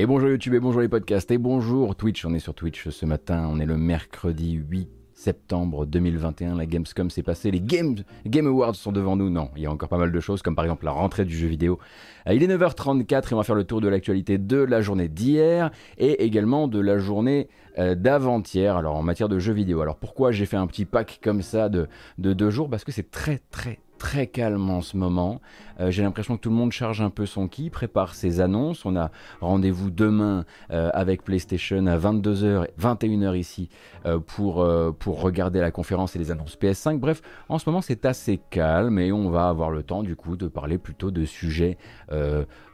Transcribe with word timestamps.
Et 0.00 0.06
bonjour 0.06 0.28
YouTube 0.28 0.54
et 0.54 0.60
bonjour 0.60 0.80
les 0.80 0.88
podcasts 0.88 1.28
et 1.32 1.38
bonjour 1.38 1.96
Twitch. 1.96 2.24
On 2.24 2.32
est 2.32 2.38
sur 2.38 2.54
Twitch 2.54 2.88
ce 2.88 3.04
matin, 3.04 3.48
on 3.50 3.58
est 3.58 3.66
le 3.66 3.76
mercredi 3.76 4.52
8 4.52 4.88
septembre 5.12 5.86
2021. 5.86 6.54
La 6.54 6.66
Gamescom 6.66 7.10
s'est 7.10 7.24
passée, 7.24 7.50
les 7.50 7.60
Game, 7.60 7.96
Game 8.24 8.46
Awards 8.46 8.76
sont 8.76 8.92
devant 8.92 9.16
nous. 9.16 9.28
Non, 9.28 9.50
il 9.56 9.62
y 9.62 9.66
a 9.66 9.72
encore 9.72 9.88
pas 9.88 9.98
mal 9.98 10.12
de 10.12 10.20
choses 10.20 10.40
comme 10.40 10.54
par 10.54 10.64
exemple 10.64 10.84
la 10.84 10.92
rentrée 10.92 11.24
du 11.24 11.36
jeu 11.36 11.48
vidéo. 11.48 11.80
Euh, 12.28 12.34
il 12.34 12.44
est 12.44 12.46
9h34 12.46 13.30
et 13.30 13.34
on 13.34 13.38
va 13.38 13.42
faire 13.42 13.56
le 13.56 13.64
tour 13.64 13.80
de 13.80 13.88
l'actualité 13.88 14.38
de 14.38 14.58
la 14.58 14.82
journée 14.82 15.08
d'hier 15.08 15.72
et 15.98 16.24
également 16.24 16.68
de 16.68 16.78
la 16.78 16.98
journée 16.98 17.48
euh, 17.80 17.96
d'avant-hier. 17.96 18.76
Alors 18.76 18.94
en 18.94 19.02
matière 19.02 19.28
de 19.28 19.40
jeux 19.40 19.52
vidéo. 19.52 19.80
Alors 19.80 19.96
pourquoi 19.96 20.30
j'ai 20.30 20.46
fait 20.46 20.56
un 20.56 20.68
petit 20.68 20.84
pack 20.84 21.18
comme 21.24 21.42
ça 21.42 21.68
de 21.68 21.88
deux 22.18 22.50
jours? 22.50 22.70
Parce 22.70 22.84
que 22.84 22.92
c'est 22.92 23.10
très 23.10 23.40
très 23.50 23.80
très 23.98 24.26
calme 24.26 24.70
en 24.70 24.80
ce 24.80 24.96
moment. 24.96 25.40
Euh, 25.80 25.90
j'ai 25.90 26.02
l'impression 26.02 26.36
que 26.36 26.40
tout 26.40 26.50
le 26.50 26.56
monde 26.56 26.72
charge 26.72 27.00
un 27.00 27.10
peu 27.10 27.26
son 27.26 27.48
qui, 27.48 27.70
prépare 27.70 28.14
ses 28.14 28.40
annonces. 28.40 28.84
On 28.84 28.96
a 28.96 29.10
rendez-vous 29.40 29.90
demain 29.90 30.44
euh, 30.70 30.90
avec 30.94 31.22
PlayStation 31.22 31.86
à 31.86 31.98
22h, 31.98 32.68
21h 32.80 33.36
ici 33.36 33.68
euh, 34.06 34.18
pour, 34.18 34.66
pour 34.98 35.20
regarder 35.20 35.60
la 35.60 35.70
conférence 35.70 36.16
et 36.16 36.18
les 36.18 36.30
annonces 36.30 36.56
PS5. 36.56 36.98
Bref, 36.98 37.20
en 37.48 37.58
ce 37.58 37.68
moment 37.68 37.82
c'est 37.82 38.06
assez 38.06 38.40
calme 38.50 38.98
et 38.98 39.12
on 39.12 39.30
va 39.30 39.48
avoir 39.48 39.70
le 39.70 39.82
temps 39.82 40.02
du 40.02 40.16
coup 40.16 40.36
de 40.36 40.48
parler 40.48 40.78
plutôt 40.78 41.10
de 41.10 41.24
sujets 41.24 41.76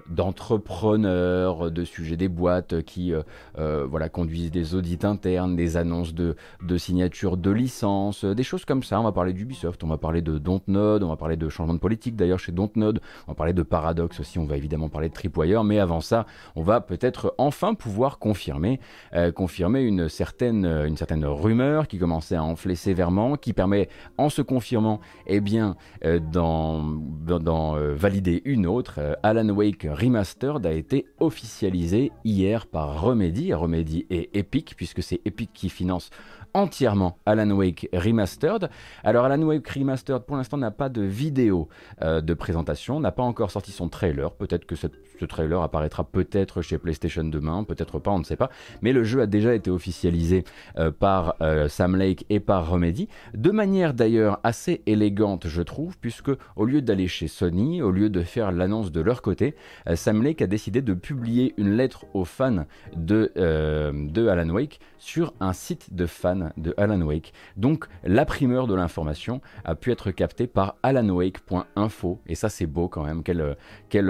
d'entrepreneurs, 0.08 1.70
de 1.70 1.84
sujets 1.84 2.16
des 2.16 2.28
boîtes 2.28 2.82
qui 2.82 3.12
euh, 3.12 3.22
euh, 3.58 3.86
voilà, 3.88 4.08
conduisent 4.08 4.50
des 4.50 4.74
audits 4.74 4.98
internes, 5.02 5.56
des 5.56 5.76
annonces 5.76 6.14
de, 6.14 6.36
de 6.62 6.76
signature 6.76 7.36
de 7.36 7.50
licences, 7.50 8.24
des 8.24 8.42
choses 8.42 8.64
comme 8.64 8.82
ça. 8.82 9.00
On 9.00 9.04
va 9.04 9.12
parler 9.12 9.32
d'Ubisoft, 9.32 9.82
on 9.82 9.88
va 9.88 9.96
parler 9.96 10.22
de 10.22 10.38
Dontnod, 10.38 11.02
on 11.02 11.08
va 11.08 11.16
parler 11.16 11.36
de 11.36 11.48
changement 11.48 11.74
de 11.74 11.78
politique 11.78 12.16
d'ailleurs 12.16 12.38
chez 12.38 12.52
Dontnod, 12.52 13.00
on 13.26 13.32
va 13.32 13.34
parler 13.34 13.52
de 13.52 13.62
Paradox 13.62 14.20
aussi, 14.20 14.38
on 14.38 14.44
va 14.44 14.56
évidemment 14.56 14.88
parler 14.88 15.08
de 15.08 15.14
Tripwire, 15.14 15.64
mais 15.64 15.78
avant 15.78 16.00
ça, 16.00 16.26
on 16.56 16.62
va 16.62 16.80
peut-être 16.80 17.34
enfin 17.38 17.74
pouvoir 17.74 18.18
confirmer, 18.18 18.80
euh, 19.14 19.32
confirmer 19.32 19.82
une 19.82 20.08
certaine, 20.08 20.66
une 20.66 21.24
rumeur 21.24 21.88
qui 21.88 21.98
commençait 21.98 22.36
à 22.36 22.44
enfler 22.44 22.74
sévèrement, 22.74 23.36
qui 23.36 23.52
permet 23.52 23.88
en 24.18 24.28
se 24.28 24.42
confirmant, 24.42 25.00
eh 25.26 25.40
bien, 25.40 25.76
d'en 26.32 26.98
valider 27.94 28.42
une 28.44 28.66
autre, 28.66 29.00
Alan 29.22 29.48
Wake 29.48 29.86
Remastered 29.94 30.66
a 30.66 30.72
été 30.72 31.06
officialisé 31.20 32.10
hier 32.24 32.66
par 32.66 33.00
Remedy. 33.00 33.54
Remedy 33.54 34.06
et 34.10 34.36
Epic, 34.38 34.74
puisque 34.76 35.02
c'est 35.02 35.20
Epic 35.24 35.50
qui 35.54 35.68
finance 35.68 36.10
entièrement 36.54 37.18
Alan 37.26 37.50
Wake 37.50 37.88
Remastered. 37.92 38.70
Alors 39.02 39.24
Alan 39.24 39.42
Wake 39.42 39.68
Remastered 39.68 40.22
pour 40.22 40.36
l'instant 40.36 40.56
n'a 40.56 40.70
pas 40.70 40.88
de 40.88 41.02
vidéo 41.02 41.68
euh, 42.02 42.20
de 42.20 42.32
présentation, 42.32 43.00
n'a 43.00 43.12
pas 43.12 43.24
encore 43.24 43.50
sorti 43.50 43.72
son 43.72 43.88
trailer, 43.88 44.32
peut-être 44.32 44.64
que 44.64 44.76
ce 44.76 44.86
trailer 45.26 45.60
apparaîtra 45.62 46.04
peut-être 46.04 46.62
chez 46.62 46.78
PlayStation 46.78 47.24
demain, 47.24 47.64
peut-être 47.64 47.98
pas, 47.98 48.12
on 48.12 48.20
ne 48.20 48.24
sait 48.24 48.36
pas, 48.36 48.50
mais 48.82 48.92
le 48.92 49.02
jeu 49.02 49.20
a 49.20 49.26
déjà 49.26 49.54
été 49.54 49.70
officialisé 49.70 50.44
euh, 50.78 50.92
par 50.92 51.34
euh, 51.40 51.68
Sam 51.68 51.96
Lake 51.96 52.24
et 52.30 52.40
par 52.40 52.70
Remedy, 52.70 53.08
de 53.34 53.50
manière 53.50 53.92
d'ailleurs 53.92 54.38
assez 54.44 54.82
élégante 54.86 55.48
je 55.48 55.62
trouve, 55.62 55.98
puisque 55.98 56.30
au 56.56 56.64
lieu 56.64 56.82
d'aller 56.82 57.08
chez 57.08 57.26
Sony, 57.26 57.82
au 57.82 57.90
lieu 57.90 58.10
de 58.10 58.22
faire 58.22 58.52
l'annonce 58.52 58.92
de 58.92 59.00
leur 59.00 59.22
côté, 59.22 59.56
Sam 59.94 60.22
Lake 60.22 60.40
a 60.40 60.46
décidé 60.46 60.82
de 60.82 60.94
publier 60.94 61.54
une 61.56 61.76
lettre 61.76 62.06
aux 62.14 62.24
fans 62.24 62.66
de, 62.96 63.32
de 63.36 64.28
Alan 64.28 64.48
Wake 64.50 64.78
sur 64.98 65.34
un 65.40 65.52
site 65.52 65.94
de 65.94 66.06
fans 66.06 66.43
de 66.56 66.74
Alan 66.76 67.00
Wake. 67.00 67.32
Donc 67.56 67.86
la 68.04 68.24
primeur 68.24 68.66
de 68.66 68.74
l'information 68.74 69.40
a 69.64 69.74
pu 69.74 69.92
être 69.92 70.10
captée 70.10 70.46
par 70.46 70.76
alanwake.info. 70.82 72.20
Et 72.26 72.34
ça 72.34 72.48
c'est 72.48 72.66
beau 72.66 72.88
quand 72.88 73.04
même. 73.04 73.22
Quelle, 73.22 73.54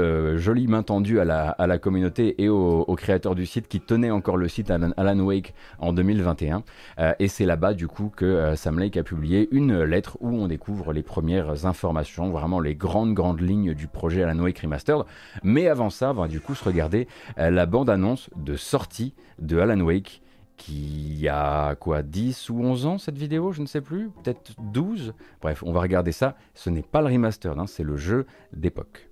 euh, 0.01 0.37
jolie 0.37 0.67
main 0.67 0.83
tendue 0.83 1.21
à 1.21 1.25
la, 1.25 1.49
à 1.51 1.67
la 1.67 1.79
communauté 1.79 2.43
et 2.43 2.49
aux, 2.49 2.85
créateurs 2.97 3.35
du 3.35 3.47
site 3.47 3.69
qui 3.69 3.81
tenaient 3.81 4.11
encore 4.11 4.37
le 4.37 4.49
site 4.49 4.71
Alan, 4.71 5.21
Wake 5.21 5.55
en 5.79 5.93
2021. 5.93 6.63
Euh, 6.99 7.13
et 7.19 7.29
c'est 7.29 7.47
là-bas 7.47 7.75
du 7.75 7.89
coup 7.89 8.11
que 8.15 8.25
euh, 8.25 8.57
Sam 8.57 8.79
Lake 8.79 8.97
a 8.97 9.03
publié 9.03 9.49
une 9.53 9.83
lettre 9.83 10.17
où 10.21 10.29
on 10.29 10.49
découvre 10.49 10.93
les 10.93 11.03
premières 11.03 11.67
informations, 11.67 12.31
vraiment 12.31 12.61
les 12.61 12.75
grandes 12.75 13.15
grandes 13.15 13.41
lignes 13.41 13.75
du 13.75 13.87
projet 13.87 14.23
Alan 14.23 14.39
Wake 14.41 14.59
Remastered. 14.59 15.05
Mais 15.43 15.69
avant 15.69 15.91
ça, 15.91 16.11
on 16.11 16.15
va 16.15 16.29
du 16.29 16.41
coup 16.41 16.55
se 16.55 16.65
regarder 16.65 17.09
la 17.37 17.67
bande-annonce 17.67 18.31
de 18.37 18.57
sortie 18.57 19.15
de 19.39 19.59
Alan 19.59 19.81
Wake 19.81 20.23
qui 20.57 21.29
a 21.29 21.75
quoi 21.77 22.03
10 22.03 22.51
ou 22.51 22.61
11 22.61 22.87
ans 22.87 22.99
cette 22.99 23.19
vidéo, 23.19 23.53
je 23.53 23.63
ne 23.63 23.67
sais 23.67 23.81
plus, 23.81 24.11
peut-être 24.11 24.53
12. 24.59 25.15
Bref, 25.41 25.63
on 25.65 25.73
va 25.73 25.81
regarder 25.81 26.13
ça. 26.13 26.37
Ce 26.55 26.71
n'est 26.71 26.83
pas 26.83 27.01
le 27.01 27.09
remaster, 27.09 27.59
hein, 27.59 27.67
c'est 27.67 27.85
le 27.85 27.97
jeu 27.97 28.27
d'époque. 28.53 29.09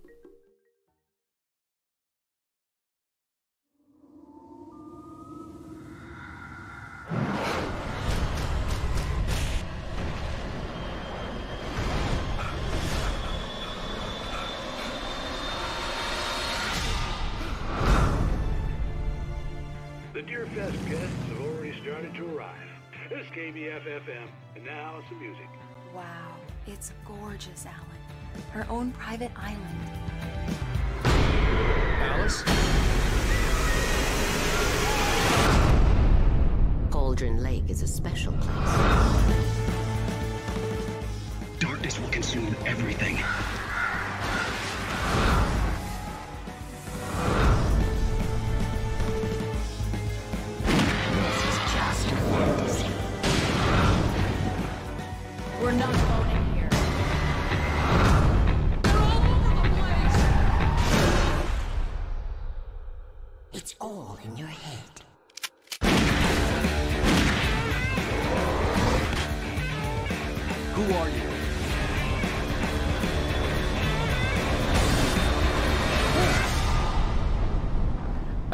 Have 22.12 22.24
to 22.24 22.36
arrive. 22.36 22.68
This 23.08 23.26
is 23.26 23.32
KBFFM, 23.32 24.28
and 24.56 24.64
now 24.64 25.00
some 25.08 25.20
music. 25.20 25.48
Wow, 25.94 26.36
it's 26.66 26.92
gorgeous, 27.06 27.66
Alan. 27.66 27.86
Her 28.50 28.66
own 28.68 28.92
private 28.92 29.30
island. 29.36 29.60
Alice? 31.04 32.42
Cauldron 36.90 37.42
Lake 37.42 37.64
is 37.68 37.82
a 37.82 37.88
special 37.88 38.32
place. 38.34 39.44
Darkness 41.58 41.98
will 41.98 42.08
consume 42.08 42.54
everything. 42.66 43.18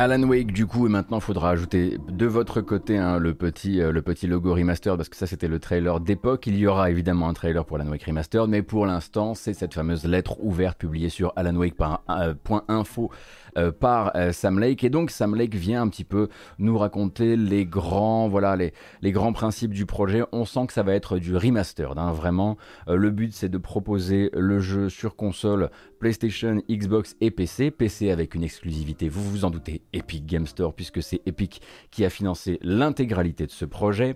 Alan 0.00 0.22
Wake 0.22 0.52
du 0.52 0.64
coup 0.64 0.86
et 0.86 0.88
maintenant 0.88 1.18
il 1.18 1.22
faudra 1.22 1.50
ajouter 1.50 1.98
de 2.08 2.26
votre 2.26 2.60
côté 2.60 2.96
hein, 2.96 3.18
le, 3.18 3.34
petit, 3.34 3.80
euh, 3.80 3.90
le 3.90 4.00
petit 4.00 4.28
logo 4.28 4.54
remaster 4.54 4.96
parce 4.96 5.08
que 5.08 5.16
ça 5.16 5.26
c'était 5.26 5.48
le 5.48 5.58
trailer 5.58 5.98
d'époque. 5.98 6.46
Il 6.46 6.56
y 6.56 6.68
aura 6.68 6.88
évidemment 6.88 7.28
un 7.28 7.32
trailer 7.32 7.64
pour 7.64 7.80
Alan 7.80 7.90
Wake 7.90 8.04
Remastered 8.04 8.48
mais 8.48 8.62
pour 8.62 8.86
l'instant 8.86 9.34
c'est 9.34 9.54
cette 9.54 9.74
fameuse 9.74 10.04
lettre 10.04 10.36
ouverte 10.38 10.78
publiée 10.78 11.08
sur 11.08 11.32
alanwake.info 11.34 13.10
euh, 13.56 13.72
par 13.72 14.12
euh, 14.16 14.32
Sam 14.32 14.58
Lake. 14.58 14.84
Et 14.84 14.90
donc 14.90 15.10
Sam 15.10 15.34
Lake 15.34 15.54
vient 15.54 15.82
un 15.82 15.88
petit 15.88 16.04
peu 16.04 16.28
nous 16.58 16.76
raconter 16.76 17.36
les 17.36 17.64
grands, 17.64 18.28
voilà, 18.28 18.56
les, 18.56 18.72
les 19.02 19.12
grands 19.12 19.32
principes 19.32 19.72
du 19.72 19.86
projet. 19.86 20.22
On 20.32 20.44
sent 20.44 20.66
que 20.66 20.72
ça 20.72 20.82
va 20.82 20.94
être 20.94 21.18
du 21.18 21.36
remastered. 21.36 21.96
Hein, 21.98 22.12
vraiment, 22.12 22.56
euh, 22.88 22.96
le 22.96 23.10
but 23.10 23.32
c'est 23.32 23.48
de 23.48 23.58
proposer 23.58 24.30
le 24.34 24.58
jeu 24.58 24.88
sur 24.88 25.16
console 25.16 25.70
PlayStation, 26.00 26.62
Xbox 26.70 27.16
et 27.20 27.30
PC. 27.30 27.70
PC 27.70 28.10
avec 28.10 28.34
une 28.34 28.44
exclusivité, 28.44 29.08
vous 29.08 29.22
vous 29.22 29.44
en 29.44 29.50
doutez, 29.50 29.82
Epic 29.92 30.26
Game 30.26 30.46
Store, 30.46 30.74
puisque 30.74 31.02
c'est 31.02 31.20
Epic 31.26 31.60
qui 31.90 32.04
a 32.04 32.10
financé 32.10 32.58
l'intégralité 32.62 33.46
de 33.46 33.50
ce 33.50 33.64
projet. 33.64 34.14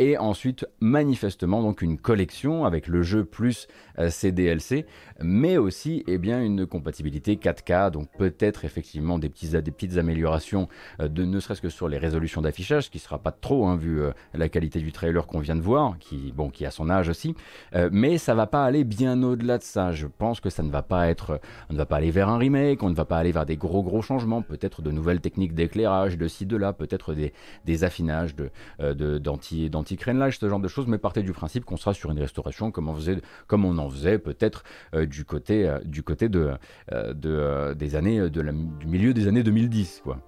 et 0.00 0.18
ensuite, 0.18 0.66
manifestement, 0.80 1.62
donc 1.62 1.80
une 1.80 1.96
collection 1.96 2.64
avec 2.64 2.88
le 2.88 3.02
jeu 3.02 3.24
plus 3.24 3.68
ses 4.08 4.32
DLC, 4.32 4.84
mais 5.20 5.58
aussi 5.58 6.02
eh 6.08 6.18
bien, 6.18 6.42
une 6.42 6.66
compatibilité 6.66 7.36
4K, 7.36 7.92
donc 7.92 8.08
peut-être 8.18 8.61
effectivement 8.64 9.18
des, 9.18 9.28
petits, 9.28 9.48
des 9.48 9.70
petites 9.70 9.96
améliorations, 9.96 10.68
euh, 11.00 11.08
de, 11.08 11.24
ne 11.24 11.40
serait-ce 11.40 11.60
que 11.60 11.68
sur 11.68 11.88
les 11.88 11.98
résolutions 11.98 12.42
d'affichage, 12.42 12.84
ce 12.84 12.90
qui 12.90 12.98
ne 12.98 13.02
sera 13.02 13.18
pas 13.18 13.32
trop, 13.32 13.66
hein, 13.66 13.76
vu 13.76 14.00
euh, 14.00 14.12
la 14.34 14.48
qualité 14.48 14.80
du 14.80 14.92
trailer 14.92 15.26
qu'on 15.26 15.40
vient 15.40 15.56
de 15.56 15.60
voir, 15.60 15.98
qui, 15.98 16.32
bon, 16.32 16.50
qui 16.50 16.66
a 16.66 16.70
son 16.70 16.90
âge 16.90 17.08
aussi. 17.08 17.34
Euh, 17.74 17.88
mais 17.92 18.18
ça 18.18 18.34
va 18.34 18.46
pas 18.46 18.64
aller 18.64 18.84
bien 18.84 19.22
au-delà 19.22 19.58
de 19.58 19.62
ça. 19.62 19.92
Je 19.92 20.06
pense 20.06 20.40
que 20.40 20.50
ça 20.50 20.62
ne 20.62 20.70
va 20.70 20.82
pas 20.82 21.08
être, 21.08 21.40
on 21.70 21.74
ne 21.74 21.78
va 21.78 21.86
pas 21.86 21.96
aller 21.96 22.10
vers 22.10 22.28
un 22.28 22.38
remake, 22.38 22.82
on 22.82 22.90
ne 22.90 22.94
va 22.94 23.04
pas 23.04 23.18
aller 23.18 23.32
vers 23.32 23.46
des 23.46 23.56
gros 23.56 23.82
gros 23.82 24.02
changements, 24.02 24.42
peut-être 24.42 24.82
de 24.82 24.90
nouvelles 24.90 25.20
techniques 25.20 25.54
d'éclairage, 25.54 26.18
de 26.18 26.28
ci, 26.28 26.46
de 26.46 26.56
là, 26.56 26.72
peut-être 26.72 27.14
des, 27.14 27.32
des, 27.64 27.84
affinages, 27.84 28.34
de, 28.34 29.18
d'anti, 29.18 29.70
d'anti-crénelage, 29.70 30.38
ce 30.38 30.48
genre 30.48 30.60
de 30.60 30.68
choses, 30.68 30.86
mais 30.86 30.98
partez 30.98 31.22
du 31.22 31.32
principe 31.32 31.64
qu'on 31.64 31.76
sera 31.76 31.94
sur 31.94 32.10
une 32.10 32.18
restauration 32.18 32.70
comme 32.70 32.88
on, 32.88 32.94
faisait, 32.94 33.20
comme 33.46 33.64
on 33.64 33.78
en 33.78 33.88
faisait 33.88 34.18
peut-être 34.18 34.64
du 34.94 35.24
côté, 35.24 35.72
du 35.84 36.02
côté 36.02 36.28
de, 36.28 36.52
de 36.90 37.74
des 37.74 37.96
années 37.96 38.30
de 38.30 38.40
la 38.40 38.51
du 38.52 38.86
milieu 38.86 39.14
des 39.14 39.28
années 39.28 39.42
2010. 39.42 40.02
Quoi. 40.04 40.18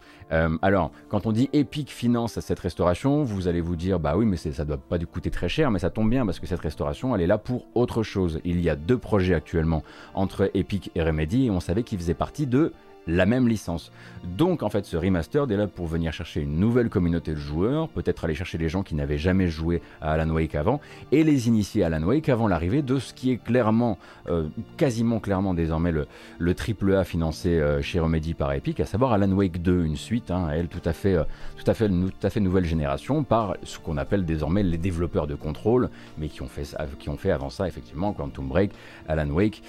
alors, 0.62 0.90
quand 1.08 1.26
on 1.26 1.32
dit 1.32 1.48
Epic 1.52 1.90
finance 1.90 2.40
cette 2.40 2.58
restauration, 2.58 3.22
vous 3.22 3.48
allez 3.48 3.60
vous 3.60 3.76
dire, 3.76 4.00
bah 4.00 4.16
oui, 4.16 4.26
mais 4.26 4.36
ça 4.36 4.64
doit 4.64 4.76
pas 4.76 4.98
coûter 4.98 5.30
très 5.30 5.48
cher, 5.48 5.70
mais 5.70 5.78
ça 5.78 5.90
tombe 5.90 6.10
bien 6.10 6.26
parce 6.26 6.40
que 6.40 6.46
cette 6.46 6.60
restauration, 6.60 7.14
elle 7.14 7.22
est 7.22 7.26
là 7.26 7.38
pour 7.38 7.66
autre 7.74 8.02
chose. 8.02 8.40
Il 8.44 8.60
y 8.60 8.68
a 8.68 8.76
deux 8.76 8.98
projets 8.98 9.34
actuellement 9.34 9.82
entre 10.14 10.50
Epic 10.54 10.90
et 10.94 11.02
Remedy, 11.02 11.46
et 11.46 11.50
on 11.50 11.60
savait 11.60 11.82
qu'ils 11.82 11.98
faisaient 11.98 12.14
partie 12.14 12.46
de 12.46 12.72
la 13.06 13.26
même 13.26 13.48
licence. 13.48 13.92
Donc 14.24 14.62
en 14.62 14.70
fait 14.70 14.84
ce 14.86 14.96
remastered 14.96 15.50
est 15.50 15.56
là 15.56 15.66
pour 15.66 15.86
venir 15.86 16.12
chercher 16.12 16.40
une 16.40 16.58
nouvelle 16.58 16.88
communauté 16.88 17.32
de 17.32 17.38
joueurs, 17.38 17.88
peut-être 17.88 18.24
aller 18.24 18.34
chercher 18.34 18.58
les 18.58 18.68
gens 18.68 18.82
qui 18.82 18.94
n'avaient 18.94 19.18
jamais 19.18 19.48
joué 19.48 19.82
à 20.00 20.12
Alan 20.12 20.30
Wake 20.30 20.54
avant 20.54 20.80
et 21.12 21.24
les 21.24 21.48
initier 21.48 21.84
à 21.84 21.86
Alan 21.86 22.02
Wake 22.02 22.28
avant 22.28 22.48
l'arrivée 22.48 22.82
de 22.82 22.98
ce 22.98 23.12
qui 23.12 23.30
est 23.30 23.36
clairement, 23.36 23.98
euh, 24.28 24.48
quasiment 24.76 25.20
clairement 25.20 25.54
désormais 25.54 25.92
le, 25.92 26.06
le 26.38 26.54
triple 26.54 26.94
A 26.94 27.04
financé 27.04 27.48
euh, 27.50 27.82
chez 27.82 28.00
Remedy 28.00 28.34
par 28.34 28.52
Epic, 28.52 28.80
à 28.80 28.86
savoir 28.86 29.12
Alan 29.12 29.30
Wake 29.30 29.60
2, 29.62 29.84
une 29.84 29.96
suite, 29.96 30.30
hein, 30.30 30.48
elle 30.52 30.68
tout 30.68 30.82
à 30.84 30.92
fait, 30.92 31.14
euh, 31.14 31.24
tout 31.56 31.70
à 31.70 31.74
fait 31.74 32.40
nouvelle 32.40 32.64
génération 32.64 33.24
par 33.24 33.56
ce 33.62 33.78
qu'on 33.78 33.96
appelle 33.96 34.24
désormais 34.24 34.62
les 34.62 34.78
développeurs 34.78 35.26
de 35.26 35.34
contrôle, 35.34 35.90
mais 36.18 36.28
qui 36.28 36.42
ont 36.42 36.48
fait, 36.48 36.76
qui 36.98 37.08
ont 37.08 37.16
fait 37.16 37.30
avant 37.30 37.50
ça 37.50 37.66
effectivement 37.68 38.12
Quantum 38.12 38.48
Break, 38.48 38.72
Alan 39.08 39.28
Wake 39.30 39.62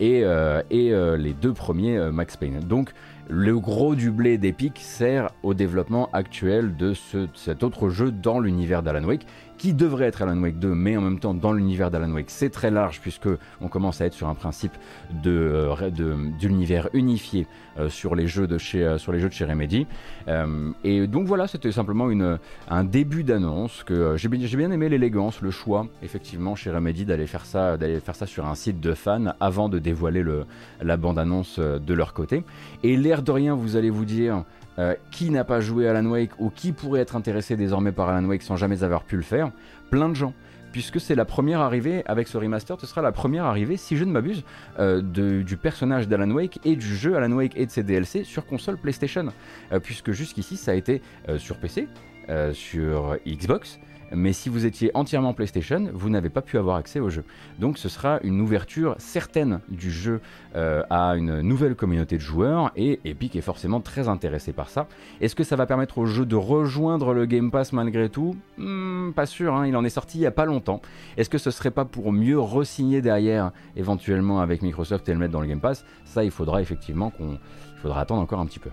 et, 0.00 0.20
et 0.70 1.16
les 1.18 1.32
deux 1.34 1.52
premiers 1.52 1.98
Max 2.10 2.36
Payne. 2.36 2.60
Donc 2.60 2.81
le 3.28 3.58
gros 3.58 3.94
du 3.94 4.10
blé 4.10 4.38
d'Epic 4.38 4.78
sert 4.78 5.30
au 5.42 5.54
développement 5.54 6.08
actuel 6.12 6.76
de 6.76 6.92
cet 7.34 7.62
autre 7.62 7.88
jeu 7.88 8.10
dans 8.10 8.40
l'univers 8.40 8.82
d'Alan 8.82 9.04
Wake, 9.04 9.26
qui 9.62 9.74
devrait 9.74 10.06
être 10.06 10.22
Alan 10.22 10.42
Wake 10.42 10.58
2, 10.58 10.74
mais 10.74 10.96
en 10.96 11.02
même 11.02 11.20
temps 11.20 11.34
dans 11.34 11.52
l'univers 11.52 11.92
d'Alan 11.92 12.10
Wake, 12.10 12.30
c'est 12.30 12.50
très 12.50 12.72
large 12.72 13.00
puisque 13.00 13.28
on 13.60 13.68
commence 13.68 14.00
à 14.00 14.06
être 14.06 14.12
sur 14.12 14.26
un 14.26 14.34
principe 14.34 14.72
de, 15.22 15.30
euh, 15.30 15.90
d'univers 16.36 16.88
unifié 16.94 17.46
euh, 17.78 17.88
sur 17.88 18.16
les 18.16 18.26
jeux 18.26 18.48
de 18.48 18.58
chez 18.58 18.82
euh, 18.82 18.98
sur 18.98 19.12
les 19.12 19.20
jeux 19.20 19.28
de 19.28 19.32
chez 19.32 19.44
Remedy. 19.44 19.86
et 20.82 21.06
donc 21.06 21.28
voilà, 21.28 21.46
c'était 21.46 21.70
simplement 21.70 22.10
un 22.68 22.82
début 22.82 23.22
d'annonce 23.22 23.84
que 23.84 24.16
j'ai, 24.16 24.26
bien 24.28 24.72
aimé 24.72 24.88
l'élégance, 24.88 25.40
le 25.42 25.52
choix 25.52 25.86
effectivement 26.02 26.56
chez 26.56 26.72
Remedy 26.72 27.04
d'aller 27.04 27.28
faire 27.28 27.46
ça, 27.46 27.76
d'aller 27.76 28.00
faire 28.00 28.16
ça 28.16 28.26
sur 28.26 28.46
un 28.46 28.56
site 28.56 28.80
de 28.80 28.94
fans 28.94 29.32
avant 29.38 29.68
de 29.68 29.78
dévoiler 29.78 30.24
le, 30.24 30.44
la 30.82 30.96
bande 30.96 31.20
annonce 31.20 31.60
de 31.60 31.94
leur 31.94 32.14
côté. 32.14 32.42
Et 32.82 32.96
l'air 32.96 33.22
de 33.22 33.30
rien, 33.30 33.54
vous 33.54 33.76
allez 33.76 33.90
vous 33.90 34.06
dire 34.06 34.42
euh, 34.78 34.94
qui 35.10 35.30
n'a 35.30 35.44
pas 35.44 35.60
joué 35.60 35.86
Alan 35.88 36.06
Wake 36.06 36.30
ou 36.38 36.50
qui 36.50 36.72
pourrait 36.72 37.00
être 37.00 37.16
intéressé 37.16 37.56
désormais 37.56 37.92
par 37.92 38.08
Alan 38.08 38.26
Wake 38.26 38.42
sans 38.42 38.56
jamais 38.56 38.82
avoir 38.82 39.04
pu 39.04 39.16
le 39.16 39.22
faire 39.22 39.50
Plein 39.90 40.08
de 40.08 40.14
gens. 40.14 40.32
Puisque 40.72 40.98
c'est 40.98 41.14
la 41.14 41.26
première 41.26 41.60
arrivée 41.60 42.02
avec 42.06 42.28
ce 42.28 42.38
remaster, 42.38 42.80
ce 42.80 42.86
sera 42.86 43.02
la 43.02 43.12
première 43.12 43.44
arrivée, 43.44 43.76
si 43.76 43.98
je 43.98 44.04
ne 44.04 44.10
m'abuse, 44.10 44.42
euh, 44.78 45.02
du 45.02 45.56
personnage 45.58 46.08
d'Alan 46.08 46.30
Wake 46.30 46.60
et 46.64 46.76
du 46.76 46.96
jeu 46.96 47.14
Alan 47.14 47.32
Wake 47.32 47.52
et 47.56 47.66
de 47.66 47.70
ses 47.70 47.82
DLC 47.82 48.24
sur 48.24 48.46
console 48.46 48.78
PlayStation. 48.78 49.26
Euh, 49.70 49.80
puisque 49.80 50.12
jusqu'ici 50.12 50.56
ça 50.56 50.70
a 50.70 50.74
été 50.74 51.02
sur 51.36 51.58
PC, 51.58 51.88
sur 52.54 53.16
Xbox, 53.26 53.78
mais 54.14 54.32
si 54.32 54.48
vous 54.48 54.66
étiez 54.66 54.90
entièrement 54.94 55.34
PlayStation, 55.34 55.88
vous 55.92 56.10
n'avez 56.10 56.28
pas 56.28 56.42
pu 56.42 56.58
avoir 56.58 56.76
accès 56.76 57.00
au 57.00 57.10
jeu. 57.10 57.24
Donc 57.58 57.78
ce 57.78 57.88
sera 57.88 58.20
une 58.22 58.40
ouverture 58.40 58.94
certaine 58.98 59.60
du 59.68 59.90
jeu 59.90 60.20
euh, 60.56 60.82
à 60.90 61.16
une 61.16 61.40
nouvelle 61.40 61.74
communauté 61.74 62.16
de 62.16 62.22
joueurs, 62.22 62.72
et 62.76 63.00
Epic 63.04 63.36
est 63.36 63.40
forcément 63.40 63.80
très 63.80 64.08
intéressé 64.08 64.52
par 64.52 64.68
ça. 64.68 64.86
Est-ce 65.20 65.34
que 65.34 65.44
ça 65.44 65.56
va 65.56 65.66
permettre 65.66 65.98
au 65.98 66.06
jeu 66.06 66.26
de 66.26 66.36
rejoindre 66.36 67.14
le 67.14 67.26
Game 67.26 67.50
Pass 67.50 67.72
malgré 67.72 68.08
tout? 68.08 68.36
Hmm, 68.58 69.10
Pas 69.12 69.26
sûr, 69.26 69.54
hein, 69.54 69.66
il 69.66 69.76
en 69.76 69.84
est 69.84 69.90
sorti 69.90 70.18
il 70.18 70.20
n'y 70.20 70.26
a 70.26 70.30
pas 70.30 70.44
longtemps. 70.46 70.80
Est-ce 71.16 71.30
que 71.30 71.38
ce 71.38 71.50
serait 71.50 71.70
pas 71.70 71.84
pour 71.84 72.12
mieux 72.12 72.38
re-signer 72.38 73.00
derrière, 73.02 73.52
éventuellement 73.76 74.40
avec 74.40 74.62
Microsoft 74.62 75.08
et 75.08 75.12
le 75.12 75.18
mettre 75.18 75.32
dans 75.32 75.40
le 75.40 75.46
Game 75.46 75.60
Pass? 75.60 75.84
Ça, 76.04 76.24
il 76.24 76.30
faudra 76.30 76.60
effectivement 76.60 77.10
qu'on... 77.10 77.38
Il 77.74 77.80
faudra 77.82 78.02
attendre 78.02 78.22
encore 78.22 78.38
un 78.38 78.46
petit 78.46 78.60
peu. 78.60 78.70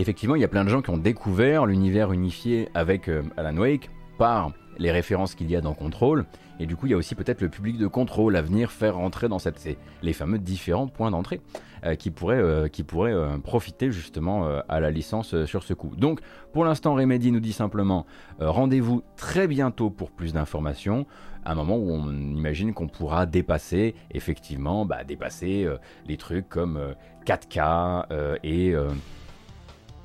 Effectivement, 0.00 0.36
il 0.36 0.40
y 0.40 0.44
a 0.44 0.48
plein 0.48 0.64
de 0.64 0.68
gens 0.68 0.82
qui 0.82 0.90
ont 0.90 0.98
découvert 0.98 1.66
l'univers 1.66 2.12
unifié 2.12 2.68
avec 2.74 3.08
euh, 3.08 3.22
Alan 3.36 3.56
Wake 3.56 3.90
par 4.16 4.52
les 4.78 4.92
références 4.92 5.34
qu'il 5.34 5.50
y 5.50 5.56
a 5.56 5.60
dans 5.60 5.74
Control. 5.74 6.24
Et 6.60 6.66
du 6.66 6.76
coup, 6.76 6.86
il 6.86 6.90
y 6.90 6.94
a 6.94 6.96
aussi 6.96 7.14
peut-être 7.14 7.40
le 7.40 7.48
public 7.48 7.78
de 7.78 7.86
Control 7.86 8.36
à 8.36 8.42
venir 8.42 8.70
faire 8.70 8.96
rentrer 8.96 9.28
dans 9.28 9.38
cette, 9.38 9.76
les 10.02 10.12
fameux 10.12 10.38
différents 10.38 10.86
points 10.86 11.10
d'entrée 11.10 11.40
euh, 11.84 11.94
qui 11.94 12.10
pourraient, 12.10 12.40
euh, 12.40 13.38
profiter 13.38 13.90
justement 13.90 14.48
à 14.68 14.80
la 14.80 14.90
licence 14.90 15.44
sur 15.44 15.62
ce 15.62 15.74
coup. 15.74 15.94
Donc, 15.96 16.20
pour 16.52 16.64
l'instant, 16.64 16.94
Remedy 16.94 17.32
nous 17.32 17.40
dit 17.40 17.52
simplement 17.52 18.06
rendez-vous 18.40 19.02
très 19.16 19.48
bientôt 19.48 19.90
pour 19.90 20.10
plus 20.10 20.32
d'informations. 20.32 21.06
À 21.44 21.52
un 21.52 21.54
moment 21.54 21.76
où 21.76 21.90
on 21.90 22.10
imagine 22.12 22.74
qu'on 22.74 22.88
pourra 22.88 23.26
dépasser, 23.26 23.94
effectivement, 24.10 24.84
bah, 24.84 25.04
dépasser 25.04 25.68
les 26.06 26.16
trucs 26.16 26.48
comme 26.48 26.94
4K 27.24 28.04
et 28.42 28.74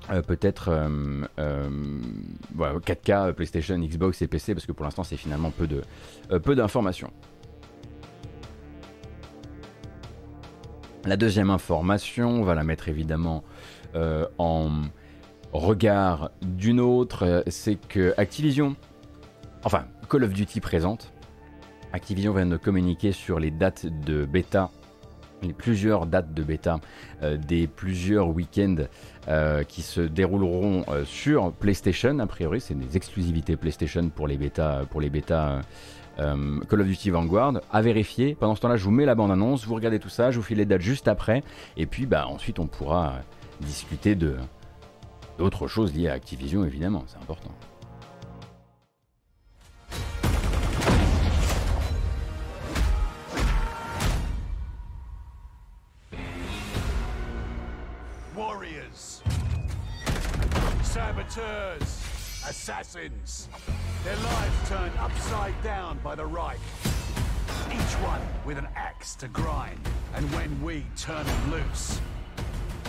euh, 0.10 0.22
peut-être 0.22 0.70
4K, 0.70 1.32
euh, 1.40 1.72
euh, 3.10 3.34
PlayStation, 3.34 3.78
Xbox 3.78 4.22
et 4.22 4.28
PC, 4.28 4.54
parce 4.54 4.66
que 4.66 4.74
pour 4.74 4.84
l'instant 4.84 5.04
c'est 5.04 5.16
finalement 5.18 5.52
peu 5.52 6.56
d'informations. 6.56 7.12
La 11.06 11.18
deuxième 11.18 11.50
information, 11.50 12.30
on 12.30 12.44
va 12.44 12.56
la 12.56 12.64
mettre 12.64 12.90
évidemment 12.90 13.44
en 14.38 14.72
regard 15.52 16.32
d'une 16.42 16.80
autre, 16.80 17.44
c'est 17.48 17.76
que 17.76 18.14
Activision, 18.18 18.76
enfin 19.64 19.86
Call 20.10 20.24
of 20.24 20.34
Duty 20.34 20.60
présente, 20.62 21.14
Activision 21.92 22.34
vient 22.34 22.46
de 22.46 22.58
communiquer 22.58 23.12
sur 23.12 23.40
les 23.40 23.52
dates 23.52 23.86
de 23.86 24.26
bêta 24.26 24.72
plusieurs 25.58 26.06
dates 26.06 26.34
de 26.34 26.42
bêta 26.42 26.80
des 27.22 27.68
plusieurs 27.68 28.30
week-ends 28.30 28.88
euh, 29.28 29.64
qui 29.64 29.82
se 29.82 30.02
dérouleront 30.02 30.84
euh, 30.90 31.06
sur 31.06 31.52
PlayStation. 31.54 32.20
A 32.20 32.28
priori, 32.28 32.62
c'est 32.62 32.78
des 32.78 32.98
exclusivités 32.98 33.56
PlayStation 33.56 34.10
pour 34.10 34.28
les 34.28 34.38
bêtas, 34.38 34.86
pour 34.86 35.02
les 35.02 35.10
Call 35.10 36.82
of 36.82 36.88
Duty 36.88 37.10
Vanguard. 37.10 37.62
À 37.72 37.82
vérifier. 37.82 38.36
Pendant 38.36 38.56
ce 38.56 38.62
temps-là, 38.62 38.78
je 38.78 38.84
vous 38.84 38.92
mets 38.92 39.06
la 39.06 39.16
bande-annonce, 39.16 39.66
vous 39.66 39.76
regardez 39.76 40.00
tout 40.00 40.10
ça, 40.10 40.32
je 40.32 40.38
vous 40.38 40.44
file 40.44 40.58
les 40.58 40.66
dates 40.66 40.82
juste 40.82 41.08
après, 41.08 41.44
et 41.78 41.86
puis 41.86 42.06
bah 42.06 42.28
ensuite 42.28 42.60
on 42.60 42.68
pourra 42.68 43.16
discuter 43.62 44.16
de 44.16 44.36
d'autres 45.38 45.68
choses 45.68 45.94
liées 45.96 46.10
à 46.10 46.14
Activision, 46.14 46.64
évidemment, 46.66 47.04
c'est 47.08 47.18
important. 47.18 47.52
Saboteurs, 61.34 62.04
assassins. 62.48 63.50
Their 64.04 64.16
lives 64.16 64.70
turned 64.70 64.92
upside 65.00 65.64
down 65.64 65.98
by 66.04 66.14
the 66.16 66.26
Reich. 66.26 66.60
Each 67.72 67.94
one 68.04 68.22
with 68.46 68.58
an 68.58 68.68
axe 68.76 69.16
to 69.16 69.28
grind. 69.30 69.80
And 70.14 70.30
when 70.32 70.62
we 70.62 70.86
turn 70.96 71.26
them 71.26 71.52
loose, 71.52 72.00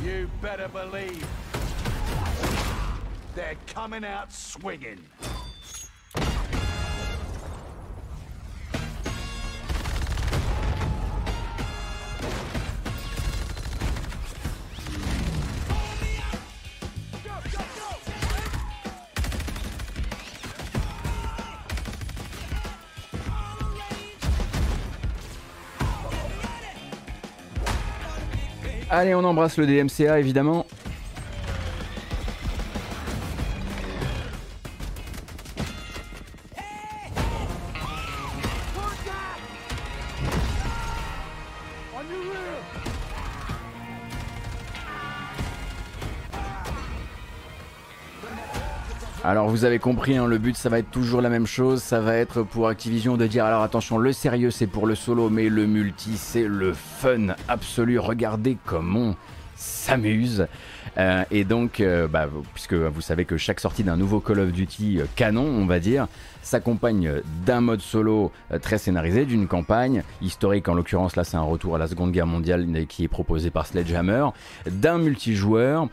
you 0.02 0.30
better 0.42 0.68
believe 0.68 1.26
they're 3.34 3.56
coming 3.66 4.04
out 4.04 4.30
swinging. 4.30 4.98
Allez, 28.96 29.12
on 29.12 29.24
embrasse 29.24 29.56
le 29.56 29.66
DMCA 29.66 30.20
évidemment. 30.20 30.66
Alors 49.26 49.48
vous 49.48 49.64
avez 49.64 49.78
compris, 49.78 50.18
hein, 50.18 50.26
le 50.26 50.36
but 50.36 50.54
ça 50.54 50.68
va 50.68 50.78
être 50.78 50.90
toujours 50.90 51.22
la 51.22 51.30
même 51.30 51.46
chose, 51.46 51.82
ça 51.82 51.98
va 51.98 52.14
être 52.14 52.42
pour 52.42 52.68
Activision 52.68 53.16
de 53.16 53.26
dire 53.26 53.46
alors 53.46 53.62
attention, 53.62 53.96
le 53.96 54.12
sérieux 54.12 54.50
c'est 54.50 54.66
pour 54.66 54.86
le 54.86 54.94
solo, 54.94 55.30
mais 55.30 55.48
le 55.48 55.66
multi 55.66 56.18
c'est 56.18 56.46
le 56.46 56.74
fun 56.74 57.28
absolu, 57.48 57.98
regardez 57.98 58.58
comment 58.66 59.00
on 59.00 59.16
s'amuse. 59.56 60.46
Euh, 60.98 61.24
et 61.30 61.44
donc, 61.44 61.80
euh, 61.80 62.08
bah, 62.08 62.28
puisque 62.52 62.74
vous 62.74 63.00
savez 63.00 63.24
que 63.24 63.36
chaque 63.36 63.60
sortie 63.60 63.84
d'un 63.84 63.96
nouveau 63.96 64.20
Call 64.20 64.40
of 64.40 64.52
Duty 64.52 65.00
euh, 65.00 65.04
canon, 65.16 65.44
on 65.44 65.66
va 65.66 65.80
dire, 65.80 66.06
s'accompagne 66.42 67.10
d'un 67.46 67.60
mode 67.60 67.80
solo 67.80 68.30
très 68.60 68.76
scénarisé, 68.76 69.24
d'une 69.24 69.46
campagne 69.46 70.02
historique, 70.20 70.68
en 70.68 70.74
l'occurrence 70.74 71.16
là 71.16 71.24
c'est 71.24 71.38
un 71.38 71.42
retour 71.42 71.76
à 71.76 71.78
la 71.78 71.88
Seconde 71.88 72.12
Guerre 72.12 72.26
mondiale 72.26 72.66
qui 72.86 73.02
est 73.02 73.08
proposé 73.08 73.48
par 73.48 73.66
Sledgehammer, 73.66 74.26
d'un 74.66 74.98
multijoueur, 74.98 75.88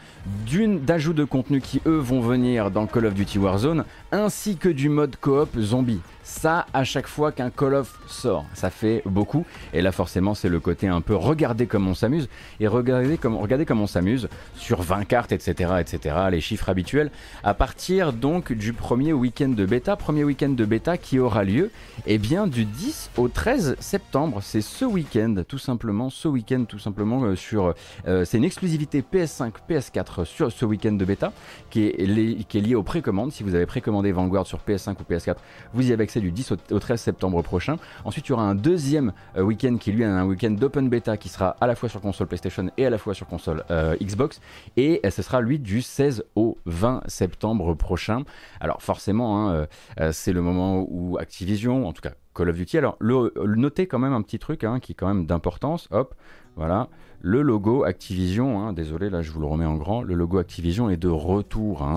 d'ajouts 0.82 1.14
de 1.14 1.24
contenu 1.24 1.62
qui 1.62 1.82
eux 1.86 1.98
vont 1.98 2.20
venir 2.20 2.70
dans 2.70 2.86
Call 2.86 3.06
of 3.06 3.14
Duty 3.14 3.40
Warzone, 3.40 3.86
ainsi 4.12 4.58
que 4.58 4.68
du 4.68 4.90
mode 4.90 5.16
coop 5.22 5.58
zombie 5.58 6.02
ça 6.24 6.66
à 6.74 6.84
chaque 6.84 7.08
fois 7.08 7.32
qu'un 7.32 7.50
Call 7.50 7.76
of 7.76 8.00
sort. 8.08 8.46
Ça 8.54 8.70
fait 8.70 9.02
beaucoup. 9.06 9.46
Et 9.74 9.82
là, 9.82 9.92
forcément, 9.92 10.34
c'est 10.34 10.50
le 10.50 10.60
côté 10.60 10.88
un 10.88 11.02
peu 11.02 11.16
regarder 11.16 11.68
comme 11.68 11.88
on 11.88 11.96
s'amuse. 11.96 12.30
Et 12.60 12.68
regarder 12.68 13.18
comme, 13.18 13.36
regarder 13.36 13.66
comme 13.66 13.82
on 13.82 13.88
s'amuse 13.88 14.30
sur 14.56 14.81
20 14.82 15.06
cartes, 15.06 15.32
etc., 15.32 15.74
etc., 15.80 16.16
les 16.32 16.42
chiffres 16.42 16.70
habituels. 16.70 17.12
À 17.44 17.54
partir 17.54 18.14
donc 18.14 18.54
du 18.54 18.74
premier 18.74 19.14
week-end 19.14 19.50
de 19.50 19.66
bêta, 19.66 19.96
premier 19.96 20.24
week-end 20.24 20.50
de 20.50 20.66
bêta 20.66 20.98
qui 20.98 21.20
aura 21.20 21.44
lieu, 21.44 21.72
eh 22.06 22.18
bien, 22.18 22.48
du 22.48 22.66
10 22.66 23.12
au 23.18 23.28
13 23.28 23.76
septembre. 23.80 24.40
C'est 24.42 24.62
ce 24.62 24.86
week-end, 24.86 25.44
tout 25.48 25.58
simplement, 25.58 26.10
ce 26.10 26.28
week-end, 26.28 26.66
tout 26.68 26.80
simplement, 26.80 27.24
euh, 27.24 27.36
sur. 27.36 27.74
Euh, 28.08 28.26
c'est 28.26 28.38
une 28.38 28.44
exclusivité 28.44 29.02
PS5, 29.02 29.52
PS4 29.70 30.26
sur 30.26 30.52
ce 30.52 30.66
week-end 30.66 30.94
de 30.94 31.06
bêta 31.06 31.32
qui 31.70 31.88
est, 31.88 32.06
lié 32.54 32.76
aux 32.76 32.84
précommandes. 32.84 33.32
Si 33.32 33.44
vous 33.44 33.56
avez 33.56 33.66
précommandé 33.66 34.12
Vanguard 34.12 34.48
sur 34.48 34.60
PS5 34.60 34.96
ou 35.00 35.12
PS4, 35.12 35.36
vous 35.74 35.90
y 35.90 35.94
avez 35.94 36.04
accès 36.04 36.20
du 36.20 36.32
10 36.32 36.54
au, 36.72 36.80
13 36.80 37.00
septembre 37.00 37.42
prochain. 37.42 37.78
Ensuite, 38.06 38.28
il 38.28 38.30
y 38.30 38.34
aura 38.34 38.44
un 38.44 38.56
deuxième 38.56 39.14
euh, 39.38 39.42
week-end 39.42 39.78
qui 39.78 39.92
lui 39.92 40.04
est 40.04 40.06
un 40.06 40.26
week-end 40.26 40.52
d'open 40.52 40.90
beta 40.90 41.18
qui 41.18 41.30
sera 41.30 41.56
à 41.62 41.68
la 41.68 41.76
fois 41.76 41.90
sur 41.90 42.02
console 42.02 42.28
PlayStation 42.28 42.70
et 42.78 42.86
à 42.86 42.90
la 42.90 42.98
fois 42.98 43.14
sur 43.14 43.28
console 43.28 43.64
Xbox. 44.02 44.42
Et 44.78 45.02
euh, 45.06 45.10
ce 45.10 45.22
sera 45.22 45.42
lui 45.42 45.60
du 45.60 45.82
16 45.82 46.24
au 46.36 46.58
20 46.66 47.02
septembre 47.08 47.74
prochain. 47.74 48.24
Alors 48.60 48.82
forcément, 48.82 49.50
hein, 49.50 49.68
c'est 50.12 50.34
le 50.34 50.42
moment 50.42 50.86
où 50.90 51.18
Activision, 51.18 51.88
en 51.88 51.94
tout 51.94 52.02
cas 52.02 52.14
Call 52.34 52.50
of 52.50 52.56
Duty. 52.56 52.78
Alors, 52.78 52.98
notez 53.02 53.88
quand 53.88 54.00
même 54.00 54.14
un 54.14 54.22
petit 54.22 54.40
truc 54.40 54.64
hein, 54.64 54.80
qui 54.80 54.94
est 54.94 54.96
quand 54.96 55.08
même 55.08 55.26
d'importance. 55.26 55.88
Hop, 55.92 56.16
voilà. 56.56 56.90
Le 57.22 57.42
logo 57.42 57.84
Activision, 57.84 58.62
hein, 58.62 58.74
désolé, 58.74 59.10
là 59.10 59.22
je 59.22 59.32
vous 59.32 59.40
le 59.40 59.46
remets 59.46 59.66
en 59.66 59.76
grand. 59.76 60.02
Le 60.02 60.16
logo 60.16 60.38
Activision 60.38 60.90
est 60.90 60.98
de 60.98 61.10
retour. 61.10 61.88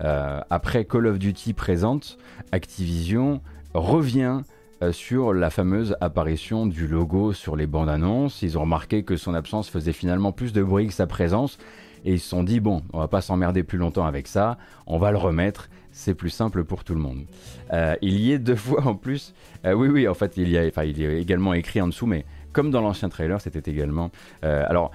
Après 0.00 0.84
Call 0.84 1.06
of 1.06 1.18
Duty 1.18 1.52
présente, 1.52 2.18
Activision 2.52 3.40
revient 3.74 4.42
euh, 4.80 4.92
sur 4.92 5.34
la 5.34 5.50
fameuse 5.50 5.96
apparition 6.00 6.64
du 6.64 6.86
logo 6.86 7.32
sur 7.32 7.56
les 7.56 7.66
bandes 7.66 7.88
annonces. 7.88 8.42
Ils 8.42 8.56
ont 8.56 8.60
remarqué 8.60 9.02
que 9.02 9.16
son 9.16 9.34
absence 9.34 9.68
faisait 9.68 9.92
finalement 9.92 10.30
plus 10.30 10.52
de 10.52 10.62
bruit 10.62 10.86
que 10.86 10.92
sa 10.92 11.08
présence. 11.08 11.58
Et 12.04 12.14
ils 12.14 12.20
se 12.20 12.28
sont 12.28 12.42
dit, 12.42 12.60
bon, 12.60 12.82
on 12.92 12.98
va 12.98 13.08
pas 13.08 13.20
s'emmerder 13.20 13.62
plus 13.62 13.78
longtemps 13.78 14.06
avec 14.06 14.28
ça, 14.28 14.58
on 14.86 14.98
va 14.98 15.10
le 15.10 15.18
remettre, 15.18 15.68
c'est 15.90 16.14
plus 16.14 16.30
simple 16.30 16.64
pour 16.64 16.84
tout 16.84 16.94
le 16.94 17.00
monde. 17.00 17.24
Euh, 17.72 17.96
il 18.02 18.18
y 18.20 18.32
est 18.32 18.38
deux 18.38 18.56
fois 18.68 18.86
en 18.86 18.94
plus, 18.94 19.34
euh, 19.64 19.72
oui, 19.72 19.88
oui, 19.88 20.08
en 20.08 20.14
fait, 20.14 20.36
il 20.36 20.48
y, 20.48 20.58
a, 20.58 20.66
enfin, 20.66 20.84
il 20.84 20.98
y 20.98 21.04
également 21.04 21.54
écrit 21.54 21.80
en 21.80 21.88
dessous, 21.88 22.06
mais 22.06 22.24
comme 22.52 22.70
dans 22.70 22.80
l'ancien 22.80 23.08
trailer, 23.08 23.40
c'était 23.40 23.70
également. 23.70 24.10
alors, 24.42 24.90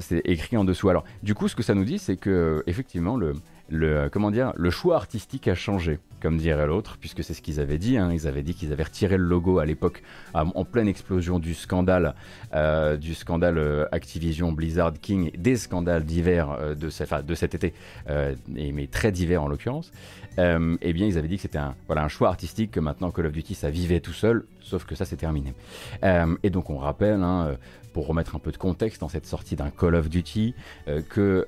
c'est 0.00 0.20
écrit 0.26 0.56
en 0.58 0.64
dessous. 0.64 0.90
Alors, 0.90 1.04
du 1.22 1.34
coup, 1.34 1.48
ce 1.48 1.56
que 1.56 1.62
ça 1.62 1.74
nous 1.74 1.84
dit, 1.84 1.98
c'est 1.98 2.16
que, 2.16 2.62
effectivement, 2.66 3.16
le, 3.16 3.32
le, 3.72 4.08
comment 4.10 4.30
dire, 4.30 4.52
le 4.56 4.70
choix 4.70 4.96
artistique 4.96 5.48
a 5.48 5.54
changé, 5.54 5.98
comme 6.20 6.36
dirait 6.36 6.66
l'autre, 6.66 6.98
puisque 7.00 7.24
c'est 7.24 7.34
ce 7.34 7.42
qu'ils 7.42 7.58
avaient 7.58 7.78
dit. 7.78 7.96
Hein. 7.96 8.12
Ils 8.12 8.28
avaient 8.28 8.42
dit 8.42 8.54
qu'ils 8.54 8.72
avaient 8.72 8.84
retiré 8.84 9.16
le 9.16 9.24
logo 9.24 9.58
à 9.58 9.64
l'époque, 9.64 10.02
en 10.34 10.64
pleine 10.64 10.88
explosion 10.88 11.38
du 11.38 11.54
scandale, 11.54 12.14
euh, 12.54 12.96
du 12.96 13.14
scandale 13.14 13.58
euh, 13.58 13.86
Activision, 13.92 14.52
Blizzard, 14.52 14.92
King, 15.00 15.30
des 15.36 15.56
scandales 15.56 16.04
divers 16.04 16.50
euh, 16.50 16.74
de, 16.74 16.90
de 17.22 17.34
cet 17.34 17.54
été, 17.54 17.72
mais 18.48 18.86
très 18.86 19.10
divers 19.10 19.42
en 19.42 19.48
l'occurrence. 19.48 19.90
eh 20.38 20.92
bien, 20.92 21.06
ils 21.06 21.18
avaient 21.18 21.28
dit 21.28 21.36
que 21.36 21.42
c'était 21.42 21.58
un, 21.58 21.74
voilà, 21.86 22.04
un 22.04 22.08
choix 22.08 22.28
artistique, 22.28 22.70
que 22.72 22.80
maintenant 22.80 23.10
Call 23.10 23.26
of 23.26 23.32
Duty, 23.32 23.54
ça 23.54 23.70
vivait 23.70 24.00
tout 24.00 24.12
seul, 24.12 24.44
sauf 24.72 24.84
que 24.84 24.94
ça, 24.94 25.04
c'est 25.04 25.16
terminé. 25.16 25.54
et 26.42 26.50
donc, 26.50 26.70
on 26.70 26.78
rappelle, 26.78 27.22
hein, 27.22 27.56
pour 27.92 28.06
remettre 28.06 28.34
un 28.34 28.38
peu 28.38 28.52
de 28.52 28.56
contexte 28.56 29.00
dans 29.02 29.08
cette 29.08 29.26
sortie 29.26 29.54
d'un 29.54 29.70
Call 29.70 29.94
of 29.94 30.08
Duty, 30.08 30.54
que 31.08 31.46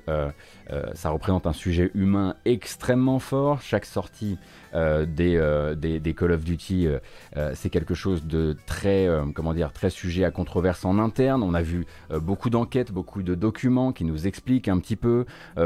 ça 0.93 1.09
représente 1.09 1.47
un 1.47 1.53
sujet 1.53 1.91
humain 1.95 2.35
extrêmement 2.45 3.19
fort. 3.19 3.61
Chaque 3.61 3.85
sortie 3.85 4.37
euh, 4.75 5.05
euh, 5.19 5.75
des, 5.75 5.99
des, 5.99 6.13
Call 6.13 6.31
of 6.31 6.43
Duty, 6.43 6.87
euh, 6.87 7.51
c'est 7.53 7.69
quelque 7.69 7.93
chose 7.93 8.25
de 8.25 8.55
très, 8.65 9.07
comment 9.33 9.53
dire, 9.53 9.71
très 9.71 9.89
sujet 9.89 10.23
à 10.25 10.31
controverse 10.31 10.85
en 10.85 10.99
interne. 10.99 11.43
On 11.43 11.53
a 11.53 11.61
vu 11.61 11.85
beaucoup 12.21 12.49
d'enquêtes, 12.49 12.91
beaucoup 12.91 13.23
de 13.23 13.35
documents 13.35 13.91
qui 13.91 14.03
nous 14.03 14.27
expliquent 14.27 14.67
un 14.67 14.79
petit 14.79 14.95
peu 14.95 15.25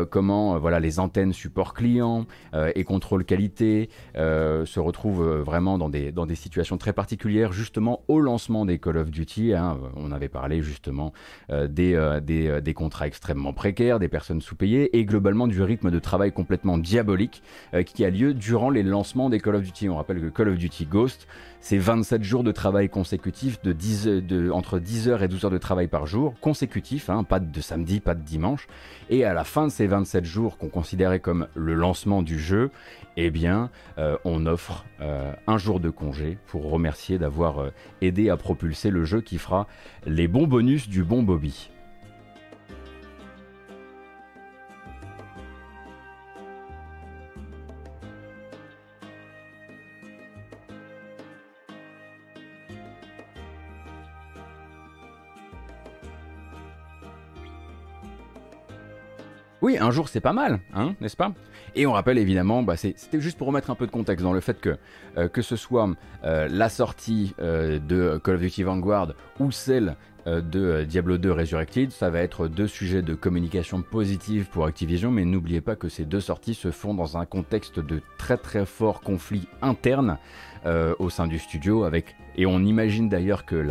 comment 0.10 0.58
voilà, 0.58 0.80
les 0.80 1.00
antennes 1.00 1.34
support 1.34 1.74
client 1.74 2.26
et 2.54 2.84
contrôle 2.84 3.26
qualité 3.26 3.90
se 4.16 4.80
retrouvent 4.80 5.42
vraiment 5.42 5.78
dans 5.78 5.90
des, 5.90 6.12
dans 6.12 6.26
des 6.26 6.36
situations 6.36 6.78
très 6.78 6.94
particulières, 6.94 7.49
justement 7.52 8.04
au 8.08 8.20
lancement 8.20 8.66
des 8.66 8.80
Call 8.80 8.98
of 8.98 9.12
Duty. 9.12 9.54
Hein. 9.54 9.78
on 9.96 10.12
avait 10.12 10.30
parlé 10.30 10.62
justement 10.62 11.14
des, 11.50 12.20
des, 12.24 12.62
des, 12.62 12.74
contrats 12.74 13.08
extrêmement 13.08 13.54
précaires, 13.54 14.00
des 14.00 14.08
personnes 14.08 14.42
sous-payées 14.42 14.98
et 14.98 15.06
globalement 15.06 15.48
du 15.48 15.62
rythme 15.62 15.92
de 15.92 16.00
travail 16.00 16.32
complètement 16.32 16.78
diabolique 16.78 17.44
qui 17.86 18.06
a 18.06 18.10
lieu 18.10 18.34
durant 18.34 18.70
les 18.70 18.84
lancement 18.84 19.30
des 19.30 19.40
Call 19.40 19.56
of 19.56 19.64
Duty. 19.64 19.90
On 19.90 19.98
rappelle 19.98 20.22
que 20.22 20.28
Call 20.28 20.50
of 20.50 20.58
Duty 20.58 20.86
Ghost, 20.86 21.28
c'est 21.62 21.78
27 21.78 22.24
jours 22.24 22.44
de 22.44 22.52
travail 22.52 22.90
consécutifs, 22.90 23.62
de 23.62 23.74
10, 23.74 24.06
de, 24.06 24.50
entre 24.52 24.80
10 24.80 25.10
heures 25.10 25.24
et 25.24 25.28
12 25.28 25.46
heures 25.46 25.52
de 25.52 25.58
travail 25.58 25.88
par 25.88 26.08
jour, 26.08 26.34
consécutifs, 26.40 27.10
hein, 27.10 27.24
pas 27.24 27.40
de 27.40 27.62
samedi, 27.62 28.00
pas 28.00 28.16
de 28.16 28.22
dimanche. 28.22 28.68
Et 29.10 29.26
à 29.26 29.34
la 29.34 29.44
fin 29.44 29.68
de 29.68 29.72
ces 29.72 29.88
27 29.88 30.26
jours 30.26 30.58
qu'on 30.58 30.70
considérait 30.70 31.20
comme 31.20 31.48
le 31.56 31.74
lancement 31.74 32.22
du 32.22 32.40
jeu, 32.40 32.72
eh 33.18 33.30
bien, 33.30 33.70
euh, 33.98 34.18
on 34.24 34.46
offre 34.46 34.86
euh, 35.02 35.34
un 35.48 35.58
jour 35.58 35.80
de 35.80 35.90
congé 35.90 36.38
pour 36.48 36.70
remercier 36.70 37.18
d'avoir 37.18 37.60
euh, 37.60 37.72
aidé 38.02 38.30
à 38.30 38.38
propulser 38.38 38.90
le 38.90 39.04
jeu 39.04 39.22
qui 39.22 39.38
fera 39.38 39.68
les 40.06 40.28
bons 40.28 40.48
bonus 40.48 40.88
du 40.88 41.04
bon 41.04 41.24
Bobby. 41.24 41.70
Oui, 59.70 59.78
un 59.78 59.92
jour 59.92 60.10
c'est 60.10 60.20
pas 60.20 60.34
mal, 60.34 60.62
hein, 60.74 60.96
n'est-ce 61.00 61.16
pas? 61.16 61.32
Et 61.76 61.86
on 61.86 61.94
rappelle 61.94 62.18
évidemment, 62.18 62.64
bah, 62.64 62.76
c'était 62.76 63.22
juste 63.22 63.38
pour 63.38 63.46
remettre 63.46 63.70
un 63.70 63.76
peu 63.76 63.86
de 63.86 63.92
contexte 63.92 64.24
dans 64.24 64.34
le 64.34 64.40
fait 64.40 64.60
que 64.60 64.78
euh, 65.16 65.28
que 65.28 65.44
ce 65.44 65.56
soit 65.56 65.88
euh, 66.24 66.48
la 66.50 66.70
sortie 66.70 67.36
euh, 67.40 67.78
de 67.78 68.18
Call 68.18 68.34
of 68.34 68.42
Duty 68.42 68.64
Vanguard 68.64 69.14
ou 69.40 69.52
celle 69.52 69.96
de 70.26 70.84
Diablo 70.84 71.18
2 71.18 71.32
Resurrected, 71.32 71.92
ça 71.92 72.10
va 72.10 72.20
être 72.20 72.48
deux 72.48 72.68
sujets 72.68 73.02
de 73.02 73.16
communication 73.16 73.82
positive 73.82 74.48
pour 74.52 74.66
Activision, 74.66 75.12
mais 75.12 75.24
n'oubliez 75.24 75.62
pas 75.62 75.76
que 75.76 75.88
ces 75.88 76.04
deux 76.04 76.20
sorties 76.20 76.54
se 76.54 76.72
font 76.72 76.94
dans 76.94 77.18
un 77.18 77.26
contexte 77.26 77.80
de 77.80 78.02
très 78.18 78.38
très 78.38 78.66
fort 78.66 79.02
conflit 79.02 79.48
interne 79.62 80.18
au 81.00 81.10
sein 81.10 81.26
du 81.26 81.40
studio 81.40 81.84
avec 81.84 82.16
et 82.40 82.46
on 82.46 82.64
imagine 82.64 83.10
d'ailleurs 83.10 83.44
que 83.44 83.68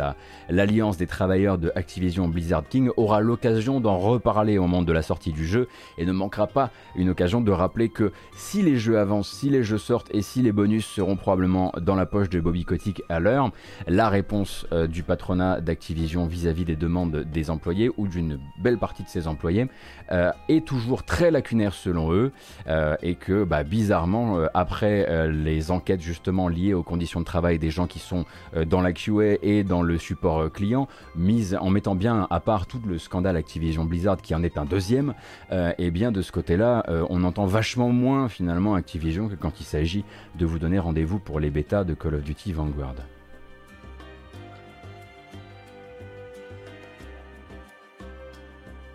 l'alliance 0.47 0.95
des 0.95 1.07
travailleurs 1.07 1.57
de 1.57 1.71
Activision 1.75 2.27
Blizzard 2.27 2.67
King 2.69 2.91
aura 2.97 3.19
l'occasion 3.19 3.79
d'en 3.81 3.97
reparler 3.97 4.59
au 4.59 4.61
moment 4.61 4.83
de 4.83 4.93
la 4.93 5.01
sortie 5.01 5.31
du 5.31 5.47
jeu 5.47 5.67
et 5.97 6.05
ne 6.05 6.11
manquera 6.11 6.45
pas 6.45 6.69
une 6.95 7.09
occasion 7.09 7.41
de 7.41 7.51
rappeler 7.51 7.89
que 7.89 8.11
si 8.35 8.61
les 8.61 8.77
jeux 8.77 8.99
avancent, 8.99 9.31
si 9.31 9.49
les 9.49 9.63
jeux 9.63 9.79
sortent 9.79 10.13
et 10.13 10.21
si 10.21 10.43
les 10.43 10.51
bonus 10.51 10.85
seront 10.85 11.15
probablement 11.15 11.73
dans 11.81 11.95
la 11.95 12.05
poche 12.05 12.29
de 12.29 12.39
Bobby 12.39 12.63
Kotick 12.63 13.01
à 13.09 13.19
l'heure, 13.19 13.51
la 13.87 14.07
réponse 14.07 14.67
euh, 14.71 14.85
du 14.85 15.01
patronat 15.01 15.61
d'Activision 15.61 16.27
vis-à-vis 16.27 16.65
des 16.65 16.75
demandes 16.75 17.23
des 17.23 17.49
employés 17.49 17.89
ou 17.97 18.07
d'une 18.07 18.39
belle 18.59 18.77
partie 18.77 19.01
de 19.01 19.09
ses 19.09 19.27
employés 19.27 19.65
euh, 20.11 20.31
est 20.47 20.63
toujours 20.63 21.01
très 21.01 21.31
lacunaire 21.31 21.73
selon 21.73 22.13
eux 22.13 22.31
euh, 22.67 22.95
et 23.01 23.15
que 23.15 23.43
bah, 23.43 23.63
bizarrement 23.63 24.37
après 24.53 25.27
les 25.27 25.71
enquêtes 25.71 26.01
justement 26.01 26.49
liées 26.49 26.75
aux 26.75 26.83
conditions 26.83 27.19
de 27.19 27.25
travail 27.25 27.57
des 27.57 27.71
gens 27.71 27.87
qui 27.87 27.97
sont 27.97 28.25
dans 28.65 28.81
la 28.81 28.93
QA 28.93 29.37
et 29.41 29.63
dans 29.63 29.81
le 29.81 29.97
support 29.97 30.39
euh, 30.39 30.49
client, 30.49 30.87
mise 31.15 31.57
en 31.59 31.69
mettant 31.69 31.95
bien 31.95 32.27
à 32.29 32.39
part 32.39 32.67
tout 32.67 32.81
le 32.87 32.97
scandale 32.97 33.37
Activision 33.37 33.85
Blizzard 33.85 34.17
qui 34.17 34.35
en 34.35 34.43
est 34.43 34.57
un 34.57 34.65
deuxième, 34.65 35.13
euh, 35.51 35.73
et 35.77 35.91
bien 35.91 36.11
de 36.11 36.21
ce 36.21 36.31
côté-là, 36.31 36.85
on 37.09 37.23
entend 37.23 37.45
vachement 37.45 37.89
moins 37.89 38.29
finalement 38.29 38.75
Activision 38.75 39.27
que 39.27 39.35
quand 39.35 39.59
il 39.59 39.63
s'agit 39.63 40.03
de 40.37 40.45
vous 40.45 40.59
donner 40.59 40.79
rendez-vous 40.79 41.19
pour 41.19 41.39
les 41.39 41.49
bêtas 41.49 41.83
de 41.83 41.93
Call 41.93 42.15
of 42.15 42.23
Duty 42.23 42.53
Vanguard. 42.53 42.95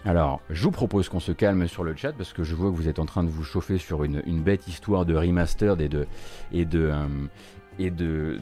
Alors, 0.07 0.43
je 0.51 0.63
vous 0.63 0.71
propose 0.71 1.09
qu'on 1.09 1.21
se 1.21 1.33
calme 1.33 1.67
sur 1.67 1.83
le 1.83 1.97
chat 1.97 2.13
parce 2.13 2.35
que 2.35 2.45
je 2.45 2.55
vois 2.55 2.71
que 2.71 2.77
vous 2.77 2.89
êtes 2.89 2.99
en 2.99 3.07
train 3.07 3.25
de 3.25 3.31
vous 3.31 3.43
chauffer 3.43 3.79
sur 3.79 4.05
une, 4.05 4.21
bête 4.43 4.69
histoire 4.69 5.07
de 5.07 5.15
remaster 5.15 5.81
et 5.81 5.89
de, 5.89 6.07
et 6.53 6.67
de, 6.67 6.93
et 7.79 7.91
de, 7.91 8.39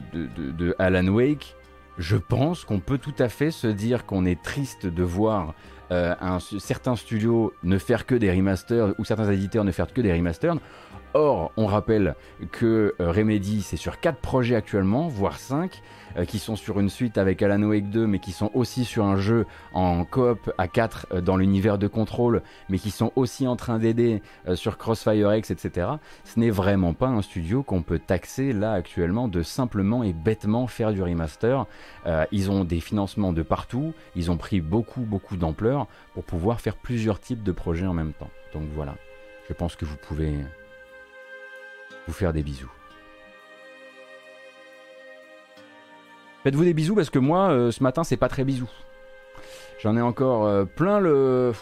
Alan 0.79 1.07
Wake, 1.07 1.55
je 1.97 2.17
pense 2.17 2.65
qu'on 2.65 2.79
peut 2.79 2.97
tout 2.97 3.13
à 3.19 3.29
fait 3.29 3.51
se 3.51 3.67
dire 3.67 4.05
qu'on 4.05 4.25
est 4.25 4.41
triste 4.41 4.87
de 4.87 5.03
voir 5.03 5.53
euh, 5.91 6.15
un, 6.21 6.39
certains 6.39 6.95
studios 6.95 7.53
ne 7.63 7.77
faire 7.77 8.05
que 8.05 8.15
des 8.15 8.31
remasters 8.31 8.95
ou 8.97 9.05
certains 9.05 9.31
éditeurs 9.31 9.63
ne 9.63 9.71
faire 9.71 9.91
que 9.91 10.01
des 10.01 10.11
remasters 10.11 10.55
or, 11.13 11.51
on 11.57 11.65
rappelle 11.65 12.15
que 12.51 12.95
Remedy, 12.99 13.61
c'est 13.61 13.77
sur 13.77 13.99
4 13.99 14.19
projets 14.19 14.55
actuellement, 14.55 15.07
voire 15.07 15.37
5. 15.37 15.81
Euh, 16.17 16.25
qui 16.25 16.39
sont 16.39 16.55
sur 16.55 16.79
une 16.79 16.89
suite 16.89 17.17
avec 17.17 17.41
Alan 17.41 17.61
Wake 17.63 17.89
2, 17.89 18.05
mais 18.05 18.19
qui 18.19 18.31
sont 18.31 18.51
aussi 18.53 18.85
sur 18.85 19.05
un 19.05 19.17
jeu 19.17 19.45
en 19.73 20.05
coop 20.05 20.51
à 20.57 20.67
4 20.67 21.07
euh, 21.11 21.21
dans 21.21 21.37
l'univers 21.37 21.77
de 21.77 21.87
contrôle, 21.87 22.41
mais 22.69 22.77
qui 22.77 22.91
sont 22.91 23.11
aussi 23.15 23.47
en 23.47 23.55
train 23.55 23.79
d'aider 23.79 24.21
euh, 24.47 24.55
sur 24.55 24.77
Crossfire 24.77 25.33
X, 25.35 25.49
etc. 25.49 25.87
Ce 26.23 26.39
n'est 26.39 26.51
vraiment 26.51 26.93
pas 26.93 27.07
un 27.07 27.21
studio 27.21 27.63
qu'on 27.63 27.81
peut 27.81 27.99
taxer 27.99 28.53
là 28.53 28.73
actuellement 28.73 29.27
de 29.27 29.41
simplement 29.41 30.03
et 30.03 30.13
bêtement 30.13 30.67
faire 30.67 30.93
du 30.93 31.01
remaster. 31.01 31.65
ils 32.31 32.51
ont 32.51 32.63
des 32.63 32.79
financements 32.79 33.33
de 33.33 33.41
partout, 33.41 33.93
ils 34.15 34.29
ont 34.29 34.37
pris 34.37 34.61
beaucoup, 34.61 35.01
beaucoup 35.01 35.37
d'ampleur 35.37 35.87
pour 36.13 36.23
pouvoir 36.23 36.61
faire 36.61 36.75
plusieurs 36.75 37.19
types 37.19 37.43
de 37.43 37.51
projets 37.51 37.85
en 37.85 37.93
même 37.93 38.13
temps. 38.13 38.29
Donc 38.53 38.63
voilà, 38.75 38.95
je 39.47 39.53
pense 39.53 39.75
que 39.75 39.85
vous 39.85 39.97
pouvez 39.97 40.33
vous 42.07 42.13
faire 42.13 42.33
des 42.33 42.43
bisous. 42.43 42.71
Faites-vous 46.43 46.65
des 46.65 46.73
bisous 46.73 46.95
parce 46.95 47.09
que 47.09 47.19
moi, 47.19 47.49
euh, 47.51 47.71
ce 47.71 47.81
matin, 47.81 48.03
c'est 48.03 48.17
pas 48.17 48.27
très 48.27 48.43
bisous. 48.43 48.69
J'en 49.81 49.95
ai 49.95 50.01
encore 50.01 50.45
euh, 50.45 50.65
plein 50.65 50.99
le. 50.99 51.53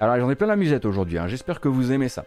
Alors 0.00 0.18
j'en 0.18 0.30
ai 0.30 0.34
plein 0.34 0.48
la 0.48 0.56
musette 0.56 0.84
aujourd'hui, 0.84 1.18
hein. 1.18 1.28
j'espère 1.28 1.60
que 1.60 1.68
vous 1.68 1.92
aimez 1.92 2.08
ça. 2.08 2.24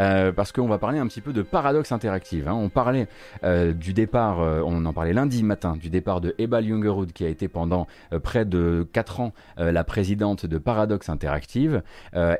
Euh, 0.00 0.32
parce 0.32 0.50
qu'on 0.52 0.66
va 0.66 0.78
parler 0.78 0.98
un 0.98 1.06
petit 1.06 1.20
peu 1.20 1.32
de 1.32 1.42
paradoxe 1.42 1.92
interactive. 1.92 2.48
Hein. 2.48 2.54
On 2.54 2.70
parlait 2.70 3.06
euh, 3.44 3.72
du 3.72 3.92
départ, 3.92 4.40
euh, 4.40 4.62
on 4.64 4.84
en 4.86 4.92
parlait 4.94 5.12
lundi 5.12 5.42
matin, 5.42 5.76
du 5.76 5.90
départ 5.90 6.22
de 6.22 6.34
Ebal 6.38 6.66
Jungerud 6.66 7.12
qui 7.12 7.24
a 7.24 7.28
été 7.28 7.48
pendant 7.48 7.86
près 8.22 8.44
de 8.44 8.86
4 8.92 9.20
ans 9.20 9.32
la 9.56 9.84
présidente 9.84 10.46
de 10.46 10.58
Paradoxe 10.58 11.08
Interactive 11.08 11.82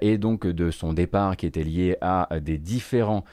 et 0.01 0.19
donc 0.19 0.47
de 0.47 0.71
son 0.71 0.93
départ 0.93 1.37
qui 1.37 1.47
était 1.47 1.63
lié 1.63 1.97
à 2.01 2.29
des 2.41 2.59
différents 2.59 3.25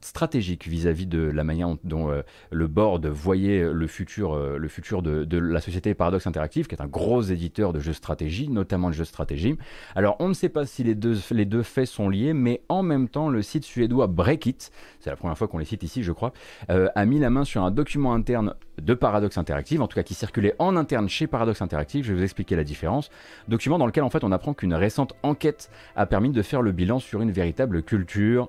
stratégiques 0.00 0.66
vis-à-vis 0.66 1.06
de 1.06 1.22
la 1.22 1.44
manière 1.44 1.68
dont 1.84 2.10
le 2.50 2.66
board 2.66 3.06
voyait 3.06 3.72
le 3.72 3.86
futur, 3.86 4.36
le 4.36 4.68
futur 4.68 5.02
de, 5.02 5.24
de, 5.24 5.38
la 5.38 5.60
société 5.60 5.94
Paradoxe 5.94 6.26
Interactive 6.26 6.66
qui 6.66 6.74
est 6.74 6.82
un 6.82 6.86
gros 6.86 7.22
éditeur 7.22 7.72
de 7.72 7.80
jeux 7.80 7.92
stratégie, 7.92 8.48
notamment 8.48 8.88
de 8.88 8.94
jeux 8.94 9.04
stratégie. 9.04 9.56
Alors 9.94 10.16
on 10.18 10.28
ne 10.28 10.34
sait 10.34 10.48
pas 10.48 10.66
si 10.66 10.82
les 10.82 10.94
deux, 10.94 11.18
les 11.30 11.44
deux 11.44 11.62
faits 11.62 11.88
sont 11.88 12.08
liés, 12.08 12.34
mais 12.34 12.62
en 12.68 12.82
même 12.82 13.08
temps 13.08 13.28
le 13.28 13.42
site 13.42 13.61
suédois 13.62 14.06
Breakit, 14.06 14.70
c'est 15.00 15.10
la 15.10 15.16
première 15.16 15.36
fois 15.38 15.48
qu'on 15.48 15.58
les 15.58 15.64
cite 15.64 15.82
ici, 15.82 16.02
je 16.02 16.12
crois, 16.12 16.32
euh, 16.70 16.88
a 16.94 17.04
mis 17.04 17.18
la 17.18 17.30
main 17.30 17.44
sur 17.44 17.62
un 17.62 17.70
document 17.70 18.12
interne 18.12 18.54
de 18.80 18.94
Paradox 18.94 19.38
Interactive, 19.38 19.82
en 19.82 19.88
tout 19.88 19.94
cas 19.94 20.02
qui 20.02 20.14
circulait 20.14 20.54
en 20.58 20.76
interne 20.76 21.08
chez 21.08 21.26
Paradox 21.26 21.62
Interactive. 21.62 22.04
Je 22.04 22.12
vais 22.12 22.18
vous 22.18 22.24
expliquer 22.24 22.56
la 22.56 22.64
différence. 22.64 23.10
Document 23.48 23.78
dans 23.78 23.86
lequel 23.86 24.04
en 24.04 24.10
fait 24.10 24.24
on 24.24 24.32
apprend 24.32 24.54
qu'une 24.54 24.74
récente 24.74 25.14
enquête 25.22 25.70
a 25.96 26.06
permis 26.06 26.30
de 26.30 26.42
faire 26.42 26.62
le 26.62 26.72
bilan 26.72 26.98
sur 26.98 27.22
une 27.22 27.30
véritable 27.30 27.82
culture 27.82 28.48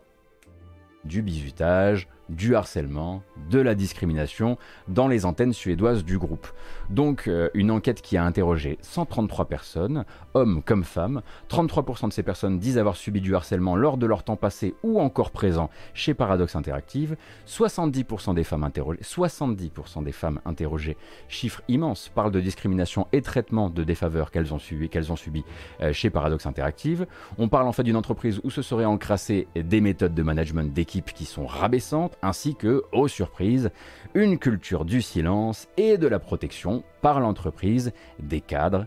du 1.06 1.22
bizutage, 1.22 2.08
du 2.34 2.56
harcèlement, 2.56 3.24
de 3.50 3.60
la 3.60 3.76
discrimination 3.76 4.58
dans 4.88 5.08
les 5.08 5.26
antennes 5.26 5.54
suédoises 5.54 6.04
du 6.04 6.18
groupe. 6.18 6.48
Donc 6.90 7.28
euh, 7.28 7.50
une 7.54 7.72
enquête 7.72 8.02
qui 8.02 8.18
a 8.18 8.26
interrogé 8.26 8.78
133 8.82 9.46
personnes, 9.46 10.06
hommes 10.34 10.62
comme 10.64 10.84
femmes. 10.84 11.22
33% 11.50 12.10
de 12.10 12.14
ces 12.14 12.24
personnes 12.24 12.60
disent 12.60 12.78
avoir 12.78 12.96
subi 12.96 13.22
du 13.22 13.36
harcèlement 13.36 13.76
lors 13.76 13.98
de 13.98 14.06
leur 14.06 14.24
temps 14.24 14.36
passé 14.36 14.76
ou 14.84 15.00
encore 15.00 15.32
présent 15.32 15.70
chez 15.94 16.14
Paradox 16.14 16.56
Interactive. 16.56 17.16
70% 17.48 18.34
des 18.34 18.44
femmes 18.44 18.64
interrogées, 18.64 19.02
70% 19.02 20.04
des 20.04 20.12
femmes 20.12 20.40
interrogées, 20.46 20.98
chiffre 21.28 21.62
immense, 21.68 22.10
parlent 22.14 22.32
de 22.32 22.42
discrimination 22.42 23.08
et 23.12 23.22
traitement 23.22 23.70
de 23.70 23.84
défaveur 23.84 24.32
qu'elles 24.32 24.54
ont 24.54 24.60
subi, 24.60 24.90
qu'elles 24.90 25.12
ont 25.12 25.16
subi 25.16 25.44
euh, 25.82 25.94
chez 25.94 26.10
Paradox 26.10 26.46
Interactive. 26.46 27.06
On 27.38 27.48
parle 27.48 27.68
en 27.68 27.72
fait 27.72 27.84
d'une 27.84 27.96
entreprise 27.96 28.40
où 28.44 28.50
se 28.50 28.62
seraient 28.62 28.86
encrassées 28.86 29.48
des 29.56 29.82
méthodes 29.82 30.14
de 30.14 30.24
management 30.24 30.74
d'équipe 30.74 31.14
qui 31.14 31.26
sont 31.26 31.46
rabaissantes 31.46 32.18
ainsi 32.24 32.56
que, 32.56 32.84
aux 32.92 33.08
surprises, 33.08 33.70
une 34.16 34.40
culture 34.40 34.86
du 34.86 35.02
silence 35.02 35.68
et 35.78 35.98
de 35.98 36.08
la 36.08 36.20
protection 36.20 36.84
par 37.02 37.20
l'entreprise 37.20 37.92
des 38.20 38.42
cadres 38.42 38.86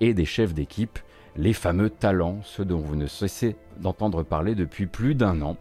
et 0.00 0.14
des 0.14 0.24
chefs 0.24 0.52
d'équipe, 0.52 0.98
les 1.36 1.52
fameux 1.52 1.88
talents, 1.88 2.40
ceux 2.42 2.64
dont 2.64 2.80
vous 2.80 2.96
ne 2.96 3.06
cessez 3.06 3.56
d'entendre 3.78 4.22
parler 4.22 4.54
depuis 4.54 4.86
plus 4.86 5.14
d'un 5.14 5.40
an. 5.40 5.56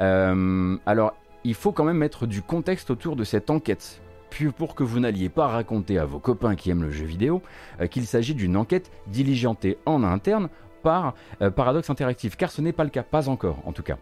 Euh, 0.00 0.76
alors, 0.86 1.14
il 1.44 1.54
faut 1.54 1.72
quand 1.72 1.84
même 1.84 1.98
mettre 1.98 2.26
du 2.26 2.42
contexte 2.42 2.90
autour 2.90 3.16
de 3.16 3.24
cette 3.24 3.50
enquête, 3.50 4.00
puis 4.30 4.50
pour 4.50 4.74
que 4.74 4.82
vous 4.82 5.00
n'alliez 5.00 5.28
pas 5.28 5.46
raconter 5.48 5.98
à 5.98 6.04
vos 6.04 6.18
copains 6.18 6.54
qui 6.54 6.70
aiment 6.70 6.82
le 6.82 6.90
jeu 6.90 7.04
vidéo 7.04 7.42
euh, 7.80 7.86
qu'il 7.86 8.06
s'agit 8.06 8.34
d'une 8.34 8.56
enquête 8.56 8.90
diligentée 9.08 9.78
en 9.86 10.02
interne 10.02 10.48
par 10.82 11.14
euh, 11.42 11.50
Paradox 11.50 11.88
Interactive, 11.90 12.36
car 12.36 12.50
ce 12.50 12.60
n'est 12.60 12.72
pas 12.72 12.84
le 12.84 12.90
cas, 12.90 13.02
pas 13.02 13.28
encore 13.28 13.58
en 13.64 13.72
tout 13.72 13.82
cas. 13.82 13.98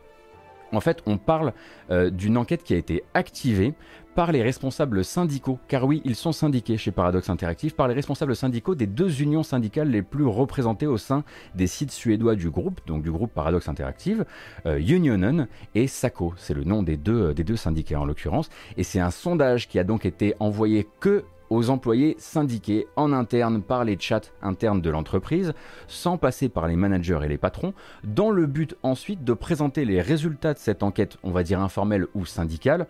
En 0.73 0.81
fait, 0.81 1.03
on 1.07 1.19
parle 1.19 1.53
euh, 1.91 2.11
d'une 2.11 2.37
enquête 2.37 2.63
qui 2.63 2.75
a 2.75 2.77
été 2.77 3.03
activée 3.15 3.75
par 4.15 4.33
les 4.33 4.43
responsables 4.43 5.05
syndicaux, 5.05 5.59
car 5.69 5.85
oui, 5.85 6.03
ils 6.05 6.17
sont 6.17 6.33
syndiqués 6.33 6.77
chez 6.77 6.91
Paradox 6.91 7.31
Interactive, 7.31 7.75
par 7.75 7.89
les 7.89 7.95
responsables 7.95 8.35
syndicaux 8.35 8.75
des 8.75 8.87
deux 8.87 9.23
unions 9.23 9.43
syndicales 9.43 9.89
les 9.89 10.03
plus 10.03 10.27
représentées 10.27 10.87
au 10.87 10.97
sein 10.97 11.25
des 11.55 11.67
sites 11.67 11.93
suédois 11.93 12.35
du 12.35 12.51
groupe, 12.51 12.81
donc 12.87 13.03
du 13.03 13.11
groupe 13.11 13.33
Paradox 13.33 13.69
Interactive, 13.69 14.25
euh, 14.67 14.79
Unionen 14.79 15.47
et 15.75 15.87
SACO, 15.87 16.35
c'est 16.37 16.55
le 16.55 16.65
nom 16.65 16.83
des 16.83 16.97
deux, 16.97 17.35
des 17.35 17.45
deux 17.45 17.57
syndicats 17.57 18.01
en 18.01 18.05
l'occurrence, 18.05 18.51
et 18.77 18.83
c'est 18.83 19.01
un 19.01 19.11
sondage 19.11 19.69
qui 19.69 19.79
a 19.79 19.85
donc 19.85 20.05
été 20.05 20.35
envoyé 20.41 20.89
que 20.99 21.25
aux 21.51 21.69
employés 21.69 22.17
syndiqués 22.19 22.87
en 22.97 23.13
interne 23.13 23.61
par 23.61 23.85
les 23.85 23.99
chats 23.99 24.21
internes 24.41 24.81
de 24.81 24.91
l'entreprise, 24.91 25.53
sans 25.89 26.17
passer 26.17 26.49
par 26.49 26.69
les 26.69 26.77
managers 26.77 27.19
et 27.25 27.29
les 27.29 27.39
patrons, 27.39 27.75
dans 28.05 28.31
le 28.31 28.47
but 28.47 28.77
ensuite 28.83 29.25
de 29.25 29.33
présenter 29.33 29.85
les 29.85 30.01
résultats 30.01 30.55
de 30.55 30.59
cette 30.59 30.83
enquête, 30.83 31.19
on 31.23 31.33
va 31.33 31.43
dire 31.43 31.61
informelle 31.61 32.07
ou 32.15 32.25
syndicale, 32.25 32.87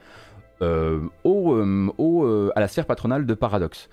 euh, 0.62 1.00
euh, 1.24 1.90
euh, 1.98 2.50
à 2.54 2.60
la 2.60 2.68
sphère 2.68 2.86
patronale 2.86 3.24
de 3.24 3.34
Paradox. 3.34 3.88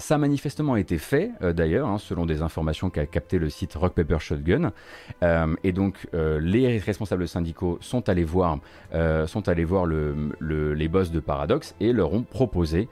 ça 0.00 0.16
a 0.16 0.18
manifestement 0.18 0.74
été 0.76 0.98
fait, 0.98 1.30
d'ailleurs, 1.54 1.88
hein, 1.88 1.98
selon 1.98 2.26
des 2.26 2.42
informations 2.42 2.90
qu'a 2.90 3.06
capté 3.06 3.38
le 3.38 3.48
site 3.48 3.74
Rock 3.74 3.94
Paper 3.94 4.18
Shotgun. 4.18 4.72
et 5.62 5.72
donc, 5.72 6.08
les 6.12 6.78
responsables 6.78 7.28
syndicaux 7.28 7.78
sont 7.80 8.08
allés 8.08 8.24
voir, 8.24 8.58
sont 9.26 9.48
allés 9.48 9.64
voir 9.64 9.86
le, 9.86 10.32
les 10.40 10.88
boss 10.88 11.12
de 11.12 11.20
Paradox 11.20 11.76
et 11.78 11.92
leur 11.92 12.12
ont 12.12 12.22
proposé, 12.22 12.88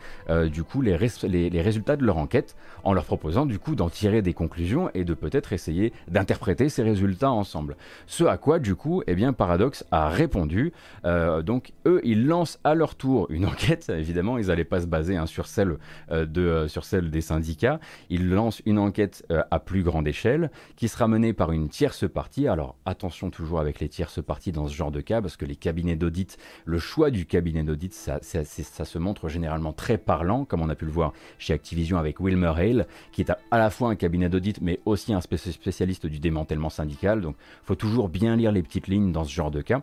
du 0.53 0.63
coup, 0.63 0.81
les, 0.81 0.95
résultats 0.97 1.97
de 1.97 2.05
leur 2.05 2.19
enquête, 2.19 2.55
en 2.85 2.93
leur 2.93 3.05
proposant, 3.05 3.47
du 3.47 3.59
coup, 3.59 3.75
d'en 3.75 3.91
tirer 3.91 4.23
des 4.23 4.35
conclusions 4.35 4.91
et 4.95 5.05
de 5.05 5.15
peut-être 5.15 5.53
essayer 5.53 5.93
d'interpréter 6.07 6.69
ces 6.69 6.85
résultats 6.85 7.33
ensemble. 7.33 7.77
Ce 8.07 8.23
à 8.23 8.37
quoi, 8.37 8.61
du 8.61 8.77
coup, 8.77 9.03
eh 9.09 9.17
bien, 9.17 9.33
Paradox 9.33 9.85
a 9.91 10.09
répondu. 10.09 10.73
donc, 11.05 11.73
eux, 11.85 12.01
ils 12.05 12.27
lancent 12.27 12.61
à 12.63 12.77
leur 12.77 12.95
tour 12.95 13.16
une 13.31 13.47
enquête. 13.47 13.91
Évidemment, 13.91 14.39
ils 14.39 14.47
n'allaient 14.47 14.65
pas 14.65 14.81
se 14.81 14.87
baser 14.87 15.17
hein, 15.17 15.27
sur, 15.27 15.47
celle, 15.47 15.77
euh, 16.11 16.27
euh, 16.37 16.69
sur 16.69 16.85
celle 16.85 17.11
des 17.11 17.21
syndicats. 17.21 17.81
Ils 18.11 18.29
lancent 18.29 18.63
une 18.67 18.79
enquête 18.79 19.25
euh, 19.31 19.43
à 19.51 19.59
plus 19.61 19.83
grande 19.83 20.07
échelle 20.07 20.51
qui 20.77 20.89
sera 20.89 21.09
menée 21.09 21.33
par 21.33 21.53
une 21.53 21.69
tierce 21.69 22.09
partie. 22.09 22.49
Alors 22.49 22.77
attention 22.85 23.31
toujours 23.31 23.61
avec 23.61 23.81
les 23.81 23.89
tierces 23.89 24.23
parties 24.23 24.53
dans 24.53 24.69
ce 24.69 24.75
genre 24.75 24.91
de 24.91 25.01
cas 25.01 25.21
parce 25.23 25.37
que 25.37 25.45
les 25.45 25.57
cabinets 25.57 25.97
d'audit, 25.97 26.37
le 26.65 26.79
choix 26.79 27.11
du 27.11 27.27
cabinet 27.27 27.63
d'audit, 27.63 27.95
ça, 27.95 28.21
se 28.21 28.99
montre 28.99 29.29
généralement 29.29 29.73
très 29.73 29.99
parlant, 29.99 30.45
comme 30.45 30.61
on 30.61 30.69
a 30.69 30.75
pu 30.75 30.85
le 30.85 30.93
voir 30.93 31.13
chez 31.39 31.55
Activision 31.55 31.99
avec 31.99 32.21
Wilmer 32.21 32.53
Hale, 32.57 32.87
qui 33.13 33.23
est 33.23 33.31
à, 33.31 33.39
à 33.51 33.59
la 33.59 33.71
fois 33.71 33.89
un 33.91 33.97
cabinet 33.97 34.29
d'audit 34.29 34.61
mais 34.61 34.81
aussi 34.85 35.13
un 35.13 35.21
spécialiste 35.21 36.07
du 36.07 36.19
démantèlement 36.19 36.71
syndical. 36.71 37.21
Donc 37.21 37.37
faut 37.65 37.75
toujours 37.75 38.09
bien 38.09 38.37
lire 38.37 38.53
les 38.53 38.63
petites 38.63 38.89
lignes 38.89 39.13
dans 39.13 39.25
ce 39.25 39.33
genre 39.33 39.51
de 39.51 39.63
cas. 39.63 39.83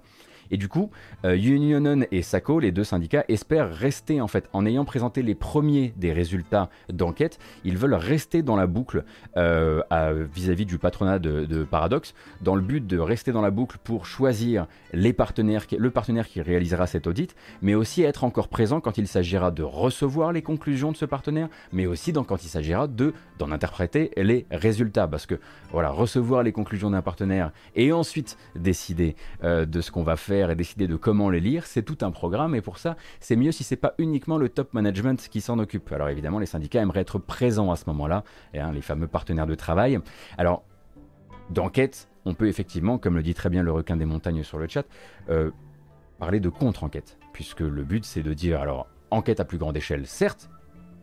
Et 0.54 0.58
du 0.58 0.68
coup, 0.68 0.92
euh, 1.26 1.36
Unionen 1.36 2.06
et 2.12 2.22
SACO, 2.22 2.60
les 2.60 2.72
deux 2.72 2.84
syndicats, 2.84 3.26
espèrent 3.28 3.74
rester 3.74 4.22
en 4.22 4.28
fait, 4.28 4.48
en 4.54 4.68
ayant 4.68 4.86
présenté 4.86 5.24
les 5.24 5.34
premiers 5.34 5.96
des 5.98 6.14
résultats 6.14 6.70
d'enquête, 6.90 7.40
ils 7.66 7.76
veulent 7.76 7.96
rester 7.96 8.44
dans 8.44 8.56
la 8.56 8.68
boucle 8.68 9.04
euh, 9.36 9.82
vis-à-vis 10.32 10.68
du 10.68 10.78
patronat 10.78 11.18
de, 11.18 11.64
Paradox, 11.64 12.14
dans 12.42 12.54
le 12.54 12.62
but 12.62 12.86
de 12.86 13.00
rester 13.00 13.32
dans 13.32 13.42
la 13.42 13.50
boucle 13.50 13.80
pour 13.84 14.06
choisir 14.06 14.68
les 14.94 15.12
partenaires, 15.12 15.66
le 15.76 15.90
partenaire 15.90 16.28
qui 16.28 16.40
réalisera 16.40 16.86
cet 16.86 17.08
audit, 17.08 17.36
mais 17.64 17.74
aussi 17.74 18.04
être 18.04 18.24
encore 18.24 18.48
présent 18.48 18.80
quand 18.80 19.00
il 19.00 19.08
s'agira 19.08 19.50
de 19.50 19.64
recevoir 19.64 20.34
les 20.34 20.44
conclusions 20.44 20.92
de 20.92 20.98
ce 20.98 21.06
partenaire, 21.06 21.50
mais 21.72 21.88
aussi 21.88 22.14
quand 22.14 22.44
il 22.44 22.48
s'agira 22.48 22.88
de 22.88 23.16
d'en 23.40 23.52
interpréter 23.52 24.12
les 24.18 24.46
résultats, 24.52 25.08
parce 25.08 25.26
que 25.26 25.40
voilà, 25.72 25.90
recevoir 25.90 26.44
les 26.44 26.52
conclusions 26.52 26.92
d'un 26.92 27.02
partenaire 27.02 27.52
et 27.76 27.92
ensuite 27.92 28.38
décider 28.56 29.16
euh, 29.44 29.66
de 29.66 29.82
ce 29.82 29.90
qu'on 29.90 30.04
va 30.04 30.16
faire 30.16 30.43
et 30.50 30.56
décider 30.56 30.88
de 30.88 30.96
comment 30.96 31.30
les 31.30 31.40
lire, 31.40 31.66
c'est 31.66 31.84
tout 31.84 31.98
un 32.02 32.12
programme 32.12 32.56
et 32.56 32.62
pour 32.62 32.78
ça, 32.78 32.96
c'est 33.20 33.36
mieux 33.36 33.52
si 33.52 33.64
c'est 33.64 33.76
pas 33.76 33.94
uniquement 33.98 34.38
le 34.38 34.50
top 34.50 34.74
management 34.74 35.28
qui 35.30 35.42
s'en 35.42 35.60
occupe. 35.60 35.92
Alors 35.92 36.10
évidemment, 36.10 36.40
les 36.40 36.46
syndicats 36.46 36.82
aimeraient 36.82 37.02
être 37.02 37.20
présents 37.20 37.72
à 37.72 37.76
ce 37.76 37.86
moment-là, 37.88 38.24
hein, 38.56 38.72
les 38.72 38.82
fameux 38.82 39.08
partenaires 39.08 39.48
de 39.48 39.56
travail. 39.56 40.00
Alors, 40.38 40.64
d'enquête, 41.50 42.10
on 42.26 42.34
peut 42.34 42.48
effectivement, 42.48 42.98
comme 42.98 43.16
le 43.16 43.24
dit 43.24 43.34
très 43.34 43.50
bien 43.50 43.64
le 43.64 43.72
requin 43.72 43.98
des 43.98 44.06
montagnes 44.06 44.44
sur 44.44 44.58
le 44.58 44.68
chat, 44.68 44.86
euh, 45.30 45.52
parler 46.20 46.40
de 46.40 46.50
contre-enquête, 46.50 47.18
puisque 47.34 47.62
le 47.62 47.84
but 47.84 48.06
c'est 48.06 48.24
de 48.24 48.34
dire, 48.34 48.62
alors, 48.62 48.88
enquête 49.12 49.40
à 49.40 49.46
plus 49.46 49.58
grande 49.58 49.78
échelle, 49.78 50.08
certes, 50.08 50.50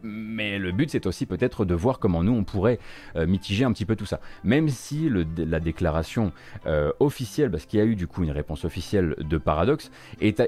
Mais 0.03 0.59
le 0.59 0.73
but, 0.73 0.91
c'est 0.91 1.07
aussi 1.07 1.27
peut-être 1.27 1.65
de 1.65 1.75
voir 1.75 1.99
comment 1.99 2.23
nous, 2.23 2.33
on 2.33 2.45
pourrait 2.45 2.79
euh, 3.17 3.27
mitiger 3.27 3.65
un 3.65 3.73
petit 3.73 3.85
peu 3.85 3.97
tout 3.97 4.07
ça. 4.07 4.21
Même 4.45 4.69
si 4.69 5.11
la 5.37 5.61
déclaration 5.61 6.33
euh, 6.67 6.93
officielle, 7.01 7.51
parce 7.51 7.67
qu'il 7.67 7.79
y 7.79 7.83
a 7.83 7.87
eu 7.87 7.97
du 7.97 8.07
coup 8.07 8.23
une 8.23 8.31
réponse 8.31 8.65
officielle 8.65 9.15
de 9.19 9.39
Paradox, 9.39 9.91
est, 10.21 10.41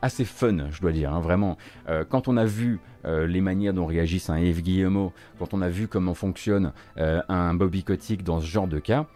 assez 0.00 0.24
fun, 0.24 0.70
je 0.70 0.80
dois 0.80 0.92
dire, 0.92 1.12
hein, 1.12 1.20
vraiment. 1.20 1.58
Euh, 1.88 2.04
quand 2.08 2.28
on 2.28 2.36
a 2.36 2.44
vu 2.44 2.80
les 3.04 3.40
manières 3.40 3.72
dont 3.72 3.86
réagissent 3.86 4.28
un 4.28 4.38
Yves 4.38 4.60
Guillemot, 4.60 5.14
quand 5.38 5.54
on 5.54 5.62
a 5.62 5.70
vu 5.70 5.88
comment 5.88 6.12
fonctionne 6.12 6.72
un 6.96 7.54
Bobby 7.54 7.82
Kotick 7.82 8.22
dans 8.22 8.38
ce 8.40 8.44
genre 8.44 8.68
de 8.68 8.80
cas, 8.80 9.06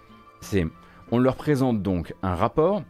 c'est 0.40 0.66
on 1.11 1.18
leur 1.18 1.37
présente 1.37 1.83
donc 1.83 2.14
un 2.23 2.35
rapport 2.35 2.85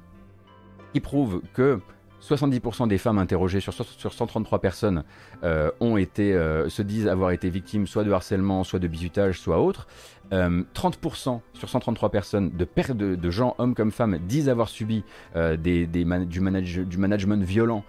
qui 0.92 1.00
prouve 1.00 1.42
que 1.54 1.80
70% 2.22 2.88
des 2.88 2.98
femmes 2.98 3.18
interrogées 3.18 3.60
sur, 3.60 3.74
133 3.74 4.60
personnes 4.60 5.02
euh, 5.42 5.70
ont 5.80 5.96
été, 5.96 6.32
euh, 6.32 6.68
se 6.68 6.82
disent 6.82 7.08
avoir 7.08 7.32
été 7.32 7.50
victimes 7.50 7.86
soit 7.86 8.04
de 8.04 8.12
harcèlement, 8.12 8.64
soit 8.64 8.78
de 8.78 8.86
bizutage, 8.86 9.40
soit 9.40 9.60
autre. 9.60 9.86
30% 10.30 10.32
euh, 10.32 11.38
sur 11.52 11.68
133 11.68 12.10
personnes 12.10 12.50
de, 12.50 13.30
gens, 13.30 13.54
hommes 13.58 13.74
comme 13.74 13.90
femmes, 13.90 14.18
disent 14.26 14.48
avoir 14.48 14.68
subi 14.68 15.04
des, 15.34 15.86
du, 15.86 16.04
management 16.40 17.44
violent 17.44 17.84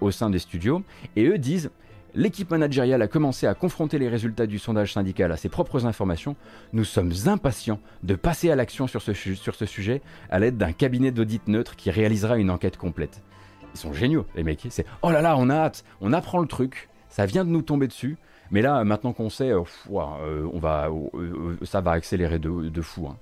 au 0.00 0.10
sein 0.10 0.30
des 0.30 0.38
studios. 0.38 0.82
Et 1.14 1.26
eux 1.26 1.38
disent 1.38 1.70
L'équipe 2.14 2.50
managériale 2.50 3.02
a 3.02 3.08
commencé 3.08 3.46
à 3.46 3.52
confronter 3.52 3.98
les 3.98 4.08
résultats 4.08 4.46
du 4.46 4.58
sondage 4.58 4.94
syndical 4.94 5.30
à 5.32 5.36
ses 5.36 5.50
propres 5.50 5.84
informations. 5.84 6.34
Nous 6.72 6.84
sommes 6.84 7.12
impatients 7.26 7.78
de 8.04 8.14
passer 8.14 8.50
à 8.50 8.56
l'action 8.56 8.86
sur 8.86 9.02
ce 9.02 9.66
sujet 9.66 10.00
à 10.30 10.38
l'aide 10.38 10.56
d'un 10.56 10.72
cabinet 10.72 11.10
d'audit 11.10 11.46
neutre 11.46 11.76
qui 11.76 11.90
réalisera 11.90 12.38
une 12.38 12.48
enquête 12.50 12.78
complète. 12.78 13.20
Ils 13.76 13.78
sont 13.78 13.92
géniaux, 13.92 14.24
les 14.34 14.42
mecs. 14.42 14.66
C'est 14.70 14.86
oh 15.02 15.10
là 15.10 15.20
là, 15.20 15.36
on 15.36 15.50
a 15.50 15.54
hâte, 15.54 15.84
on 16.00 16.14
apprend 16.14 16.38
le 16.38 16.46
truc, 16.46 16.88
ça 17.10 17.26
vient 17.26 17.44
de 17.44 17.50
nous 17.50 17.60
tomber 17.60 17.86
dessus. 17.86 18.16
Mais 18.50 18.62
là, 18.62 18.82
maintenant 18.84 19.12
qu'on 19.12 19.28
sait, 19.28 19.50
euh, 19.50 19.60
euh, 19.90 20.48
on 20.50 20.58
va, 20.58 20.88
euh, 20.88 21.58
ça 21.62 21.82
va 21.82 21.90
accélérer 21.90 22.38
de, 22.38 22.80
fou. 22.80 23.08
Hein. 23.08 23.18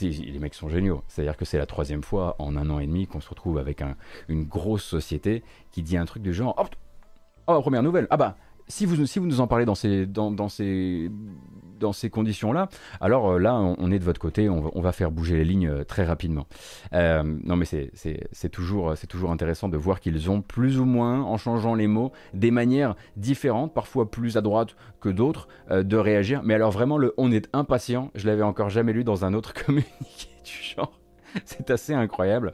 les 0.00 0.38
mecs 0.38 0.54
sont 0.54 0.68
géniaux. 0.68 1.02
C'est-à-dire 1.08 1.36
que 1.36 1.44
c'est 1.44 1.58
la 1.58 1.66
troisième 1.66 2.04
fois 2.04 2.36
en 2.38 2.56
un 2.56 2.70
an 2.70 2.78
et 2.78 2.86
demi 2.86 3.08
qu'on 3.08 3.20
se 3.20 3.28
retrouve 3.28 3.58
avec 3.58 3.82
une 4.28 4.44
grosse 4.44 4.84
société 4.84 5.42
qui 5.72 5.82
dit 5.82 5.96
un 5.96 6.04
truc 6.04 6.22
du 6.22 6.32
genre 6.32 6.54
Oh, 6.56 6.66
oh 7.48 7.60
première 7.62 7.82
nouvelle. 7.82 8.06
Ah 8.10 8.16
bah, 8.16 8.36
si 8.70 8.86
vous, 8.86 9.04
si 9.06 9.18
vous 9.18 9.26
nous 9.26 9.40
en 9.40 9.46
parlez 9.46 9.64
dans 9.64 9.74
ces, 9.74 10.06
dans, 10.06 10.48
ces, 10.48 11.10
dans 11.78 11.92
ces 11.92 12.08
conditions-là, 12.08 12.68
alors 13.00 13.32
euh, 13.32 13.38
là, 13.38 13.54
on, 13.54 13.90
est 13.90 13.98
de 13.98 14.04
votre 14.04 14.20
côté, 14.20 14.48
on, 14.48 14.80
va 14.80 14.92
faire 14.92 15.10
bouger 15.10 15.36
les 15.36 15.44
lignes 15.44 15.68
euh, 15.68 15.84
très 15.84 16.04
rapidement. 16.04 16.46
Euh, 16.92 17.22
non, 17.44 17.56
mais 17.56 17.66
c'est 17.66 18.48
toujours, 18.50 18.94
toujours 19.08 19.30
intéressant 19.30 19.68
de 19.68 19.76
voir 19.76 20.00
qu'ils 20.00 20.30
ont 20.30 20.40
plus 20.40 20.78
ou 20.78 20.84
moins, 20.84 21.22
en 21.22 21.36
changeant 21.36 21.74
les 21.74 21.88
mots, 21.88 22.12
des 22.32 22.50
manières 22.50 22.94
différentes, 23.16 23.74
parfois 23.74 24.10
plus 24.10 24.36
à 24.36 24.40
droite 24.40 24.76
que 25.00 25.08
d'autres, 25.08 25.48
de 25.70 25.96
réagir. 25.96 26.42
Mais 26.44 26.54
alors 26.54 26.70
vraiment, 26.70 26.96
le 26.96 27.12
on 27.16 27.32
est 27.32 27.48
impatient, 27.52 28.10
je 28.14 28.26
l'avais 28.26 28.42
encore 28.42 28.70
jamais 28.70 28.92
lu 28.92 29.04
dans 29.04 29.24
un 29.24 29.34
autre 29.34 29.52
communiqué 29.66 30.28
du 30.44 30.62
genre. 30.62 30.99
c'est 31.44 31.70
assez 31.70 31.94
incroyable. 31.94 32.52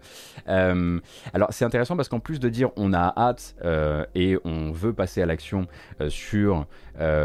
Euh, 0.49 1.01
alors 1.33 1.49
c'est 1.53 1.65
intéressant 1.65 1.97
parce 1.97 2.09
qu'en 2.09 2.21
plus 2.21 2.41
de 2.41 2.49
dire 2.49 2.71
on 2.77 2.93
a 2.93 3.12
hâte 3.17 3.57
euh, 3.65 4.05
et 4.15 4.37
on 4.45 4.71
veut 4.73 4.93
passer 4.93 5.23
à 5.23 5.27
l'action 5.27 5.67
euh, 6.01 6.11
sur 6.11 6.67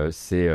ces 0.10 0.50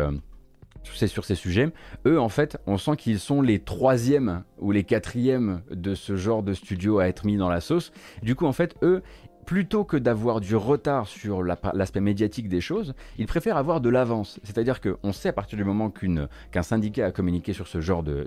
sur 1.08 1.24
ces 1.24 1.34
sujets, 1.34 1.70
eux 2.06 2.20
en 2.20 2.28
fait, 2.28 2.58
on 2.66 2.78
sent 2.78 2.96
qu'ils 2.96 3.18
sont 3.18 3.42
les 3.42 3.58
troisièmes 3.58 4.44
ou 4.58 4.70
les 4.70 4.84
quatrièmes 4.84 5.62
de 5.70 5.94
ce 5.94 6.16
genre 6.16 6.42
de 6.42 6.54
studio 6.54 6.98
à 7.00 7.08
être 7.08 7.26
mis 7.26 7.36
dans 7.36 7.48
la 7.48 7.60
sauce. 7.60 7.92
Du 8.22 8.34
coup, 8.34 8.46
en 8.46 8.52
fait, 8.52 8.76
eux, 8.82 9.02
plutôt 9.46 9.84
que 9.84 9.96
d'avoir 9.96 10.40
du 10.40 10.56
retard 10.56 11.06
sur 11.06 11.42
l'aspect 11.42 12.00
médiatique 12.00 12.48
des 12.48 12.60
choses, 12.60 12.94
ils 13.16 13.26
préfèrent 13.26 13.56
avoir 13.56 13.80
de 13.80 13.88
l'avance. 13.88 14.40
C'est-à-dire 14.42 14.80
qu'on 14.80 15.12
sait 15.12 15.28
à 15.28 15.32
partir 15.32 15.56
du 15.56 15.64
moment 15.64 15.90
qu'un 15.90 16.62
syndicat 16.62 17.06
a 17.06 17.12
communiqué 17.12 17.52
sur 17.52 17.68
ce 17.68 17.80
genre 17.80 18.02
de 18.02 18.26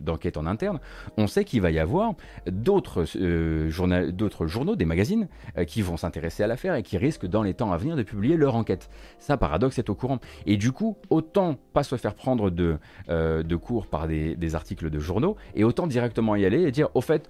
d'enquête 0.00 0.36
en 0.36 0.46
interne, 0.46 0.78
on 1.16 1.26
sait 1.26 1.44
qu'il 1.44 1.60
va 1.60 1.70
y 1.72 1.80
avoir 1.80 2.14
d'autres 2.46 3.04
euh, 3.16 3.68
journaux, 3.70 4.76
des 4.76 4.84
magazines 4.84 5.28
euh, 5.58 5.64
qui 5.64 5.82
vont 5.82 5.96
s'intéresser 5.96 6.44
à 6.44 6.46
l'affaire 6.46 6.76
et 6.76 6.82
qui 6.82 6.96
risquent 6.96 7.26
dans 7.26 7.42
les 7.42 7.54
temps 7.54 7.72
à 7.72 7.76
venir 7.76 7.96
de 7.96 8.02
publier 8.02 8.36
leur 8.36 8.54
enquête. 8.54 8.88
Ça, 9.18 9.36
paradoxe, 9.36 9.78
est 9.78 9.90
au 9.90 9.94
courant. 9.94 10.20
Et 10.46 10.56
du 10.56 10.70
coup, 10.70 10.96
autant 11.10 11.56
pas 11.72 11.82
se 11.82 11.96
faire 11.96 12.14
prendre 12.14 12.50
de, 12.50 12.76
euh, 13.08 13.42
de 13.42 13.56
cours 13.56 13.88
par 13.88 14.06
des, 14.06 14.54
articles 14.54 14.90
de 14.90 14.98
journaux, 15.00 15.36
et 15.56 15.64
autant 15.64 15.88
directement 15.88 16.36
y 16.36 16.44
aller 16.44 16.62
et 16.62 16.70
dire, 16.70 16.88
au 16.94 17.00
fait, 17.00 17.28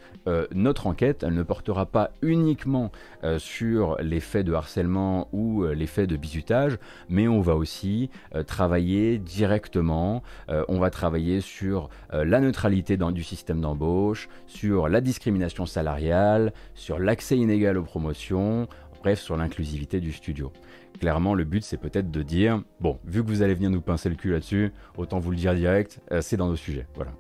notre 0.53 0.87
enquête, 0.89 1.23
elle 1.23 1.33
ne 1.33 1.43
portera 1.43 1.87
pas 1.87 2.11
uniquement 2.21 2.74
euh, 3.23 3.39
sur 3.39 3.97
les 4.01 4.21
faits 4.21 4.47
de 4.47 4.53
harcèlement 4.53 5.29
ou 5.33 5.63
euh, 5.63 5.75
les 5.75 5.87
faits 5.87 6.09
de 6.09 6.17
bizutage, 6.17 6.79
mais 7.09 7.29
on 7.29 7.41
va 7.41 7.55
aussi 7.57 8.11
euh, 8.35 8.43
travailler 8.43 9.19
directement, 9.19 10.23
on 10.69 10.79
va 10.79 10.91
travailler 10.91 11.41
sur 11.41 11.89
la 12.13 12.41
neutralité 12.41 12.97
du 12.97 13.23
système 13.23 13.61
d'embauche, 13.61 14.29
sur 14.47 14.89
la 14.89 15.01
discrimination 15.01 15.67
salariale, 15.67 16.53
sur 16.75 16.99
l'accès 16.99 17.37
inégal 17.37 17.77
aux 17.79 17.83
promotions, 17.83 18.69
bref, 19.01 19.21
sur 19.21 19.37
l'inclusivité 19.37 20.01
du 20.01 20.13
studio. 20.13 20.53
Clairement, 21.01 21.35
le 21.35 21.45
but, 21.45 21.65
c'est 21.65 21.77
peut-être 21.77 22.11
de 22.11 22.23
dire, 22.23 22.63
bon, 22.81 22.99
vu 23.05 23.23
que 23.23 23.29
vous 23.29 23.43
allez 23.43 23.55
venir 23.55 23.71
nous 23.71 23.81
pincer 23.81 24.09
le 24.09 24.17
cul 24.17 24.33
là-dessus, 24.33 24.73
autant 24.97 25.19
vous 25.19 25.31
le 25.31 25.37
dire 25.37 25.55
direct, 25.55 26.01
c'est 26.21 26.37
dans 26.37 26.49
nos 26.49 26.57
sujets. 26.57 26.87
Voilà. 26.95 27.13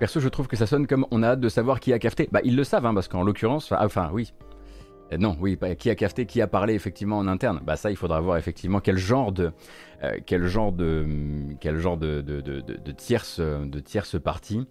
Perso, 0.00 0.18
je 0.18 0.30
trouve 0.30 0.48
que 0.48 0.56
ça 0.56 0.66
sonne 0.66 0.86
comme 0.86 1.06
on 1.10 1.22
a 1.22 1.28
hâte 1.28 1.40
de 1.40 1.48
savoir 1.50 1.78
qui 1.78 1.92
a 1.92 1.98
cafeté. 1.98 2.26
Bah, 2.32 2.40
ils 2.42 2.56
le 2.56 2.64
savent, 2.64 2.86
hein, 2.86 2.94
parce 2.94 3.06
qu'en 3.06 3.22
l'occurrence, 3.22 3.70
enfin, 3.70 4.08
oui. 4.14 4.32
Euh, 5.12 5.18
non, 5.18 5.36
oui, 5.38 5.58
qui 5.78 5.90
a 5.90 5.94
cafeté, 5.94 6.24
qui 6.24 6.40
a 6.40 6.46
parlé 6.46 6.72
effectivement 6.72 7.18
en 7.18 7.28
interne. 7.28 7.60
Bah 7.62 7.76
ça, 7.76 7.90
il 7.90 7.96
faudra 7.96 8.18
voir 8.18 8.38
effectivement 8.38 8.80
quel 8.80 8.96
genre 8.96 9.30
de, 9.30 9.52
euh, 10.02 10.16
quel 10.24 10.46
genre 10.46 10.72
de, 10.72 11.06
quel 11.60 11.76
genre 11.76 11.98
de, 11.98 12.22
de, 12.22 12.40
de, 12.40 12.92
tierce, 12.92 13.40
de 13.40 14.18
partie 14.18 14.66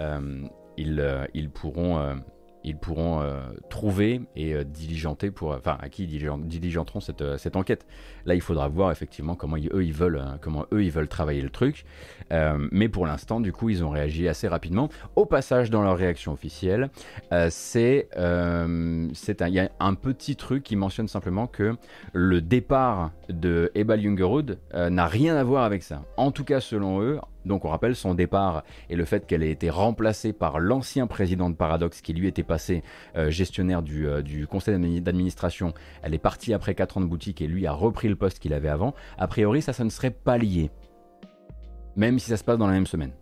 euh, 0.00 0.42
ils, 0.76 1.28
ils 1.32 1.50
pourront 1.50 2.16
ils 2.64 2.76
pourront 2.76 3.20
euh, 3.20 3.40
trouver 3.68 4.22
et 4.36 4.54
euh, 4.54 4.64
diligenter 4.64 5.30
pour, 5.30 5.50
enfin, 5.50 5.76
à 5.80 5.88
qui 5.88 6.06
diligenteront 6.06 7.00
cette, 7.00 7.22
euh, 7.22 7.38
cette, 7.38 7.56
enquête. 7.56 7.86
Là, 8.24 8.34
il 8.34 8.40
faudra 8.40 8.68
voir 8.68 8.90
effectivement 8.90 9.34
comment 9.34 9.56
eux 9.56 9.84
ils 9.84 9.92
veulent, 9.92 10.22
comment 10.40 10.66
eux 10.72 10.84
ils 10.84 10.90
veulent 10.90 11.08
travailler 11.08 11.42
le 11.42 11.50
truc. 11.50 11.84
mais 12.30 12.88
pour 12.88 13.06
l'instant, 13.06 13.40
du 13.40 13.52
coup, 13.52 13.68
ils 13.68 13.84
ont 13.84 13.90
réagi 13.90 14.28
assez 14.28 14.48
rapidement. 14.48 14.88
Au 15.16 15.26
passage, 15.26 15.70
dans 15.70 15.82
leur 15.82 15.96
réaction 15.96 16.32
officielle, 16.32 16.90
c'est, 17.50 18.08
c'est 19.12 19.40
il 19.40 19.54
y 19.54 19.60
a 19.60 19.70
un 19.80 19.94
petit 19.94 20.36
truc 20.36 20.62
qui 20.62 20.76
mentionne 20.76 21.08
simplement 21.08 21.46
que 21.46 21.76
le 22.12 22.40
départ 22.40 23.10
de 23.28 23.70
Ebal 23.74 24.00
Jungerud 24.00 24.58
n'a 24.72 25.06
rien 25.06 25.36
à 25.36 25.44
voir 25.44 25.64
avec 25.64 25.82
ça. 25.82 26.04
En 26.16 26.30
tout 26.30 26.44
cas, 26.44 26.60
selon 26.60 27.02
eux, 27.02 27.18
donc 27.44 27.64
on 27.64 27.68
rappelle 27.68 27.96
son 27.96 28.14
départ 28.14 28.64
et 28.88 28.96
le 28.96 29.04
fait 29.04 29.26
qu'elle 29.26 29.42
ait 29.42 29.50
été 29.50 29.70
remplacée 29.70 30.32
par 30.32 30.60
l'ancien 30.60 31.06
président 31.06 31.50
de 31.50 31.54
Paradox 31.54 32.00
qui 32.00 32.12
lui 32.12 32.26
était 32.26 32.42
passé 32.42 32.82
euh, 33.16 33.30
gestionnaire 33.30 33.82
du, 33.82 34.06
euh, 34.06 34.22
conseil 34.48 35.00
d'administration. 35.00 35.74
Elle 36.02 36.14
est 36.14 36.18
partie 36.18 36.52
après 36.54 36.74
4 36.74 36.98
ans 36.98 37.00
de 37.00 37.06
boutique 37.06 37.42
et 37.42 37.46
lui 37.46 37.66
a 37.66 37.72
repris 37.72 38.08
le 38.08 38.16
poste 38.16 38.38
qu'il 38.38 38.54
avait 38.54 38.68
avant. 38.68 38.94
A 39.18 39.26
priori 39.26 39.62
ça 39.62 39.72
ne 39.84 39.90
serait 39.90 40.10
pas 40.10 40.38
lié. 40.38 40.70
Même 41.96 42.18
si 42.18 42.30
ça 42.30 42.36
se 42.36 42.44
passe 42.44 42.58
dans 42.58 42.66
la 42.66 42.72
même 42.72 42.86
semaine. 42.86 43.12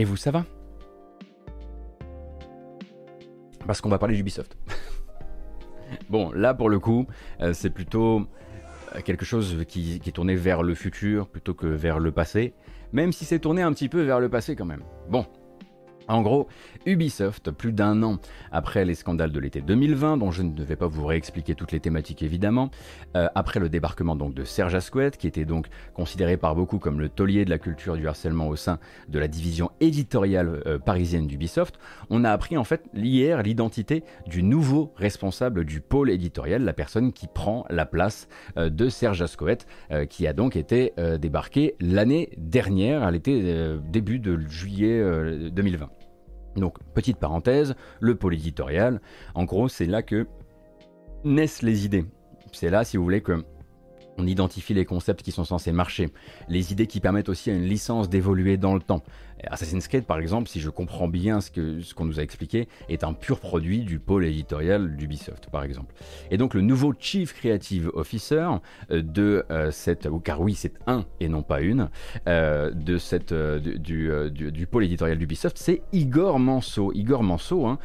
Et 0.00 0.04
vous, 0.04 0.16
ça 0.16 0.30
va? 0.30 0.46
Parce 3.66 3.82
qu'on 3.82 3.90
va 3.90 3.98
parler 3.98 4.16
d'Ubisoft. 4.16 4.56
bon, 6.08 6.32
là 6.32 6.54
pour 6.54 6.70
le 6.70 6.78
coup, 6.78 7.06
euh, 7.42 7.52
c'est 7.52 7.68
plutôt 7.68 8.26
euh, 8.96 9.02
quelque 9.04 9.26
chose 9.26 9.62
qui, 9.68 10.00
est 10.02 10.12
tourné 10.12 10.36
vers 10.36 10.62
le 10.62 10.74
futur 10.74 11.28
plutôt 11.28 11.52
que 11.52 11.66
vers 11.66 11.98
le 11.98 12.12
passé, 12.12 12.54
même 12.94 13.12
si 13.12 13.26
c'est 13.26 13.40
tourné 13.40 13.60
un 13.60 13.74
petit 13.74 13.90
peu 13.90 14.00
vers 14.00 14.20
le 14.20 14.30
passé 14.30 14.56
quand 14.56 14.64
même. 14.64 14.84
Bon, 15.10 15.26
En 16.10 16.22
gros, 16.22 16.48
Ubisoft, 16.86 17.52
plus 17.52 17.72
d'un 17.72 18.02
an 18.02 18.18
après 18.50 18.84
les 18.84 18.94
scandales 18.94 19.30
de 19.30 19.38
l'été 19.38 19.60
2020, 19.60 20.16
dont 20.16 20.32
je 20.32 20.42
ne 20.42 20.60
vais 20.64 20.74
pas 20.74 20.88
vous 20.88 21.06
réexpliquer 21.06 21.54
toutes 21.54 21.70
les 21.70 21.78
thématiques 21.78 22.24
évidemment, 22.24 22.70
euh, 23.16 23.28
après 23.36 23.60
le 23.60 23.68
débarquement 23.68 24.16
donc 24.16 24.34
de 24.34 24.42
Serge 24.42 24.74
Asquette, 24.74 25.16
qui 25.18 25.28
était 25.28 25.44
donc 25.44 25.68
considéré 25.94 26.36
par 26.36 26.56
beaucoup 26.56 26.80
comme 26.80 26.98
le 26.98 27.08
taulier 27.08 27.44
de 27.44 27.50
la 27.50 27.58
culture 27.58 27.96
du 27.96 28.08
harcèlement 28.08 28.48
au 28.48 28.56
sein 28.56 28.80
de 29.08 29.20
la 29.20 29.28
division 29.28 29.70
éditoriale 29.78 30.64
euh, 30.66 30.78
parisienne 30.80 31.28
d'Ubisoft, 31.28 31.78
on 32.10 32.24
a 32.24 32.32
appris 32.32 32.56
en 32.56 32.64
fait 32.64 32.86
hier 32.92 33.44
l'identité 33.44 34.02
du 34.26 34.42
nouveau 34.42 34.92
responsable 34.96 35.64
du 35.64 35.80
pôle 35.80 36.10
éditorial, 36.10 36.64
la 36.64 36.72
personne 36.72 37.12
qui 37.12 37.28
prend 37.28 37.66
la 37.70 37.86
place 37.86 38.26
euh, 38.56 38.68
de 38.68 38.88
Serge 38.88 39.22
Asquette, 39.22 39.68
qui 40.08 40.26
a 40.26 40.32
donc 40.32 40.56
été 40.56 40.92
débarqué 41.18 41.76
l'année 41.80 42.30
dernière, 42.36 43.02
à 43.02 43.10
l'été 43.10 43.54
début 43.90 44.18
de 44.18 44.38
juillet 44.48 45.02
2020. 45.50 45.99
Donc, 46.56 46.78
petite 46.94 47.18
parenthèse, 47.18 47.74
le 48.00 48.14
pôle 48.14 48.34
éditorial, 48.34 49.00
en 49.34 49.44
gros, 49.44 49.68
c'est 49.68 49.86
là 49.86 50.02
que 50.02 50.26
naissent 51.24 51.62
les 51.62 51.84
idées. 51.84 52.04
C'est 52.52 52.70
là, 52.70 52.84
si 52.84 52.96
vous 52.96 53.04
voulez, 53.04 53.20
que 53.20 53.44
on 54.18 54.26
identifie 54.26 54.74
les 54.74 54.84
concepts 54.84 55.22
qui 55.22 55.32
sont 55.32 55.44
censés 55.44 55.72
marcher, 55.72 56.10
les 56.48 56.72
idées 56.72 56.86
qui 56.86 57.00
permettent 57.00 57.28
aussi 57.28 57.50
à 57.50 57.54
une 57.54 57.64
licence 57.64 58.08
d'évoluer 58.08 58.56
dans 58.56 58.74
le 58.74 58.80
temps. 58.80 59.02
Assassin's 59.46 59.86
Creed, 59.88 60.04
par 60.04 60.18
exemple, 60.18 60.48
si 60.48 60.60
je 60.60 60.70
comprends 60.70 61.08
bien 61.08 61.40
ce 61.40 61.50
qu'on 61.50 61.80
ce 61.82 61.94
qu'on 61.94 62.04
nous 62.04 62.20
a 62.20 62.22
expliqué, 62.22 62.68
est 62.88 63.04
un 63.04 63.12
pur 63.12 63.40
produit 63.40 63.80
du 63.80 63.98
pôle 63.98 64.24
éditorial 64.24 64.96
d'Ubisoft, 64.96 65.48
par 65.50 65.64
exemple. 65.64 65.94
Et 66.30 66.36
donc 66.36 66.54
le 66.54 66.60
nouveau 66.60 66.94
Chief 66.98 67.34
Creative 67.34 67.90
Officer 67.94 68.48
euh, 68.90 69.02
de 69.02 69.44
euh, 69.50 69.70
cette, 69.70 70.08
car 70.24 70.40
oui, 70.40 70.54
c'est 70.54 70.74
un 70.86 71.04
et 71.20 71.28
non 71.28 71.42
pas 71.42 71.60
une, 71.60 71.88
euh, 72.28 72.70
de 72.70 72.98
cette, 72.98 73.32
du, 73.32 74.10
du, 74.30 74.66
pôle 74.66 74.84
éditorial 74.84 75.18
d'Ubisoft, 75.18 75.58
c'est 75.58 75.82
Igor 75.92 76.38
Manso. 76.38 76.92
Igor 76.92 77.22
Manso, 77.22 77.66
hein, 77.66 77.78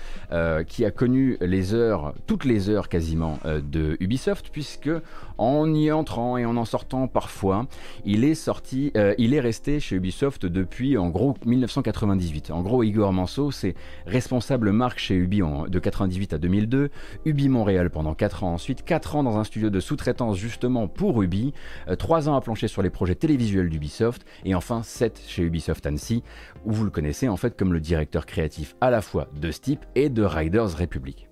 qui 0.66 0.86
a 0.86 0.92
connu 0.92 1.38
les 1.42 1.74
heures, 1.74 2.14
toutes 2.28 2.46
les 2.46 2.70
heures 2.70 2.90
quasiment 2.90 3.40
de 3.46 3.98
Ubisoft, 4.00 4.50
puisque 4.52 4.90
en 5.38 5.74
y 5.74 5.92
entrant 5.92 6.38
et 6.38 6.46
en 6.46 6.58
en 6.58 6.66
sortant 6.66 7.08
parfois, 7.08 7.68
il 8.06 8.24
est 8.24 8.36
sorti, 8.36 8.92
il 9.18 9.34
est 9.34 9.40
resté 9.40 9.80
chez 9.80 9.96
Ubisoft 9.96 10.46
depuis 10.46 10.98
en 10.98 11.10
gros 11.10 11.36
1998. 11.46 12.52
En 12.52 12.62
gros, 12.62 12.84
Igor 12.84 13.14
Manso, 13.14 13.52
c'est 13.52 13.76
responsable 14.06 14.72
marque 14.72 15.00
chez 15.00 15.16
Ubi 15.16 15.42
de 15.68 15.80
98 15.80 16.34
à 16.34 16.38
2002, 16.38 16.90
Ubi 17.26 17.50
Montréal 17.50 17.90
pendant 17.90 18.14
4 18.14 18.44
ans 18.44 18.54
ensuite, 18.54 18.84
4 18.84 19.16
ans 19.18 19.24
dans 19.24 19.38
un 19.38 19.44
studio 19.44 19.70
de 19.70 19.80
sous-traitance 19.80 20.38
justement 20.38 20.88
pour 20.88 21.22
Ubi, 21.22 21.54
3 21.98 22.28
euh, 22.28 22.32
ans 22.32 22.36
à 22.36 22.42
plancher 22.42 22.68
sur 22.68 22.82
les 22.82 22.90
projets 22.90 23.16
télévisuels 23.16 23.70
d'Ubisoft, 23.70 24.26
et 24.44 24.56
enfin 24.56 24.84
7 24.84 25.22
chez 25.28 25.44
Ubisoft 25.44 25.86
Annecy, 25.86 26.24
où 26.66 26.72
vous 26.72 26.86
le 26.86 26.92
connaissez 26.92 27.28
en 27.28 27.38
fait 27.38 27.58
comme 27.58 27.74
le 27.74 27.80
directeur 27.80 28.26
créatif 28.26 28.76
à 28.82 28.90
la 28.90 29.02
fois 29.02 29.28
de 29.40 29.52
Steep 29.52 29.86
et 29.96 30.10
de 30.10 30.24
Riders 30.24 30.78
Republic. 30.78 31.28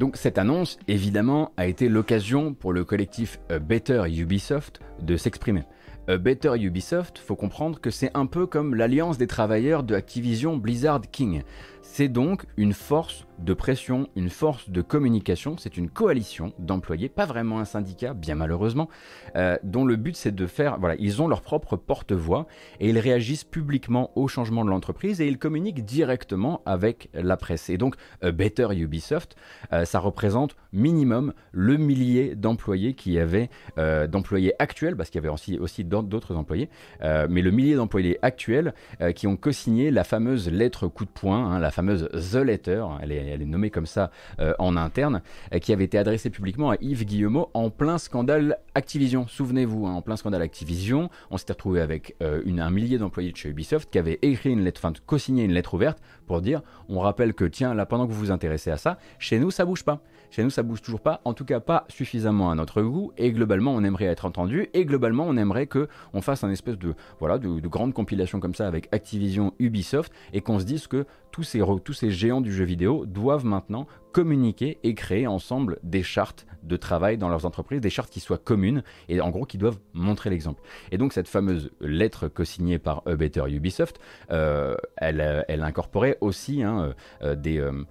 Donc 0.00 0.16
cette 0.16 0.38
annonce, 0.38 0.78
évidemment, 0.88 1.52
a 1.58 1.66
été 1.66 1.90
l'occasion 1.90 2.54
pour 2.54 2.72
le 2.72 2.86
collectif 2.86 3.38
Better 3.60 4.04
Ubisoft 4.08 4.80
de 5.02 5.18
s'exprimer. 5.18 5.64
Better 6.08 6.54
Ubisoft, 6.58 7.18
faut 7.18 7.36
comprendre 7.36 7.78
que 7.82 7.90
c'est 7.90 8.10
un 8.14 8.24
peu 8.24 8.46
comme 8.46 8.74
l'alliance 8.74 9.18
des 9.18 9.26
travailleurs 9.26 9.82
de 9.82 9.94
Activision 9.94 10.56
Blizzard 10.56 11.02
King. 11.12 11.42
C'est 11.82 12.08
donc 12.08 12.46
une 12.56 12.72
force 12.72 13.26
de 13.40 13.54
pression, 13.54 14.08
une 14.16 14.30
force 14.30 14.70
de 14.70 14.82
communication, 14.82 15.56
c'est 15.58 15.76
une 15.76 15.88
coalition 15.88 16.52
d'employés, 16.58 17.08
pas 17.08 17.26
vraiment 17.26 17.58
un 17.58 17.64
syndicat, 17.64 18.14
bien 18.14 18.34
malheureusement, 18.34 18.88
euh, 19.36 19.56
dont 19.62 19.84
le 19.84 19.96
but 19.96 20.16
c'est 20.16 20.34
de 20.34 20.46
faire, 20.46 20.78
voilà, 20.78 20.94
ils 20.98 21.22
ont 21.22 21.28
leur 21.28 21.42
propre 21.42 21.76
porte-voix 21.76 22.46
et 22.80 22.90
ils 22.90 22.98
réagissent 22.98 23.44
publiquement 23.44 24.10
au 24.14 24.28
changement 24.28 24.64
de 24.64 24.70
l'entreprise 24.70 25.20
et 25.20 25.26
ils 25.26 25.38
communiquent 25.38 25.84
directement 25.84 26.62
avec 26.66 27.08
la 27.14 27.36
presse. 27.36 27.70
Et 27.70 27.78
donc, 27.78 27.96
Better 28.22 28.68
Ubisoft, 28.72 29.36
euh, 29.72 29.84
ça 29.84 29.98
représente 29.98 30.56
minimum 30.72 31.32
le 31.52 31.76
millier 31.76 32.34
d'employés 32.34 32.94
qui 32.94 33.18
avaient, 33.18 33.48
euh, 33.78 34.06
d'employés 34.06 34.54
actuels, 34.58 34.96
parce 34.96 35.10
qu'il 35.10 35.20
y 35.20 35.24
avait 35.24 35.32
aussi, 35.32 35.58
aussi 35.58 35.84
d'autres 35.84 36.36
employés, 36.36 36.68
mais 37.00 37.42
le 37.42 37.50
millier 37.50 37.74
d'employés 37.74 38.18
actuels 38.22 38.74
qui 39.14 39.26
ont 39.26 39.36
co-signé 39.36 39.90
la 39.90 40.04
fameuse 40.04 40.50
lettre 40.50 40.88
coup 40.88 41.04
de 41.04 41.10
poing, 41.10 41.52
hein, 41.52 41.58
la 41.58 41.70
fameuse 41.70 42.08
The 42.10 42.36
Letter, 42.36 42.84
elle 43.02 43.12
est 43.12 43.29
elle 43.30 43.42
est 43.42 43.46
nommée 43.46 43.70
comme 43.70 43.86
ça 43.86 44.10
euh, 44.38 44.54
en 44.58 44.76
interne, 44.76 45.22
euh, 45.54 45.58
qui 45.58 45.72
avait 45.72 45.84
été 45.84 45.98
adressée 45.98 46.30
publiquement 46.30 46.70
à 46.70 46.76
Yves 46.80 47.04
Guillemot 47.04 47.50
en 47.54 47.70
plein 47.70 47.98
scandale 47.98 48.58
Activision. 48.74 49.26
Souvenez-vous, 49.26 49.86
hein, 49.86 49.92
en 49.92 50.02
plein 50.02 50.16
scandale 50.16 50.42
Activision, 50.42 51.10
on 51.30 51.36
s'était 51.36 51.52
retrouvé 51.52 51.80
avec 51.80 52.16
euh, 52.22 52.42
un 52.46 52.70
millier 52.70 52.98
d'employés 52.98 53.32
de 53.32 53.36
chez 53.36 53.48
Ubisoft 53.48 53.90
qui 53.90 53.98
avaient 53.98 54.18
écrit 54.22 54.50
une 54.50 54.62
lettre, 54.62 54.80
enfin 54.84 54.92
co-signé 55.06 55.44
une 55.44 55.52
lettre 55.52 55.74
ouverte 55.74 55.98
pour 56.26 56.42
dire, 56.42 56.62
on 56.88 57.00
rappelle 57.00 57.34
que 57.34 57.44
tiens, 57.44 57.74
là 57.74 57.86
pendant 57.86 58.06
que 58.06 58.12
vous 58.12 58.18
vous 58.18 58.30
intéressez 58.30 58.70
à 58.70 58.76
ça, 58.76 58.98
chez 59.18 59.38
nous 59.38 59.50
ça 59.50 59.64
bouge 59.64 59.84
pas. 59.84 60.02
Chez 60.30 60.44
nous, 60.44 60.50
ça 60.50 60.62
bouge 60.62 60.80
toujours 60.80 61.00
pas, 61.00 61.20
en 61.24 61.34
tout 61.34 61.44
cas 61.44 61.58
pas 61.58 61.84
suffisamment 61.88 62.50
à 62.50 62.54
notre 62.54 62.82
goût, 62.82 63.12
et 63.18 63.32
globalement, 63.32 63.74
on 63.74 63.82
aimerait 63.82 64.04
être 64.04 64.24
entendu, 64.24 64.68
et 64.74 64.84
globalement, 64.84 65.24
on 65.26 65.36
aimerait 65.36 65.66
que 65.66 65.88
on 66.12 66.20
fasse 66.20 66.44
un 66.44 66.50
espèce 66.50 66.78
de 66.78 66.94
voilà 67.18 67.38
de, 67.38 67.66
grande 67.66 67.92
compilation 67.94 68.38
comme 68.38 68.54
ça 68.54 68.66
avec 68.66 68.88
Activision, 68.92 69.52
Ubisoft, 69.58 70.12
et 70.32 70.40
qu'on 70.40 70.60
se 70.60 70.64
dise 70.64 70.86
que 70.86 71.04
tous 71.32 71.42
ces, 71.42 71.60
tous 71.84 71.92
ces 71.92 72.10
géants 72.10 72.40
du 72.40 72.52
jeu 72.52 72.64
vidéo 72.64 73.06
doivent 73.06 73.44
maintenant 73.44 73.86
communiquer 74.12 74.78
et 74.82 74.94
créer 74.94 75.26
ensemble 75.26 75.78
des 75.82 76.02
chartes 76.02 76.46
de 76.62 76.76
travail 76.76 77.16
dans 77.16 77.28
leurs 77.28 77.46
entreprises, 77.46 77.80
des 77.80 77.90
chartes 77.90 78.10
qui 78.10 78.20
soient 78.20 78.38
communes 78.38 78.82
et 79.08 79.20
en 79.20 79.30
gros 79.30 79.46
qui 79.46 79.58
doivent 79.58 79.78
montrer 79.92 80.30
l'exemple. 80.30 80.62
Et 80.90 80.98
donc 80.98 81.12
cette 81.12 81.28
fameuse 81.28 81.70
lettre 81.80 82.28
co-signée 82.28 82.78
par 82.78 83.02
A 83.06 83.48
Ubisoft, 83.48 84.00
euh, 84.30 84.76
elle, 84.96 85.44
elle 85.48 85.62
incorporait 85.62 86.18
aussi 86.20 86.62
hein, 86.62 86.94
euh, 87.22 87.34
des 87.34 87.58
euh, 87.58 87.84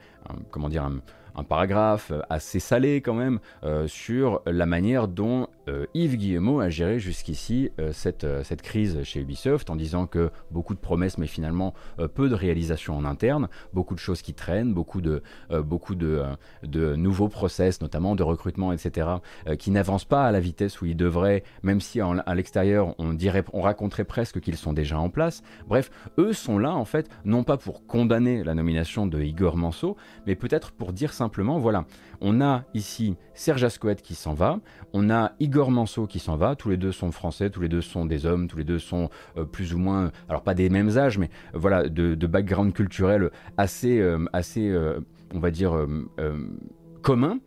comment 0.51 0.69
dire 0.69 0.89
un 1.39 1.43
paragraphe 1.43 2.11
assez 2.29 2.59
salé 2.59 3.01
quand 3.01 3.13
même 3.13 3.39
euh, 3.63 3.87
sur 3.87 4.41
la 4.45 4.65
manière 4.65 5.07
dont 5.07 5.47
euh, 5.69 5.85
Yves 5.93 6.17
Guillemot 6.17 6.59
a 6.59 6.69
géré 6.69 6.99
jusqu'ici 6.99 7.71
euh, 7.79 7.91
cette, 7.93 8.27
cette 8.43 8.61
crise 8.61 9.01
chez 9.03 9.21
Ubisoft 9.21 9.69
en 9.69 9.77
disant 9.77 10.05
que 10.05 10.31
beaucoup 10.51 10.73
de 10.73 10.79
promesses 10.79 11.17
mais 11.17 11.27
finalement 11.27 11.73
peu 12.13 12.27
de 12.29 12.35
réalisations 12.35 12.97
en 12.97 13.05
interne, 13.05 13.47
beaucoup 13.73 13.95
de 13.95 13.99
choses 13.99 14.21
qui 14.21 14.33
traînent, 14.33 14.73
beaucoup 14.73 15.01
de, 15.01 15.21
beaucoup 15.63 15.95
de, 15.95 16.23
de 16.63 16.95
nouveaux 16.95 17.29
process, 17.29 17.81
notamment 17.81 18.15
de 18.15 18.23
recrutement, 18.23 18.73
etc., 18.73 19.07
qui 19.57 19.71
n'avancent 19.71 20.05
pas 20.05 20.25
à 20.25 20.31
la 20.31 20.39
vitesse 20.39 20.81
où 20.81 20.85
ils 20.85 20.95
devraient, 20.95 21.43
même 21.63 21.79
si 21.79 22.01
à 22.01 22.35
l'extérieur 22.35 22.95
on, 22.97 23.17
on 23.53 23.61
raconterait 23.61 24.03
presque 24.03 24.39
qu'ils 24.39 24.57
sont 24.57 24.73
déjà 24.73 24.99
en 24.99 25.09
place. 25.09 25.41
Bref, 25.67 25.89
eux 26.17 26.33
sont 26.33 26.57
là 26.57 26.73
en 26.73 26.85
fait, 26.85 27.09
non 27.25 27.43
pas 27.43 27.57
pour 27.57 27.85
condamner 27.85 28.43
la 28.43 28.55
nomination 28.55 29.07
de 29.07 29.21
Igor 29.21 29.57
Manso, 29.57 29.95
mais 30.25 30.35
peut-être 30.35 30.71
pour 30.71 30.93
dire 30.93 31.13
simplement 31.13 31.28
simplement, 31.29 31.59
voilà, 31.59 31.85
on 32.21 32.41
a 32.41 32.63
ici 32.73 33.15
Serge 33.35 33.63
Asquette 33.63 34.01
qui 34.01 34.15
s'en 34.15 34.33
va, 34.33 34.59
on 34.93 35.11
a 35.11 35.33
Igor 35.39 35.69
Manso 35.69 36.07
qui 36.07 36.17
s'en 36.17 36.37
va, 36.37 36.55
tous 36.55 36.71
les 36.71 36.77
deux 36.77 36.91
sont 36.91 37.11
français, 37.11 37.51
tous 37.51 37.61
les 37.61 37.69
deux 37.69 37.81
sont 37.81 38.07
des 38.07 38.25
hommes, 38.25 38.47
tous 38.47 38.57
les 38.57 38.63
deux 38.63 38.79
sont 38.79 39.11
euh, 39.37 39.45
plus 39.45 39.75
ou 39.75 39.77
moins, 39.77 40.11
alors 40.27 40.41
pas 40.41 40.55
des 40.55 40.71
mêmes 40.71 40.97
âges, 40.97 41.19
mais 41.19 41.29
euh, 41.53 41.59
voilà, 41.59 41.87
de, 41.87 42.15
background 42.25 42.73
culturel 42.73 43.29
assez, 43.57 43.99
euh, 43.99 44.25
assez 44.33 44.75
on 45.35 45.39
va 45.39 45.51
dire, 45.51 45.85
commun. 47.03 47.37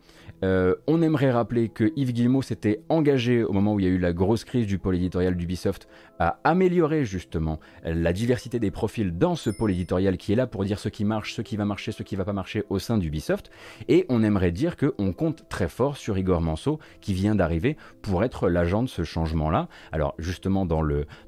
Euh, 0.43 0.75
on 0.87 1.01
aimerait 1.01 1.31
rappeler 1.31 1.69
que 1.69 1.93
Yves 1.95 2.11
Guillemot 2.11 2.41
s'était 2.41 2.81
engagé 2.89 3.43
au 3.43 3.53
moment 3.53 3.73
où 3.73 3.79
il 3.79 3.85
y 3.85 3.89
a 3.89 3.91
eu 3.91 3.97
la 3.97 4.11
grosse 4.11 4.43
crise 4.43 4.67
du 4.67 4.77
pôle 4.77 4.95
éditorial 4.95 5.37
d'Ubisoft 5.37 5.87
à 6.19 6.39
améliorer 6.43 7.05
justement 7.05 7.59
la 7.83 8.13
diversité 8.13 8.59
des 8.59 8.69
profils 8.69 9.17
dans 9.17 9.35
ce 9.35 9.49
pôle 9.49 9.71
éditorial 9.71 10.17
qui 10.17 10.33
est 10.33 10.35
là 10.35 10.45
pour 10.45 10.65
dire 10.65 10.79
ce 10.79 10.89
qui 10.89 11.05
marche, 11.05 11.33
ce 11.33 11.41
qui 11.41 11.55
va 11.55 11.65
marcher, 11.65 11.91
ce 11.93 12.03
qui 12.03 12.15
va 12.15 12.25
pas 12.25 12.33
marcher 12.33 12.63
au 12.69 12.77
sein 12.77 12.97
d'Ubisoft. 12.97 13.51
Et 13.87 14.05
on 14.09 14.21
aimerait 14.21 14.51
dire 14.51 14.75
qu'on 14.75 15.13
compte 15.13 15.47
très 15.47 15.69
fort 15.69 15.97
sur 15.97 16.17
Igor 16.17 16.41
Manso 16.41 16.79
qui 16.99 17.13
vient 17.13 17.35
d'arriver 17.35 17.77
pour 18.01 18.23
être 18.23 18.49
l'agent 18.49 18.83
de 18.83 18.89
ce 18.89 19.03
changement-là. 19.03 19.69
Alors 19.91 20.13
justement 20.19 20.65
dans, 20.65 20.83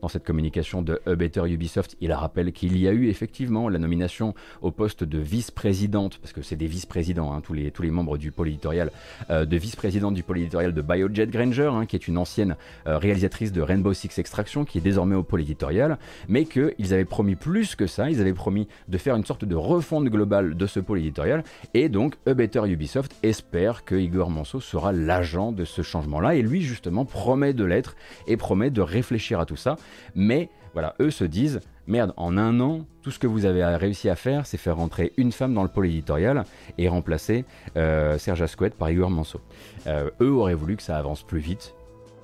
cette 0.09 0.25
communication 0.25 0.81
de 0.81 0.99
A 1.05 1.15
Better 1.15 1.49
Ubisoft, 1.49 1.95
il 2.01 2.11
rappelle 2.11 2.51
qu'il 2.51 2.77
y 2.77 2.87
a 2.87 2.91
eu 2.91 3.07
effectivement 3.07 3.69
la 3.69 3.79
nomination 3.79 4.33
au 4.61 4.71
poste 4.71 5.03
de 5.03 5.19
vice-présidente, 5.19 6.19
parce 6.19 6.33
que 6.33 6.41
c'est 6.41 6.55
des 6.55 6.67
vice-présidents, 6.67 7.33
hein, 7.33 7.41
tous, 7.41 7.53
les, 7.53 7.71
membres 7.91 8.17
du 8.17 8.31
pôle 8.31 8.49
éditorial 8.49 8.91
de 9.29 9.57
vice-présidente 9.57 10.13
du 10.13 10.23
pôle 10.23 10.39
éditorial 10.39 10.73
de 10.73 10.81
Biojet 10.81 11.27
Granger, 11.27 11.71
hein, 11.71 11.85
qui 11.85 11.95
est 11.95 12.07
une 12.07 12.17
ancienne 12.17 12.55
euh, 12.87 12.97
réalisatrice 12.97 13.51
de 13.51 13.61
Rainbow 13.61 13.93
Six 13.93 14.17
Extraction, 14.19 14.65
qui 14.65 14.77
est 14.77 14.81
désormais 14.81 15.15
au 15.15 15.23
pôle 15.23 15.41
éditorial, 15.41 15.97
mais 16.27 16.45
qu'ils 16.45 16.93
avaient 16.93 17.05
promis 17.05 17.35
plus 17.35 17.75
que 17.75 17.87
ça, 17.87 18.09
ils 18.09 18.21
avaient 18.21 18.33
promis 18.33 18.67
de 18.87 18.97
faire 18.97 19.15
une 19.15 19.25
sorte 19.25 19.45
de 19.45 19.55
refonte 19.55 20.05
globale 20.05 20.55
de 20.55 20.67
ce 20.67 20.79
pôle 20.79 20.99
éditorial, 20.99 21.43
et 21.73 21.89
donc 21.89 22.15
A 22.25 22.33
Better 22.33 22.61
Ubisoft 22.65 23.15
espère 23.23 23.85
que 23.85 23.95
Igor 23.95 24.29
Manso 24.29 24.59
sera 24.59 24.91
l'agent 24.91 25.51
de 25.51 25.65
ce 25.65 25.81
changement-là, 25.81 26.35
et 26.35 26.41
lui 26.41 26.61
justement 26.61 27.05
promet 27.05 27.53
de 27.53 27.63
l'être, 27.63 27.95
et 28.27 28.37
promet 28.37 28.69
de 28.69 28.81
réfléchir 28.81 29.39
à 29.39 29.45
tout 29.45 29.55
ça, 29.55 29.75
mais 30.15 30.49
voilà, 30.73 30.95
eux 30.99 31.11
se 31.11 31.23
disent, 31.23 31.61
merde, 31.87 32.13
en 32.17 32.37
un 32.37 32.59
an, 32.59 32.85
tout 33.01 33.11
ce 33.11 33.19
que 33.19 33.27
vous 33.27 33.45
avez 33.45 33.63
réussi 33.63 34.09
à 34.09 34.15
faire, 34.15 34.45
c'est 34.45 34.57
faire 34.57 34.77
rentrer 34.77 35.13
une 35.17 35.31
femme 35.31 35.53
dans 35.53 35.63
le 35.63 35.69
pôle 35.69 35.87
éditorial 35.87 36.45
et 36.77 36.87
remplacer 36.87 37.45
euh, 37.77 38.17
Serge 38.17 38.41
Asquette 38.41 38.75
par 38.75 38.89
Igor 38.89 39.09
Manso. 39.09 39.41
Euh, 39.87 40.09
eux 40.21 40.31
auraient 40.31 40.55
voulu 40.55 40.75
que 40.75 40.83
ça 40.83 40.97
avance 40.97 41.23
plus 41.23 41.39
vite. 41.39 41.75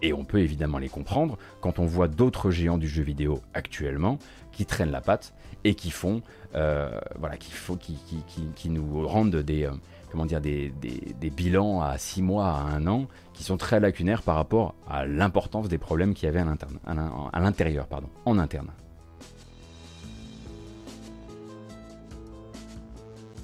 Et 0.03 0.13
on 0.13 0.23
peut 0.23 0.39
évidemment 0.39 0.79
les 0.79 0.89
comprendre 0.89 1.37
quand 1.59 1.77
on 1.77 1.85
voit 1.85 2.07
d'autres 2.07 2.49
géants 2.49 2.79
du 2.79 2.87
jeu 2.87 3.03
vidéo 3.03 3.39
actuellement 3.53 4.17
qui 4.51 4.65
traînent 4.65 4.89
la 4.89 5.01
patte 5.01 5.35
et 5.63 5.75
qui 5.75 5.91
font, 5.91 6.23
euh, 6.55 6.99
voilà, 7.19 7.37
qui, 7.37 7.51
faut, 7.51 7.75
qui, 7.75 7.99
qui, 8.55 8.69
nous 8.69 9.07
rendent 9.07 9.35
des, 9.35 9.69
comment 10.11 10.25
dire, 10.25 10.41
des, 10.41 10.73
des, 10.81 11.29
bilans 11.29 11.81
à 11.81 11.99
6 11.99 12.23
mois, 12.23 12.47
à 12.47 12.61
1 12.75 12.87
an, 12.87 13.07
qui 13.33 13.43
sont 13.43 13.57
très 13.57 13.79
lacunaires 13.79 14.23
par 14.23 14.37
rapport 14.37 14.73
à 14.89 15.05
l'importance 15.05 15.67
des 15.67 15.77
problèmes 15.77 16.15
qu'il 16.15 16.25
y 16.25 16.29
avait 16.29 16.43
à 16.43 17.39
l'intérieur, 17.39 17.87
en 18.25 18.39
interne. 18.39 18.71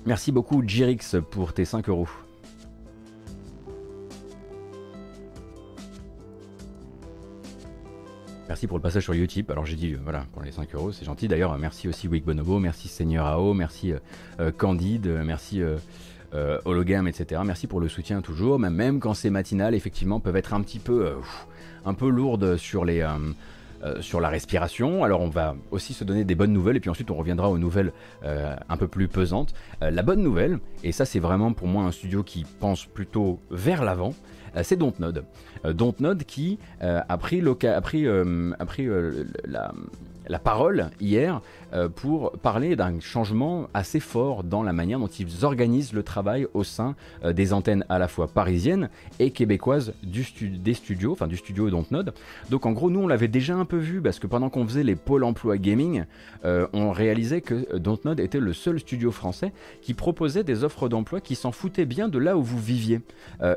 Merci 0.08 0.32
beaucoup 0.32 0.63
Jirix 0.65 1.17
pour 1.32 1.52
tes 1.52 1.65
5 1.65 1.89
euros. 1.89 2.08
Merci 8.48 8.67
pour 8.67 8.78
le 8.78 8.82
passage 8.82 9.04
sur 9.04 9.13
YouTube. 9.13 9.52
Alors 9.52 9.65
j'ai 9.65 9.76
dit, 9.76 9.91
euh, 9.91 10.00
voilà, 10.02 10.26
pour 10.32 10.43
les 10.43 10.54
5 10.54 10.74
euros, 10.76 10.93
c'est 10.93 11.04
gentil. 11.04 11.28
D'ailleurs, 11.28 11.58
merci 11.58 11.89
aussi 11.89 12.08
Wick 12.08 12.24
Bonobo, 12.24 12.58
merci 12.58 12.88
Seigneur 12.88 13.26
AO, 13.26 13.54
merci 13.54 13.91
euh, 13.91 14.00
euh, 14.39 14.50
Candide, 14.50 15.08
merci 15.26 15.62
Hologram, 16.63 17.06
etc. 17.10 17.41
Merci 17.43 17.67
pour 17.67 17.82
le 17.82 17.89
soutien 17.89 18.22
toujours, 18.22 18.60
même, 18.60 18.76
même 18.76 19.00
quand 19.02 19.13
ces 19.13 19.30
matinales, 19.30 19.76
effectivement, 19.76 20.22
peuvent 20.22 20.38
être 20.38 20.54
un 20.54 20.62
petit 20.62 20.80
peu, 20.80 21.15
un 21.86 21.93
peu 21.93 22.08
lourdes 22.08 22.56
sur 22.56 22.86
les... 22.86 23.06
sur 24.01 24.19
la 24.19 24.29
respiration. 24.29 25.03
Alors 25.03 25.21
on 25.21 25.29
va 25.29 25.55
aussi 25.71 25.93
se 25.93 26.03
donner 26.03 26.23
des 26.23 26.35
bonnes 26.35 26.53
nouvelles 26.53 26.77
et 26.77 26.79
puis 26.79 26.89
ensuite 26.89 27.11
on 27.11 27.15
reviendra 27.15 27.49
aux 27.49 27.57
nouvelles 27.57 27.93
un 28.23 28.77
peu 28.77 28.87
plus 28.87 29.07
pesantes. 29.07 29.53
la 29.81 30.01
bonne 30.01 30.21
nouvelle, 30.21 30.59
et 30.83 30.91
ça 30.91 31.05
c'est 31.05 31.19
vraiment 31.19 31.53
pour 31.53 31.67
moi 31.67 31.83
un 31.83 31.91
studio 31.91 32.23
qui 32.23 32.45
pense 32.59 32.85
plutôt 32.85 33.39
vers 33.51 33.83
l'avant, 33.83 34.13
c'est 34.63 34.75
Dontnod. 34.75 35.23
Euh, 35.65 35.73
Dontnod 35.73 36.23
qui 36.23 36.59
euh, 36.81 37.01
a 37.07 37.17
pris, 37.17 37.41
a 37.41 37.81
pris, 37.81 38.07
euh, 38.07 38.51
a 38.59 38.65
pris 38.65 38.87
la, 39.45 39.73
la 40.27 40.39
parole 40.39 40.89
hier 40.99 41.41
euh, 41.73 41.89
pour 41.89 42.31
parler 42.31 42.75
d'un 42.75 42.99
changement 42.99 43.67
assez 43.73 43.99
fort 43.99 44.43
dans 44.43 44.63
la 44.63 44.73
manière 44.73 44.99
dont 44.99 45.07
ils 45.07 45.43
organisent 45.43 45.93
le 45.93 46.03
travail 46.03 46.47
au 46.53 46.63
sein 46.63 46.95
euh, 47.25 47.33
des 47.33 47.51
antennes 47.53 47.85
à 47.89 47.99
la 47.99 48.07
fois 48.07 48.27
parisiennes 48.27 48.89
et 49.19 49.31
québécoises 49.31 49.93
du 50.03 50.25
des 50.59 50.73
studios, 50.73 51.11
enfin 51.11 51.27
du 51.27 51.37
studio 51.37 51.69
Dontnod. 51.69 52.13
Donc 52.49 52.65
en 52.65 52.71
gros, 52.71 52.89
nous 52.89 53.01
on 53.01 53.07
l'avait 53.07 53.27
déjà 53.27 53.55
un 53.55 53.65
peu 53.65 53.77
vu 53.77 54.01
parce 54.01 54.19
que 54.19 54.27
pendant 54.27 54.49
qu'on 54.49 54.65
faisait 54.65 54.83
les 54.83 54.95
pôles 54.95 55.23
emploi 55.23 55.57
gaming, 55.57 56.05
euh, 56.45 56.67
on 56.73 56.91
réalisait 56.91 57.41
que 57.41 57.77
Dontnod 57.77 58.19
était 58.19 58.39
le 58.39 58.53
seul 58.53 58.79
studio 58.79 59.11
français 59.11 59.51
qui 59.81 59.93
proposait 59.93 60.43
des 60.43 60.63
offres 60.63 60.89
d'emploi 60.89 61.21
qui 61.21 61.35
s'en 61.35 61.51
foutaient 61.51 61.85
bien 61.85 62.07
de 62.07 62.17
là 62.17 62.37
où 62.37 62.43
vous 62.43 62.59
viviez. 62.59 63.01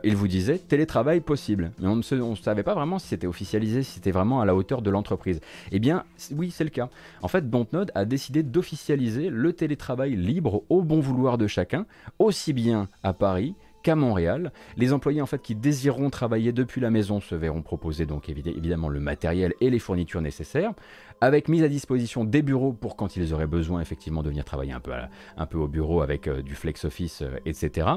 il 0.05 0.17
vous 0.17 0.29
disait 0.29 0.59
télétravail 0.59 1.21
possible, 1.21 1.73
mais 1.79 1.89
on 1.89 1.97
ne 1.97 2.35
savait 2.35 2.63
pas 2.63 2.75
vraiment 2.75 2.99
si 2.99 3.09
c'était 3.09 3.27
officialisé, 3.27 3.83
si 3.83 3.93
c'était 3.93 4.11
vraiment 4.11 4.41
à 4.41 4.45
la 4.45 4.55
hauteur 4.55 4.83
de 4.83 4.91
l'entreprise. 4.91 5.41
Eh 5.73 5.79
bien, 5.79 6.05
oui, 6.33 6.51
le 6.65 6.71
cas. 6.71 6.89
En 7.23 7.29
fait, 7.29 7.49
Dontnod 7.49 7.91
a 7.95 8.05
décidé 8.05 8.43
d'officialiser 8.43 9.31
le 9.31 9.53
télétravail 9.53 10.17
libre 10.17 10.63
au 10.69 10.83
bon 10.83 11.01
vouloir 11.01 11.39
de 11.39 11.47
chacun, 11.47 11.87
aussi 12.19 12.53
bien 12.53 12.89
à 13.03 13.13
Paris 13.13 13.55
qu'à 13.83 13.97
Montréal. 13.97 14.53
Les 14.77 14.93
employés 14.93 15.23
en 15.23 15.27
fait 15.27 15.41
qui 15.41 15.55
désireront 15.55 16.11
travailler 16.11 16.53
depuis 16.53 16.81
la 16.81 16.91
maison 16.91 17.21
se 17.21 17.35
verront 17.35 17.63
proposer 17.63 18.07
donc 18.07 18.29
évidemment 18.29 18.89
le 18.89 19.01
matériel 19.01 19.55
et 19.61 19.71
les 19.71 19.79
fournitures 19.79 20.21
nécessaires 20.21 20.73
avec 21.21 21.49
mise 21.49 21.63
à 21.63 21.69
disposition 21.69 22.25
des 22.25 22.43
bureaux 22.43 22.73
pour 22.73 22.97
quand 22.97 23.17
ils 23.17 23.35
auraient 23.35 23.47
besoin 23.47 23.81
effectivement 23.81 24.23
de 24.23 24.29
venir 24.29 24.45
travailler 24.45 24.73
un 24.73 24.81
peu, 24.81 24.93
un 25.37 25.47
peu 25.47 25.59
au 25.59 25.69
bureau 25.69 26.03
avec 26.03 26.27
euh, 26.27 26.43
du 26.43 26.55
flex 26.55 26.85
office, 26.85 27.23
euh, 27.23 27.39
etc. 27.45 27.89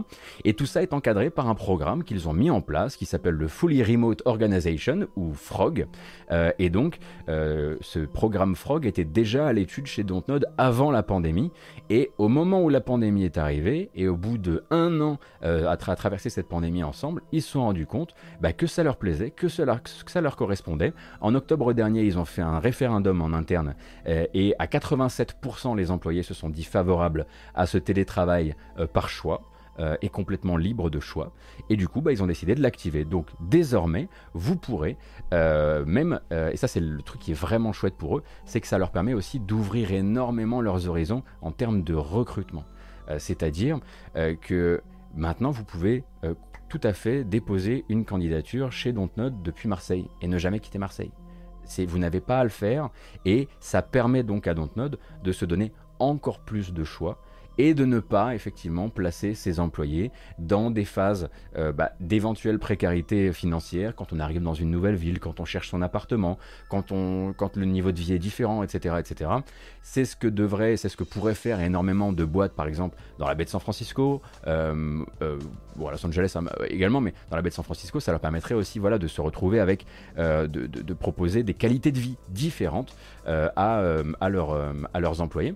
Et 0.44 0.54
tout 0.54 0.66
ça 0.66 0.82
est 0.84 0.94
encadré 0.94 1.30
par 1.30 1.48
un 1.48 1.56
programme 1.56 2.04
qu'ils 2.04 2.28
ont 2.28 2.34
mis 2.34 2.50
en 2.50 2.62
place 2.62 2.98
qui 2.98 3.06
s'appelle 3.06 3.36
le 3.36 3.48
Fully 3.48 3.84
Remote 3.84 4.22
Organization 4.26 5.08
ou 5.16 5.34
FROG. 5.34 5.88
Euh, 6.32 6.52
et 6.60 6.70
donc 6.70 7.00
ce 7.28 8.06
programme 8.06 8.56
FROG 8.56 8.86
était 8.86 9.06
déjà 9.06 9.48
à 9.48 9.54
l'étude 9.54 9.86
chez 9.86 10.04
Dontnod 10.04 10.46
avant 10.58 10.92
la 10.92 11.04
pandémie. 11.04 11.52
Et 11.90 12.12
au 12.18 12.28
moment 12.28 12.62
où 12.64 12.70
la 12.70 12.82
pandémie 12.82 13.24
est 13.24 13.38
arrivée 13.38 13.90
et 13.96 14.08
au 14.08 14.16
bout 14.16 14.38
de 14.38 14.64
un 14.70 15.00
an 15.02 15.20
à, 15.42 15.78
traverser 15.78 16.30
cette 16.30 16.48
pandémie 16.48 16.84
ensemble, 16.84 17.22
ils 17.32 17.42
se 17.42 17.52
sont 17.52 17.62
rendus 17.62 17.86
compte 17.86 18.16
bah, 18.42 18.54
que 18.54 18.68
ça 18.68 18.84
leur 18.84 18.98
plaisait, 18.98 19.32
que, 19.32 19.48
que 19.48 20.12
ça 20.12 20.22
leur 20.22 20.36
correspondait. 20.36 20.94
En 21.22 21.36
octobre 21.36 21.74
dernier, 21.74 22.04
ils 22.04 22.18
ont 22.18 22.26
fait 22.26 22.42
un 22.42 22.60
référendum 22.60 23.13
en 23.22 23.34
interne 23.34 23.76
euh, 24.08 24.26
et 24.34 24.56
à 24.60 24.66
87% 24.66 25.76
les 25.76 25.92
employés 25.92 26.24
se 26.24 26.34
sont 26.34 26.50
dit 26.50 26.64
favorables 26.64 27.26
à 27.56 27.66
ce 27.66 27.78
télétravail 27.78 28.56
euh, 28.80 28.88
par 28.88 29.10
choix. 29.10 29.44
Euh, 29.80 29.96
et 30.04 30.10
complètement 30.10 30.56
libre 30.56 30.92
de 30.92 31.00
choix. 31.00 31.34
Et 31.72 31.76
du 31.78 31.88
coup, 31.88 32.00
bah, 32.02 32.12
ils 32.12 32.22
ont 32.22 32.28
décidé 32.28 32.54
de 32.54 32.62
l'activer. 32.62 33.06
Donc 33.06 33.26
désormais, 33.40 34.08
vous 34.36 34.56
pourrez 34.56 34.98
même, 35.32 36.20
et 36.30 36.58
ça 36.58 36.68
c'est 36.68 36.80
le 36.80 37.02
truc 37.02 37.20
qui 37.20 37.32
est 37.32 37.34
vraiment 37.34 37.74
chouette 37.74 37.96
pour 37.96 38.20
eux, 38.20 38.24
c'est 38.46 38.62
que 38.62 38.68
ça 38.68 38.78
leur 38.78 38.92
permet 38.92 39.16
aussi 39.16 39.40
d'ouvrir 39.40 39.92
énormément 39.92 40.62
leurs 40.62 40.88
horizons 40.88 41.24
en 41.42 41.52
termes 41.52 41.82
de 41.82 41.96
recrutement. 41.96 42.66
C'est-à-dire 43.18 43.80
que 44.42 44.84
maintenant, 45.16 45.50
vous 45.50 45.64
pouvez 45.64 46.04
tout 46.70 46.82
à 46.84 46.94
fait 46.94 47.24
déposer 47.24 47.84
une 47.90 48.06
candidature 48.06 48.72
chez 48.72 48.94
Dontnod 48.94 49.42
depuis 49.42 49.68
Marseille 49.68 50.08
et 50.22 50.28
ne 50.28 50.38
jamais 50.38 50.60
quitter 50.60 50.78
Marseille 50.78 51.12
vous 51.88 52.00
n'avez 52.00 52.22
pas 52.22 52.40
à 52.40 52.44
le 52.44 52.50
faire. 52.50 52.90
Et 53.26 53.48
ça 53.60 53.82
permet 53.82 54.24
donc 54.24 54.48
à 54.48 54.54
Dontnod 54.54 54.98
de 55.24 55.32
se 55.32 55.46
donner 55.46 55.72
encore 56.00 56.40
plus 56.40 56.74
de 56.74 56.84
choix 56.84 57.20
et 57.58 57.74
de 57.74 57.86
ne 57.86 58.00
pas 58.00 58.36
effectivement 58.36 58.90
placer 58.90 59.34
ses 59.34 59.60
employés 59.60 60.12
dans 60.40 60.72
des 60.72 60.86
phases 60.86 61.30
euh, 61.58 61.72
bah, 61.72 61.94
d'éventuelle 62.00 62.60
précarité 62.60 63.32
financière 63.34 63.96
quand 63.96 64.14
on 64.14 64.20
arrive 64.20 64.42
dans 64.42 64.54
une 64.54 64.72
nouvelle 64.72 64.96
ville, 64.96 65.20
quand 65.20 65.40
on 65.40 65.46
cherche 65.46 65.70
son 65.70 65.82
appartement, 65.82 66.38
quand, 66.70 66.92
on, 66.92 67.34
quand 67.34 67.56
le 67.58 67.66
niveau 67.66 67.92
de 67.92 68.00
vie 68.00 68.14
est 68.14 68.20
différent, 68.20 68.64
etc. 68.64 68.96
etc. 69.00 69.32
C'est 69.82 70.06
ce 70.06 70.16
que 70.16 70.28
devrait, 70.28 70.78
c'est 70.78 70.90
ce 70.90 70.98
que 70.98 71.04
pourrait 71.04 71.36
faire 71.36 71.60
énormément 71.60 72.12
de 72.12 72.26
boîtes, 72.26 72.54
par 72.54 72.68
exemple, 72.68 72.98
dans 73.20 73.28
la 73.28 73.36
baie 73.36 73.46
de 73.46 73.50
San 73.50 73.62
Francisco, 73.62 74.22
euh, 74.48 75.04
euh, 75.22 75.40
bon, 75.76 75.88
à 75.88 75.92
Los 75.92 76.06
Angeles 76.06 76.34
hein, 76.36 76.46
également, 76.68 77.02
mais 77.02 77.14
dans 77.30 77.36
la 77.36 77.42
baie 77.42 77.50
de 77.50 77.56
San 77.56 77.66
Francisco, 77.66 78.00
ça 78.00 78.12
leur 78.12 78.22
permettrait 78.22 78.56
aussi 78.56 78.80
voilà, 78.80 78.98
de 78.98 79.08
se 79.08 79.22
retrouver 79.22 79.60
avec, 79.60 79.86
de, 80.18 80.48
de, 80.48 80.94
proposer 80.94 81.44
des 81.44 81.54
qualités 81.54 81.92
de 81.92 82.00
vie 82.00 82.18
différentes 82.30 82.96
à 83.26 83.82
leurs 84.30 85.22
employés. 85.22 85.56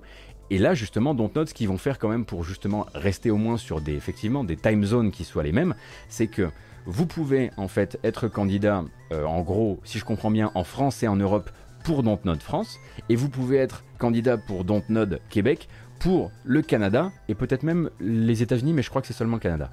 Et 0.50 0.58
là, 0.58 0.74
justement, 0.74 1.14
Dontnod, 1.14 1.50
ce 1.50 1.54
qu'ils 1.54 1.68
vont 1.68 1.78
faire 1.78 2.00
quand 2.00 2.10
même 2.10 2.26
pour 2.26 2.44
justement 2.44 2.86
rester 2.94 3.32
au 3.32 3.38
moins 3.38 3.58
sur 3.58 3.82
des, 3.82 3.94
effectivement, 3.94 4.44
des 4.44 4.56
time 4.56 4.84
zones 4.86 5.12
qui 5.12 5.24
soient 5.24 5.44
les 5.44 5.52
mêmes, 5.52 5.76
c'est 6.08 6.28
que 6.28 6.50
vous 6.86 7.06
pouvez 7.06 7.52
en 7.58 7.68
fait 7.68 8.00
être 8.04 8.30
candidat, 8.30 8.86
euh, 9.12 9.26
en 9.26 9.42
gros, 9.42 9.80
si 9.84 10.00
je 10.00 10.06
comprends 10.06 10.32
bien, 10.32 10.52
en 10.56 10.64
France 10.64 11.04
et 11.04 11.08
en 11.08 11.18
Europe 11.18 11.50
pour 11.84 12.02
Dontnod 12.02 12.42
France, 12.42 12.80
et 13.10 13.16
vous 13.16 13.30
pouvez 13.30 13.58
être 13.58 13.84
candidat 13.98 14.38
pour 14.38 14.64
Dontnod 14.64 15.20
Québec 15.30 15.68
pour 16.00 16.32
le 16.44 16.62
Canada 16.62 17.12
et 17.28 17.36
peut-être 17.36 17.64
même 17.64 17.90
les 18.00 18.42
États-Unis, 18.42 18.74
mais 18.74 18.84
je 18.84 18.90
crois 18.90 19.02
que 19.02 19.08
c'est 19.08 19.14
seulement 19.14 19.38
le 19.38 19.42
Canada. 19.42 19.70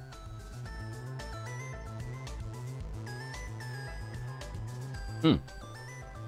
Hmm 5.23 5.35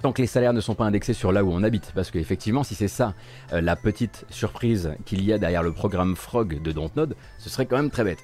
tant 0.02 0.12
que 0.12 0.22
les 0.22 0.28
salaires 0.28 0.54
ne 0.54 0.62
sont 0.62 0.76
pas 0.76 0.86
indexés 0.86 1.14
sur 1.14 1.32
là 1.32 1.44
où 1.44 1.52
on 1.52 1.64
habite. 1.64 1.92
Parce 1.96 2.12
qu'effectivement, 2.12 2.64
si 2.64 2.76
c'est 2.76 2.88
ça 2.88 3.14
euh, 3.54 3.62
la 3.62 3.76
petite 3.76 4.26
surprise 4.30 4.94
qu'il 5.06 5.24
y 5.24 5.34
a 5.34 5.38
derrière 5.38 5.64
le 5.64 5.72
programme 5.72 6.16
Frog 6.16 6.62
de 6.62 6.72
Dontnod, 6.72 7.16
ce 7.38 7.50
serait 7.50 7.66
quand 7.66 7.78
même 7.78 7.90
très 7.90 8.04
bête. 8.04 8.20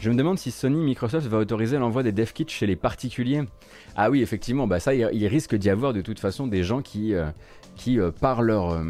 Je 0.00 0.10
me 0.10 0.16
demande 0.16 0.38
si 0.38 0.50
Sony 0.50 0.82
Microsoft 0.82 1.26
va 1.28 1.38
autoriser 1.38 1.78
l'envoi 1.78 2.02
des 2.02 2.12
dev 2.12 2.30
kits 2.32 2.44
chez 2.46 2.66
les 2.66 2.76
particuliers. 2.76 3.42
Ah 3.96 4.10
oui, 4.10 4.20
effectivement, 4.20 4.66
bah 4.66 4.78
ça, 4.78 4.94
il, 4.94 5.26
risque 5.26 5.54
d'y 5.54 5.70
avoir 5.70 5.94
de 5.94 6.02
toute 6.02 6.20
façon 6.20 6.46
des 6.46 6.62
gens 6.62 6.82
qui, 6.82 7.14
euh, 7.14 7.30
euh, 7.88 8.10
par, 8.10 8.42
leur, 8.42 8.82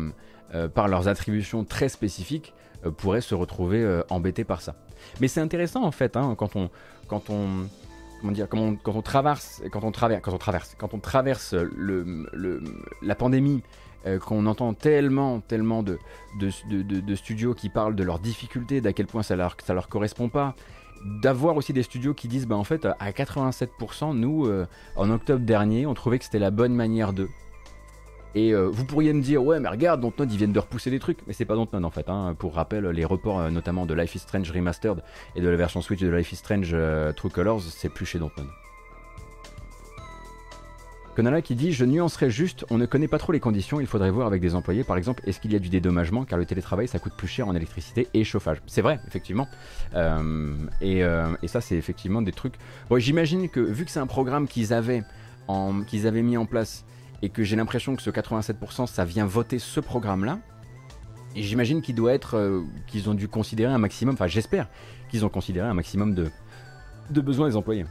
par 0.74 0.88
leurs 0.88 1.06
attributions 1.06 1.62
très 1.62 1.88
spécifiques, 1.88 2.52
pourraient 2.96 3.20
se 3.20 3.36
retrouver 3.36 4.02
embêtés 4.10 4.42
par 4.42 4.60
ça. 4.60 4.74
Mais 5.20 5.28
c'est 5.28 5.40
intéressant 5.40 5.84
en 5.84 5.92
fait, 5.92 6.16
hein, 6.16 6.34
quand 6.36 6.56
on, 6.56 6.68
dire, 8.32 8.48
quand 8.48 8.76
on, 8.86 9.02
traverse, 9.02 9.62
quand 9.70 9.84
on 9.84 9.92
traverse, 9.92 10.22
quand 10.22 10.32
on 10.32 10.38
traverse, 10.38 10.74
quand 10.78 10.94
on 10.94 10.98
traverse 10.98 11.54
la 13.02 13.14
pandémie, 13.14 13.62
euh, 14.06 14.18
qu'on 14.18 14.44
entend 14.44 14.74
tellement, 14.74 15.40
tellement 15.40 15.82
de, 15.82 15.98
de, 16.38 17.14
studios 17.14 17.54
qui 17.54 17.70
parlent 17.70 17.96
de 17.96 18.02
leurs 18.04 18.18
difficultés, 18.18 18.82
d'à 18.82 18.92
quel 18.92 19.06
point 19.06 19.22
ça 19.22 19.34
leur, 19.34 19.56
ça 19.64 19.72
leur 19.72 19.88
correspond 19.88 20.28
pas, 20.28 20.54
d'avoir 21.22 21.56
aussi 21.56 21.72
des 21.72 21.82
studios 21.82 22.12
qui 22.12 22.28
disent, 22.28 22.46
bah 22.46 22.56
en 22.56 22.64
fait, 22.64 22.86
à 22.86 23.10
87%, 23.10 24.14
nous, 24.14 24.46
euh, 24.46 24.66
en 24.96 25.10
octobre 25.10 25.42
dernier, 25.42 25.86
on 25.86 25.94
trouvait 25.94 26.18
que 26.18 26.24
c'était 26.26 26.38
la 26.38 26.50
bonne 26.50 26.74
manière 26.74 27.14
de. 27.14 27.28
Et 28.34 28.52
euh, 28.52 28.68
vous 28.68 28.84
pourriez 28.84 29.12
me 29.12 29.22
dire, 29.22 29.44
ouais, 29.44 29.60
mais 29.60 29.68
regarde, 29.68 30.00
Dontnod, 30.00 30.30
ils 30.32 30.36
viennent 30.38 30.52
de 30.52 30.58
repousser 30.58 30.90
des 30.90 30.98
trucs. 30.98 31.18
Mais 31.26 31.32
c'est 31.32 31.44
pas 31.44 31.54
Dontnod 31.54 31.84
en 31.84 31.90
fait. 31.90 32.08
Hein. 32.08 32.34
Pour 32.38 32.54
rappel, 32.54 32.86
les 32.86 33.04
reports 33.04 33.40
euh, 33.40 33.50
notamment 33.50 33.86
de 33.86 33.94
Life 33.94 34.14
is 34.14 34.20
Strange 34.20 34.50
Remastered 34.50 35.02
et 35.36 35.40
de 35.40 35.48
la 35.48 35.56
version 35.56 35.80
Switch 35.80 36.00
de 36.00 36.08
Life 36.08 36.32
is 36.32 36.36
Strange 36.36 36.70
euh, 36.72 37.12
True 37.12 37.30
Colors, 37.30 37.62
c'est 37.62 37.88
plus 37.88 38.06
chez 38.06 38.18
Dontnod. 38.18 38.46
Konala 41.14 41.42
qui 41.42 41.54
dit 41.54 41.72
Je 41.72 41.84
nuancerai 41.84 42.28
juste, 42.28 42.64
on 42.70 42.78
ne 42.78 42.86
connaît 42.86 43.08
pas 43.08 43.18
trop 43.18 43.32
les 43.32 43.40
conditions, 43.40 43.80
il 43.80 43.86
faudrait 43.86 44.10
voir 44.10 44.26
avec 44.26 44.42
des 44.42 44.54
employés. 44.54 44.82
Par 44.82 44.96
exemple, 44.96 45.22
est-ce 45.26 45.40
qu'il 45.40 45.52
y 45.52 45.56
a 45.56 45.60
du 45.60 45.68
dédommagement? 45.68 46.24
Car 46.24 46.38
le 46.38 46.44
télétravail, 46.44 46.88
ça 46.88 46.98
coûte 46.98 47.14
plus 47.16 47.28
cher 47.28 47.46
en 47.46 47.54
électricité 47.54 48.08
et 48.14 48.24
chauffage. 48.24 48.58
C'est 48.66 48.82
vrai, 48.82 48.98
effectivement. 49.06 49.46
Euh, 49.94 50.56
euh, 50.82 51.36
et, 51.42 51.48
ça, 51.48 51.60
c'est 51.60 51.76
effectivement 51.76 52.20
des 52.20 52.32
trucs. 52.32 52.54
Bon, 52.90 52.98
j'imagine 52.98 53.48
que 53.48 53.60
vu 53.60 53.84
que 53.84 53.92
c'est 53.92 54.00
un 54.00 54.08
programme 54.08 54.48
qu'ils 54.48 54.72
avaient, 54.72 55.02
qu'ils 55.86 56.06
avaient 56.08 56.22
mis 56.22 56.36
en 56.36 56.46
place 56.46 56.84
et 57.22 57.28
que 57.28 57.42
j'ai 57.42 57.56
l'impression 57.56 57.96
que 57.96 58.02
ce 58.02 58.10
87%, 58.10 58.86
ça 58.86 59.04
vient 59.04 59.26
voter 59.26 59.58
ce 59.58 59.80
programme-là, 59.80 60.38
et 61.36 61.42
j'imagine 61.42 61.82
qu'il 61.82 61.94
doit 61.94 62.12
être. 62.12 62.36
Euh, 62.36 62.62
qu'ils 62.86 63.10
ont 63.10 63.14
dû 63.14 63.28
considérer 63.28 63.72
un 63.72 63.78
maximum, 63.78 64.14
enfin, 64.14 64.26
j'espère 64.26 64.68
qu'ils 65.10 65.24
ont 65.24 65.28
considéré 65.28 65.66
un 65.66 65.74
maximum 65.74 66.14
de, 66.14 66.30
de 67.10 67.20
besoins 67.20 67.48
des 67.48 67.56
employés. 67.56 67.86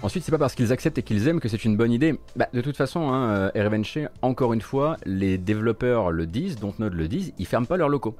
Ensuite, 0.00 0.22
c'est 0.22 0.30
pas 0.30 0.38
parce 0.38 0.54
qu'ils 0.54 0.72
acceptent 0.72 0.98
et 0.98 1.02
qu'ils 1.02 1.26
aiment 1.26 1.40
que 1.40 1.48
c'est 1.48 1.64
une 1.64 1.76
bonne 1.76 1.90
idée. 1.90 2.18
Bah, 2.36 2.48
de 2.52 2.60
toute 2.60 2.76
façon, 2.76 3.10
hein, 3.10 3.50
euh, 3.56 4.08
encore 4.22 4.52
une 4.52 4.60
fois, 4.60 4.96
les 5.04 5.38
développeurs 5.38 6.12
le 6.12 6.24
disent, 6.24 6.56
Dontnod 6.56 6.94
le 6.94 7.08
disent, 7.08 7.32
ils 7.38 7.46
ferment 7.46 7.66
pas 7.66 7.76
leurs 7.76 7.88
locaux. 7.88 8.16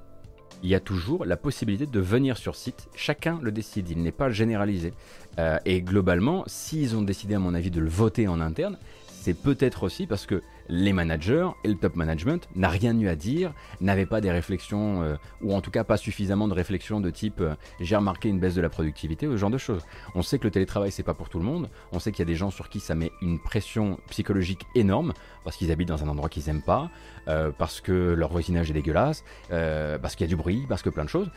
Il 0.62 0.68
y 0.68 0.74
a 0.74 0.80
toujours 0.80 1.24
la 1.24 1.36
possibilité 1.36 1.86
de 1.86 2.00
venir 2.00 2.36
sur 2.36 2.56
site. 2.56 2.88
Chacun 2.94 3.38
le 3.42 3.52
décide, 3.52 3.90
il 3.90 4.02
n'est 4.02 4.12
pas 4.12 4.30
généralisé. 4.30 4.92
Euh, 5.38 5.58
et 5.64 5.82
globalement, 5.82 6.42
s'ils 6.46 6.96
ont 6.96 7.02
décidé, 7.02 7.34
à 7.34 7.38
mon 7.38 7.54
avis, 7.54 7.70
de 7.70 7.80
le 7.80 7.88
voter 7.88 8.26
en 8.26 8.40
interne, 8.40 8.76
c'est 9.06 9.34
peut-être 9.34 9.84
aussi 9.84 10.06
parce 10.06 10.26
que 10.26 10.42
les 10.68 10.92
managers 10.92 11.48
et 11.64 11.68
le 11.68 11.74
top 11.74 11.96
management 11.96 12.48
n'a 12.54 12.68
rien 12.68 12.98
eu 12.98 13.08
à 13.08 13.16
dire, 13.16 13.52
n'avaient 13.80 14.06
pas 14.06 14.20
des 14.20 14.30
réflexions, 14.30 15.02
euh, 15.02 15.16
ou 15.42 15.54
en 15.54 15.60
tout 15.60 15.70
cas 15.70 15.84
pas 15.84 15.96
suffisamment 15.96 16.48
de 16.48 16.54
réflexions 16.54 17.00
de 17.00 17.10
type 17.10 17.40
euh, 17.40 17.54
j'ai 17.80 17.96
remarqué 17.96 18.28
une 18.28 18.38
baisse 18.38 18.54
de 18.54 18.60
la 18.60 18.68
productivité, 18.68 19.26
ou 19.26 19.32
ce 19.32 19.36
genre 19.36 19.50
de 19.50 19.58
choses. 19.58 19.82
On 20.14 20.22
sait 20.22 20.38
que 20.38 20.44
le 20.44 20.50
télétravail 20.50 20.90
c'est 20.90 21.02
pas 21.02 21.14
pour 21.14 21.28
tout 21.28 21.38
le 21.38 21.44
monde, 21.44 21.68
on 21.92 21.98
sait 21.98 22.12
qu'il 22.12 22.20
y 22.20 22.28
a 22.28 22.30
des 22.30 22.34
gens 22.34 22.50
sur 22.50 22.68
qui 22.68 22.80
ça 22.80 22.94
met 22.94 23.10
une 23.22 23.38
pression 23.38 23.98
psychologique 24.08 24.66
énorme, 24.74 25.12
parce 25.44 25.56
qu'ils 25.56 25.72
habitent 25.72 25.88
dans 25.88 26.04
un 26.04 26.08
endroit 26.08 26.28
qu'ils 26.28 26.48
aiment 26.48 26.62
pas, 26.62 26.90
euh, 27.28 27.50
parce 27.56 27.80
que 27.80 27.92
leur 27.92 28.30
voisinage 28.30 28.70
est 28.70 28.74
dégueulasse, 28.74 29.24
parce 29.48 30.14
qu'il 30.14 30.26
y 30.26 30.28
a 30.28 30.34
du 30.34 30.36
bruit, 30.36 30.64
parce 30.68 30.82
que 30.82 30.90
plein 30.90 31.04
de 31.04 31.08
choses. 31.08 31.30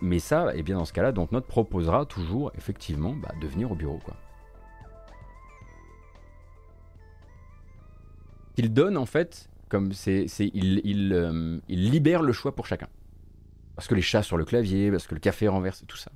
mais 0.00 0.18
ça, 0.18 0.54
et 0.54 0.58
eh 0.58 0.62
bien 0.62 0.76
dans 0.76 0.84
ce 0.84 0.92
cas-là, 0.92 1.12
donc 1.12 1.32
notre 1.32 1.46
proposera 1.46 2.04
toujours 2.06 2.52
effectivement 2.56 3.14
bah, 3.14 3.32
de 3.40 3.46
venir 3.46 3.70
au 3.70 3.74
bureau. 3.74 4.00
quoi. 4.04 4.14
Qu'il 8.54 8.72
donne 8.72 8.96
en 8.96 9.06
fait, 9.06 9.48
comme 9.68 9.92
c'est, 9.92 10.26
euh, 10.40 11.60
il 11.68 11.90
libère 11.90 12.22
le 12.22 12.32
choix 12.32 12.54
pour 12.54 12.66
chacun. 12.66 12.88
Parce 13.74 13.88
que 13.88 13.94
les 13.94 14.02
chats 14.02 14.22
sur 14.22 14.36
le 14.36 14.44
clavier, 14.44 14.90
parce 14.90 15.06
que 15.06 15.14
le 15.14 15.20
café 15.20 15.48
renverse, 15.48 15.84
tout 15.86 15.96
ça. 15.96 16.12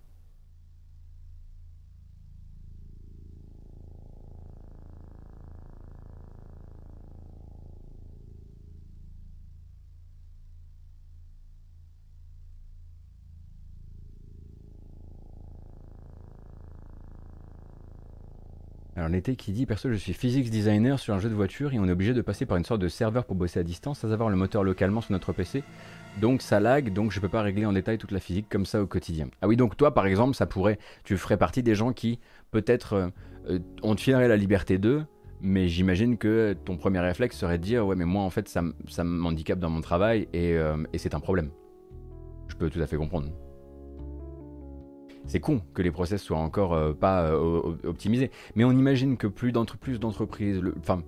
Qui 19.23 19.53
dit 19.53 19.67
perso 19.67 19.91
je 19.91 19.97
suis 19.97 20.12
physics 20.12 20.51
designer 20.51 20.99
sur 20.99 21.14
un 21.14 21.19
jeu 21.19 21.29
de 21.29 21.35
voiture 21.35 21.73
et 21.73 21.79
on 21.79 21.87
est 21.87 21.93
obligé 21.93 22.14
de 22.14 22.21
passer 22.23 22.47
par 22.47 22.57
une 22.57 22.64
sorte 22.64 22.81
de 22.81 22.89
serveur 22.89 23.25
pour 23.25 23.37
bosser 23.37 23.61
à 23.61 23.62
distance 23.62 24.01
sans 24.01 24.12
avoir 24.12 24.29
le 24.29 24.37
moteur 24.37 24.64
localement 24.64 25.01
sur 25.01 25.12
notre 25.12 25.33
PC. 25.33 25.62
Donc 26.21 26.43
ça 26.43 26.61
lag, 26.61 26.93
donc 26.93 27.12
je 27.12 27.21
peux 27.21 27.29
pas 27.29 27.43
régler 27.43 27.67
en 27.67 27.73
détail 27.73 27.99
toute 27.99 28.12
la 28.12 28.21
physique 28.21 28.47
comme 28.49 28.67
ça 28.67 28.83
au 28.83 28.87
quotidien. 28.87 29.29
Ah 29.43 29.49
oui 29.49 29.57
donc 29.57 29.77
toi 29.77 29.93
par 29.93 30.07
exemple 30.07 30.35
ça 30.35 30.47
pourrait, 30.47 30.79
tu 31.05 31.17
ferais 31.17 31.37
partie 31.37 31.62
des 31.62 31.75
gens 31.75 31.93
qui 31.93 32.19
peut-être 32.51 32.93
euh, 32.95 33.09
euh, 33.49 33.59
on 33.83 33.95
te 33.95 34.01
filerait 34.01 34.29
la 34.29 34.37
liberté 34.37 34.79
d'eux, 34.79 35.05
mais 35.41 35.69
j'imagine 35.69 36.19
que 36.19 36.55
ton 36.64 36.77
premier 36.77 37.01
réflexe 37.01 37.37
serait 37.37 37.59
de 37.59 37.62
dire 37.62 37.87
ouais 37.87 37.97
mais 37.97 38.07
moi 38.07 38.23
en 38.23 38.31
fait 38.31 38.49
ça, 38.49 38.62
ça 38.89 39.05
m'handicape 39.05 39.59
dans 39.59 39.71
mon 39.71 39.81
travail 39.81 40.29
et, 40.33 40.55
euh, 40.55 40.77
et 40.93 40.99
c'est 40.99 41.14
un 41.14 41.21
problème. 41.21 41.51
Je 42.49 42.55
peux 42.55 42.71
tout 42.71 42.81
à 42.81 42.87
fait 42.87 42.97
comprendre 42.97 43.29
c'est 45.27 45.41
con 45.41 45.61
que 45.74 45.83
les 45.83 45.91
process 45.91 46.22
soient 46.22 46.39
encore 46.39 46.74
euh, 46.74 46.93
pas 46.93 47.27
euh, 47.31 47.77
optimisés. 47.85 48.31
Mais 48.55 48.64
on 48.64 48.72
imagine 48.72 49.16
que 49.16 49.27
plus 49.27 49.53
d'entreprises, 49.53 50.01
enfin, 50.79 51.03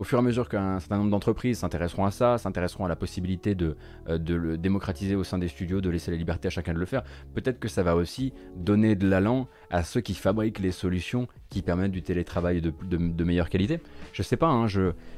au 0.00 0.04
fur 0.04 0.18
et 0.18 0.20
à 0.20 0.22
mesure 0.22 0.48
qu'un 0.48 0.80
certain 0.80 0.98
nombre 0.98 1.10
d'entreprises 1.10 1.58
s'intéresseront 1.58 2.04
à 2.04 2.10
ça, 2.10 2.36
s'intéresseront 2.36 2.84
à 2.84 2.88
la 2.88 2.96
possibilité 2.96 3.54
de, 3.54 3.76
euh, 4.08 4.18
de, 4.18 4.34
le 4.34 4.58
démocratiser 4.58 5.14
au 5.14 5.24
sein 5.24 5.38
des 5.38 5.48
studios, 5.48 5.80
de 5.80 5.88
laisser 5.88 6.10
la 6.10 6.16
liberté 6.16 6.48
à 6.48 6.50
chacun 6.50 6.74
de 6.74 6.78
le 6.78 6.86
faire, 6.86 7.04
peut-être 7.34 7.58
que 7.58 7.68
ça 7.68 7.82
va 7.82 7.94
aussi 7.96 8.32
donner 8.56 8.96
de 8.96 9.08
l'allant 9.08 9.48
à 9.70 9.82
ceux 9.82 10.00
qui 10.00 10.14
fabriquent 10.14 10.58
les 10.58 10.72
solutions 10.72 11.28
qui 11.48 11.62
permettent 11.62 11.92
du 11.92 12.02
télétravail 12.02 12.60
de, 12.60 13.24
meilleure 13.24 13.48
qualité. 13.48 13.80
Je 14.12 14.22
sais 14.22 14.36
pas, 14.36 14.48
hein, 14.48 14.66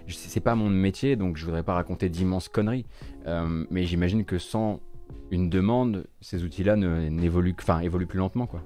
c'est 0.08 0.40
pas 0.40 0.54
mon 0.54 0.68
métier, 0.68 1.16
donc 1.16 1.36
je 1.36 1.44
voudrais 1.44 1.62
pas 1.62 1.74
raconter 1.74 2.08
d'immenses 2.08 2.48
conneries, 2.48 2.86
mais 3.70 3.84
j'imagine 3.84 4.24
que 4.24 4.38
sans 4.38 4.80
une 5.30 5.50
demande, 5.50 6.06
ces 6.20 6.44
outils-là 6.44 6.76
n'évoluent, 6.76 7.54
enfin, 7.58 7.80
évoluent 7.80 8.06
plus 8.06 8.18
lentement, 8.18 8.46
quoi. 8.46 8.62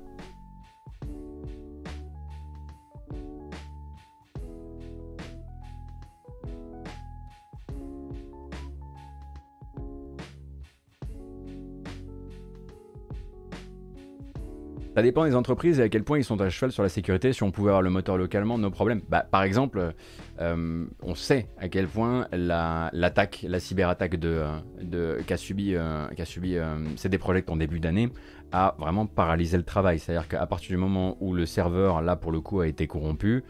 Ça 15.00 15.04
dépend 15.04 15.24
des 15.24 15.34
entreprises 15.34 15.80
et 15.80 15.84
à 15.84 15.88
quel 15.88 16.04
point 16.04 16.18
ils 16.18 16.24
sont 16.24 16.38
à 16.42 16.50
cheval 16.50 16.72
sur 16.72 16.82
la 16.82 16.90
sécurité. 16.90 17.32
Si 17.32 17.42
on 17.42 17.50
pouvait 17.50 17.70
avoir 17.70 17.80
le 17.80 17.88
moteur 17.88 18.18
localement, 18.18 18.58
nos 18.58 18.70
problèmes. 18.70 19.00
Bah, 19.08 19.24
par 19.30 19.44
exemple, 19.44 19.94
euh, 20.42 20.84
on 21.02 21.14
sait 21.14 21.46
à 21.56 21.70
quel 21.70 21.88
point 21.88 22.28
l'attaque, 22.32 23.46
la, 23.48 23.60
cyberattaque 23.60 24.16
de, 24.16 24.44
de, 24.82 25.16
qu'a 25.26 25.38
subi, 25.38 25.74
euh, 25.74 26.06
qu'a 26.08 26.26
subi 26.26 26.58
euh, 26.58 26.76
CD 26.96 27.16
Projekt 27.16 27.48
en 27.48 27.56
début 27.56 27.80
d'année 27.80 28.10
a 28.52 28.74
vraiment 28.78 29.06
paralysé 29.06 29.56
le 29.56 29.62
travail. 29.62 29.98
C'est-à-dire 29.98 30.28
qu'à 30.28 30.44
partir 30.44 30.68
du 30.68 30.76
moment 30.76 31.16
où 31.20 31.32
le 31.32 31.46
serveur, 31.46 32.02
là 32.02 32.14
pour 32.14 32.30
le 32.30 32.42
coup, 32.42 32.60
a 32.60 32.68
été 32.68 32.86
corrompu, 32.86 33.42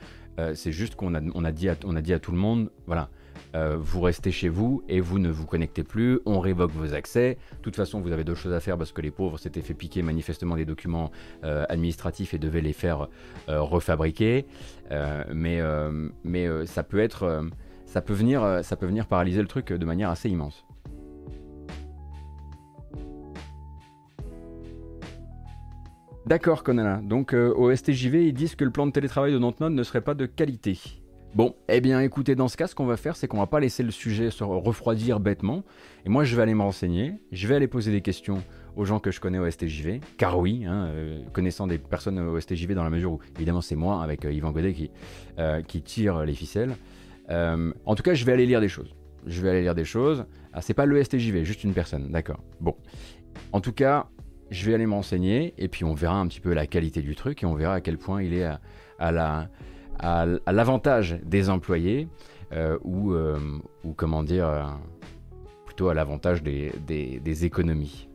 c'est 0.55 0.71
juste 0.71 0.95
qu'on 0.95 1.17
a, 1.17 1.19
a 1.19 1.53
dit 1.53 1.69
à 1.69 1.75
tout 1.75 2.31
le 2.31 2.39
monde, 2.39 2.71
voilà, 2.87 3.09
euh, 3.55 3.77
vous 3.79 4.01
restez 4.01 4.31
chez 4.31 4.49
vous 4.49 4.83
et 4.89 5.01
vous 5.01 5.19
ne 5.19 5.31
vous 5.31 5.47
connectez 5.47 5.83
plus, 5.83 6.21
on 6.27 6.41
révoque 6.41 6.73
vos 6.73 6.95
accès. 6.95 7.39
De 7.59 7.63
toute 7.63 7.77
façon, 7.77 8.01
vous 8.01 8.13
avez 8.13 8.25
d'autres 8.25 8.41
choses 8.41 8.53
à 8.53 8.61
faire 8.61 8.79
parce 8.79 8.93
que 8.93 9.01
les 9.01 9.11
pauvres 9.11 9.39
s'étaient 9.39 9.63
fait 9.63 9.75
piquer 9.75 10.03
manifestement 10.03 10.57
des 10.57 10.65
documents 10.65 11.11
euh, 11.45 11.65
administratifs 11.69 12.35
et 12.35 12.39
devaient 12.39 12.61
les 12.61 12.73
faire 12.73 13.09
euh, 13.49 13.61
refabriquer. 13.61 14.47
mais 15.33 15.61
mais 16.25 16.67
ça 16.67 16.83
peut 16.83 16.99
être, 16.99 17.45
ça 17.87 18.01
peut 18.01 18.13
venir, 18.13 18.61
ça 18.63 18.77
peut 18.77 18.87
venir 18.87 19.07
paralyser 19.07 19.41
le 19.41 19.49
truc 19.49 19.73
de 19.73 19.85
manière 19.85 20.11
assez 20.11 20.29
immense. 20.29 20.65
D'accord, 26.27 26.63
Conala. 26.63 27.01
Donc 27.03 27.33
au 27.33 27.75
STJV, 27.75 28.27
ils 28.27 28.33
disent 28.33 28.55
que 28.55 28.65
le 28.65 28.71
plan 28.71 28.87
de 28.87 28.93
télétravail 28.93 29.33
de 29.33 29.39
Dontnod 29.39 29.73
ne 29.73 29.83
serait 29.83 30.03
pas 30.03 30.15
de 30.15 30.27
qualité. 30.27 31.00
Bon, 31.33 31.55
eh 31.69 31.81
bien 31.81 32.01
écoutez, 32.01 32.35
dans 32.35 32.49
ce 32.49 32.57
cas, 32.57 32.67
ce 32.67 32.75
qu'on 32.75 32.87
va 32.87 32.97
faire, 32.97 33.15
c'est 33.15 33.29
qu'on 33.29 33.39
va 33.39 33.47
pas 33.47 33.61
laisser 33.61 33.85
le 33.85 33.93
sujet 33.93 34.33
se 34.33 34.43
refroidir 34.43 35.21
bêtement. 35.21 35.63
Et 36.05 36.09
moi, 36.09 36.25
je 36.25 36.35
vais 36.35 36.43
aller 36.43 36.55
me 36.55 36.63
renseigner, 36.63 37.21
je 37.31 37.47
vais 37.47 37.55
aller 37.55 37.69
poser 37.69 37.93
des 37.93 38.01
questions 38.01 38.43
aux 38.75 38.85
gens 38.85 38.99
que 38.99 39.13
je 39.13 39.21
connais 39.21 39.39
au 39.39 39.49
STJV, 39.49 40.01
car 40.19 40.41
oui, 40.41 40.65
hein, 40.67 40.87
euh, 40.87 41.23
connaissant 41.33 41.69
des 41.69 41.79
personnes 41.79 42.19
au 42.19 42.41
STJV 42.41 42.75
dans 42.75 42.83
la 42.83 42.91
mesure 42.91 43.13
où, 43.13 43.21
évidemment, 43.37 43.61
c'est 43.61 43.77
moi, 43.77 44.03
avec 44.03 44.25
euh, 44.25 44.33
Yvan 44.33 44.51
Godet, 44.51 44.73
qui, 44.73 44.91
euh, 45.39 45.63
qui 45.63 45.83
tire 45.83 46.25
les 46.25 46.35
ficelles. 46.35 46.75
en 47.29 47.95
tout 47.95 48.03
cas, 48.03 48.15
je 48.15 48.25
vais 48.25 48.33
aller 48.33 48.47
lire 48.47 48.61
des 48.61 48.69
choses. 48.69 48.97
Je 49.25 49.41
vais 49.41 49.51
aller 49.51 49.63
lire 49.63 49.77
des 49.77 49.85
choses. 49.85 50.25
Ah, 50.53 50.63
c'est 50.63 50.75
pas 50.75 50.85
le 50.85 51.01
STJV, 51.01 51.45
juste 51.45 51.63
une 51.63 51.75
personne, 51.75 52.09
d'accord. 52.11 52.41
Bon. 52.61 52.75
En 53.53 53.61
tout 53.61 53.73
cas, 53.73 54.09
je 54.51 54.67
vais 54.67 54.75
aller 54.75 54.87
me 54.87 54.95
renseigner, 54.95 55.55
et 55.59 55.69
puis 55.69 55.85
on 55.85 55.95
verra 55.95 56.19
un 56.19 56.27
petit 56.27 56.41
peu 56.41 56.53
la 56.55 56.67
qualité 56.67 57.03
du 57.03 57.15
truc, 57.15 57.45
et 57.45 57.47
on 57.47 57.55
verra 57.55 57.75
à 57.75 57.81
quel 57.81 57.99
point 57.99 58.21
il 58.21 58.35
est 58.35 58.49
à 58.99 59.13
la 59.13 59.49
à, 60.01 60.27
l'avantage 60.53 61.19
des 61.25 61.51
employés 61.51 62.09
euh, 62.53 62.79
ou, 62.83 63.13
euh, 63.13 63.39
ou, 63.85 63.93
comment 63.93 64.23
dire, 64.23 64.49
euh, 64.49 64.65
plutôt 65.67 65.89
à 65.89 65.95
l'avantage 65.95 66.43
des, 66.43 67.45
économies. 67.45 68.09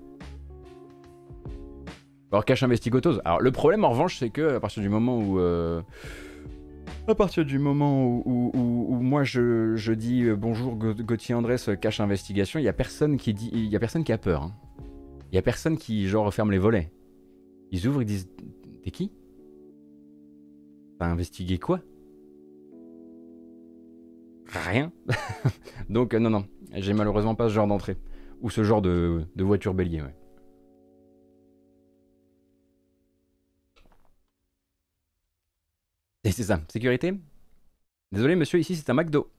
Alors, 2.32 2.44
cache 2.44 2.64
investigotos. 2.64 3.20
Alors, 3.24 3.40
le 3.40 3.52
problème 3.52 3.86
en 3.86 3.90
revanche, 3.90 4.18
c'est 4.18 4.30
que 4.30 4.56
à 4.56 4.60
partir 4.60 4.82
du 4.82 4.90
moment 4.90 5.20
où. 5.20 5.40
à 7.08 7.16
partir 7.16 7.46
du 7.46 7.60
moment 7.60 8.22
où, 8.26 9.00
moi 9.00 9.24
je, 9.24 9.76
je, 9.76 9.94
dis 9.94 10.30
bonjour 10.32 10.76
Gauthier 10.76 11.36
Andrés, 11.36 11.58
cache 11.80 12.00
investigation, 12.00 12.60
il 12.60 12.64
n'y 12.64 12.70
a 12.70 12.74
personne 12.74 13.18
qui 13.18 13.34
dit. 13.34 13.50
Il 13.54 13.68
y 13.68 13.76
a 13.76 13.80
personne 13.80 14.04
qui 14.04 14.12
a 14.12 14.18
peur. 14.18 14.44
Hein. 14.44 14.54
Il 15.32 15.36
y 15.36 15.40
a 15.40 15.42
personne 15.42 15.78
qui, 15.78 16.08
genre, 16.08 16.26
referme 16.26 16.52
les 16.52 16.58
volets. 16.58 16.92
Ils 17.72 17.88
ouvrent, 17.88 18.02
ils 18.02 18.06
disent 18.06 18.28
T'es 18.84 18.92
qui? 18.92 19.12
T'as 21.00 21.06
investigué 21.08 21.58
quoi? 21.58 21.80
Rien. 24.48 24.92
Donc 25.90 26.14
euh, 26.14 26.20
non, 26.20 26.30
non, 26.30 26.46
j'ai 26.74 26.94
malheureusement 26.94 27.36
pas 27.36 27.50
ce 27.50 27.54
genre 27.54 27.68
d'entrée. 27.68 27.98
Ou 28.42 28.50
ce 28.50 28.64
genre 28.64 28.82
de, 28.82 29.24
de 29.36 29.44
voiture 29.44 29.74
bélier, 29.74 30.02
ouais. 30.02 30.16
Et 36.24 36.32
c'est 36.32 36.44
ça, 36.44 36.60
sécurité? 36.72 37.14
Désolé 38.12 38.36
monsieur, 38.36 38.60
ici 38.60 38.76
c'est 38.76 38.90
un 38.90 38.96
McDo. 38.96 39.32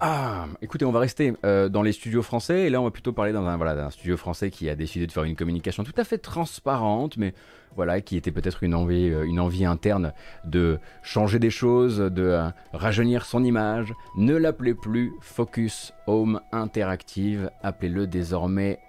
Ah, 0.00 0.46
écoutez, 0.60 0.84
on 0.84 0.90
va 0.90 0.98
rester 0.98 1.34
euh, 1.44 1.68
dans 1.68 1.82
les 1.82 1.92
studios 1.92 2.22
français 2.22 2.62
et 2.62 2.70
là 2.70 2.80
on 2.80 2.84
va 2.84 2.90
plutôt 2.90 3.12
parler 3.12 3.32
dans 3.32 3.46
un, 3.46 3.56
voilà, 3.56 3.90
studio 3.90 4.16
français 4.16 4.50
qui 4.50 4.68
a 4.68 4.74
décidé 4.74 5.06
de 5.06 5.12
faire 5.12 5.22
une 5.22 5.36
communication 5.36 5.84
tout 5.84 5.94
à 5.96 6.02
fait 6.02 6.18
transparente, 6.18 7.16
mais 7.16 7.32
voilà, 7.76 8.00
qui 8.00 8.16
était 8.16 8.32
peut-être 8.32 8.64
une 8.64 8.74
envie, 8.74 9.10
euh, 9.10 9.24
une 9.24 9.38
envie 9.38 9.64
interne 9.64 10.12
de 10.44 10.80
changer 11.02 11.38
des 11.38 11.50
choses, 11.50 11.98
de 11.98 12.22
euh, 12.22 12.48
rajeunir 12.72 13.24
son 13.24 13.44
image. 13.44 13.94
Ne 14.16 14.34
l'appelez 14.34 14.74
plus 14.74 15.12
Focus 15.20 15.92
Home 16.08 16.40
Interactive, 16.50 17.50
appelez-le 17.62 18.08
désormais 18.08 18.80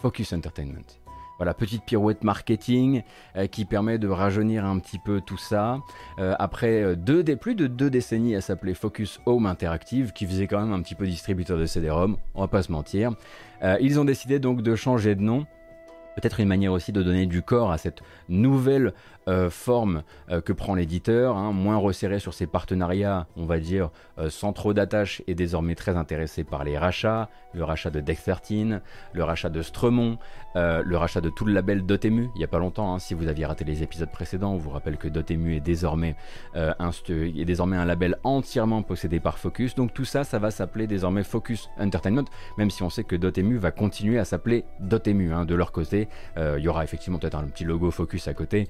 Focus 0.00 0.32
Entertainment. 0.32 1.07
Voilà, 1.38 1.54
petite 1.54 1.84
pirouette 1.84 2.24
marketing 2.24 3.02
euh, 3.36 3.46
qui 3.46 3.64
permet 3.64 3.98
de 3.98 4.08
rajeunir 4.08 4.64
un 4.64 4.78
petit 4.80 4.98
peu 4.98 5.20
tout 5.20 5.38
ça. 5.38 5.78
Euh, 6.18 6.34
après 6.38 6.82
euh, 6.82 6.96
deux, 6.96 7.24
plus 7.36 7.54
de 7.54 7.68
deux 7.68 7.90
décennies 7.90 8.34
à 8.34 8.40
s'appeler 8.40 8.74
Focus 8.74 9.20
Home 9.24 9.46
Interactive, 9.46 10.12
qui 10.12 10.26
faisait 10.26 10.48
quand 10.48 10.60
même 10.60 10.72
un 10.72 10.82
petit 10.82 10.96
peu 10.96 11.06
distributeur 11.06 11.56
de 11.56 11.64
CD-ROM, 11.64 12.16
on 12.34 12.40
va 12.40 12.48
pas 12.48 12.62
se 12.62 12.72
mentir. 12.72 13.12
ils 13.80 14.00
ont 14.00 14.04
décidé 14.04 14.38
donc 14.38 14.62
de 14.62 14.74
changer 14.74 15.14
de 15.14 15.22
nom 15.22 15.46
peut-être 16.20 16.40
une 16.40 16.48
manière 16.48 16.72
aussi 16.72 16.90
de 16.90 17.02
donner 17.02 17.26
du 17.26 17.42
corps 17.42 17.70
à 17.70 17.78
cette 17.78 18.00
nouvelle 18.28 18.92
euh, 19.28 19.50
forme 19.50 20.04
euh, 20.30 20.40
que 20.40 20.54
prend 20.54 20.74
l'éditeur, 20.74 21.36
hein, 21.36 21.52
moins 21.52 21.76
resserré 21.76 22.18
sur 22.18 22.32
ses 22.32 22.46
partenariats, 22.46 23.26
on 23.36 23.44
va 23.44 23.58
dire, 23.58 23.90
euh, 24.18 24.30
sans 24.30 24.54
trop 24.54 24.72
d'attache 24.72 25.22
et 25.26 25.34
désormais 25.34 25.74
très 25.74 25.98
intéressé 25.98 26.44
par 26.44 26.64
les 26.64 26.78
rachats, 26.78 27.28
le 27.52 27.62
rachat 27.62 27.90
de 27.90 28.00
Deck 28.00 28.22
13, 28.22 28.80
le 29.12 29.24
rachat 29.24 29.50
de 29.50 29.60
Stremont, 29.60 30.16
le 30.54 30.96
rachat 30.96 31.20
de 31.20 31.30
tout 31.30 31.44
le 31.44 31.52
label 31.52 31.86
Dotemu, 31.86 32.30
il 32.34 32.38
n'y 32.38 32.44
a 32.44 32.48
pas 32.48 32.58
longtemps, 32.58 32.94
hein, 32.94 32.98
si 32.98 33.14
vous 33.14 33.28
aviez 33.28 33.46
raté 33.46 33.64
les 33.64 33.82
épisodes 33.82 34.10
précédents, 34.10 34.52
on 34.52 34.56
vous 34.56 34.70
rappelle 34.70 34.96
que 34.96 35.06
Dotemu 35.06 35.54
est 35.54 35.60
désormais, 35.60 36.16
un, 36.54 36.90
est 37.08 37.44
désormais 37.44 37.76
un 37.76 37.84
label 37.84 38.16
entièrement 38.24 38.82
possédé 38.82 39.20
par 39.20 39.38
Focus, 39.38 39.76
donc 39.76 39.94
tout 39.94 40.04
ça, 40.04 40.24
ça 40.24 40.38
va 40.38 40.50
s'appeler 40.50 40.86
désormais 40.86 41.22
Focus 41.22 41.70
Entertainment, 41.78 42.24
même 42.58 42.70
si 42.70 42.82
on 42.82 42.90
sait 42.90 43.04
que 43.04 43.14
Dotemu 43.14 43.56
va 43.56 43.70
continuer 43.70 44.18
à 44.18 44.24
s'appeler 44.24 44.64
Dotemu, 44.80 45.32
hein, 45.32 45.44
de 45.44 45.54
leur 45.54 45.70
côté, 45.70 46.08
il 46.36 46.62
y 46.62 46.68
aura 46.68 46.82
effectivement 46.82 47.18
peut-être 47.18 47.38
un 47.38 47.44
petit 47.44 47.64
logo 47.64 47.90
Focus 47.90 48.26
à 48.26 48.34
côté, 48.34 48.68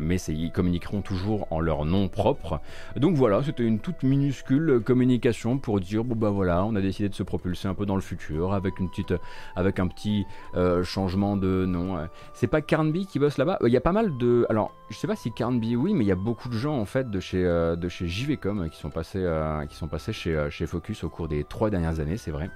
mais 0.00 0.16
ils 0.28 0.52
communiqueront 0.52 1.02
toujours 1.02 1.46
en 1.50 1.60
leur 1.60 1.84
nom 1.84 2.08
propre. 2.08 2.60
Donc 2.96 3.16
voilà, 3.16 3.42
c'était 3.42 3.64
une 3.64 3.80
toute 3.80 4.02
minuscule 4.02 4.80
communication 4.84 5.58
pour 5.58 5.80
dire 5.80 6.04
bon 6.04 6.16
bah 6.16 6.30
voilà, 6.30 6.64
on 6.64 6.74
a 6.74 6.80
décidé 6.80 7.08
de 7.08 7.14
se 7.14 7.22
propulser 7.22 7.68
un 7.68 7.74
peu 7.74 7.86
dans 7.86 7.94
le 7.94 8.00
futur 8.00 8.52
avec 8.52 8.78
une 8.78 8.88
petite, 8.88 9.14
avec 9.56 9.78
un 9.78 9.88
petit 9.88 10.26
euh, 10.54 10.82
changement 10.82 11.36
de 11.36 11.64
nom. 11.66 12.08
C'est 12.32 12.46
pas 12.46 12.60
Carnby 12.60 13.06
qui 13.06 13.18
bosse 13.18 13.38
là-bas? 13.38 13.58
Il 13.66 13.72
y 13.72 13.76
a 13.76 13.80
pas 13.80 13.92
mal 13.92 14.16
de, 14.16 14.46
alors 14.48 14.72
je 14.90 14.96
sais 14.96 15.06
pas 15.06 15.16
si 15.16 15.32
Carnby 15.32 15.76
oui, 15.76 15.94
mais 15.94 16.04
il 16.04 16.08
y 16.08 16.12
a 16.12 16.16
beaucoup 16.16 16.48
de 16.48 16.54
gens 16.54 16.78
en 16.78 16.84
fait 16.84 17.10
de 17.10 17.20
chez 17.20 17.44
euh, 17.44 17.76
de 17.76 17.88
chez 17.88 18.06
JVcom 18.08 18.68
qui 18.70 18.78
sont 18.78 18.90
passés 18.90 19.26
qui 19.68 19.76
sont 19.76 19.88
passés 19.88 20.12
chez 20.12 20.48
chez 20.50 20.66
Focus 20.66 21.04
au 21.04 21.08
cours 21.08 21.28
des 21.28 21.44
trois 21.44 21.70
dernières 21.70 22.00
années, 22.00 22.16
c'est 22.16 22.30
vrai. 22.30 22.50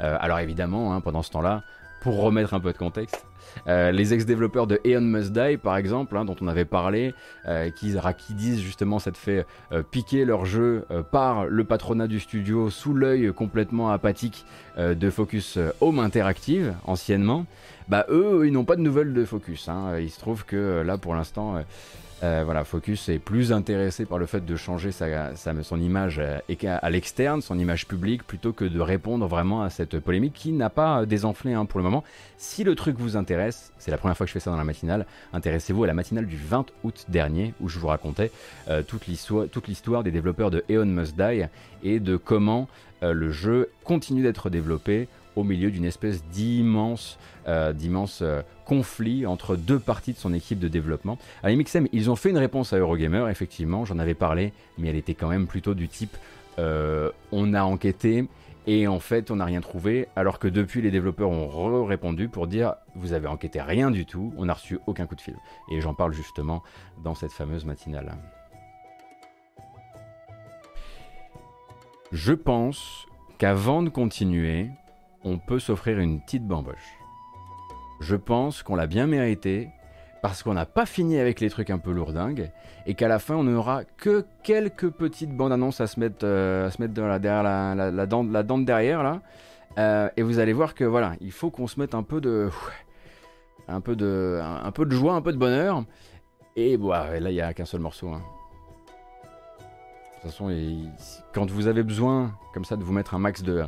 alors 0.00 0.38
évidemment, 0.38 0.94
hein, 0.94 1.00
pendant 1.00 1.22
ce 1.22 1.30
temps-là, 1.30 1.62
pour 2.00 2.20
remettre 2.20 2.54
un 2.54 2.60
peu 2.60 2.72
de 2.72 2.78
contexte, 2.78 3.26
euh, 3.66 3.90
les 3.90 4.14
ex-développeurs 4.14 4.66
de 4.66 4.80
Aeon 4.84 5.00
Must 5.00 5.32
Die, 5.32 5.56
par 5.56 5.76
exemple, 5.76 6.16
hein, 6.16 6.24
dont 6.24 6.36
on 6.40 6.48
avait 6.48 6.64
parlé, 6.64 7.14
euh, 7.46 7.70
qui, 7.70 7.94
disent 8.34 8.60
justement 8.60 8.98
s'être 8.98 9.16
fait 9.16 9.46
euh, 9.72 9.82
piquer 9.82 10.24
leur 10.24 10.44
jeu 10.44 10.84
par 11.10 11.46
le 11.46 11.64
patronat 11.64 12.06
du 12.06 12.20
studio 12.20 12.70
sous 12.70 12.94
l'œil 12.94 13.32
complètement 13.32 13.90
apathique 13.90 14.44
de 14.76 15.10
Focus 15.10 15.58
Home 15.80 15.98
Interactive, 15.98 16.74
anciennement, 16.84 17.46
bah 17.88 18.06
eux, 18.10 18.46
ils 18.46 18.52
n'ont 18.52 18.64
pas 18.64 18.76
de 18.76 18.82
nouvelles 18.82 19.12
de 19.12 19.24
Focus. 19.24 19.68
Hein. 19.68 19.98
Il 19.98 20.10
se 20.10 20.20
trouve 20.20 20.44
que 20.44 20.82
là, 20.82 20.98
pour 20.98 21.14
l'instant, 21.14 21.62
euh, 22.22 22.42
voilà, 22.44 22.64
Focus 22.64 23.08
est 23.08 23.20
plus 23.20 23.52
intéressé 23.52 24.04
par 24.04 24.18
le 24.18 24.26
fait 24.26 24.44
de 24.44 24.56
changer 24.56 24.90
sa, 24.90 25.36
son 25.36 25.80
image 25.80 26.18
euh, 26.18 26.38
à 26.64 26.90
l'externe, 26.90 27.42
son 27.42 27.58
image 27.58 27.86
publique, 27.86 28.24
plutôt 28.24 28.52
que 28.52 28.64
de 28.64 28.80
répondre 28.80 29.26
vraiment 29.26 29.62
à 29.62 29.70
cette 29.70 30.00
polémique 30.00 30.32
qui 30.34 30.50
n'a 30.52 30.68
pas 30.68 31.06
désenflé 31.06 31.52
hein, 31.52 31.64
pour 31.64 31.78
le 31.78 31.84
moment. 31.84 32.02
Si 32.36 32.64
le 32.64 32.74
truc 32.74 32.96
vous 32.98 33.16
intéresse, 33.16 33.72
c'est 33.78 33.92
la 33.92 33.98
première 33.98 34.16
fois 34.16 34.26
que 34.26 34.28
je 34.28 34.32
fais 34.32 34.40
ça 34.40 34.50
dans 34.50 34.56
la 34.56 34.64
matinale, 34.64 35.06
intéressez-vous 35.32 35.84
à 35.84 35.86
la 35.86 35.94
matinale 35.94 36.26
du 36.26 36.36
20 36.36 36.66
août 36.82 37.06
dernier 37.08 37.54
où 37.60 37.68
je 37.68 37.78
vous 37.78 37.86
racontais 37.86 38.32
euh, 38.68 38.82
toute 38.82 39.06
l'histoire 39.06 40.02
des 40.02 40.10
développeurs 40.10 40.50
de 40.50 40.64
Eon 40.68 40.86
Must 40.86 41.16
Die 41.16 41.44
et 41.84 42.00
de 42.00 42.16
comment 42.16 42.68
le 43.00 43.30
jeu 43.30 43.70
continue 43.84 44.24
d'être 44.24 44.50
développé 44.50 45.06
au 45.38 45.44
milieu 45.44 45.70
d'une 45.70 45.84
espèce 45.84 46.24
d'immense 46.24 47.18
euh, 47.46 47.72
d'immenses 47.72 48.20
euh, 48.22 48.42
conflits 48.66 49.24
entre 49.24 49.56
deux 49.56 49.78
parties 49.78 50.12
de 50.12 50.18
son 50.18 50.34
équipe 50.34 50.58
de 50.58 50.68
développement. 50.68 51.16
À 51.42 51.50
MXM, 51.50 51.86
ils 51.92 52.10
ont 52.10 52.16
fait 52.16 52.30
une 52.30 52.38
réponse 52.38 52.72
à 52.72 52.78
Eurogamer, 52.78 53.26
effectivement, 53.30 53.84
j'en 53.84 53.98
avais 53.98 54.14
parlé, 54.14 54.52
mais 54.76 54.88
elle 54.88 54.96
était 54.96 55.14
quand 55.14 55.28
même 55.28 55.46
plutôt 55.46 55.74
du 55.74 55.88
type 55.88 56.16
euh, 56.58 57.10
on 57.30 57.54
a 57.54 57.62
enquêté 57.62 58.26
et 58.66 58.88
en 58.88 58.98
fait 58.98 59.30
on 59.30 59.36
n'a 59.36 59.44
rien 59.44 59.60
trouvé, 59.60 60.08
alors 60.16 60.40
que 60.40 60.48
depuis 60.48 60.82
les 60.82 60.90
développeurs 60.90 61.30
ont 61.30 61.84
répondu 61.84 62.28
pour 62.28 62.48
dire 62.48 62.74
vous 62.96 63.12
avez 63.12 63.28
enquêté 63.28 63.62
rien 63.62 63.90
du 63.92 64.04
tout, 64.04 64.34
on 64.36 64.46
n'a 64.46 64.54
reçu 64.54 64.78
aucun 64.86 65.06
coup 65.06 65.14
de 65.14 65.20
fil. 65.20 65.36
Et 65.70 65.80
j'en 65.80 65.94
parle 65.94 66.12
justement 66.12 66.62
dans 67.02 67.14
cette 67.14 67.32
fameuse 67.32 67.64
matinale. 67.64 68.12
Je 72.10 72.32
pense 72.32 73.06
qu'avant 73.38 73.82
de 73.82 73.88
continuer, 73.88 74.68
on 75.24 75.38
peut 75.38 75.58
s'offrir 75.58 75.98
une 75.98 76.20
petite 76.20 76.46
bamboche 76.46 76.98
je 78.00 78.16
pense 78.16 78.62
qu'on 78.62 78.76
l'a 78.76 78.86
bien 78.86 79.06
mérité 79.06 79.68
parce 80.22 80.42
qu'on 80.42 80.54
n'a 80.54 80.66
pas 80.66 80.86
fini 80.86 81.18
avec 81.18 81.40
les 81.40 81.50
trucs 81.50 81.70
un 81.70 81.78
peu 81.78 81.92
lourdingues 81.92 82.50
et 82.86 82.94
qu'à 82.94 83.08
la 83.08 83.18
fin 83.18 83.36
on 83.36 83.44
n'aura 83.44 83.84
que 83.84 84.24
quelques 84.42 84.90
petites 84.90 85.36
bandes 85.36 85.52
annonces 85.52 85.80
à 85.80 85.86
se 85.86 86.00
mettre, 86.00 86.24
euh, 86.24 86.70
mettre 86.78 86.94
derrière 86.94 87.42
la, 87.42 87.74
la, 87.74 88.06
dent, 88.06 88.24
la 88.24 88.42
dent 88.42 88.58
derrière 88.58 89.02
là. 89.02 89.20
Euh, 89.78 90.08
et 90.16 90.22
vous 90.22 90.38
allez 90.38 90.52
voir 90.52 90.74
que 90.74 90.84
voilà, 90.84 91.12
il 91.20 91.30
faut 91.30 91.50
qu'on 91.50 91.68
se 91.68 91.78
mette 91.78 91.94
un 91.94 92.02
peu 92.02 92.20
de, 92.20 92.50
de, 93.68 94.40
de 94.84 94.90
joie, 94.90 95.14
un 95.14 95.22
peu 95.22 95.32
de 95.32 95.38
bonheur. 95.38 95.84
Et 96.56 96.76
bon, 96.76 96.88
là 96.88 97.18
il 97.18 97.34
n'y 97.34 97.40
a 97.40 97.54
qu'un 97.54 97.64
seul 97.64 97.80
morceau. 97.80 98.08
Hein. 98.08 98.22
De 100.16 100.22
toute 100.22 100.30
façon, 100.32 100.50
quand 101.32 101.48
vous 101.48 101.68
avez 101.68 101.84
besoin 101.84 102.32
comme 102.52 102.64
ça 102.64 102.74
de 102.74 102.82
vous 102.82 102.92
mettre 102.92 103.14
un 103.14 103.20
max 103.20 103.42
de, 103.44 103.64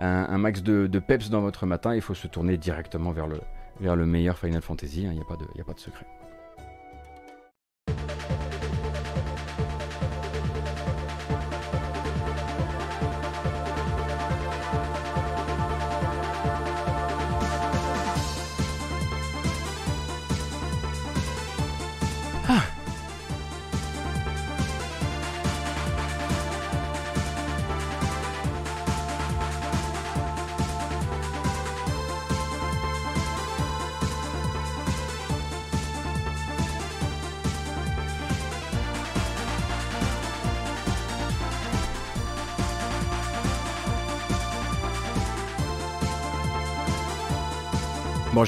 un, 0.00 0.38
max 0.38 0.62
de, 0.62 0.98
peps 0.98 1.30
dans 1.30 1.40
votre 1.40 1.66
matin, 1.66 1.94
il 1.94 2.00
faut 2.00 2.14
se 2.14 2.26
tourner 2.26 2.56
directement 2.56 3.12
vers 3.12 3.26
le, 3.26 3.40
vers 3.80 3.96
le 3.96 4.06
meilleur 4.06 4.38
Final 4.38 4.62
Fantasy, 4.62 5.02
il 5.02 5.06
hein, 5.06 5.12
n'y 5.12 5.24
pas 5.24 5.36
de, 5.36 5.44
a 5.60 5.64
pas 5.64 5.74
de 5.74 5.80
secret. 5.80 6.06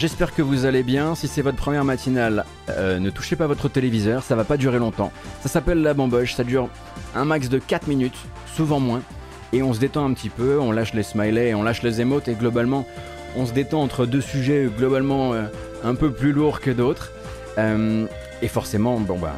J'espère 0.00 0.34
que 0.34 0.40
vous 0.40 0.64
allez 0.64 0.82
bien. 0.82 1.14
Si 1.14 1.28
c'est 1.28 1.42
votre 1.42 1.58
première 1.58 1.84
matinale, 1.84 2.46
euh, 2.70 2.98
ne 2.98 3.10
touchez 3.10 3.36
pas 3.36 3.46
votre 3.46 3.68
téléviseur, 3.68 4.22
ça 4.22 4.34
va 4.34 4.44
pas 4.44 4.56
durer 4.56 4.78
longtemps. 4.78 5.12
Ça 5.42 5.50
s'appelle 5.50 5.82
la 5.82 5.92
bamboche, 5.92 6.34
ça 6.34 6.42
dure 6.42 6.70
un 7.14 7.26
max 7.26 7.50
de 7.50 7.58
4 7.58 7.86
minutes, 7.86 8.16
souvent 8.46 8.80
moins. 8.80 9.02
Et 9.52 9.62
on 9.62 9.74
se 9.74 9.78
détend 9.78 10.06
un 10.06 10.14
petit 10.14 10.30
peu, 10.30 10.58
on 10.58 10.72
lâche 10.72 10.94
les 10.94 11.02
smileys, 11.02 11.54
on 11.54 11.62
lâche 11.62 11.82
les 11.82 12.00
émotes 12.00 12.28
et 12.28 12.34
globalement, 12.34 12.86
on 13.36 13.44
se 13.44 13.52
détend 13.52 13.82
entre 13.82 14.06
deux 14.06 14.22
sujets 14.22 14.70
globalement 14.74 15.34
euh, 15.34 15.42
un 15.84 15.94
peu 15.94 16.10
plus 16.10 16.32
lourds 16.32 16.60
que 16.60 16.70
d'autres. 16.70 17.12
Euh, 17.58 18.06
et 18.40 18.48
forcément, 18.48 18.98
bon 19.00 19.18
bah, 19.18 19.36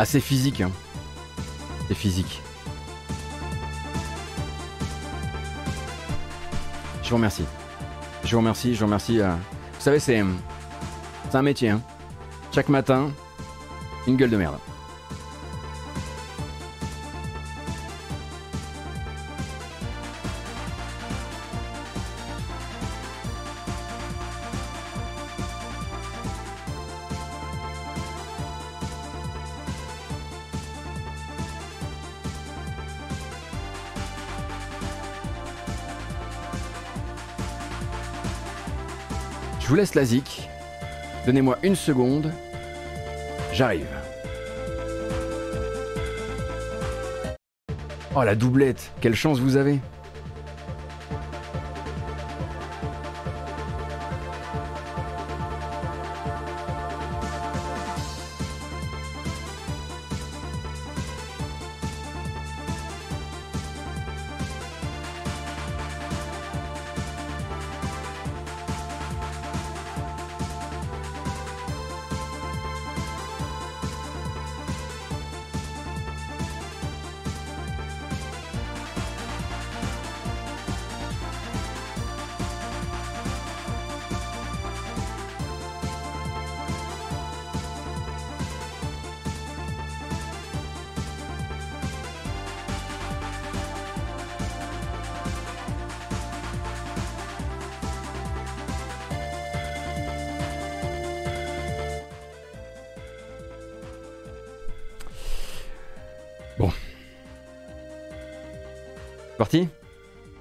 assez 0.00 0.18
ah, 0.18 0.20
physique. 0.20 0.62
Hein. 0.62 0.70
C'est 1.88 1.94
physique. 1.94 2.40
Je 7.02 7.10
vous 7.10 7.16
remercie. 7.16 7.44
Je 8.24 8.30
vous 8.30 8.38
remercie, 8.38 8.74
je 8.74 8.80
vous 8.80 8.86
remercie. 8.86 9.20
Euh. 9.20 9.30
Vous 9.30 9.80
savez, 9.80 9.98
c'est, 9.98 10.22
c'est 11.28 11.36
un 11.36 11.42
métier. 11.42 11.70
Hein. 11.70 11.82
Chaque 12.52 12.68
matin, 12.68 13.10
une 14.06 14.16
gueule 14.16 14.30
de 14.30 14.36
merde. 14.36 14.56
Laisse 39.80 39.94
la 39.94 40.04
zik. 40.04 40.46
Donnez-moi 41.24 41.56
une 41.62 41.74
seconde. 41.74 42.30
J'arrive. 43.54 43.86
Oh 48.14 48.22
la 48.22 48.34
doublette, 48.34 48.90
quelle 49.00 49.14
chance 49.14 49.38
vous 49.38 49.56
avez 49.56 49.78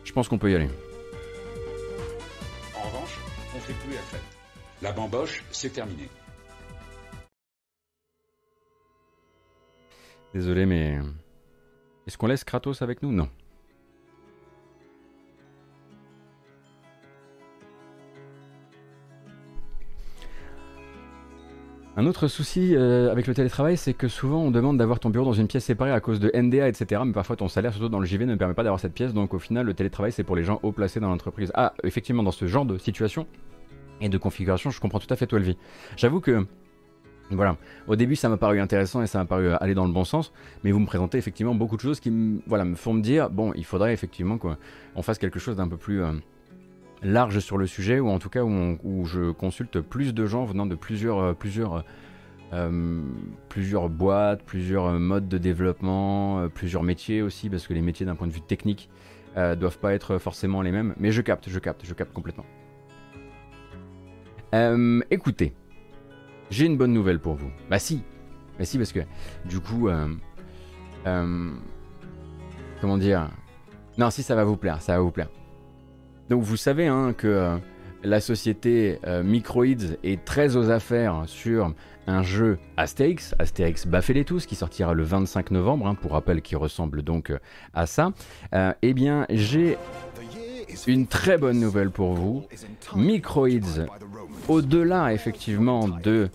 Je 0.04 0.12
pense 0.12 0.28
qu'on 0.28 0.38
peut 0.38 0.52
y 0.52 0.56
aller. 0.56 0.68
En 2.76 2.82
revanche, 2.82 3.18
on 3.56 3.60
fait 3.60 3.74
plus 3.74 3.94
la 3.94 4.02
fête. 4.02 4.22
La 4.82 4.92
bamboche, 4.92 5.44
c'est 5.52 5.70
terminé. 5.70 6.10
Désolé, 10.34 10.66
mais... 10.66 11.00
Est-ce 12.08 12.18
qu'on 12.18 12.28
laisse 12.28 12.44
Kratos 12.44 12.82
avec 12.82 13.02
nous? 13.02 13.12
Non. 13.12 13.30
Un 22.00 22.06
autre 22.06 22.30
souci 22.30 22.78
euh, 22.78 23.12
avec 23.12 23.28
le 23.28 23.34
télétravail, 23.34 23.76
c'est 23.76 23.94
que 23.94 24.08
souvent 24.08 24.42
on 24.42 24.52
demande 24.52 24.78
d'avoir 24.78 25.02
ton 25.02 25.10
bureau 25.10 25.26
dans 25.26 25.34
une 25.34 25.48
pièce 25.48 25.66
séparée 25.66 25.92
à 25.92 26.00
cause 26.00 26.22
de 26.22 26.32
NDA, 26.34 26.70
etc. 26.70 27.02
Mais 27.06 27.12
parfois 27.12 27.36
ton 27.36 27.50
salaire, 27.50 27.74
surtout 27.74 27.90
dans 27.90 28.00
le 28.00 28.06
JV, 28.06 28.26
ne 28.26 28.36
permet 28.36 28.54
pas 28.54 28.64
d'avoir 28.64 28.80
cette 28.80 28.94
pièce. 28.94 29.14
Donc 29.14 29.34
au 29.34 29.40
final, 29.40 29.66
le 29.66 29.74
télétravail, 29.74 30.14
c'est 30.14 30.24
pour 30.24 30.38
les 30.38 30.46
gens 30.46 30.62
haut 30.64 30.72
placés 30.72 31.02
dans 31.02 31.10
l'entreprise. 31.10 31.52
Ah, 31.56 31.74
effectivement, 31.84 32.24
dans 32.24 32.32
ce 32.32 32.48
genre 32.48 32.64
de 32.64 32.78
situation 32.78 33.28
et 34.00 34.08
de 34.08 34.18
configuration, 34.18 34.70
je 34.70 34.80
comprends 34.80 35.00
tout 35.00 35.14
à 35.14 35.18
fait 35.18 35.28
toi, 35.28 35.40
vie. 35.40 35.58
J'avoue 35.98 36.22
que 36.22 36.48
voilà, 37.32 37.58
au 37.90 37.98
début 37.98 38.16
ça 38.16 38.30
m'a 38.30 38.38
paru 38.38 38.62
intéressant 38.62 39.02
et 39.02 39.08
ça 39.08 39.18
m'a 39.18 39.26
paru 39.26 39.50
aller 39.60 39.74
dans 39.74 39.86
le 39.86 39.92
bon 39.92 40.06
sens, 40.06 40.32
mais 40.64 40.72
vous 40.72 40.80
me 40.80 40.86
présentez 40.86 41.18
effectivement 41.18 41.54
beaucoup 41.54 41.76
de 41.76 41.82
choses 41.82 42.00
qui 42.00 42.12
me, 42.12 42.40
voilà, 42.48 42.64
me 42.64 42.76
font 42.76 42.94
me 42.94 43.02
dire, 43.02 43.30
bon, 43.30 43.52
il 43.56 43.66
faudrait 43.66 43.92
effectivement 43.92 44.38
qu'on 44.38 45.02
fasse 45.02 45.18
quelque 45.18 45.38
chose 45.38 45.58
d'un 45.58 45.68
peu 45.68 45.76
plus 45.76 46.02
euh, 46.02 46.14
large 47.04 47.40
sur 47.40 47.58
le 47.58 47.68
sujet, 47.68 48.00
ou 48.00 48.10
en 48.10 48.20
tout 48.20 48.30
cas 48.30 48.44
où, 48.44 49.06
je 49.06 49.32
consulte 49.32 49.80
plus 49.80 50.14
de 50.14 50.26
gens 50.26 50.46
venant 50.46 50.66
de 50.66 50.76
plusieurs, 50.76 51.20
euh, 51.20 51.34
plusieurs, 51.34 51.84
euh, 52.54 53.02
plusieurs 53.48 53.90
boîtes, 53.90 54.44
plusieurs 54.44 54.92
modes 55.00 55.28
de 55.28 55.38
développement, 55.38 56.40
euh, 56.40 56.48
plusieurs 56.48 56.84
métiers 56.84 57.22
aussi, 57.22 57.50
parce 57.50 57.68
que 57.68 57.74
les 57.74 57.82
métiers 57.82 58.06
d'un 58.06 58.16
point 58.16 58.28
de 58.28 58.34
vue 58.34 58.42
technique 58.42 58.90
doivent 59.36 59.80
pas 59.80 59.94
être 59.94 60.18
forcément 60.18 60.62
les 60.62 60.72
mêmes. 60.72 60.94
Mais 61.00 61.14
je 61.14 61.22
capte, 61.22 61.50
je 61.50 61.60
capte, 61.60 61.86
je 61.86 61.94
capte 61.94 62.12
complètement. 62.12 62.46
écoutez, 65.10 65.54
j'ai 66.50 66.66
une 66.66 66.76
bonne 66.76 66.92
nouvelle 66.92 67.20
pour 67.20 67.36
vous. 67.36 67.50
Bah 67.70 67.80
si, 67.80 68.04
bah 68.58 68.66
si, 68.66 68.78
parce 68.78 68.92
que 68.92 69.00
du 69.46 69.62
coup, 69.62 69.88
comment 72.82 72.98
dire? 72.98 73.30
Non, 73.98 74.10
si 74.10 74.24
ça 74.24 74.36
va 74.36 74.44
vous 74.44 74.58
plaire, 74.58 74.82
ça 74.82 74.98
va 74.98 75.00
vous 75.00 75.12
plaire. 75.12 75.30
Donc 76.30 76.44
vous 76.44 76.58
savez 76.58 76.88
hein, 76.88 77.14
que 77.18 77.28
euh, 77.28 77.58
la 78.04 78.22
société 78.22 79.00
euh, 79.08 79.24
Microids 79.24 79.98
est 80.04 80.24
très 80.24 80.56
aux 80.56 80.70
affaires 80.70 81.24
sur 81.26 81.74
un 82.06 82.22
jeu 82.22 82.60
Astérix, 82.78 83.34
Astérix 83.40 83.88
Baffez 83.88 84.14
les 84.14 84.26
tous, 84.26 84.46
qui 84.46 84.56
sortira 84.56 84.94
le 84.94 85.04
25 85.04 85.52
novembre, 85.52 85.88
hein, 85.88 85.96
pour 85.96 86.12
rappel 86.12 86.42
qui 86.42 86.56
ressemble 86.56 87.02
donc 87.02 87.32
euh, 87.32 87.40
à 87.74 87.88
ça. 87.88 88.12
eh 88.82 88.94
bien, 88.94 89.26
j'ai 89.30 89.78
une 90.88 91.08
très 91.08 91.38
bonne 91.38 91.60
nouvelle 91.60 91.90
pour 91.90 92.14
vous. 92.14 92.46
Microids, 92.96 93.88
au-delà 94.48 95.14
effectivement 95.14 95.88
de 95.88 96.30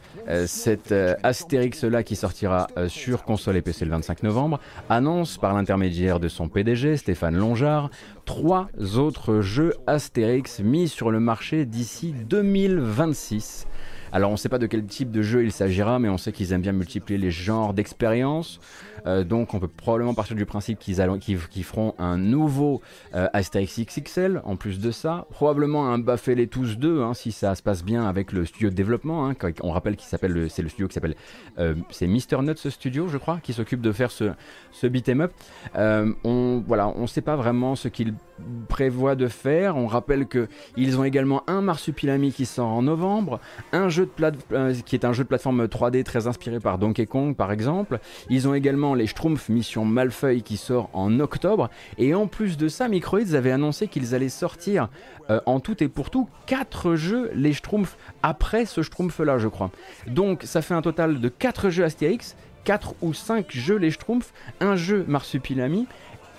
cet 0.47 0.93
euh, 0.93 1.15
Astérix-là 1.23 2.03
qui 2.03 2.17
sortira 2.17 2.67
euh, 2.77 2.89
sur 2.89 3.25
console 3.25 3.57
et 3.57 3.63
PC 3.63 3.85
le 3.85 3.91
25 3.91 4.23
novembre, 4.23 4.61
annonce 4.89 5.39
par 5.39 5.55
l'intermédiaire 5.55 6.21
de 6.21 6.29
son 6.29 6.49
PDG, 6.49 6.97
Stéphane 6.97 7.37
Longard, 7.37 7.91
trois 8.25 8.69
autres 8.97 9.41
jeux 9.41 9.75
Astérix 9.87 10.61
mis 10.61 10.89
sur 10.89 11.11
le 11.11 11.21
marché 11.21 11.67
d'ici 11.67 12.15
2026. 12.29 13.67
Alors 14.13 14.31
on 14.31 14.35
ne 14.35 14.39
sait 14.39 14.49
pas 14.49 14.59
de 14.59 14.67
quel 14.67 14.85
type 14.85 15.11
de 15.11 15.23
jeu 15.23 15.43
il 15.43 15.51
s'agira, 15.51 15.99
mais 15.99 16.09
on 16.09 16.19
sait 16.19 16.31
qu'ils 16.31 16.53
aiment 16.53 16.63
bien 16.63 16.73
multiplier 16.73 17.19
les 17.19 17.33
genres 17.33 17.75
d'expériences. 17.75 18.61
Euh, 19.07 19.25
donc 19.25 19.55
on 19.55 19.61
peut 19.61 19.69
probablement 19.69 20.15
partir 20.15 20.37
du 20.37 20.47
principe 20.47 20.79
qu'ils 20.79 21.65
feront 21.65 21.95
un 21.99 22.17
nouveau 22.17 22.81
euh, 23.15 23.29
Asterix 23.33 23.71
XXL 23.79 24.41
en 24.45 24.57
plus 24.57 24.81
de 24.81 24.91
ça. 24.91 25.27
Probablement 25.31 25.89
un 25.89 25.99
Baffel 25.99 26.41
et 26.41 26.47
tous 26.47 26.79
2 26.79 27.03
hein, 27.03 27.15
si 27.15 27.33
ça 27.33 27.55
se 27.55 27.63
passe 27.63 27.85
bien 27.85 28.07
avec 28.07 28.33
le 28.33 28.45
studio 28.45 28.71
de 28.71 28.75
développement. 28.75 29.29
Hein, 29.29 29.35
on 29.63 29.71
rappelle 29.71 29.97
qu'il 29.97 30.09
s'appelle 30.09 30.49
c'est 30.51 30.63
le 30.63 30.69
studio 30.69 30.89
qui 30.89 30.95
s'appelle 30.95 31.17
euh, 31.59 31.75
c'est 31.91 32.07
Mister 32.07 32.39
Nuts 32.43 32.71
Studio 32.71 33.09
je 33.09 33.19
crois 33.19 33.39
qui 33.43 33.53
s'occupe 33.53 33.81
de 33.81 33.93
faire 33.93 34.11
ce, 34.11 34.33
ce 34.73 34.87
beat'em 34.87 35.21
up. 35.21 35.33
on 35.75 36.63
voilà 36.67 36.89
on 36.89 37.07
sait 37.07 37.21
pas 37.21 37.37
vraiment 37.37 37.77
ce 37.77 37.89
qu'ils 37.89 38.15
prévoient 38.69 39.15
de 39.15 39.29
faire. 39.29 39.77
On 39.77 39.87
rappelle 39.87 40.27
que 40.27 40.49
ils 40.77 40.99
ont 40.99 41.05
également 41.05 41.43
un 41.47 41.61
Marsupilami 41.61 42.33
qui 42.33 42.47
sort 42.47 42.69
en 42.69 42.83
novembre, 42.83 43.41
un 43.73 43.89
jeu 43.89 44.07
de 44.07 44.11
plate 44.11 44.37
qui 44.85 44.97
est 44.97 45.05
un 45.05 45.13
jeu 45.13 45.25
de 45.25 45.29
plateforme 45.29 45.65
3D 45.67 46.03
très 46.05 46.27
inspiré 46.27 46.59
par 46.61 46.79
Donkey 46.79 47.07
Kong 47.07 47.37
par 47.37 47.53
exemple. 47.53 48.01
Ils 48.31 48.49
ont 48.49 48.55
également 48.55 48.94
les 48.95 49.07
Schtroumpfs 49.07 49.49
Mission 49.49 49.85
Malfeuille 49.85 50.43
qui 50.43 50.57
sort 50.57 50.91
en 50.93 51.21
octobre. 51.21 51.71
Et 51.99 52.15
en 52.15 52.27
plus 52.27 52.57
de 52.57 52.69
ça, 52.69 52.89
Microids 52.89 53.35
avait 53.35 53.53
annoncé 53.53 53.89
qu'ils 53.89 54.15
allaient 54.15 54.29
sortir 54.29 54.89
euh, 55.31 55.41
en 55.47 55.61
tout 55.61 55.83
et 55.83 55.89
pour 55.89 56.11
tout 56.11 56.29
4 56.47 56.95
jeux 56.95 57.31
les 57.35 57.53
Schtroumpfs 57.53 57.97
après 58.23 58.67
ce 58.67 58.83
Schtroumpf 58.83 59.19
là, 59.21 59.39
je 59.39 59.49
crois. 59.49 59.71
Donc 60.07 60.43
ça 60.45 60.63
fait 60.63 60.75
un 60.75 60.83
total 60.83 61.21
de 61.21 61.29
4 61.29 61.71
jeux 61.71 61.85
Astérix, 61.85 62.37
4 62.65 62.95
ou 63.03 63.15
5 63.15 63.47
jeux 63.51 63.77
les 63.77 63.91
Schtroumpfs, 63.91 64.33
un 64.61 64.77
jeu 64.77 65.05
Marsupilami, 65.09 65.87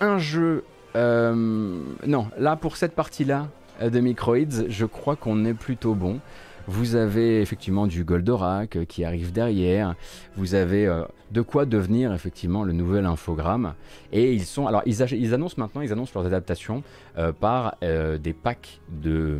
un 0.01 0.17
jeu. 0.17 0.63
Euh, 0.95 1.81
non, 2.05 2.27
là 2.37 2.55
pour 2.55 2.77
cette 2.77 2.95
partie-là 2.95 3.49
euh, 3.81 3.89
de 3.89 3.99
Microids, 3.99 4.67
je 4.69 4.85
crois 4.85 5.15
qu'on 5.15 5.45
est 5.45 5.53
plutôt 5.53 5.93
bon. 5.93 6.19
Vous 6.67 6.95
avez 6.95 7.41
effectivement 7.41 7.85
du 7.85 8.03
Goldorak 8.03 8.75
euh, 8.75 8.85
qui 8.85 9.03
arrive 9.03 9.31
derrière. 9.31 9.95
Vous 10.35 10.55
avez 10.55 10.87
euh, 10.87 11.03
de 11.31 11.41
quoi 11.41 11.65
devenir 11.65 12.13
effectivement 12.13 12.63
le 12.63 12.73
nouvel 12.73 13.05
infogramme. 13.05 13.75
Et 14.11 14.33
ils 14.33 14.45
sont, 14.45 14.65
alors 14.65 14.81
ils, 14.85 15.33
annoncent 15.33 15.55
maintenant, 15.57 15.81
ils 15.81 15.91
annoncent 15.91 16.11
leurs 16.15 16.25
adaptations 16.25 16.83
euh, 17.17 17.31
par 17.31 17.77
des 17.81 18.33
packs 18.33 18.79
de, 18.89 19.39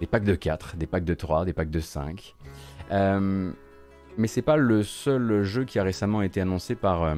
des 0.00 0.06
packs 0.06 0.24
de 0.24 0.34
4, 0.34 0.76
des 0.76 0.86
packs 0.86 1.04
de 1.04 1.14
3, 1.14 1.44
des 1.44 1.52
packs 1.52 1.70
de 1.70 1.80
5. 1.80 2.34
Mais 4.18 4.28
c'est 4.28 4.42
pas 4.42 4.56
le 4.56 4.82
seul 4.82 5.42
jeu 5.42 5.64
qui 5.64 5.78
a 5.78 5.82
récemment 5.82 6.22
été 6.22 6.40
annoncé 6.40 6.74
par, 6.74 7.16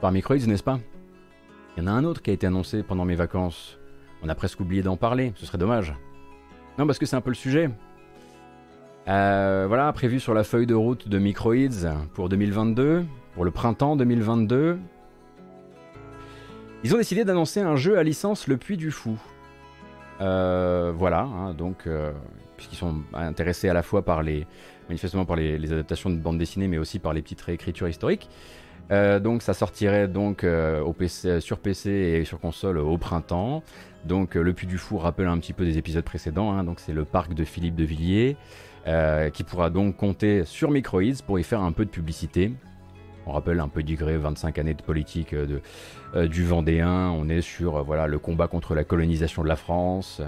par 0.00 0.10
Microids, 0.10 0.38
n'est-ce 0.38 0.64
pas? 0.64 0.80
Il 1.76 1.84
y 1.84 1.86
en 1.86 1.88
a 1.88 1.92
un 1.92 2.04
autre 2.04 2.22
qui 2.22 2.30
a 2.30 2.32
été 2.32 2.46
annoncé 2.46 2.82
pendant 2.82 3.04
mes 3.04 3.14
vacances. 3.14 3.78
On 4.22 4.28
a 4.28 4.34
presque 4.34 4.58
oublié 4.60 4.82
d'en 4.82 4.96
parler, 4.96 5.32
ce 5.36 5.46
serait 5.46 5.58
dommage. 5.58 5.94
Non, 6.78 6.86
parce 6.86 6.98
que 6.98 7.06
c'est 7.06 7.16
un 7.16 7.20
peu 7.20 7.30
le 7.30 7.36
sujet. 7.36 7.70
Euh, 9.06 9.66
voilà, 9.68 9.92
prévu 9.92 10.18
sur 10.18 10.34
la 10.34 10.44
feuille 10.44 10.66
de 10.66 10.74
route 10.74 11.08
de 11.08 11.18
Microids 11.18 11.54
pour 12.14 12.28
2022, 12.28 13.04
pour 13.34 13.44
le 13.44 13.50
printemps 13.50 13.96
2022. 13.96 14.78
Ils 16.82 16.94
ont 16.94 16.98
décidé 16.98 17.24
d'annoncer 17.24 17.60
un 17.60 17.76
jeu 17.76 17.98
à 17.98 18.02
licence 18.02 18.46
Le 18.46 18.56
Puits 18.56 18.76
du 18.76 18.90
Fou. 18.90 19.18
Euh, 20.20 20.92
voilà, 20.94 21.22
hein, 21.22 21.54
donc, 21.54 21.86
euh, 21.86 22.12
puisqu'ils 22.56 22.76
sont 22.76 22.96
intéressés 23.12 23.68
à 23.68 23.74
la 23.74 23.82
fois 23.82 24.02
par 24.02 24.22
les, 24.22 24.46
manifestement 24.88 25.24
par 25.24 25.36
les, 25.36 25.72
adaptations 25.72 26.10
de 26.10 26.16
bande 26.16 26.38
dessinée, 26.38 26.68
mais 26.68 26.78
aussi 26.78 26.98
par 26.98 27.12
les 27.12 27.22
petites 27.22 27.40
réécritures 27.40 27.88
historiques. 27.88 28.28
Donc 28.90 29.42
ça 29.42 29.54
sortirait 29.54 30.08
donc 30.08 30.46
PC, 30.98 31.40
sur 31.40 31.58
PC 31.58 31.90
et 31.90 32.24
sur 32.24 32.40
console 32.40 32.78
au 32.78 32.98
printemps. 32.98 33.62
Donc 34.04 34.34
le 34.34 34.52
Puits 34.52 34.66
du 34.66 34.78
Fou 34.78 34.98
rappelle 34.98 35.28
un 35.28 35.38
petit 35.38 35.52
peu 35.52 35.64
des 35.64 35.78
épisodes 35.78 36.04
précédents. 36.04 36.52
Hein. 36.52 36.64
donc 36.64 36.80
c'est 36.80 36.92
le 36.92 37.04
parc 37.04 37.34
de 37.34 37.44
Philippe 37.44 37.74
de 37.74 37.84
Villiers. 37.84 38.36
Euh, 38.86 39.30
qui 39.30 39.44
pourra 39.44 39.70
donc 39.70 39.96
compter 39.96 40.44
sur 40.44 40.70
Microids 40.70 41.22
pour 41.26 41.38
y 41.38 41.42
faire 41.42 41.62
un 41.62 41.72
peu 41.72 41.86
de 41.86 41.90
publicité. 41.90 42.52
On 43.26 43.32
rappelle 43.32 43.60
un 43.60 43.68
peu 43.68 43.82
digré 43.82 44.18
25 44.18 44.58
années 44.58 44.74
de 44.74 44.82
politique 44.82 45.32
euh, 45.32 45.60
euh, 46.14 46.28
du 46.28 46.44
Vendéen. 46.44 47.08
On 47.08 47.30
est 47.30 47.40
sur 47.40 47.82
voilà, 47.82 48.06
le 48.06 48.18
combat 48.18 48.46
contre 48.46 48.74
la 48.74 48.84
colonisation 48.84 49.42
de 49.42 49.48
la 49.48 49.56
France. 49.56 50.20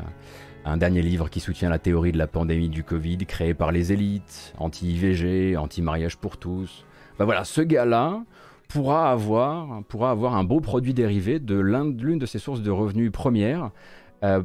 Un 0.65 0.79
dernier 0.79 1.03
livre 1.03 1.29
qui 1.29 1.41
soutient 1.41 1.69
la 1.69 1.79
théorie 1.79 2.13
de 2.13 2.19
la 2.19 2.27
pandémie 2.27 2.71
du 2.71 2.83
Covid, 2.83 3.19
créé 3.19 3.53
par 3.53 3.73
les 3.73 3.93
élites, 3.93 4.55
anti-IVG, 4.57 5.59
anti-mariage 5.59 6.17
pour 6.17 6.39
tous. 6.39 6.87
Ben 7.19 7.27
voilà, 7.27 7.45
ce 7.45 7.61
gars-là 7.61 8.23
pourra 8.69 9.11
avoir, 9.11 9.83
pourra 9.85 10.11
avoir 10.11 10.35
un 10.35 10.45
beau 10.45 10.61
produit 10.61 10.95
dérivé 10.95 11.39
de 11.39 11.57
l'une 11.57 12.19
de 12.19 12.27
ses 12.27 12.39
sources 12.39 12.63
de 12.63 12.71
revenus 12.71 13.13
premières, 13.13 13.71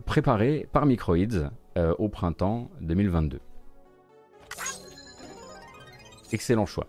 préparé 0.06 0.68
par 0.72 0.86
Microids 0.86 1.50
au 1.98 2.10
printemps 2.10 2.70
2022. 2.82 3.40
Excellent 6.32 6.66
choix. 6.66 6.88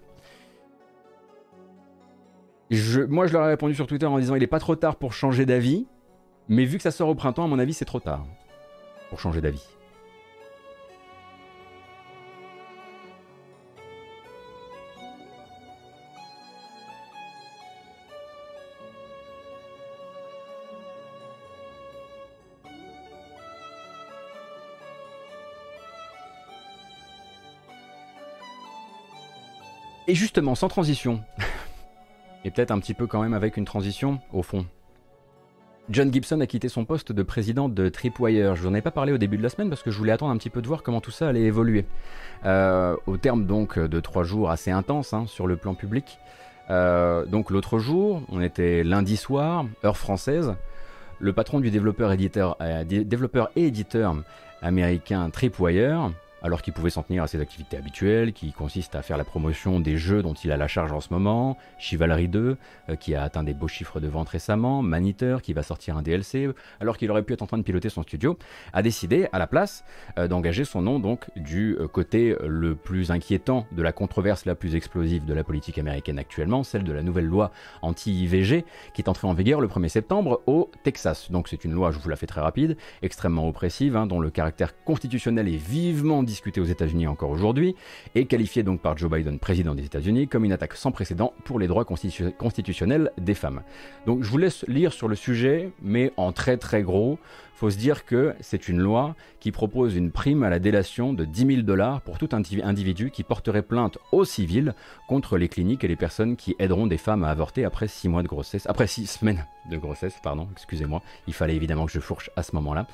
moi, 3.08 3.26
je 3.26 3.32
leur 3.32 3.44
ai 3.44 3.48
répondu 3.48 3.74
sur 3.74 3.86
Twitter 3.86 4.06
en 4.06 4.18
disant 4.18 4.34
il 4.34 4.40
n'est 4.40 4.46
pas 4.46 4.60
trop 4.60 4.76
tard 4.76 4.96
pour 4.96 5.12
changer 5.12 5.46
d'avis, 5.46 5.86
mais 6.48 6.64
vu 6.64 6.76
que 6.76 6.82
ça 6.82 6.90
sort 6.90 7.08
au 7.08 7.14
printemps, 7.14 7.44
à 7.44 7.48
mon 7.48 7.58
avis, 7.58 7.74
c'est 7.74 7.84
trop 7.84 8.00
tard 8.00 8.24
pour 9.10 9.20
changer 9.20 9.40
d'avis. 9.40 9.71
Et 30.12 30.14
justement, 30.14 30.54
sans 30.54 30.68
transition, 30.68 31.22
et 32.44 32.50
peut-être 32.50 32.70
un 32.70 32.78
petit 32.80 32.92
peu 32.92 33.06
quand 33.06 33.22
même 33.22 33.32
avec 33.32 33.56
une 33.56 33.64
transition, 33.64 34.20
au 34.34 34.42
fond. 34.42 34.66
John 35.88 36.12
Gibson 36.12 36.38
a 36.42 36.46
quitté 36.46 36.68
son 36.68 36.84
poste 36.84 37.12
de 37.12 37.22
président 37.22 37.70
de 37.70 37.88
Tripwire. 37.88 38.54
Je 38.54 38.60
vous 38.60 38.68
en 38.68 38.74
ai 38.74 38.82
pas 38.82 38.90
parlé 38.90 39.14
au 39.14 39.16
début 39.16 39.38
de 39.38 39.42
la 39.42 39.48
semaine 39.48 39.70
parce 39.70 39.82
que 39.82 39.90
je 39.90 39.96
voulais 39.96 40.12
attendre 40.12 40.30
un 40.30 40.36
petit 40.36 40.50
peu 40.50 40.60
de 40.60 40.68
voir 40.68 40.82
comment 40.82 41.00
tout 41.00 41.10
ça 41.10 41.28
allait 41.28 41.44
évoluer. 41.44 41.86
Euh, 42.44 42.94
au 43.06 43.16
terme 43.16 43.46
donc 43.46 43.78
de 43.78 44.00
trois 44.00 44.22
jours 44.22 44.50
assez 44.50 44.70
intenses 44.70 45.14
hein, 45.14 45.24
sur 45.28 45.46
le 45.46 45.56
plan 45.56 45.72
public. 45.72 46.18
Euh, 46.68 47.24
donc 47.24 47.48
l'autre 47.50 47.78
jour, 47.78 48.20
on 48.28 48.42
était 48.42 48.84
lundi 48.84 49.16
soir, 49.16 49.64
heure 49.82 49.96
française. 49.96 50.52
Le 51.20 51.32
patron 51.32 51.58
du 51.58 51.70
développeur, 51.70 52.14
euh, 52.60 52.84
développeur 52.84 53.50
et 53.56 53.68
éditeur 53.68 54.14
américain 54.60 55.30
Tripwire 55.30 56.10
alors 56.42 56.62
qu'il 56.62 56.72
pouvait 56.72 56.90
s'en 56.90 57.02
tenir 57.02 57.22
à 57.22 57.26
ses 57.26 57.40
activités 57.40 57.76
habituelles, 57.76 58.32
qui 58.32 58.52
consistent 58.52 58.94
à 58.94 59.02
faire 59.02 59.16
la 59.16 59.24
promotion 59.24 59.80
des 59.80 59.96
jeux 59.96 60.22
dont 60.22 60.34
il 60.34 60.50
a 60.52 60.56
la 60.56 60.68
charge 60.68 60.92
en 60.92 61.00
ce 61.00 61.12
moment, 61.12 61.56
Chivalry 61.78 62.28
2, 62.28 62.56
euh, 62.88 62.96
qui 62.96 63.14
a 63.14 63.22
atteint 63.22 63.44
des 63.44 63.54
beaux 63.54 63.68
chiffres 63.68 64.00
de 64.00 64.08
vente 64.08 64.28
récemment, 64.28 64.82
Maniteur, 64.82 65.42
qui 65.42 65.52
va 65.52 65.62
sortir 65.62 65.96
un 65.96 66.02
DLC, 66.02 66.48
alors 66.80 66.96
qu'il 66.96 67.10
aurait 67.10 67.22
pu 67.22 67.32
être 67.32 67.42
en 67.42 67.46
train 67.46 67.58
de 67.58 67.62
piloter 67.62 67.88
son 67.88 68.02
studio, 68.02 68.38
a 68.72 68.82
décidé, 68.82 69.28
à 69.32 69.38
la 69.38 69.46
place, 69.46 69.84
euh, 70.18 70.28
d'engager 70.28 70.64
son 70.64 70.82
nom 70.82 70.98
donc 70.98 71.26
du 71.36 71.76
euh, 71.78 71.88
côté 71.88 72.36
le 72.44 72.74
plus 72.74 73.10
inquiétant 73.10 73.66
de 73.72 73.82
la 73.82 73.92
controverse 73.92 74.44
la 74.44 74.54
plus 74.54 74.74
explosive 74.74 75.24
de 75.24 75.34
la 75.34 75.44
politique 75.44 75.78
américaine 75.78 76.18
actuellement, 76.18 76.62
celle 76.64 76.84
de 76.84 76.92
la 76.92 77.02
nouvelle 77.02 77.26
loi 77.26 77.52
anti-IVG, 77.82 78.64
qui 78.94 79.02
est 79.02 79.08
entrée 79.08 79.28
en 79.28 79.34
vigueur 79.34 79.60
le 79.60 79.68
1er 79.68 79.88
septembre 79.88 80.42
au 80.46 80.70
Texas. 80.82 81.30
Donc 81.30 81.48
c'est 81.48 81.64
une 81.64 81.72
loi, 81.72 81.90
je 81.90 81.98
vous 81.98 82.08
la 82.08 82.16
fais 82.16 82.26
très 82.26 82.40
rapide, 82.40 82.76
extrêmement 83.02 83.48
oppressive, 83.48 83.96
hein, 83.96 84.06
dont 84.06 84.20
le 84.20 84.30
caractère 84.30 84.72
constitutionnel 84.84 85.48
est 85.48 85.56
vivement 85.56 86.22
discuté 86.32 86.62
aux 86.62 86.64
États-Unis 86.64 87.06
encore 87.06 87.30
aujourd'hui, 87.30 87.76
et 88.14 88.24
qualifié 88.24 88.62
donc 88.62 88.80
par 88.80 88.96
Joe 88.96 89.10
Biden, 89.10 89.38
président 89.38 89.74
des 89.74 89.84
États-Unis, 89.84 90.28
comme 90.28 90.46
une 90.46 90.52
attaque 90.52 90.74
sans 90.74 90.90
précédent 90.90 91.34
pour 91.44 91.58
les 91.58 91.66
droits 91.66 91.84
constitutionnels 91.84 93.12
des 93.18 93.34
femmes. 93.34 93.60
Donc 94.06 94.22
je 94.22 94.30
vous 94.30 94.38
laisse 94.38 94.64
lire 94.66 94.94
sur 94.94 95.08
le 95.08 95.14
sujet, 95.14 95.72
mais 95.82 96.10
en 96.16 96.32
très 96.32 96.56
très 96.56 96.82
gros, 96.82 97.18
faut 97.62 97.70
se 97.70 97.78
dire 97.78 98.04
que 98.04 98.34
c'est 98.40 98.68
une 98.68 98.80
loi 98.80 99.14
qui 99.38 99.52
propose 99.52 99.94
une 99.94 100.10
prime 100.10 100.42
à 100.42 100.50
la 100.50 100.58
délation 100.58 101.12
de 101.12 101.24
10 101.24 101.46
000 101.46 101.62
dollars 101.62 102.00
pour 102.00 102.18
tout 102.18 102.30
individu 102.32 103.12
qui 103.12 103.22
porterait 103.22 103.62
plainte 103.62 103.98
au 104.10 104.24
civil 104.24 104.74
contre 105.06 105.38
les 105.38 105.48
cliniques 105.48 105.84
et 105.84 105.88
les 105.88 105.94
personnes 105.94 106.34
qui 106.34 106.56
aideront 106.58 106.88
des 106.88 106.98
femmes 106.98 107.22
à 107.22 107.28
avorter 107.28 107.64
après 107.64 107.86
6 107.86 108.08
mois 108.08 108.24
de 108.24 108.28
grossesse, 108.28 108.66
après 108.66 108.88
6 108.88 109.06
semaines 109.06 109.46
de 109.70 109.76
grossesse, 109.76 110.16
pardon, 110.24 110.48
excusez-moi, 110.50 111.02
il 111.28 111.34
fallait 111.34 111.54
évidemment 111.54 111.86
que 111.86 111.92
je 111.92 112.00
fourche 112.00 112.30
à 112.34 112.42
ce 112.42 112.52
moment-là. 112.56 112.88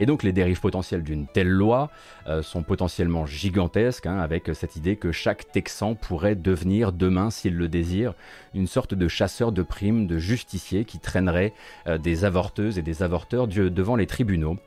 Et 0.00 0.06
donc 0.06 0.22
les 0.22 0.32
dérives 0.32 0.60
potentielles 0.60 1.02
d'une 1.02 1.26
telle 1.26 1.50
loi 1.50 1.90
euh, 2.26 2.42
sont 2.42 2.62
potentiellement 2.62 3.26
gigantesques, 3.26 4.06
hein, 4.06 4.18
avec 4.18 4.50
cette 4.54 4.76
idée 4.76 4.96
que 4.96 5.12
chaque 5.12 5.52
Texan 5.52 5.94
pourrait 5.94 6.34
devenir 6.34 6.92
demain, 6.92 7.30
s'il 7.30 7.56
le 7.56 7.68
désire, 7.68 8.14
une 8.54 8.66
sorte 8.66 8.94
de 8.94 9.08
chasseur 9.08 9.52
de 9.52 9.62
primes, 9.62 10.06
de 10.06 10.18
justicier 10.18 10.86
qui 10.86 10.98
traînerait 10.98 11.52
euh, 11.86 11.98
des 11.98 12.24
avorteuses 12.24 12.78
et 12.78 12.82
des 12.82 13.02
avorteurs 13.02 13.46
devant 13.46 13.94
les 13.94 14.06
tribunaux 14.10 14.58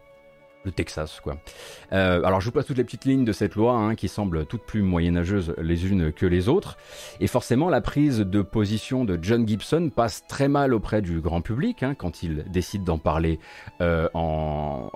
le 0.64 0.72
Texas, 0.72 1.20
quoi. 1.22 1.38
Euh, 1.91 2.24
alors 2.24 2.41
je 2.41 2.45
vous 2.45 2.51
passe 2.51 2.66
toutes 2.66 2.78
les 2.78 2.84
petites 2.84 3.05
lignes 3.05 3.26
de 3.26 3.32
cette 3.32 3.55
loi 3.55 3.76
hein, 3.76 3.95
qui 3.95 4.07
semblent 4.07 4.45
toutes 4.45 4.64
plus 4.64 4.82
moyenâgeuses 4.82 5.53
les 5.57 5.88
unes 5.88 6.11
que 6.11 6.26
les 6.26 6.49
autres. 6.49 6.78
Et 7.20 7.28
forcément, 7.28 7.70
la 7.70 7.82
prise 7.82 8.20
de 8.20 8.41
position 8.41 9.05
de 9.05 9.20
John 9.22 9.47
Gibson 9.47 9.91
passe 9.93 10.26
très 10.28 10.47
mal 10.47 10.74
auprès 10.74 11.01
du 11.01 11.22
grand 11.22 11.41
public 11.41 11.84
hein, 11.84 11.95
quand 11.95 12.24
il 12.24 12.45
décide 12.49 12.84
d'en 12.84 12.97
parler 12.97 13.39
euh, 13.82 14.07
en, 14.14 14.89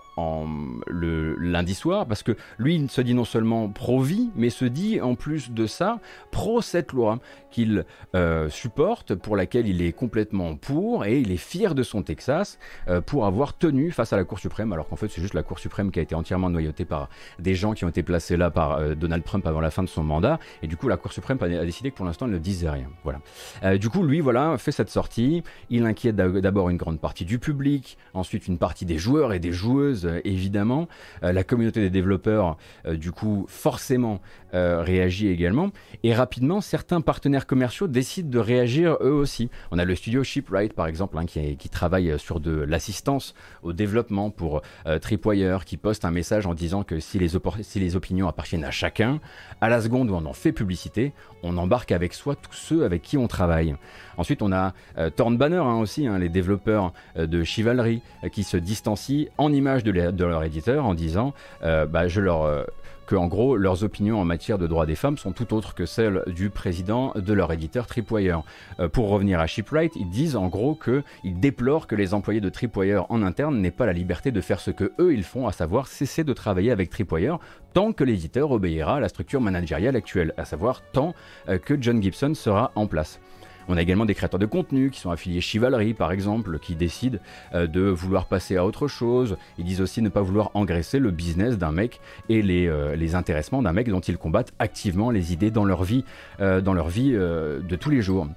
le 0.88 1.36
lundi 1.36 1.76
soir, 1.76 2.07
parce 2.07 2.24
que 2.24 2.36
lui, 2.57 2.76
il 2.76 2.89
se 2.89 3.01
dit 3.01 3.13
non 3.13 3.26
seulement 3.26 3.70
pro-vie, 3.70 4.30
mais 4.36 4.49
se 4.49 4.65
dit 4.65 4.99
en 4.99 5.13
plus 5.13 5.51
de 5.51 5.68
ça 5.68 5.99
pro 6.32 6.61
cette 6.61 6.91
loi 6.91 7.20
qu'il 7.51 7.86
euh, 8.15 8.49
supporte, 8.49 9.13
pour 9.13 9.36
laquelle 9.36 9.68
il 9.68 9.82
est 9.82 9.93
complètement 9.93 10.55
pour, 10.55 11.05
et 11.05 11.20
il 11.20 11.32
est 11.32 11.38
fier 11.38 11.76
de 11.76 11.84
son 11.84 12.01
Texas 12.01 12.57
pour 13.05 13.26
avoir 13.26 13.57
tenu 13.57 13.91
face 13.91 14.13
à 14.13 14.18
la 14.18 14.24
Cour 14.24 14.39
suprême, 14.39 14.74
alors 14.74 14.88
qu'en 14.88 14.95
fait 14.95 15.09
c'est 15.09 15.22
juste 15.22 15.34
la 15.34 15.43
Cour 15.43 15.56
suprême 15.59 15.91
qui 15.91 15.99
a 15.99 16.01
été 16.01 16.15
entièrement 16.15 16.49
noyauté 16.49 16.85
par 16.85 17.09
des 17.39 17.55
gens 17.55 17.73
qui 17.73 17.85
ont 17.85 17.89
été 17.89 18.03
placés 18.03 18.37
là 18.37 18.49
par 18.51 18.73
euh, 18.73 18.95
Donald 18.95 19.23
Trump 19.23 19.45
avant 19.45 19.59
la 19.59 19.71
fin 19.71 19.83
de 19.83 19.89
son 19.89 20.03
mandat. 20.03 20.39
Et 20.63 20.67
du 20.67 20.77
coup, 20.77 20.87
la 20.87 20.97
Cour 20.97 21.11
suprême 21.11 21.37
a, 21.41 21.47
décidé 21.47 21.91
que 21.91 21.95
pour 21.95 22.05
l'instant, 22.05 22.25
elle 22.25 22.33
ne 22.33 22.37
disait 22.37 22.69
rien. 22.69 22.87
Voilà. 23.03 23.19
Euh, 23.63 23.77
du 23.77 23.89
coup, 23.89 24.03
lui, 24.03 24.19
voilà, 24.19 24.57
fait 24.57 24.71
cette 24.71 24.89
sortie. 24.89 25.43
Il 25.69 25.85
inquiète 25.85 26.15
d'abord 26.15 26.69
une 26.69 26.77
grande 26.77 26.99
partie 26.99 27.25
du 27.25 27.39
public, 27.39 27.97
ensuite 28.13 28.47
une 28.47 28.57
partie 28.57 28.85
des 28.85 28.97
joueurs 28.97 29.33
et 29.33 29.39
des 29.39 29.51
joueuses, 29.51 30.05
euh, 30.05 30.19
évidemment. 30.23 30.87
la 31.21 31.43
communauté 31.43 31.81
des 31.81 31.89
développeurs, 31.89 32.57
du 32.87 33.11
coup, 33.11 33.45
forcément, 33.47 34.19
réagit 34.53 35.27
également. 35.27 35.71
Et 36.03 36.13
rapidement, 36.13 36.61
certains 36.61 37.01
partenaires 37.01 37.45
commerciaux 37.45 37.87
décident 37.87 38.29
de 38.29 38.39
réagir 38.39 38.97
eux 39.01 39.11
aussi. 39.11 39.49
On 39.71 39.79
a 39.79 39.85
le 39.85 39.95
studio 39.95 40.23
Shipwright, 40.23 40.73
par 40.73 40.87
exemple, 40.87 41.17
hein, 41.17 41.25
qui, 41.25 41.57
qui, 41.57 41.69
travaille 41.69 42.17
sur 42.17 42.39
de 42.39 42.51
l'assistance 42.51 43.33
au 43.63 43.73
développement 43.73 44.29
pour 44.29 44.61
Tripwire 45.01 45.46
qui 45.65 45.77
poste 45.77 46.05
un 46.05 46.11
message 46.11 46.45
en 46.45 46.53
disant 46.53 46.83
que 46.83 46.99
si 46.99 47.19
les, 47.19 47.95
opinions 47.95 48.27
appartiennent 48.27 48.63
à 48.63 48.71
chacun, 48.71 49.19
à 49.61 49.69
la 49.69 49.81
seconde 49.81 50.09
où 50.09 50.15
on 50.15 50.25
en 50.25 50.33
fait 50.33 50.51
publicité, 50.51 51.13
on 51.43 51.57
embarque 51.57 51.91
avec 51.91 52.13
soi 52.13 52.35
tous 52.35 52.53
ceux 52.53 52.85
avec 52.85 53.01
qui 53.01 53.17
on 53.17 53.27
travaille. 53.27 53.75
Ensuite, 54.17 54.41
on 54.41 54.51
a 54.51 54.73
euh, 54.97 55.09
Banner 55.17 55.57
hein, 55.57 55.79
aussi, 55.79 56.07
hein, 56.07 56.19
les 56.19 56.29
développeurs 56.29 56.93
euh, 57.17 57.27
de 57.27 57.43
Chivalry, 57.43 58.01
euh, 58.23 58.29
qui 58.29 58.43
se 58.43 58.57
distancient 58.57 59.27
en 59.37 59.53
image 59.53 59.83
de, 59.83 59.91
leur 59.91 60.43
éditeur 60.43 60.85
en 60.85 60.93
disant 60.93 61.33
bah, 61.61 62.07
je 62.07 62.21
leur 62.21 62.65
que 63.07 63.15
en 63.15 63.27
gros 63.27 63.57
leurs 63.57 63.83
opinions 63.83 64.19
en 64.19 64.25
matière 64.25 64.59
de 64.59 64.67
droits 64.67 64.85
des 64.85 64.95
femmes 64.95 65.17
sont 65.17 65.31
tout 65.31 65.53
autres 65.53 65.73
que 65.73 65.87
celles 65.87 66.21
du 66.27 66.51
président 66.51 67.13
de 67.15 67.33
leur 67.33 67.51
éditeur 67.51 67.87
Tripwire. 67.87 68.43
Euh, 68.79 68.89
pour 68.89 69.09
revenir 69.09 69.39
à 69.39 69.47
Shipwright, 69.47 69.93
ils 69.95 70.09
disent 70.09 70.35
en 70.35 70.47
gros 70.47 70.75
qu'ils 70.75 71.39
déplorent 71.39 71.87
que 71.87 71.95
les 71.95 72.13
employés 72.13 72.41
de 72.41 72.49
Tripwire 72.49 73.05
en 73.09 73.23
interne 73.23 73.59
n'aient 73.59 73.71
pas 73.71 73.85
la 73.87 73.93
liberté 73.93 74.31
de 74.31 74.41
faire 74.41 74.59
ce 74.59 74.69
que 74.69 74.91
eux 74.99 75.13
ils 75.13 75.23
font, 75.23 75.47
à 75.47 75.51
savoir 75.51 75.87
cesser 75.87 76.23
de 76.23 76.33
travailler 76.33 76.71
avec 76.71 76.89
Tripwire 76.89 77.39
tant 77.73 77.93
que 77.93 78.03
l'éditeur 78.03 78.51
obéira 78.51 78.97
à 78.97 78.99
la 78.99 79.09
structure 79.09 79.41
managériale 79.41 79.95
actuelle, 79.95 80.33
à 80.37 80.45
savoir 80.45 80.81
tant 80.91 81.13
euh, 81.47 81.57
que 81.57 81.75
John 81.79 82.01
Gibson 82.01 82.33
sera 82.33 82.71
en 82.75 82.87
place. 82.87 83.19
On 83.68 83.78
a 83.78 83.82
également 83.82 84.05
des 84.05 84.15
créateurs 84.15 84.39
de 84.39 84.45
contenu 84.45 84.89
qui 84.89 84.99
sont 84.99 85.11
affiliés 85.11 85.41
Chivalry 85.41 85.93
par 85.93 86.11
exemple, 86.11 86.59
qui 86.59 86.76
décident 86.76 87.20
euh, 87.53 87.68
de 87.68 87.82
vouloir 87.82 88.26
passer 88.26 88.57
à 88.57 88.65
autre 88.65 88.88
chose. 88.88 89.38
Ils 89.57 89.65
disent 89.65 89.82
aussi 89.82 90.01
ne 90.01 90.09
pas 90.09 90.22
vouloir 90.22 90.51
engraisser 90.53 90.99
le 90.99 91.11
business 91.11 91.57
d'un 91.57 91.72
mec 91.72 91.99
et 92.30 92.41
les, 92.41 92.68
euh, 92.68 92.95
les 92.95 93.15
intéressements 93.15 93.61
d'un 93.61 93.74
mec 93.74 93.89
dont 93.89 93.99
ils 93.99 94.18
combattent 94.18 94.53
activement 94.59 95.11
les 95.11 95.34
idées 95.34 95.51
dans 95.51 95.65
leur 95.65 95.84
vie, 95.84 96.05
euh, 96.39 96.61
dans 96.61 96.74
leur 96.74 96.88
vie 96.88 97.11
de 97.11 97.76
tous 97.76 97.89
les 97.89 98.01
jours. 98.01 98.28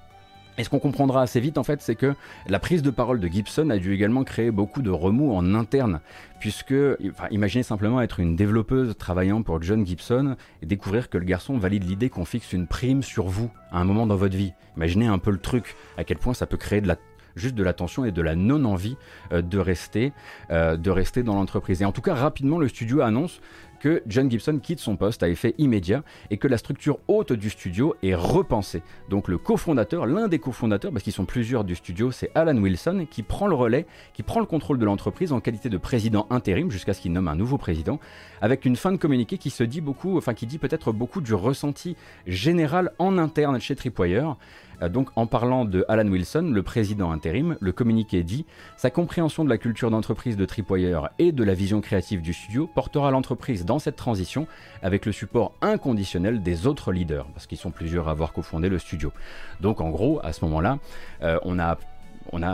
Et 0.60 0.64
ce 0.64 0.68
qu'on 0.68 0.78
comprendra 0.78 1.22
assez 1.22 1.40
vite, 1.40 1.56
en 1.56 1.64
fait, 1.64 1.80
c'est 1.80 1.94
que 1.94 2.14
la 2.46 2.58
prise 2.58 2.82
de 2.82 2.90
parole 2.90 3.18
de 3.18 3.26
Gibson 3.28 3.70
a 3.70 3.78
dû 3.78 3.94
également 3.94 4.24
créer 4.24 4.50
beaucoup 4.50 4.82
de 4.82 4.90
remous 4.90 5.32
en 5.32 5.54
interne, 5.54 6.00
puisque, 6.38 6.74
imaginez 7.30 7.62
simplement 7.62 8.02
être 8.02 8.20
une 8.20 8.36
développeuse 8.36 8.94
travaillant 8.98 9.40
pour 9.40 9.62
John 9.62 9.86
Gibson 9.86 10.36
et 10.60 10.66
découvrir 10.66 11.08
que 11.08 11.16
le 11.16 11.24
garçon 11.24 11.56
valide 11.56 11.88
l'idée 11.88 12.10
qu'on 12.10 12.26
fixe 12.26 12.52
une 12.52 12.66
prime 12.66 13.02
sur 13.02 13.24
vous 13.28 13.50
à 13.72 13.80
un 13.80 13.84
moment 13.84 14.06
dans 14.06 14.16
votre 14.16 14.36
vie. 14.36 14.52
Imaginez 14.76 15.06
un 15.06 15.18
peu 15.18 15.30
le 15.30 15.38
truc, 15.38 15.76
à 15.96 16.04
quel 16.04 16.18
point 16.18 16.34
ça 16.34 16.46
peut 16.46 16.58
créer 16.58 16.82
de 16.82 16.88
la 16.88 16.96
juste 17.36 17.54
de 17.54 17.62
l'attention 17.62 18.04
et 18.04 18.12
de 18.12 18.22
la 18.22 18.36
non-envie 18.36 18.96
euh, 19.32 19.42
de 19.42 19.58
rester, 19.58 20.12
euh, 20.50 20.76
de 20.76 20.90
rester 20.90 21.22
dans 21.22 21.34
l'entreprise. 21.34 21.82
Et 21.82 21.84
en 21.84 21.92
tout 21.92 22.02
cas, 22.02 22.14
rapidement, 22.14 22.58
le 22.58 22.68
studio 22.68 23.00
annonce 23.00 23.40
que 23.80 24.02
John 24.06 24.30
Gibson 24.30 24.60
quitte 24.62 24.78
son 24.78 24.96
poste 24.96 25.22
à 25.22 25.28
effet 25.28 25.54
immédiat 25.58 26.04
et 26.30 26.36
que 26.36 26.46
la 26.46 26.58
structure 26.58 26.98
haute 27.08 27.32
du 27.32 27.50
studio 27.50 27.96
est 28.02 28.14
repensée. 28.14 28.82
Donc 29.08 29.26
le 29.26 29.38
cofondateur, 29.38 30.06
l'un 30.06 30.28
des 30.28 30.38
cofondateurs, 30.38 30.92
parce 30.92 31.02
qu'ils 31.02 31.14
sont 31.14 31.24
plusieurs 31.24 31.64
du 31.64 31.74
studio, 31.74 32.12
c'est 32.12 32.30
Alan 32.34 32.56
Wilson 32.56 33.06
qui 33.10 33.22
prend 33.22 33.46
le 33.46 33.54
relais, 33.54 33.86
qui 34.12 34.22
prend 34.22 34.38
le 34.38 34.46
contrôle 34.46 34.78
de 34.78 34.84
l'entreprise 34.84 35.32
en 35.32 35.40
qualité 35.40 35.68
de 35.68 35.78
président 35.78 36.26
intérim 36.30 36.70
jusqu'à 36.70 36.92
ce 36.92 37.00
qu'il 37.00 37.12
nomme 37.12 37.28
un 37.28 37.36
nouveau 37.36 37.58
président, 37.58 37.98
avec 38.40 38.64
une 38.66 38.76
fin 38.76 38.92
de 38.92 38.98
communiqué 38.98 39.38
qui 39.38 39.50
se 39.50 39.64
dit 39.64 39.80
beaucoup, 39.80 40.18
enfin 40.18 40.34
qui 40.34 40.46
dit 40.46 40.58
peut-être 40.58 40.92
beaucoup 40.92 41.22
du 41.22 41.34
ressenti 41.34 41.96
général 42.26 42.92
en 42.98 43.18
interne 43.18 43.58
chez 43.60 43.74
Tripwire. 43.74 44.36
Euh, 44.82 44.88
donc 44.88 45.08
en 45.16 45.26
parlant 45.26 45.64
de 45.64 45.84
Alan 45.88 46.06
Wilson, 46.06 46.50
le 46.52 46.62
président 46.62 47.10
intérim, 47.10 47.56
le 47.60 47.72
communiqué 47.72 48.22
dit 48.22 48.46
Sa 48.76 48.90
compréhension 48.90 49.44
de 49.44 49.50
la 49.50 49.58
culture 49.58 49.90
d'entreprise 49.90 50.36
de 50.36 50.44
Tripwire 50.44 51.10
et 51.18 51.32
de 51.32 51.44
la 51.44 51.54
vision 51.54 51.80
créative 51.80 52.22
du 52.22 52.32
studio 52.32 52.68
portera 52.74 53.10
l'entreprise 53.10 53.64
dans 53.64 53.78
cette 53.78 53.96
transition 53.96 54.46
avec 54.82 55.06
le 55.06 55.12
support 55.12 55.52
inconditionnel 55.60 56.42
des 56.42 56.66
autres 56.66 56.92
leaders, 56.92 57.26
parce 57.26 57.46
qu'ils 57.46 57.58
sont 57.58 57.70
plusieurs 57.70 58.08
à 58.08 58.12
avoir 58.12 58.32
cofondé 58.32 58.68
le 58.68 58.78
studio. 58.78 59.12
Donc 59.60 59.80
en 59.80 59.90
gros, 59.90 60.20
à 60.22 60.32
ce 60.32 60.44
moment-là, 60.44 60.78
euh, 61.22 61.38
on 61.44 61.58
a 61.58 61.78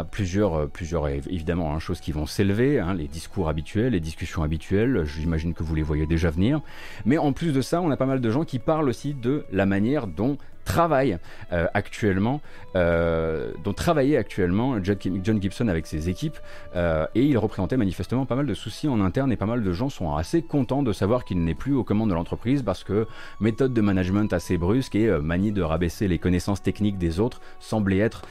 plusieurs, 0.05 0.55
euh, 0.55 1.21
évidemment, 1.29 1.75
hein, 1.75 1.79
choses 1.79 2.01
qui 2.01 2.13
vont 2.13 2.27
s'élever, 2.27 2.79
hein, 2.81 2.95
les 2.95 3.09
discours 3.09 3.49
habituels, 3.49 3.93
les 3.93 4.01
discussions 4.01 4.43
habituelles, 4.43 5.05
j'imagine 5.05 5.55
que 5.55 5.63
vous 5.63 5.75
les 5.75 5.83
voyez 5.83 6.07
déjà 6.07 6.31
venir. 6.31 6.61
Mais 7.05 7.19
en 7.19 7.33
plus 7.33 7.53
de 7.53 7.61
ça, 7.61 7.81
on 7.81 7.91
a 7.91 7.97
pas 7.97 8.07
mal 8.07 8.21
de 8.21 8.31
gens 8.31 8.45
qui 8.45 8.59
parlent 8.59 8.89
aussi 8.89 9.15
de 9.15 9.45
la 9.53 9.67
manière 9.67 10.07
dont 10.07 10.39
travaille 10.67 11.17
euh, 11.53 11.67
actuellement, 11.73 12.43
euh, 12.75 13.53
dont 13.65 13.73
travaillait 13.73 14.19
actuellement 14.19 14.77
John, 14.83 15.41
Gibson 15.41 15.69
avec 15.69 15.87
ses 15.87 16.11
équipes, 16.11 16.37
euh, 16.75 17.07
et 17.15 17.23
il 17.23 17.39
représentait 17.39 17.79
manifestement 17.79 18.27
pas 18.27 18.35
mal 18.35 18.45
de 18.45 18.53
soucis 18.53 18.89
en 18.89 19.01
interne 19.01 19.33
et 19.33 19.37
pas 19.37 19.47
mal 19.47 19.63
de 19.63 19.73
gens 19.73 19.89
sont 19.89 20.15
assez 20.15 20.43
contents 20.43 20.83
de 20.83 20.93
savoir 20.93 21.25
qu'il 21.25 21.43
n'est 21.43 21.55
plus 21.55 21.75
aux 21.75 21.85
commandes 21.85 22.11
de 22.11 22.15
l'entreprise 22.15 22.63
parce 22.63 22.85
que 22.85 23.07
méthode 23.41 23.73
de 23.73 23.81
management 23.81 24.31
assez 24.35 24.59
brusque 24.59 24.97
et 24.97 25.09
manie 25.21 25.53
de 25.53 25.63
rabaisser 25.63 26.09
les 26.09 26.19
connaissances 26.19 26.63
techniques 26.63 26.99
des 26.99 27.21
autres 27.21 27.41
semblait 27.61 27.99
être 27.99 28.23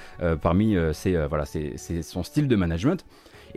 parmi 0.42 0.76
ses, 0.94 1.16
voilà, 1.28 1.46
son 1.46 2.24
style 2.24 2.48
de 2.48 2.56
management. 2.56 3.06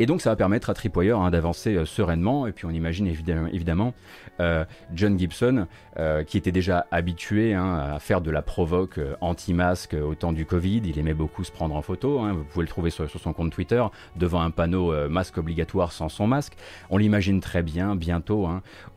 Et 0.00 0.06
donc 0.06 0.22
ça 0.22 0.30
va 0.30 0.36
permettre 0.36 0.70
à 0.70 0.74
Tripwire 0.74 1.18
hein, 1.18 1.30
d'avancer 1.32 1.74
euh, 1.74 1.84
sereinement. 1.84 2.46
Et 2.46 2.52
puis 2.52 2.66
on 2.66 2.70
imagine 2.70 3.08
évidemment, 3.08 3.94
euh, 4.38 4.64
John 4.94 5.18
Gibson, 5.18 5.66
euh, 5.98 6.22
qui 6.22 6.38
était 6.38 6.52
déjà 6.52 6.86
habitué 6.92 7.52
hein, 7.52 7.94
à 7.94 7.98
faire 7.98 8.20
de 8.20 8.30
la 8.30 8.40
provoque 8.40 9.00
anti-masque 9.20 9.94
au 9.94 10.14
temps 10.14 10.32
du 10.32 10.46
Covid. 10.46 10.82
Il 10.84 11.00
aimait 11.00 11.14
beaucoup 11.14 11.42
se 11.42 11.50
prendre 11.50 11.74
en 11.74 11.82
photo. 11.82 12.20
Hein. 12.20 12.32
Vous 12.32 12.44
pouvez 12.44 12.64
le 12.64 12.68
trouver 12.68 12.90
sur, 12.90 13.10
son 13.10 13.32
compte 13.32 13.50
Twitter, 13.50 13.84
devant 14.14 14.40
un 14.40 14.50
panneau 14.50 15.08
masque 15.08 15.38
obligatoire 15.38 15.90
sans 15.90 16.08
son 16.08 16.28
masque. 16.28 16.52
On 16.90 16.96
l'imagine 16.96 17.40
très 17.40 17.64
bien 17.64 17.96
bientôt 17.96 18.48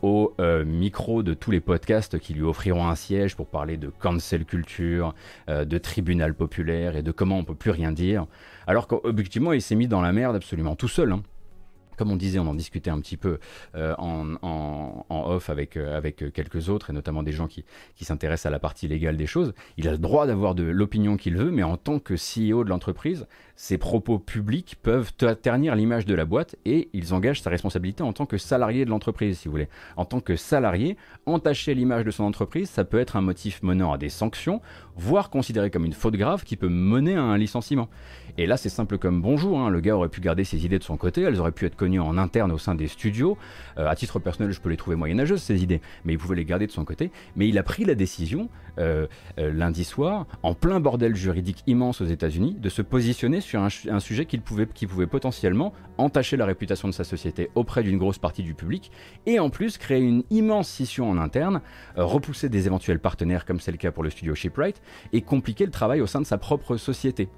au 0.03 0.35
micro 0.65 1.23
de 1.23 1.33
tous 1.33 1.49
les 1.49 1.61
podcasts 1.61 2.19
qui 2.19 2.35
lui 2.35 2.43
offriront 2.43 2.87
un 2.87 2.95
siège 2.95 3.35
pour 3.35 3.47
parler 3.47 3.77
de 3.77 3.87
cancel 3.87 4.45
culture, 4.45 5.15
de 5.47 5.77
tribunal 5.79 6.35
populaire 6.35 6.95
et 6.95 7.01
de 7.01 7.11
comment 7.11 7.39
on 7.39 7.43
peut 7.43 7.55
plus 7.55 7.71
rien 7.71 7.91
dire. 7.91 8.27
Alors 8.67 8.87
qu'objectivement, 8.87 9.53
il 9.53 9.61
s'est 9.61 9.75
mis 9.75 9.87
dans 9.87 10.01
la 10.01 10.13
merde 10.13 10.35
absolument 10.35 10.75
tout 10.75 10.87
seul. 10.87 11.11
Hein. 11.11 11.23
Comme 11.97 12.09
on 12.09 12.15
disait, 12.15 12.39
on 12.39 12.47
en 12.47 12.55
discutait 12.55 12.89
un 12.89 12.99
petit 12.99 13.17
peu 13.17 13.37
euh, 13.75 13.93
en, 13.99 15.05
off 15.09 15.51
avec, 15.51 15.77
euh, 15.77 15.95
avec 15.95 16.33
quelques 16.33 16.69
autres, 16.69 16.89
et 16.89 16.93
notamment 16.93 17.21
des 17.21 17.31
gens 17.31 17.47
qui, 17.47 17.63
qui 17.95 18.05
s'intéressent 18.05 18.47
à 18.47 18.49
la 18.49 18.57
partie 18.57 18.87
légale 18.87 19.17
des 19.17 19.27
choses. 19.27 19.53
Il 19.77 19.87
a 19.87 19.91
le 19.91 19.99
droit 19.99 20.25
d'avoir 20.25 20.55
de 20.55 20.63
l'opinion 20.63 21.15
qu'il 21.15 21.37
veut, 21.37 21.51
mais 21.51 21.61
en 21.61 21.77
tant 21.77 21.99
que 21.99 22.15
CEO 22.15 22.63
de 22.63 22.69
l'entreprise, 22.69 23.27
ses 23.61 23.77
propos 23.77 24.17
publics 24.17 24.75
peuvent 24.81 25.13
ternir 25.13 25.75
l'image 25.75 26.07
de 26.07 26.15
la 26.15 26.25
boîte 26.25 26.55
et 26.65 26.89
ils 26.93 27.13
engagent 27.13 27.41
sa 27.41 27.51
responsabilité 27.51 28.01
en 28.01 28.11
tant 28.11 28.25
que 28.25 28.39
salarié 28.39 28.85
de 28.85 28.89
l'entreprise, 28.89 29.37
si 29.37 29.47
vous 29.47 29.51
voulez. 29.51 29.69
En 29.97 30.05
tant 30.05 30.19
que 30.19 30.35
salarié, 30.35 30.97
entacher 31.27 31.75
l'image 31.75 32.03
de 32.03 32.09
son 32.09 32.23
entreprise, 32.23 32.71
ça 32.71 32.85
peut 32.85 32.99
être 32.99 33.17
un 33.17 33.21
motif 33.21 33.61
menant 33.61 33.93
à 33.93 33.99
des 33.99 34.09
sanctions, 34.09 34.61
voire 34.95 35.29
considéré 35.29 35.69
comme 35.69 35.85
une 35.85 35.93
faute 35.93 36.15
grave 36.15 36.43
qui 36.43 36.57
peut 36.57 36.69
mener 36.69 37.13
à 37.13 37.21
un 37.21 37.37
licenciement. 37.37 37.87
Et 38.37 38.45
là, 38.45 38.57
c'est 38.57 38.69
simple 38.69 38.97
comme 38.97 39.21
bonjour. 39.21 39.59
Hein. 39.59 39.69
Le 39.69 39.81
gars 39.81 39.95
aurait 39.95 40.09
pu 40.09 40.21
garder 40.21 40.43
ses 40.43 40.65
idées 40.65 40.79
de 40.79 40.83
son 40.83 40.97
côté, 40.97 41.21
elles 41.21 41.39
auraient 41.39 41.51
pu 41.51 41.65
être 41.65 41.75
connues 41.75 41.99
en 41.99 42.17
interne 42.17 42.51
au 42.51 42.57
sein 42.57 42.75
des 42.75 42.87
studios. 42.87 43.37
Euh, 43.77 43.87
à 43.87 43.95
titre 43.95 44.19
personnel, 44.19 44.51
je 44.51 44.61
peux 44.61 44.69
les 44.69 44.77
trouver 44.77 44.95
moyenâgeuses, 44.95 45.41
ces 45.41 45.61
idées, 45.61 45.81
mais 46.05 46.13
il 46.13 46.17
pouvait 46.17 46.35
les 46.35 46.45
garder 46.45 46.67
de 46.67 46.71
son 46.71 46.85
côté. 46.85 47.11
Mais 47.35 47.47
il 47.47 47.57
a 47.57 47.63
pris 47.63 47.85
la 47.85 47.95
décision, 47.95 48.49
euh, 48.79 49.07
euh, 49.37 49.51
lundi 49.51 49.83
soir, 49.83 50.27
en 50.43 50.53
plein 50.53 50.79
bordel 50.79 51.15
juridique 51.15 51.63
immense 51.67 52.01
aux 52.01 52.05
États-Unis, 52.05 52.55
de 52.59 52.69
se 52.69 52.81
positionner 52.81 53.41
sur 53.41 53.61
un, 53.61 53.99
sujet 53.99 54.25
qui 54.25 54.37
pouvait, 54.37 54.67
qui 54.67 54.87
pouvait 54.87 55.07
potentiellement 55.07 55.73
entacher 55.97 56.37
la 56.37 56.45
réputation 56.45 56.87
de 56.87 56.93
sa 56.93 57.03
société 57.03 57.49
auprès 57.55 57.83
d'une 57.83 57.97
grosse 57.97 58.17
partie 58.17 58.43
du 58.43 58.53
public, 58.53 58.91
et 59.25 59.39
en 59.39 59.49
plus 59.49 59.77
créer 59.77 60.01
une 60.01 60.23
immense 60.29 60.69
scission 60.69 61.09
en 61.09 61.17
interne, 61.17 61.61
repousser 61.95 62.49
des 62.49 62.67
éventuels 62.67 62.99
partenaires 62.99 63.45
comme 63.45 63.59
c'est 63.59 63.71
le 63.71 63.77
cas 63.77 63.91
pour 63.91 64.03
le 64.03 64.09
studio 64.09 64.33
Shipwright, 64.35 64.81
et 65.13 65.21
compliquer 65.21 65.65
le 65.65 65.71
travail 65.71 66.01
au 66.01 66.07
sein 66.07 66.21
de 66.21 66.25
sa 66.25 66.37
propre 66.37 66.77
société 66.77 67.29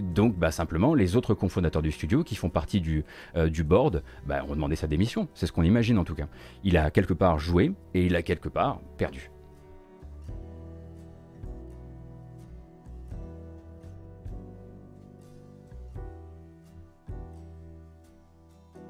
donc, 0.00 0.36
bah, 0.36 0.50
simplement, 0.50 0.94
les 0.94 1.16
autres 1.16 1.34
cofondateurs 1.34 1.82
du 1.82 1.92
studio 1.92 2.24
qui 2.24 2.34
font 2.34 2.50
partie 2.50 2.80
du, 2.80 3.04
euh, 3.36 3.48
du 3.48 3.64
board 3.64 4.02
bah, 4.26 4.44
ont 4.48 4.54
demandé 4.54 4.76
sa 4.76 4.86
démission. 4.86 5.28
C'est 5.34 5.46
ce 5.46 5.52
qu'on 5.52 5.62
imagine 5.62 5.98
en 5.98 6.04
tout 6.04 6.14
cas. 6.14 6.26
Il 6.64 6.76
a 6.76 6.90
quelque 6.90 7.14
part 7.14 7.38
joué 7.38 7.72
et 7.94 8.06
il 8.06 8.16
a 8.16 8.22
quelque 8.22 8.48
part 8.48 8.80
perdu. 8.96 9.30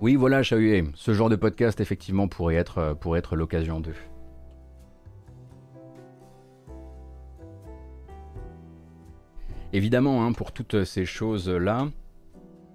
Oui, 0.02 0.16
voilà, 0.16 0.42
Chahué. 0.42 0.82
Ce 0.94 1.14
genre 1.14 1.28
de 1.28 1.36
podcast, 1.36 1.80
effectivement, 1.80 2.26
pourrait 2.26 2.56
être, 2.56 2.78
euh, 2.78 2.94
pourrait 2.94 3.20
être 3.20 3.36
l'occasion 3.36 3.78
de. 3.78 3.92
Évidemment, 9.74 10.26
hein, 10.26 10.32
pour 10.32 10.52
toutes 10.52 10.84
ces 10.84 11.06
choses-là, 11.06 11.88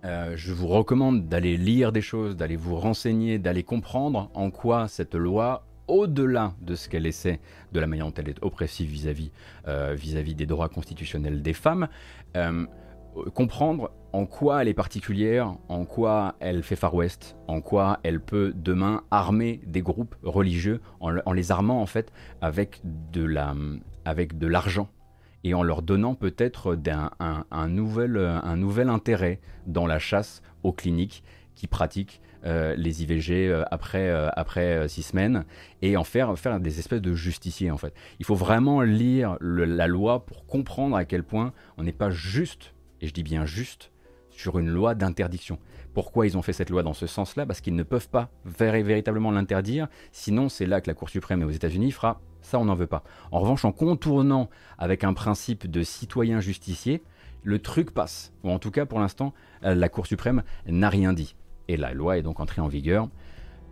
euh, 0.04 0.34
je 0.36 0.52
vous 0.52 0.68
recommande 0.68 1.28
d'aller 1.28 1.56
lire 1.56 1.92
des 1.92 2.02
choses, 2.02 2.36
d'aller 2.36 2.56
vous 2.56 2.76
renseigner, 2.76 3.38
d'aller 3.38 3.62
comprendre 3.62 4.32
en 4.34 4.50
quoi 4.50 4.88
cette 4.88 5.14
loi, 5.14 5.68
au-delà 5.88 6.54
de 6.60 6.74
ce 6.74 6.90
qu'elle 6.90 7.06
essaie, 7.06 7.40
de 7.72 7.80
la 7.80 7.86
manière 7.86 8.08
dont 8.08 8.14
elle 8.18 8.30
est 8.30 8.44
oppressive 8.44 8.90
vis-à-vis 8.90 9.32
euh, 9.68 9.96
des 9.96 10.46
droits 10.48 10.70
constitutionnels 10.70 11.44
des 11.44 11.54
femmes, 11.54 11.88
euh, 12.36 12.66
comprendre 13.36 13.92
en 14.12 14.26
quoi 14.26 14.64
elle 14.64 14.68
est 14.68 14.74
particulière, 14.74 15.54
en 15.70 15.86
quoi 15.86 16.36
elle 16.40 16.64
fait 16.64 16.76
Far 16.76 16.96
West, 16.96 17.36
en 17.48 17.62
quoi 17.62 18.00
elle 18.02 18.20
peut 18.20 18.54
demain 18.56 19.04
armer 19.12 19.62
des 19.68 19.84
groupes 19.84 20.16
religieux 20.24 20.82
en, 21.00 21.16
en 21.26 21.34
les 21.34 21.52
armant 21.52 21.80
en 21.80 21.86
fait 21.86 22.12
avec 22.42 22.82
de 23.12 23.24
la 23.24 23.54
avec 24.06 24.38
de 24.38 24.48
l'argent 24.48 24.88
et 25.48 25.54
en 25.54 25.64
leur 25.64 25.82
donnant 25.82 26.14
peut-être 26.14 26.78
un, 27.52 27.68
nouvel, 27.70 28.18
un 28.18 28.58
nouvel 28.58 28.90
intérêt 28.90 29.40
dans 29.66 29.88
la 29.88 29.98
chasse 29.98 30.42
aux 30.64 30.74
cliniques 30.74 31.24
qui 31.56 31.68
pratiquent 31.68 32.22
euh, 32.46 32.76
les 32.76 33.02
IVG 33.02 33.50
euh, 33.50 33.64
après, 33.72 34.10
euh, 34.10 34.88
six 34.88 35.04
semaines 35.04 35.46
et 35.82 35.98
en 35.98 36.04
faire, 36.04 36.38
faire 36.38 36.60
des 36.60 36.80
espèces 36.80 37.02
de 37.02 37.14
justiciers 37.14 37.72
en 37.72 37.78
fait. 37.78 37.94
Il 38.20 38.26
faut 38.26 38.36
vraiment 38.36 38.82
lire 38.82 39.38
la 39.40 39.88
loi 39.88 40.26
pour 40.26 40.46
comprendre 40.46 40.96
à 40.96 41.06
quel 41.06 41.24
point 41.24 41.54
on 41.78 41.84
n'est 41.84 41.92
pas 41.92 42.10
juste, 42.10 42.74
et 43.02 43.08
je 43.08 43.14
dis 43.14 43.24
bien 43.24 43.46
juste, 43.46 43.92
sur 44.30 44.60
une 44.60 44.70
loi 44.70 44.96
d'interdiction. 44.96 45.58
Pourquoi 45.98 46.28
ils 46.28 46.38
ont 46.38 46.44
fait 46.44 46.54
cette 46.54 46.70
loi 46.70 46.84
dans 46.84 46.94
ce 46.94 47.08
sens-là 47.08 47.48
Parce 47.48 47.60
qu'ils 47.60 47.74
ne 47.74 47.82
peuvent 47.82 48.08
pas 48.08 48.30
véritablement 48.46 49.32
l'interdire, 49.32 49.88
sinon 50.12 50.48
c'est 50.48 50.68
là 50.68 50.80
que 50.80 50.86
la 50.88 50.94
Cour 50.94 51.10
suprême 51.10 51.42
aux 51.42 51.50
États-Unis 51.50 51.92
fera 51.92 52.22
ça 52.44 52.60
on 52.60 52.66
n'en 52.66 52.76
veut 52.76 52.86
pas. 52.86 53.04
En 53.32 53.40
revanche, 53.40 53.66
en 53.66 53.72
contournant 53.72 54.48
avec 54.78 55.04
un 55.04 55.16
principe 55.16 55.66
de 55.66 55.82
citoyen 55.82 56.40
justicier, 56.40 57.02
le 57.42 57.58
truc 57.58 57.96
passe. 57.96 58.32
Ou 58.44 58.52
en 58.52 58.60
tout 58.60 58.70
cas, 58.70 58.86
pour 58.86 59.00
l'instant, 59.00 59.34
euh, 59.64 59.74
la 59.74 59.90
Cour 59.90 60.06
suprême 60.06 60.44
n'a 60.68 60.90
rien 60.90 61.14
dit. 61.14 61.36
Et 61.68 61.78
la 61.78 61.96
loi 61.96 62.20
est 62.20 62.22
donc 62.22 62.40
entrée 62.40 62.62
en 62.62 62.68
vigueur 62.68 63.10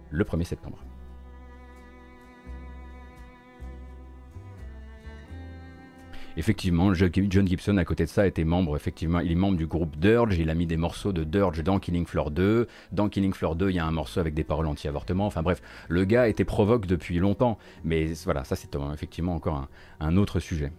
le 0.09 0.23
1er 0.23 0.45
septembre. 0.45 0.79
Effectivement, 6.37 6.93
John 6.93 7.47
Gibson, 7.47 7.77
à 7.77 7.85
côté 7.85 8.03
de 8.03 8.09
ça, 8.09 8.27
était 8.27 8.43
membre, 8.43 8.77
il 9.01 9.31
est 9.31 9.35
membre 9.35 9.57
du 9.57 9.67
groupe 9.67 9.95
Dirge, 9.97 10.37
il 10.37 10.49
a 10.49 10.55
mis 10.55 10.67
des 10.67 10.75
morceaux 10.75 11.13
de 11.13 11.23
Dirge 11.23 11.63
dans 11.63 11.79
Killing 11.79 12.05
Floor 12.05 12.29
2. 12.31 12.67
Dans 12.91 13.07
Killing 13.07 13.33
Floor 13.33 13.55
2, 13.55 13.69
il 13.69 13.75
y 13.75 13.79
a 13.79 13.85
un 13.85 13.91
morceau 13.91 14.19
avec 14.19 14.33
des 14.33 14.43
paroles 14.43 14.67
anti-avortement. 14.67 15.25
Enfin 15.25 15.43
bref, 15.43 15.61
le 15.87 16.03
gars 16.03 16.27
était 16.27 16.43
provoque 16.43 16.87
depuis 16.87 17.19
longtemps. 17.19 17.57
Mais 17.85 18.07
voilà, 18.25 18.43
ça 18.43 18.57
c'est 18.57 18.75
effectivement 18.93 19.35
encore 19.35 19.67
un, 20.01 20.17
autre 20.17 20.39
sujet. 20.41 20.73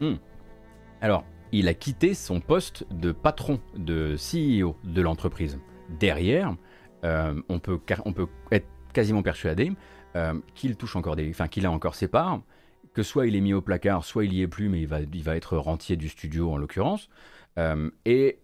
Hmm. 0.00 0.14
Alors, 1.00 1.24
il 1.50 1.66
a 1.66 1.74
quitté 1.74 2.14
son 2.14 2.40
poste 2.40 2.86
de 2.92 3.10
patron, 3.10 3.60
de 3.76 4.14
CEO 4.14 4.76
de 4.84 5.02
l'entreprise. 5.02 5.58
Derrière, 5.98 6.56
euh, 7.04 7.34
on 7.48 7.58
peut 7.58 7.78
être 8.52 8.68
quasiment 8.92 9.22
persuadé 9.22 9.72
euh, 10.16 10.34
qu'il 10.54 10.76
touche 10.76 10.96
encore 10.96 11.16
des, 11.16 11.28
enfin 11.30 11.48
qu'il 11.48 11.66
a 11.66 11.70
encore 11.70 11.94
ses 11.94 12.08
parts, 12.08 12.40
que 12.94 13.02
soit 13.02 13.26
il 13.26 13.34
est 13.34 13.40
mis 13.40 13.52
au 13.52 13.60
placard, 13.60 14.04
soit 14.04 14.24
il 14.24 14.32
y 14.32 14.42
est 14.42 14.48
plus, 14.48 14.68
mais 14.68 14.80
il 14.80 14.86
va, 14.86 15.00
il 15.00 15.22
va 15.22 15.36
être 15.36 15.56
rentier 15.56 15.96
du 15.96 16.08
studio 16.08 16.52
en 16.52 16.56
l'occurrence. 16.56 17.08
Euh, 17.58 17.90
et 18.04 18.38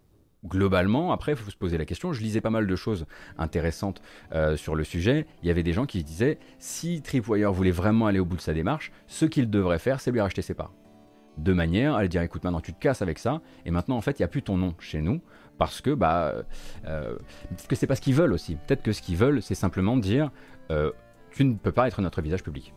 globalement, 0.45 1.13
après, 1.13 1.31
il 1.31 1.37
faut 1.37 1.49
se 1.49 1.55
poser 1.55 1.77
la 1.77 1.85
question. 1.85 2.11
Je 2.11 2.21
lisais 2.21 2.41
pas 2.41 2.49
mal 2.49 2.67
de 2.67 2.75
choses 2.75 3.05
intéressantes 3.37 4.01
euh, 4.33 4.57
sur 4.57 4.75
le 4.75 4.83
sujet. 4.83 5.25
Il 5.43 5.47
y 5.47 5.51
avait 5.51 5.63
des 5.63 5.73
gens 5.73 5.85
qui 5.85 6.03
disaient 6.03 6.39
si 6.59 7.01
Tripwire 7.01 7.53
voulait 7.53 7.71
vraiment 7.71 8.07
aller 8.07 8.19
au 8.19 8.25
bout 8.25 8.35
de 8.35 8.41
sa 8.41 8.53
démarche, 8.53 8.91
ce 9.07 9.25
qu'il 9.25 9.49
devrait 9.49 9.79
faire, 9.79 10.01
c'est 10.01 10.11
lui 10.11 10.21
racheter 10.21 10.41
ses 10.41 10.53
parts. 10.53 10.73
De 11.37 11.53
manière 11.53 11.95
à 11.95 12.01
lui 12.01 12.09
dire 12.09 12.21
écoute, 12.21 12.43
maintenant 12.43 12.59
tu 12.59 12.73
te 12.73 12.79
casses 12.79 13.01
avec 13.01 13.17
ça, 13.17 13.41
et 13.65 13.71
maintenant 13.71 13.95
en 13.95 14.01
fait, 14.01 14.19
il 14.19 14.21
n'y 14.21 14.25
a 14.25 14.27
plus 14.27 14.43
ton 14.43 14.57
nom 14.57 14.75
chez 14.79 15.01
nous, 15.01 15.21
parce 15.57 15.79
que 15.79 15.91
bah, 15.91 16.43
peut-être 16.83 17.67
que 17.69 17.75
c'est 17.77 17.87
pas 17.87 17.95
ce 17.95 18.01
qu'ils 18.01 18.15
veulent 18.15 18.33
aussi. 18.33 18.57
Peut-être 18.67 18.83
que 18.83 18.91
ce 18.91 19.01
qu'ils 19.01 19.15
veulent, 19.15 19.41
c'est 19.41 19.55
simplement 19.55 19.95
dire 19.95 20.29
tu 21.31 21.45
ne 21.45 21.55
peux 21.55 21.71
pas 21.71 21.87
être 21.87 22.01
notre 22.01 22.21
visage 22.21 22.43
public. 22.43 22.73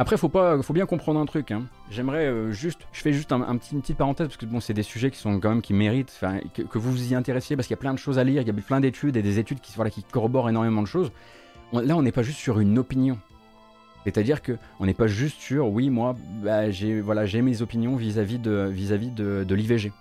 Après, 0.00 0.16
faut 0.16 0.30
pas, 0.30 0.62
faut 0.62 0.72
bien 0.72 0.86
comprendre 0.86 1.20
un 1.20 1.26
truc. 1.26 1.50
Hein. 1.50 1.64
J'aimerais 1.90 2.24
euh, 2.24 2.52
juste, 2.52 2.80
je 2.90 3.02
fais 3.02 3.12
juste 3.12 3.32
un, 3.32 3.56
petit, 3.58 3.74
une 3.74 3.82
petite 3.82 3.98
parenthèse 3.98 4.28
parce 4.28 4.38
que 4.38 4.46
bon, 4.46 4.58
c'est 4.58 4.72
des 4.72 4.82
sujets 4.82 5.10
qui 5.10 5.18
sont 5.18 5.38
quand 5.38 5.50
même 5.50 5.60
qui 5.60 5.74
méritent, 5.74 6.18
que, 6.54 6.78
vous 6.78 6.90
vous 6.90 7.12
y 7.12 7.14
intéressiez 7.14 7.54
parce 7.54 7.68
qu'il 7.68 7.74
y 7.74 7.78
a 7.78 7.82
plein 7.82 7.92
de 7.92 7.98
choses 7.98 8.18
à 8.18 8.24
lire, 8.24 8.40
il 8.40 8.48
y 8.48 8.50
a 8.50 8.54
plein 8.54 8.80
d'études 8.80 9.18
et 9.18 9.22
des 9.22 9.38
études 9.38 9.60
qui, 9.60 9.74
voilà, 9.76 9.90
qui 9.90 10.02
corroborent 10.02 10.48
énormément 10.48 10.80
de 10.80 10.86
choses. 10.86 11.12
là, 11.74 11.98
on 11.98 12.02
n'est 12.02 12.12
pas 12.12 12.22
juste 12.22 12.38
sur 12.38 12.60
une 12.60 12.78
opinion. 12.78 13.18
C'est-à-dire 14.04 14.40
que 14.40 14.56
on 14.78 14.86
n'est 14.86 14.94
pas 14.94 15.06
juste 15.06 15.38
sur, 15.38 15.68
oui, 15.68 15.90
moi, 15.90 16.16
bah, 16.42 16.70
j'ai 16.70 17.02
voilà, 17.02 17.26
j'ai 17.26 17.42
mes 17.42 17.60
opinions 17.60 17.96
vis-à-vis 17.96 18.38
de 18.38 18.70
vis-à-vis 18.72 19.10
de 19.10 19.54
l'IVG. 19.54 19.92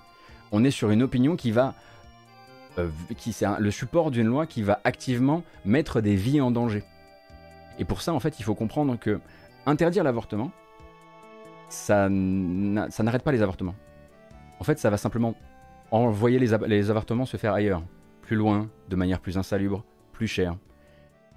On 0.53 0.63
est 0.63 0.71
sur 0.71 0.91
une 0.91 1.03
opinion 1.03 1.35
qui 1.35 1.51
va, 1.51 1.73
euh, 2.77 2.87
qui 3.17 3.33
c'est 3.33 3.47
le 3.59 3.69
support 3.69 4.11
d'une 4.11 4.27
loi 4.27 4.45
qui 4.45 4.63
va 4.63 4.79
activement 4.85 5.43
mettre 5.65 5.99
des 5.99 6.15
vies 6.15 6.39
en 6.39 6.51
danger. 6.51 6.85
Et 7.79 7.83
pour 7.83 8.01
ça, 8.01 8.13
en 8.13 8.21
fait, 8.21 8.39
il 8.39 8.43
faut 8.43 8.55
comprendre 8.55 8.97
que 8.97 9.19
interdire 9.65 10.03
l'avortement, 10.03 10.51
ça 11.69 12.09
n'arrête 12.09 13.23
pas 13.23 13.31
les 13.31 13.41
avortements. 13.41 13.75
En 14.59 14.63
fait, 14.63 14.79
ça 14.79 14.89
va 14.89 14.97
simplement 14.97 15.35
envoyer 15.91 16.39
les, 16.39 16.89
avortements 16.89 17.25
se 17.25 17.37
faire 17.37 17.53
ailleurs, 17.53 17.83
plus 18.21 18.35
loin, 18.35 18.69
de 18.89 18.95
manière 18.95 19.19
plus 19.19 19.37
insalubre, 19.37 19.83
plus 20.11 20.27
chère. 20.27 20.57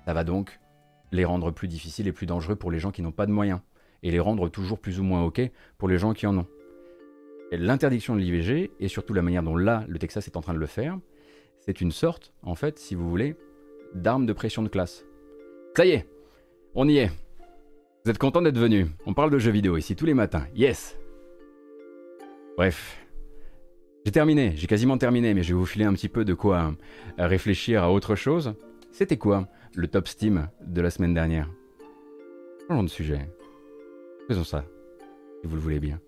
Ça 0.05 0.13
va 0.13 0.25
donc 0.25 0.59
les 1.13 1.25
rendre 1.25 1.51
plus 1.51 1.69
difficiles 1.69 2.09
et 2.09 2.13
plus 2.13 2.27
dangereux 2.27 2.57
pour 2.57 2.71
les 2.71 2.79
gens 2.79 2.91
qui 2.91 3.03
n'ont 3.03 3.13
pas 3.13 3.27
de 3.27 3.33
moyens, 3.33 3.61
et 4.03 4.11
les 4.11 4.21
rendre 4.21 4.49
toujours 4.49 4.79
plus 4.79 4.99
ou 4.99 5.05
moins 5.05 5.23
OK 5.23 5.41
pour 5.79 5.89
les 5.89 5.99
gens 5.99 6.13
qui 6.13 6.27
en 6.27 6.37
ont. 6.39 6.47
L'interdiction 7.53 8.17
de 8.17 8.21
l'IVG, 8.21 8.73
et 8.81 8.89
surtout 8.89 9.13
la 9.13 9.23
manière 9.23 9.43
dont 9.43 9.57
là, 9.57 9.85
le 9.87 9.99
Texas 9.99 10.27
est 10.27 10.37
en 10.37 10.41
train 10.41 10.55
de 10.55 10.59
le 10.59 10.67
faire, 10.67 10.99
c'est 11.61 11.81
une 11.81 11.93
sorte, 11.93 12.33
en 12.43 12.55
fait, 12.55 12.79
si 12.79 12.95
vous 12.95 13.09
voulez, 13.09 13.37
d'arme 13.95 14.27
de 14.27 14.33
pression 14.33 14.63
de 14.63 14.69
classe. 14.69 15.05
Ça 15.77 15.85
y 15.85 15.91
est, 15.91 16.09
on 16.75 16.89
y 16.89 16.97
est. 16.97 17.11
Vous 18.05 18.11
êtes 18.11 18.19
content 18.19 18.43
d'être 18.43 18.59
venu 18.59 18.89
On 19.07 19.15
parle 19.15 19.31
de 19.31 19.39
jeux 19.39 19.53
vidéo 19.53 19.77
ici 19.77 19.95
tous 19.95 20.07
les 20.07 20.15
matins. 20.15 20.45
Yes 20.57 20.99
Bref. 22.57 22.99
J'ai 24.05 24.11
terminé, 24.11 24.55
j'ai 24.57 24.67
quasiment 24.67 24.99
terminé, 24.99 25.35
mais 25.35 25.45
je 25.45 25.55
vais 25.55 25.59
vous 25.59 25.67
filer 25.67 25.85
un 25.85 25.93
petit 25.93 26.09
peu 26.09 26.25
de 26.25 26.35
quoi 26.35 26.75
euh, 27.21 27.27
réfléchir 27.29 27.85
à 27.85 27.93
autre 27.93 28.17
chose. 28.17 28.55
C'était 28.91 29.19
quoi 29.19 29.47
le 29.77 29.87
top 29.87 30.09
Steam 30.09 30.49
de 30.67 30.81
la 30.81 30.91
semaine 30.91 31.15
dernière? 31.15 31.49
Changeons 32.67 32.83
de 32.83 32.89
sujet. 32.89 33.31
Faisons 34.27 34.43
ça, 34.43 34.65
si 35.41 35.47
vous 35.47 35.55
le 35.55 35.63
voulez 35.63 35.79
bien. 35.79 36.01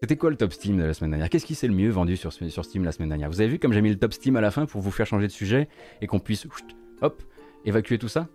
C'était 0.00 0.16
quoi 0.16 0.30
le 0.30 0.36
top 0.36 0.54
Steam 0.54 0.78
de 0.78 0.84
la 0.84 0.94
semaine 0.94 1.10
dernière? 1.10 1.28
Qu'est-ce 1.28 1.44
qui 1.44 1.54
s'est 1.54 1.68
le 1.68 1.74
mieux 1.74 1.90
vendu 1.90 2.16
sur, 2.16 2.32
sur 2.32 2.64
Steam 2.64 2.84
la 2.84 2.92
semaine 2.92 3.10
dernière? 3.10 3.28
Vous 3.28 3.42
avez 3.42 3.50
vu 3.50 3.58
comme 3.58 3.74
j'ai 3.74 3.82
mis 3.82 3.90
le 3.90 3.98
top 3.98 4.14
Steam 4.14 4.34
à 4.36 4.40
la 4.40 4.50
fin 4.50 4.64
pour 4.64 4.80
vous 4.80 4.90
faire 4.90 5.06
changer 5.06 5.26
de 5.26 5.32
sujet 5.32 5.68
et 6.00 6.06
qu'on 6.06 6.20
puisse, 6.20 6.46
hop, 7.02 7.22
évacuer 7.66 7.98
tout 7.98 8.08
ça? 8.08 8.28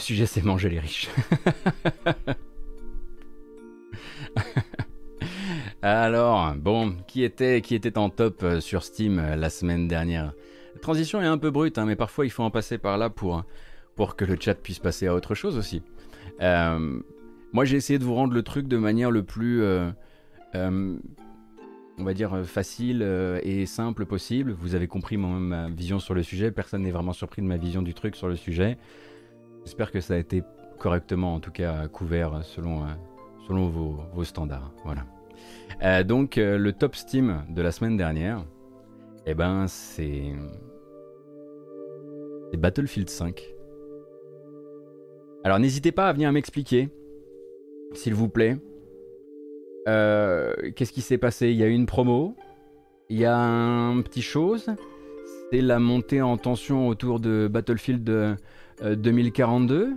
Sujet, 0.00 0.26
c'est 0.26 0.44
manger 0.44 0.68
les 0.68 0.80
riches. 0.80 1.08
Alors, 5.82 6.54
bon, 6.56 6.96
qui 7.06 7.22
était, 7.22 7.62
qui 7.62 7.74
était 7.74 7.96
en 7.96 8.10
top 8.10 8.42
euh, 8.42 8.60
sur 8.60 8.82
Steam 8.82 9.18
euh, 9.18 9.34
la 9.36 9.48
semaine 9.48 9.88
dernière? 9.88 10.34
La 10.74 10.80
transition 10.80 11.22
est 11.22 11.26
un 11.26 11.38
peu 11.38 11.50
brute, 11.50 11.78
hein, 11.78 11.86
mais 11.86 11.96
parfois 11.96 12.26
il 12.26 12.30
faut 12.30 12.42
en 12.42 12.50
passer 12.50 12.76
par 12.76 12.98
là 12.98 13.08
pour, 13.08 13.44
pour 13.96 14.14
que 14.14 14.24
le 14.24 14.36
chat 14.38 14.54
puisse 14.54 14.78
passer 14.78 15.06
à 15.06 15.14
autre 15.14 15.34
chose 15.34 15.56
aussi. 15.56 15.82
Euh, 16.42 17.00
moi, 17.52 17.64
j'ai 17.64 17.76
essayé 17.76 17.98
de 17.98 18.04
vous 18.04 18.14
rendre 18.14 18.34
le 18.34 18.42
truc 18.42 18.68
de 18.68 18.76
manière 18.76 19.10
le 19.10 19.22
plus, 19.22 19.64
on 20.54 22.04
va 22.04 22.14
dire, 22.14 22.44
facile 22.44 23.02
et 23.42 23.66
simple 23.66 24.06
possible. 24.06 24.52
Vous 24.52 24.74
avez 24.74 24.86
compris 24.86 25.16
ma 25.16 25.68
vision 25.68 25.98
sur 25.98 26.14
le 26.14 26.22
sujet. 26.22 26.52
Personne 26.52 26.82
n'est 26.82 26.92
vraiment 26.92 27.12
surpris 27.12 27.42
de 27.42 27.46
ma 27.46 27.56
vision 27.56 27.82
du 27.82 27.92
truc 27.92 28.14
sur 28.14 28.28
le 28.28 28.36
sujet. 28.36 28.78
J'espère 29.64 29.90
que 29.90 30.00
ça 30.00 30.14
a 30.14 30.16
été 30.16 30.42
correctement, 30.80 31.34
en 31.34 31.40
tout 31.40 31.52
cas, 31.52 31.86
couvert 31.88 32.44
selon, 32.44 32.82
euh, 32.82 32.88
selon 33.46 33.68
vos, 33.68 34.24
standards. 34.24 34.72
Voilà. 34.84 35.06
Euh, 35.82 36.02
donc, 36.02 36.38
euh, 36.38 36.58
le 36.58 36.72
top 36.72 36.96
Steam 36.96 37.44
de 37.48 37.62
la 37.62 37.70
semaine 37.70 37.96
dernière, 37.96 38.44
eh 39.26 39.34
ben, 39.34 39.66
c'est. 39.68 40.32
C'est 42.50 42.56
Battlefield 42.56 43.08
5. 43.08 43.54
Alors, 45.44 45.60
n'hésitez 45.60 45.92
pas 45.92 46.08
à 46.08 46.12
venir 46.12 46.32
m'expliquer, 46.32 46.88
s'il 47.92 48.14
vous 48.14 48.28
plaît. 48.28 48.56
Qu'est-ce 49.86 50.92
qui 50.92 51.00
s'est 51.00 51.18
passé? 51.18 51.50
Il 51.50 51.56
y 51.56 51.62
a 51.62 51.66
eu 51.66 51.72
une 51.72 51.86
promo, 51.86 52.36
il 53.08 53.18
y 53.18 53.24
a 53.24 53.36
un 53.36 54.00
petit 54.02 54.22
chose, 54.22 54.70
c'est 55.50 55.60
la 55.60 55.78
montée 55.80 56.22
en 56.22 56.36
tension 56.36 56.86
autour 56.86 57.18
de 57.18 57.48
Battlefield 57.50 58.36
2042. 58.82 59.76
Euh, 59.76 59.90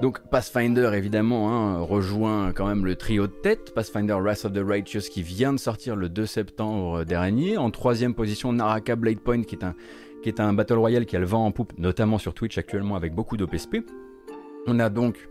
Donc 0.00 0.20
Pathfinder 0.30 0.92
évidemment 0.94 1.52
hein, 1.52 1.78
rejoint 1.80 2.54
quand 2.54 2.66
même 2.66 2.86
le 2.86 2.96
trio 2.96 3.26
de 3.26 3.32
tête, 3.32 3.74
Pathfinder 3.74 4.14
Wrath 4.14 4.46
of 4.46 4.52
the 4.54 4.62
Righteous 4.64 5.10
qui 5.10 5.22
vient 5.22 5.52
de 5.52 5.58
sortir 5.58 5.94
le 5.94 6.08
2 6.08 6.24
septembre 6.24 7.04
dernier. 7.04 7.58
En 7.58 7.70
troisième 7.70 8.14
position 8.14 8.50
Naraka 8.54 8.96
Blade 8.96 9.20
Point 9.20 9.42
qui 9.42 9.58
est 10.24 10.40
un, 10.40 10.52
Battle 10.54 10.78
Royale 10.78 11.04
qui 11.04 11.16
a 11.16 11.18
le 11.18 11.26
vent 11.26 11.44
en 11.44 11.52
poupe, 11.52 11.74
notamment 11.76 12.16
sur 12.16 12.32
Twitch 12.32 12.56
actuellement 12.56 12.96
avec 12.96 13.14
beaucoup 13.14 13.36
d'OPSP. 13.36 13.78
On 14.66 14.78
a 14.80 14.88
donc 14.88 15.28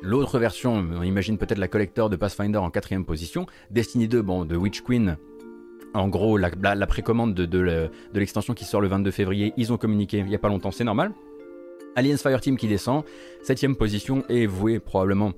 l'autre 0.00 0.38
version, 0.38 0.72
on 0.72 1.02
imagine 1.02 1.36
peut-être 1.36 1.58
la 1.58 1.68
collector 1.68 2.08
de 2.08 2.16
Pathfinder 2.16 2.58
en 2.58 2.70
quatrième 2.70 3.04
position, 3.04 3.44
Destiny 3.70 4.08
2 4.08 4.22
bon, 4.22 4.46
de 4.46 4.56
Witch 4.56 4.80
Queen 4.80 5.18
En 5.94 6.08
gros, 6.08 6.38
la, 6.38 6.86
précommande 6.86 7.34
de, 7.34 7.90
l'extension 8.14 8.54
qui 8.54 8.64
sort 8.64 8.80
le 8.80 8.88
22 8.88 9.10
février, 9.10 9.52
ils 9.56 9.72
ont 9.72 9.76
communiqué 9.76 10.18
il 10.18 10.26
n'y 10.26 10.34
a 10.34 10.38
pas 10.38 10.48
longtemps, 10.48 10.70
c'est 10.70 10.84
normal. 10.84 11.12
Aliens 11.96 12.16
Fireteam 12.16 12.56
qui 12.56 12.68
descend, 12.68 13.04
7ème 13.44 13.74
position 13.74 14.24
et 14.30 14.46
voué 14.46 14.78
probablement 14.78 15.32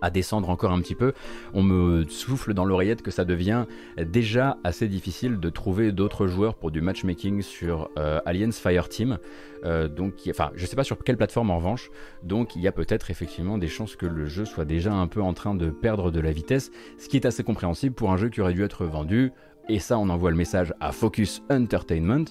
à 0.00 0.10
descendre 0.10 0.50
encore 0.50 0.72
un 0.72 0.80
petit 0.80 0.94
peu, 0.94 1.12
on 1.54 1.62
me 1.62 2.04
souffle 2.08 2.54
dans 2.54 2.64
l'oreillette 2.64 3.02
que 3.02 3.10
ça 3.10 3.24
devient 3.24 3.64
déjà 3.98 4.58
assez 4.64 4.88
difficile 4.88 5.40
de 5.40 5.50
trouver 5.50 5.92
d'autres 5.92 6.26
joueurs 6.26 6.54
pour 6.54 6.70
du 6.70 6.80
matchmaking 6.80 7.42
sur 7.42 7.90
euh, 7.98 8.20
Aliens 8.26 8.52
Fireteam. 8.52 9.18
Euh, 9.64 9.88
donc, 9.88 10.14
enfin, 10.28 10.50
je 10.54 10.66
sais 10.66 10.76
pas 10.76 10.84
sur 10.84 11.02
quelle 11.02 11.16
plateforme 11.16 11.50
en 11.50 11.56
revanche. 11.56 11.90
Donc, 12.22 12.56
il 12.56 12.62
y 12.62 12.68
a 12.68 12.72
peut-être 12.72 13.10
effectivement 13.10 13.58
des 13.58 13.68
chances 13.68 13.96
que 13.96 14.06
le 14.06 14.26
jeu 14.26 14.44
soit 14.44 14.64
déjà 14.64 14.92
un 14.92 15.06
peu 15.06 15.22
en 15.22 15.32
train 15.32 15.54
de 15.54 15.70
perdre 15.70 16.10
de 16.10 16.20
la 16.20 16.30
vitesse, 16.30 16.70
ce 16.98 17.08
qui 17.08 17.16
est 17.16 17.26
assez 17.26 17.42
compréhensible 17.42 17.94
pour 17.94 18.12
un 18.12 18.16
jeu 18.16 18.28
qui 18.28 18.40
aurait 18.40 18.54
dû 18.54 18.62
être 18.62 18.84
vendu. 18.84 19.32
Et 19.68 19.80
ça, 19.80 19.98
on 19.98 20.08
envoie 20.08 20.30
le 20.30 20.36
message 20.36 20.72
à 20.78 20.92
Focus 20.92 21.42
Entertainment, 21.50 22.24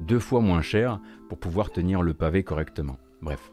deux 0.00 0.18
fois 0.18 0.40
moins 0.40 0.62
cher 0.62 1.00
pour 1.28 1.38
pouvoir 1.38 1.70
tenir 1.70 2.02
le 2.02 2.14
pavé 2.14 2.42
correctement. 2.42 2.96
Bref. 3.22 3.52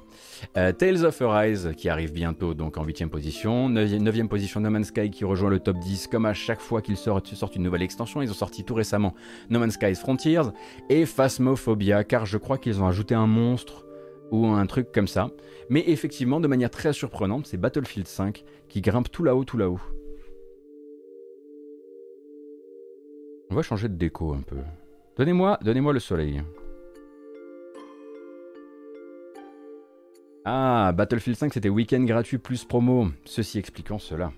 Euh, 0.56 0.72
Tales 0.72 1.06
of 1.06 1.22
Arise 1.22 1.72
qui 1.76 1.90
arrive 1.90 2.14
bientôt 2.14 2.54
donc 2.54 2.78
en 2.78 2.86
8ème 2.86 3.10
position. 3.10 3.70
9ème, 3.70 4.28
position 4.28 4.60
No 4.60 4.70
Man's 4.70 4.88
Sky 4.88 5.12
qui 5.12 5.24
rejoint 5.24 5.50
le 5.50 5.60
top 5.60 5.78
10 5.78 6.08
comme 6.08 6.26
à 6.26 6.34
chaque 6.34 6.62
fois 6.62 6.82
qu'ils 6.82 6.98
sortent, 6.98 7.56
une 7.56 7.64
nouvelle 7.64 7.84
extension. 7.84 8.22
Ils 8.22 8.32
ont 8.32 8.36
sorti 8.36 8.64
tout 8.64 8.74
récemment 8.74 9.14
No 9.50 9.60
Man's 9.60 9.74
Sky 9.74 9.94
Frontiers 9.94 10.42
et 10.90 11.06
Phasmophobia 11.06 12.04
car 12.06 12.26
je 12.26 12.38
crois 12.38 12.58
qu'ils 12.58 12.82
ont 12.82 12.88
ajouté 12.88 13.14
un 13.14 13.28
monstre 13.28 13.86
ou 14.32 14.48
un 14.48 14.66
truc 14.66 14.92
comme 14.92 15.08
ça. 15.08 15.30
Mais 15.70 15.84
effectivement, 15.88 16.40
de 16.40 16.48
manière 16.48 16.72
très 16.72 16.94
surprenante, 16.94 17.46
c'est 17.46 17.58
Battlefield 17.58 18.08
5 18.08 18.44
qui 18.70 18.82
grimpe 18.82 19.12
tout 19.12 19.24
là-haut, 19.24 19.44
tout 19.44 19.58
là-haut. 19.58 19.82
On 23.50 23.56
va 23.56 23.62
changer 23.62 23.88
de 23.88 23.96
déco 23.96 24.34
un 24.34 24.42
peu. 24.42 24.58
Donnez-moi, 25.18 25.58
donnez-moi 25.62 25.94
le 25.94 26.00
soleil. 26.00 26.44
Ah, 30.44 30.92
Battlefield 30.94 31.38
5 31.38 31.54
c'était 31.54 31.70
week-end 31.70 32.04
gratuit 32.04 32.38
plus 32.38 32.66
promo, 32.66 33.08
ceci 33.26 33.58
expliquant 33.58 34.00
cela. 34.00 34.32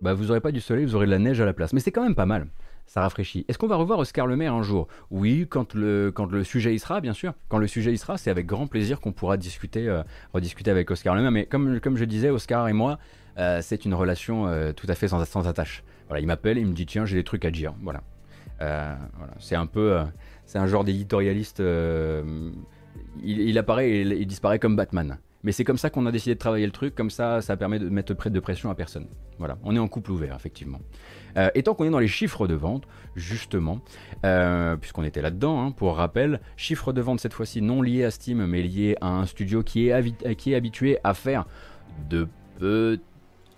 Bah 0.00 0.14
vous 0.14 0.30
aurez 0.32 0.40
pas 0.40 0.50
du 0.50 0.60
soleil, 0.60 0.84
vous 0.84 0.96
aurez 0.96 1.06
de 1.06 1.12
la 1.12 1.20
neige 1.20 1.40
à 1.40 1.44
la 1.44 1.52
place. 1.52 1.72
Mais 1.72 1.80
c'est 1.80 1.92
quand 1.92 2.02
même 2.02 2.16
pas 2.16 2.26
mal, 2.26 2.48
ça 2.86 3.02
rafraîchit. 3.02 3.44
Est-ce 3.48 3.56
qu'on 3.58 3.68
va 3.68 3.76
revoir 3.76 4.00
Oscar 4.00 4.26
Le 4.26 4.36
Maire 4.36 4.54
un 4.54 4.62
jour? 4.62 4.88
Oui, 5.10 5.46
quand 5.48 5.74
le, 5.74 6.12
sujet 6.42 6.74
y 6.74 6.78
sera, 6.80 7.00
bien 7.00 7.12
sûr. 7.12 7.34
Quand 7.48 7.58
le 7.58 7.68
sujet 7.68 7.92
y 7.92 7.98
sera, 7.98 8.18
c'est 8.18 8.30
avec 8.30 8.46
grand 8.46 8.66
plaisir 8.66 9.00
qu'on 9.00 9.12
pourra 9.12 9.36
discuter, 9.36 9.88
euh, 9.88 10.02
rediscuter 10.32 10.72
avec 10.72 10.90
Oscar 10.90 11.14
Le 11.14 11.22
Maire. 11.22 11.30
Mais 11.30 11.46
comme 11.46 11.96
je 11.96 12.04
disais, 12.04 12.30
Oscar 12.30 12.68
et 12.68 12.72
moi, 12.72 12.98
euh, 13.38 13.60
c'est 13.62 13.84
une 13.84 13.94
relation 13.94 14.46
euh, 14.46 14.72
tout 14.72 14.86
à 14.88 14.94
fait 14.94 15.08
sans, 15.08 15.24
sans 15.24 15.48
attache. 15.48 15.84
Voilà, 16.08 16.20
il 16.20 16.26
m'appelle, 16.26 16.58
il 16.58 16.66
me 16.66 16.72
dit 16.72 16.86
tiens 16.86 17.04
j'ai 17.06 17.16
des 17.16 17.24
trucs 17.24 17.44
à 17.44 17.50
dire. 17.50 17.74
Voilà. 17.82 18.02
voilà. 18.58 19.34
C'est 19.38 19.56
un 19.56 19.66
peu 19.66 20.02
c'est 20.52 20.58
un 20.58 20.66
genre 20.66 20.84
d'éditorialiste. 20.84 21.60
Euh, 21.60 22.50
il, 23.24 23.56
apparaît 23.56 23.90
et 23.90 24.00
il, 24.02 24.26
disparaît 24.26 24.58
comme 24.58 24.76
Batman. 24.76 25.18
Mais 25.44 25.50
c'est 25.52 25.64
comme 25.64 25.78
ça 25.78 25.88
qu'on 25.88 26.04
a 26.04 26.12
décidé 26.12 26.34
de 26.34 26.38
travailler 26.38 26.66
le 26.66 26.72
truc, 26.72 26.94
comme 26.94 27.08
ça, 27.08 27.40
ça 27.40 27.56
permet 27.56 27.78
de 27.78 27.88
mettre 27.88 28.12
près 28.12 28.28
de 28.28 28.38
pression 28.38 28.70
à 28.70 28.74
personne. 28.74 29.06
Voilà, 29.38 29.56
on 29.64 29.74
est 29.74 29.78
en 29.78 29.88
couple 29.88 30.12
ouvert, 30.12 30.36
effectivement. 30.36 30.78
Euh, 31.38 31.48
et 31.54 31.62
tant 31.62 31.74
qu'on 31.74 31.84
est 31.84 31.90
dans 31.90 31.98
les 31.98 32.06
chiffres 32.06 32.46
de 32.46 32.54
vente, 32.54 32.86
justement, 33.16 33.80
euh, 34.26 34.76
puisqu'on 34.76 35.04
était 35.04 35.22
là-dedans, 35.22 35.64
hein, 35.64 35.70
pour 35.72 35.96
rappel, 35.96 36.40
chiffres 36.56 36.92
de 36.92 37.00
vente 37.00 37.18
cette 37.18 37.32
fois-ci 37.32 37.62
non 37.62 37.80
liés 37.80 38.04
à 38.04 38.10
Steam, 38.10 38.44
mais 38.44 38.62
liés 38.62 38.96
à 39.00 39.08
un 39.08 39.24
studio 39.24 39.62
qui 39.62 39.88
est, 39.88 40.34
qui 40.36 40.52
est 40.52 40.54
habitué 40.54 40.98
à 41.02 41.14
faire 41.14 41.46
de 42.10 42.28
petits 42.58 43.11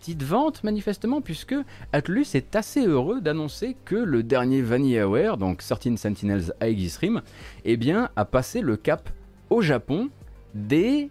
petite 0.05 0.23
vente 0.23 0.63
manifestement 0.65 1.23
puisque 1.23 1.55
Atlus 1.95 2.27
est 2.35 2.55
assez 2.57 2.87
heureux 2.87 3.23
d'annoncer 3.23 3.75
que 3.87 3.95
le 3.95 4.23
dernier 4.23 4.61
Vanillaware, 4.61 5.39
donc 5.39 5.63
13 5.67 5.97
Sentinels 5.97 6.53
Aegis 6.61 6.99
Rim, 7.01 7.23
eh 7.65 7.79
a 8.15 8.25
passé 8.27 8.61
le 8.61 8.77
cap 8.77 9.09
au 9.49 9.63
Japon 9.63 10.11
des 10.55 11.09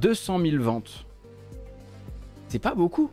200 0.00 0.38
000 0.38 0.62
ventes. 0.62 1.06
C'est 2.46 2.60
pas 2.60 2.76
beaucoup 2.76 3.10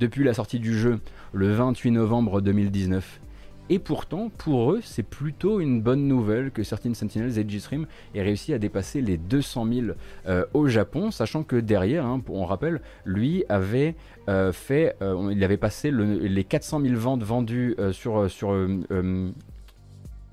depuis 0.00 0.24
la 0.24 0.32
sortie 0.32 0.58
du 0.58 0.72
jeu 0.72 0.98
le 1.34 1.52
28 1.52 1.90
novembre 1.90 2.40
2019. 2.40 3.20
Et 3.68 3.80
pourtant, 3.80 4.30
pour 4.38 4.72
eux, 4.72 4.80
c'est 4.82 5.02
plutôt 5.02 5.58
une 5.60 5.80
bonne 5.80 6.06
nouvelle 6.06 6.52
que 6.52 6.62
certaines 6.62 6.94
Sentinels 6.94 7.36
et 7.38 7.58
Stream 7.58 7.86
aient 8.14 8.22
réussi 8.22 8.52
à 8.54 8.58
dépasser 8.58 9.00
les 9.00 9.16
200 9.16 9.66
000 9.72 9.86
euh, 10.28 10.44
au 10.54 10.68
Japon, 10.68 11.10
sachant 11.10 11.42
que 11.42 11.56
derrière, 11.56 12.06
hein, 12.06 12.22
on 12.28 12.44
rappelle, 12.44 12.80
lui 13.04 13.44
avait 13.48 13.96
euh, 14.28 14.52
fait, 14.52 14.96
euh, 15.02 15.30
il 15.32 15.42
avait 15.42 15.56
passé 15.56 15.90
les 15.90 16.44
400 16.44 16.80
000 16.82 16.94
ventes 16.94 17.24
vendues 17.24 17.76
sur, 17.90 18.30
sur 18.30 18.54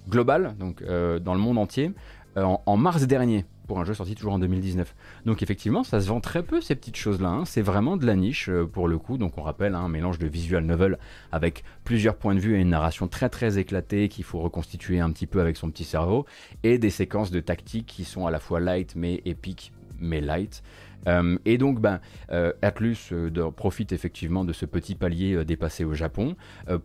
global, 0.10 0.56
donc 0.60 0.84
dans 0.84 1.34
le 1.34 1.40
monde 1.40 1.58
entier, 1.58 1.92
en 2.36 2.78
mars 2.78 3.04
dernier 3.04 3.46
pour 3.68 3.80
un 3.80 3.86
jeu 3.86 3.94
sorti 3.94 4.16
toujours 4.16 4.34
en 4.34 4.40
2019. 4.40 4.94
Donc 5.26 5.42
effectivement, 5.42 5.84
ça 5.84 6.02
se 6.02 6.08
vend 6.08 6.20
très 6.20 6.44
peu 6.44 6.62
ces 6.62 6.76
petites 6.76 6.98
choses-là. 6.98 7.30
Hein. 7.30 7.46
C'est 7.46 7.62
vraiment 7.62 7.98
de 7.98 8.06
la 8.06 8.16
niche 8.16 8.50
euh, 8.50 8.66
pour 8.66 8.88
le 8.88 8.98
coup. 8.98 9.18
Donc 9.18 9.38
on 9.38 9.42
rappelle 9.42 9.76
hein, 9.76 9.82
un 9.82 9.90
mélange 9.90 10.20
de 10.20 10.28
visual 10.28 10.64
novel 10.64 11.00
avec 11.32 11.64
plusieurs 11.84 12.16
points 12.16 12.36
de 12.36 12.40
vue 12.40 12.56
et 12.56 12.62
une 12.62 12.70
narration 12.70 13.08
très 13.08 13.30
très 13.30 13.58
éclatée 13.58 14.10
qu'il 14.10 14.24
faut 14.24 14.40
reconstituer 14.40 15.00
un 15.00 15.12
petit 15.12 15.28
peu 15.28 15.42
avec 15.42 15.58
son 15.58 15.70
petit 15.70 15.86
cerveau 15.86 16.26
et 16.64 16.78
des 16.78 16.90
séquences 16.90 17.32
de 17.32 17.40
tactique 17.40 17.86
qui 17.86 18.04
sont 18.04 18.28
à 18.28 18.32
la 18.32 18.40
fois 18.40 18.60
light 18.60 18.96
mais 18.96 19.22
épiques 19.26 19.72
mais 20.00 20.22
light. 20.22 20.64
Euh, 21.08 21.38
et 21.46 21.58
donc, 21.58 21.80
ben, 21.80 22.00
euh, 22.32 22.54
Atlus 22.62 22.98
euh, 23.12 23.52
profite 23.52 23.92
effectivement 23.92 24.46
de 24.46 24.54
ce 24.54 24.66
petit 24.66 24.96
palier 24.96 25.44
dépassé 25.46 25.84
au 25.84 25.94
Japon 25.94 26.36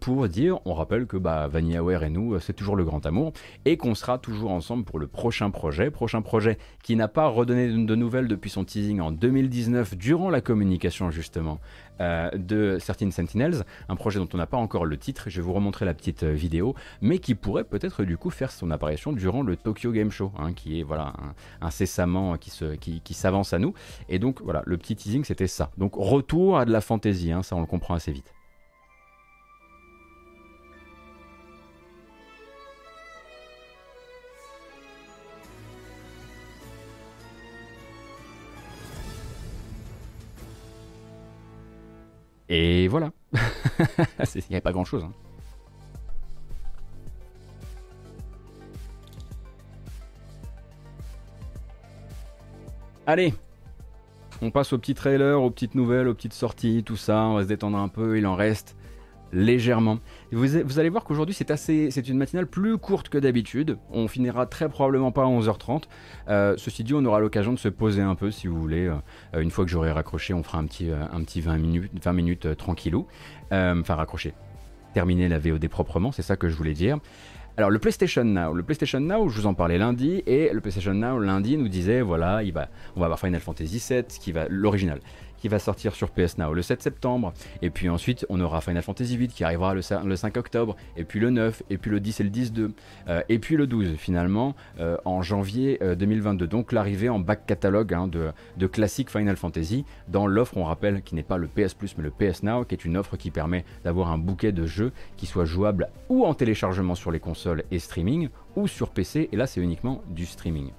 pour 0.01 0.29
dire, 0.29 0.59
on 0.65 0.75
rappelle 0.75 1.07
que 1.07 1.17
bah, 1.17 1.49
VanillaWare 1.49 2.05
et 2.05 2.11
nous, 2.11 2.39
c'est 2.41 2.53
toujours 2.53 2.77
le 2.77 2.85
grand 2.85 3.05
amour, 3.07 3.33
et 3.65 3.77
qu'on 3.77 3.95
sera 3.95 4.19
toujours 4.19 4.51
ensemble 4.51 4.85
pour 4.85 4.99
le 4.99 5.07
prochain 5.07 5.51
projet. 5.51 5.91
Prochain 5.91 6.23
projet 6.23 6.59
qui 6.83 6.97
n'a 6.97 7.09
pas 7.09 7.29
redonné 7.29 7.69
de 7.69 7.95
nouvelles 7.95 8.29
depuis 8.29 8.51
son 8.51 8.65
teasing 8.65 9.01
en 9.01 9.13
2019, 9.13 9.97
durant 9.97 10.31
la 10.31 10.41
communication 10.41 11.11
justement 11.11 11.61
euh, 12.01 12.31
de 12.35 12.79
Certain 12.81 13.11
Sentinels, 13.11 13.65
un 13.89 13.97
projet 13.97 14.19
dont 14.19 14.29
on 14.33 14.37
n'a 14.37 14.47
pas 14.47 14.57
encore 14.57 14.85
le 14.85 14.97
titre, 14.97 15.25
je 15.29 15.41
vais 15.41 15.47
vous 15.47 15.53
remontrer 15.53 15.85
la 15.85 15.95
petite 15.95 16.23
euh, 16.23 16.33
vidéo, 16.33 16.75
mais 17.01 17.19
qui 17.19 17.35
pourrait 17.35 17.65
peut-être 17.65 18.05
du 18.05 18.17
coup 18.17 18.31
faire 18.31 18.51
son 18.51 18.71
apparition 18.71 19.13
durant 19.13 19.43
le 19.43 19.57
Tokyo 19.57 19.93
Game 19.93 20.11
Show, 20.11 20.33
hein, 20.39 20.53
qui 20.53 20.81
est 20.81 20.83
voilà 20.83 21.13
incessamment 21.61 22.37
qui, 22.37 22.51
se, 22.51 22.77
qui, 22.77 23.15
s'avance 23.15 23.53
à 23.53 23.59
nous. 23.59 23.75
Et 24.09 24.19
donc 24.19 24.41
voilà, 24.43 24.63
le 24.67 24.77
petit 24.77 24.97
teasing 24.97 25.25
c'était 25.25 25.47
ça. 25.47 25.71
Donc 25.79 25.95
retour 25.95 26.59
à 26.59 26.65
de 26.65 26.73
la 26.73 26.81
fantaisie, 26.81 27.33
hein, 27.33 27.43
ça 27.43 27.57
on 27.57 27.61
le 27.61 27.67
comprend 27.67 27.95
assez 27.95 28.13
vite. 28.13 28.33
Et 42.49 42.89
voilà. 42.89 43.13
Il 43.33 44.43
n'y 44.51 44.57
avait 44.57 44.61
pas 44.61 44.73
grand-chose. 44.73 45.05
Hein. 45.05 45.13
Allez, 53.07 53.33
on 54.43 54.51
passe 54.51 54.73
aux 54.73 54.79
petits 54.79 54.95
trailers, 54.95 55.41
aux 55.41 55.51
petites 55.51 55.75
nouvelles, 55.75 56.09
aux 56.09 56.15
petites 56.15 56.35
sorties, 56.35 56.83
tout 56.85 56.97
ça. 56.97 57.23
On 57.23 57.35
va 57.35 57.43
se 57.43 57.49
détendre 57.49 57.79
un 57.79 57.89
peu. 57.89 58.19
Il 58.19 58.27
en 58.27 58.35
reste 58.35 58.77
légèrement. 59.33 59.99
Vous, 60.33 60.79
allez 60.79 60.89
voir 60.89 61.05
qu'aujourd'hui 61.05 61.35
c'est 61.35 61.51
assez, 61.51 61.91
c'est 61.91 62.09
une 62.09 62.19
matinale 62.19 62.47
plus 62.47 62.79
courte 62.79 63.09
que 63.09 63.19
d'habitude. 63.19 63.79
On 63.91 64.09
finira 64.09 64.47
très 64.47 64.69
probablement 64.69 65.13
pas 65.13 65.23
à 65.23 65.27
11h30. 65.27 65.85
Euh, 66.29 66.55
ceci 66.57 66.85
dit, 66.85 66.95
on 66.95 67.05
aura 67.05 67.21
l'occasion 67.21 67.53
de 67.53 67.59
se 67.59 67.69
poser 67.69 68.03
un 68.03 68.15
peu 68.15 68.31
si 68.31 68.47
vous 68.47 68.61
voulez. 68.61 68.87
Euh, 68.87 69.41
une 69.41 69.51
fois 69.51 69.65
que 69.65 69.71
j'aurai 69.71 69.93
raccroché, 69.93 70.35
on 70.35 70.43
fera 70.43 70.59
un 70.59 70.67
petit, 70.67 70.91
euh, 70.91 71.03
un 71.13 71.23
petit 71.23 71.41
20 71.41 71.59
minutes, 71.59 71.93
20 72.03 72.13
minutes 72.13 72.57
tranquillou. 72.57 73.07
Enfin 73.51 73.95
raccrocher, 73.95 74.35
terminer 74.93 75.29
la 75.29 75.39
VOD 75.39 75.69
proprement, 75.69 76.13
c'est 76.13 76.23
ça 76.23 76.37
que 76.37 76.49
je 76.49 76.55
voulais 76.55 76.75
dire. 76.75 76.99
Alors 77.59 77.71
le 77.71 77.81
PlayStation 77.81 78.23
Now, 78.23 78.55
le 78.55 78.63
PlayStation 78.63 79.01
Now, 79.01 79.29
je 79.29 79.41
vous 79.41 79.47
en 79.47 79.55
parlais 79.55 79.79
lundi 79.79 80.23
et 80.27 80.51
le 80.53 80.61
PlayStation 80.61 80.95
Now 80.95 81.19
lundi 81.19 81.57
nous 81.57 81.67
disait 81.67 82.03
voilà, 82.03 82.45
il 82.45 82.53
va, 82.53 82.69
on 82.95 83.01
va 83.01 83.07
avoir 83.07 83.19
Final 83.19 83.41
Fantasy 83.41 83.85
VII, 83.91 84.05
qui 84.05 84.31
va 84.31 84.47
l'original, 84.49 85.01
qui 85.41 85.49
va 85.49 85.59
sortir 85.59 85.95
sur 85.95 86.11
PS 86.11 86.39
Now 86.39 86.53
le 86.53 86.63
7 86.63 86.83
septembre. 86.83 87.33
Et 87.63 87.71
puis 87.71 87.89
ensuite, 87.89 88.27
on 88.29 88.41
aura 88.41 88.61
Final 88.61 88.83
Fantasy 88.83 89.17
VIII 89.17 89.29
qui 89.29 89.45
arrivera 89.45 89.75
le 89.75 89.83
5, 89.83 90.37
octobre. 90.37 90.77
Et 90.97 91.05
puis 91.05 91.21
le 91.21 91.31
9, 91.31 91.63
et 91.71 91.79
puis 91.79 91.91
le 91.91 92.01
10 92.01 92.21
et 92.21 92.25
le 92.25 92.31
10-2. 92.31 92.71
Euh, 93.09 93.23
et 93.29 93.39
puis 93.39 93.57
le 93.57 93.67
12 93.67 93.97
finalement 93.97 94.55
euh, 94.81 94.97
en 95.05 95.23
janvier 95.23 95.79
2022. 95.99 96.45
Euh, 96.45 96.49
Donc 96.49 96.73
l'arrivée 96.73 97.09
en 97.09 97.19
back 97.19 97.47
catalogue 97.47 97.95
hein, 97.95 98.09
de, 98.09 98.31
de 98.57 98.67
classique 98.67 99.11
Final 99.11 99.37
Fantasy 99.37 99.85
dans 100.09 100.27
l'offre, 100.27 100.57
on 100.57 100.65
rappelle, 100.65 101.03
qui 101.03 101.15
n'est 101.15 101.23
pas 101.23 101.37
le 101.37 101.47
PS 101.47 101.75
Plus 101.75 101.97
mais 101.97 102.05
le 102.05 102.11
PS 102.11 102.43
Now, 102.43 102.65
qui 102.65 102.75
est 102.75 102.85
une 102.85 102.97
offre 102.97 103.17
qui 103.17 103.31
permet 103.31 103.65
d'avoir 103.85 104.11
un 104.11 104.19
bouquet 104.19 104.53
de 104.53 104.67
jeux 104.67 104.93
qui 105.17 105.27
soit 105.27 105.45
jouable 105.45 105.89
ou 106.09 106.25
en 106.25 106.35
téléchargement 106.35 106.95
sur 106.95 107.11
les 107.11 107.21
consoles 107.21 107.65
et 107.71 107.79
streaming 107.79 108.29
ou 108.57 108.67
sur 108.67 108.91
PC. 108.91 109.29
Et 109.33 109.37
là, 109.37 109.47
c'est 109.47 109.61
uniquement 109.61 110.03
du 110.09 110.27
streaming. 110.27 110.71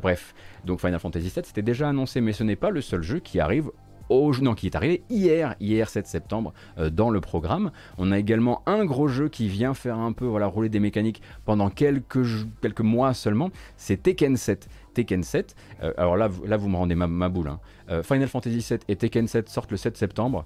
Bref, 0.00 0.34
donc 0.64 0.80
Final 0.80 0.98
Fantasy 0.98 1.32
VII 1.34 1.44
c'était 1.44 1.62
déjà 1.62 1.88
annoncé, 1.88 2.20
mais 2.20 2.32
ce 2.32 2.44
n'est 2.44 2.56
pas 2.56 2.70
le 2.70 2.80
seul 2.80 3.02
jeu 3.02 3.18
qui 3.20 3.40
arrive 3.40 3.70
au, 4.10 4.34
non, 4.42 4.54
qui 4.54 4.66
est 4.66 4.74
arrivé 4.74 5.02
hier, 5.08 5.54
hier 5.60 5.88
7 5.88 6.06
septembre, 6.06 6.52
euh, 6.78 6.90
dans 6.90 7.10
le 7.10 7.20
programme. 7.20 7.70
On 7.96 8.12
a 8.12 8.18
également 8.18 8.62
un 8.66 8.84
gros 8.84 9.08
jeu 9.08 9.28
qui 9.28 9.48
vient 9.48 9.72
faire 9.72 9.98
un 9.98 10.12
peu 10.12 10.26
voilà, 10.26 10.46
rouler 10.46 10.68
des 10.68 10.80
mécaniques 10.80 11.22
pendant 11.44 11.70
quelques, 11.70 12.26
quelques 12.60 12.80
mois 12.80 13.14
seulement, 13.14 13.50
c'est 13.76 14.02
Tekken 14.02 14.36
7. 14.36 14.68
Tekken 14.94 15.22
7, 15.22 15.54
euh, 15.82 15.92
alors 15.96 16.16
là, 16.16 16.26
vous 16.28 16.68
me 16.68 16.76
rendez 16.76 16.96
ma, 16.96 17.28
boule. 17.28 17.48
Hein. 17.48 17.60
Euh, 17.88 18.02
Final 18.02 18.28
Fantasy 18.28 18.60
7 18.60 18.84
et 18.88 18.96
Tekken 18.96 19.28
7 19.28 19.48
sortent 19.48 19.70
le 19.70 19.76
7 19.76 19.96
septembre. 19.96 20.44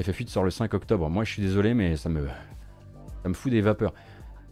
FF8 0.00 0.28
sort 0.28 0.44
le 0.44 0.50
5 0.50 0.74
octobre. 0.74 1.08
Moi 1.08 1.24
je 1.24 1.32
suis 1.32 1.42
désolé 1.42 1.72
mais 1.72 1.96
ça 1.96 2.10
me 2.10 2.28
fout 3.32 3.50
des 3.50 3.62
vapeurs. 3.62 3.94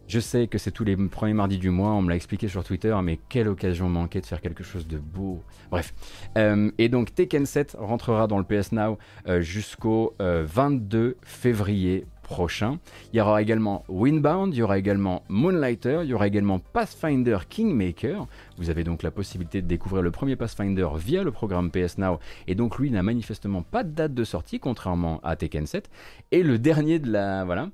Je 0.07 0.19
sais 0.19 0.47
que 0.47 0.59
c'est 0.59 0.71
tous 0.71 0.83
les 0.83 0.95
premiers 0.95 1.33
mardis 1.33 1.57
du 1.57 1.71
mois, 1.71 1.91
on 1.91 2.03
me 2.03 2.09
l'a 2.09 2.15
expliqué 2.15 2.47
sur 2.47 2.63
Twitter, 2.63 2.95
mais 3.03 3.19
quelle 3.27 3.47
occasion 3.47 3.89
manquée 3.89 4.21
de 4.21 4.25
faire 4.25 4.39
quelque 4.39 4.63
chose 4.63 4.87
de 4.87 4.99
beau. 4.99 5.41
Bref. 5.71 5.95
Euh, 6.37 6.69
et 6.77 6.89
donc 6.89 7.15
Tekken 7.15 7.45
7 7.47 7.75
rentrera 7.79 8.27
dans 8.27 8.37
le 8.37 8.43
PS 8.43 8.71
Now 8.71 8.99
euh, 9.27 9.41
jusqu'au 9.41 10.13
22 10.19 10.97
euh, 10.99 11.17
février 11.23 12.05
prochain. 12.21 12.79
Il 13.13 13.17
y 13.17 13.21
aura 13.21 13.41
également 13.41 13.83
Windbound, 13.87 14.53
il 14.53 14.57
y 14.57 14.61
aura 14.61 14.77
également 14.77 15.23
Moonlighter, 15.27 16.01
il 16.03 16.09
y 16.09 16.13
aura 16.13 16.27
également 16.27 16.59
Pathfinder 16.59 17.39
Kingmaker. 17.49 18.27
Vous 18.57 18.69
avez 18.69 18.83
donc 18.83 19.01
la 19.01 19.11
possibilité 19.11 19.63
de 19.63 19.67
découvrir 19.67 20.03
le 20.03 20.11
premier 20.11 20.35
Pathfinder 20.35 20.87
via 20.97 21.23
le 21.23 21.31
programme 21.31 21.71
PS 21.71 21.97
Now. 21.97 22.19
Et 22.47 22.53
donc 22.53 22.77
lui 22.77 22.91
n'a 22.91 23.01
manifestement 23.01 23.63
pas 23.63 23.83
de 23.83 23.89
date 23.89 24.13
de 24.13 24.23
sortie, 24.23 24.59
contrairement 24.59 25.19
à 25.23 25.35
Tekken 25.35 25.65
7. 25.65 25.89
Et 26.31 26.43
le 26.43 26.59
dernier 26.59 26.99
de 26.99 27.11
la... 27.11 27.43
Voilà 27.43 27.69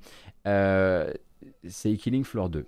c'est 1.68 1.96
Killing 1.96 2.24
Floor 2.24 2.50
2. 2.50 2.66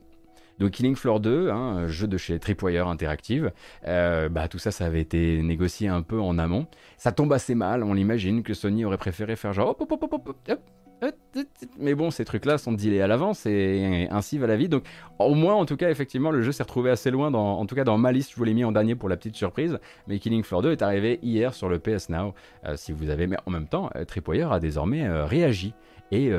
Donc 0.59 0.71
Killing 0.71 0.95
Floor 0.95 1.19
2, 1.19 1.49
un 1.49 1.87
jeu 1.87 2.07
de 2.07 2.17
chez 2.17 2.37
Tripwire 2.39 2.87
Interactive, 2.87 3.51
euh, 3.87 4.29
bah, 4.29 4.47
tout 4.47 4.59
ça, 4.59 4.71
ça 4.71 4.85
avait 4.85 5.01
été 5.01 5.41
négocié 5.41 5.87
un 5.87 6.01
peu 6.01 6.19
en 6.19 6.37
amont. 6.37 6.67
Ça 6.97 7.11
tombe 7.11 7.33
assez 7.33 7.55
mal, 7.55 7.83
on 7.83 7.93
l'imagine 7.93 8.43
que 8.43 8.53
Sony 8.53 8.85
aurait 8.85 8.97
préféré 8.97 9.35
faire 9.35 9.53
genre 9.53 9.69
hop, 9.69 9.81
mais 11.77 11.95
bon, 11.95 12.11
ces 12.11 12.23
trucs-là 12.23 12.57
sont 12.57 12.71
dealés 12.71 13.01
à 13.01 13.07
l'avance 13.07 13.45
et 13.45 14.07
ainsi 14.09 14.37
va 14.37 14.47
la 14.47 14.55
vie. 14.55 14.69
Donc, 14.69 14.85
au 15.19 15.33
moins, 15.33 15.53
en 15.53 15.65
tout 15.65 15.75
cas, 15.75 15.89
effectivement, 15.89 16.31
le 16.31 16.41
jeu 16.41 16.51
s'est 16.51 16.63
retrouvé 16.63 16.91
assez 16.91 17.11
loin. 17.11 17.31
Dans, 17.31 17.59
en 17.59 17.65
tout 17.65 17.75
cas, 17.75 17.83
dans 17.83 17.97
ma 17.97 18.11
liste, 18.11 18.31
je 18.31 18.35
vous 18.37 18.43
l'ai 18.43 18.53
mis 18.53 18.63
en 18.63 18.71
dernier 18.71 18.95
pour 18.95 19.09
la 19.09 19.17
petite 19.17 19.35
surprise. 19.35 19.79
Mais 20.07 20.19
Killing 20.19 20.43
Floor 20.43 20.61
2 20.61 20.71
est 20.71 20.81
arrivé 20.81 21.19
hier 21.21 21.53
sur 21.53 21.67
le 21.67 21.79
PS 21.79 22.09
Now. 22.09 22.33
Euh, 22.65 22.75
si 22.77 22.91
vous 22.91 23.09
avez, 23.09 23.27
mais 23.27 23.37
en 23.45 23.51
même 23.51 23.67
temps, 23.67 23.89
euh, 23.95 24.05
Tripwire 24.05 24.51
a 24.51 24.59
désormais 24.59 25.09
réagi 25.25 25.73
et 26.11 26.31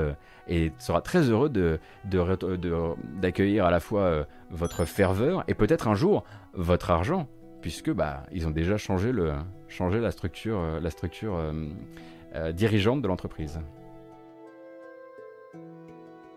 et 0.49 0.73
sera 0.79 1.01
très 1.01 1.31
heureux 1.31 1.49
de, 1.49 1.79
d'accueillir 2.05 3.65
à 3.65 3.71
la 3.71 3.81
fois 3.81 4.03
euh, 4.03 4.25
votre 4.51 4.85
ferveur 4.85 5.45
et 5.49 5.55
peut-être 5.55 5.89
un 5.89 5.95
jour 5.95 6.25
votre 6.53 6.91
argent, 6.91 7.29
puisque 7.63 7.91
bah, 7.91 8.25
ils 8.33 8.47
ont 8.47 8.51
déjà 8.51 8.77
changé, 8.77 9.13
le, 9.13 9.33
changé 9.69 10.01
la 10.01 10.11
structure, 10.11 10.59
euh, 10.59 10.81
la 10.81 10.91
structure 10.91 11.37
euh, 11.37 12.53
dirigeante 12.53 13.03
de 13.03 13.09
l'entreprise. 13.09 13.61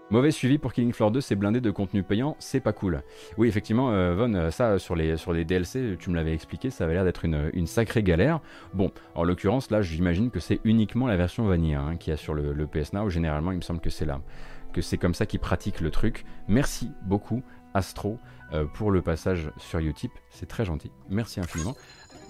Mauvais 0.09 0.31
suivi 0.31 0.57
pour 0.57 0.71
Killing 0.71 0.93
Floor 0.93 1.11
2, 1.11 1.19
c'est 1.19 1.35
blindé 1.35 1.59
de 1.59 1.69
contenu 1.69 2.01
payant, 2.01 2.38
c'est 2.39 2.61
pas 2.61 2.71
cool. 2.71 3.03
Oui, 3.38 3.49
effectivement, 3.49 3.91
euh, 3.91 4.15
Von, 4.15 4.34
euh, 4.35 4.51
ça 4.51 4.79
sur 4.79 4.95
les, 4.95 5.17
sur 5.17 5.34
les 5.34 5.43
DLC, 5.43 5.97
tu 5.99 6.09
me 6.09 6.15
l'avais 6.15 6.34
expliqué, 6.34 6.69
ça 6.69 6.85
avait 6.85 6.93
l'air 6.93 7.03
d'être 7.03 7.25
une, 7.25 7.67
sacrée 7.67 8.03
galère. 8.03 8.39
Bon, 8.73 8.93
en 9.15 9.25
l'occurrence, 9.25 9.69
là, 9.69 9.81
j'imagine 9.81 10.31
que 10.31 10.39
c'est 10.39 10.61
uniquement 10.63 11.07
la 11.07 11.17
version 11.17 11.45
vanilla 11.45 11.81
hein, 11.81 11.97
qui 11.97 12.09
a 12.11 12.15
sur 12.15 12.34
le, 12.34 12.67
PS 12.67 12.93
Now. 12.93 13.09
Généralement, 13.09 13.51
il 13.51 13.57
me 13.57 13.61
semble 13.61 13.81
que 13.81 13.89
c'est 13.89 14.05
là, 14.05 14.21
que 14.71 14.81
c'est 14.81 14.97
comme 14.97 15.13
ça 15.13 15.25
qu'ils 15.25 15.41
pratiquent 15.41 15.81
le 15.81 15.91
truc. 15.91 16.23
Merci 16.47 16.89
beaucoup, 17.01 17.43
Astro, 17.73 18.17
euh, 18.53 18.63
pour 18.63 18.91
le 18.91 19.01
passage 19.01 19.51
sur 19.57 19.79
Utip, 19.79 20.13
c'est 20.29 20.47
très 20.47 20.63
gentil. 20.63 20.89
Merci 21.09 21.41
infiniment. 21.41 21.75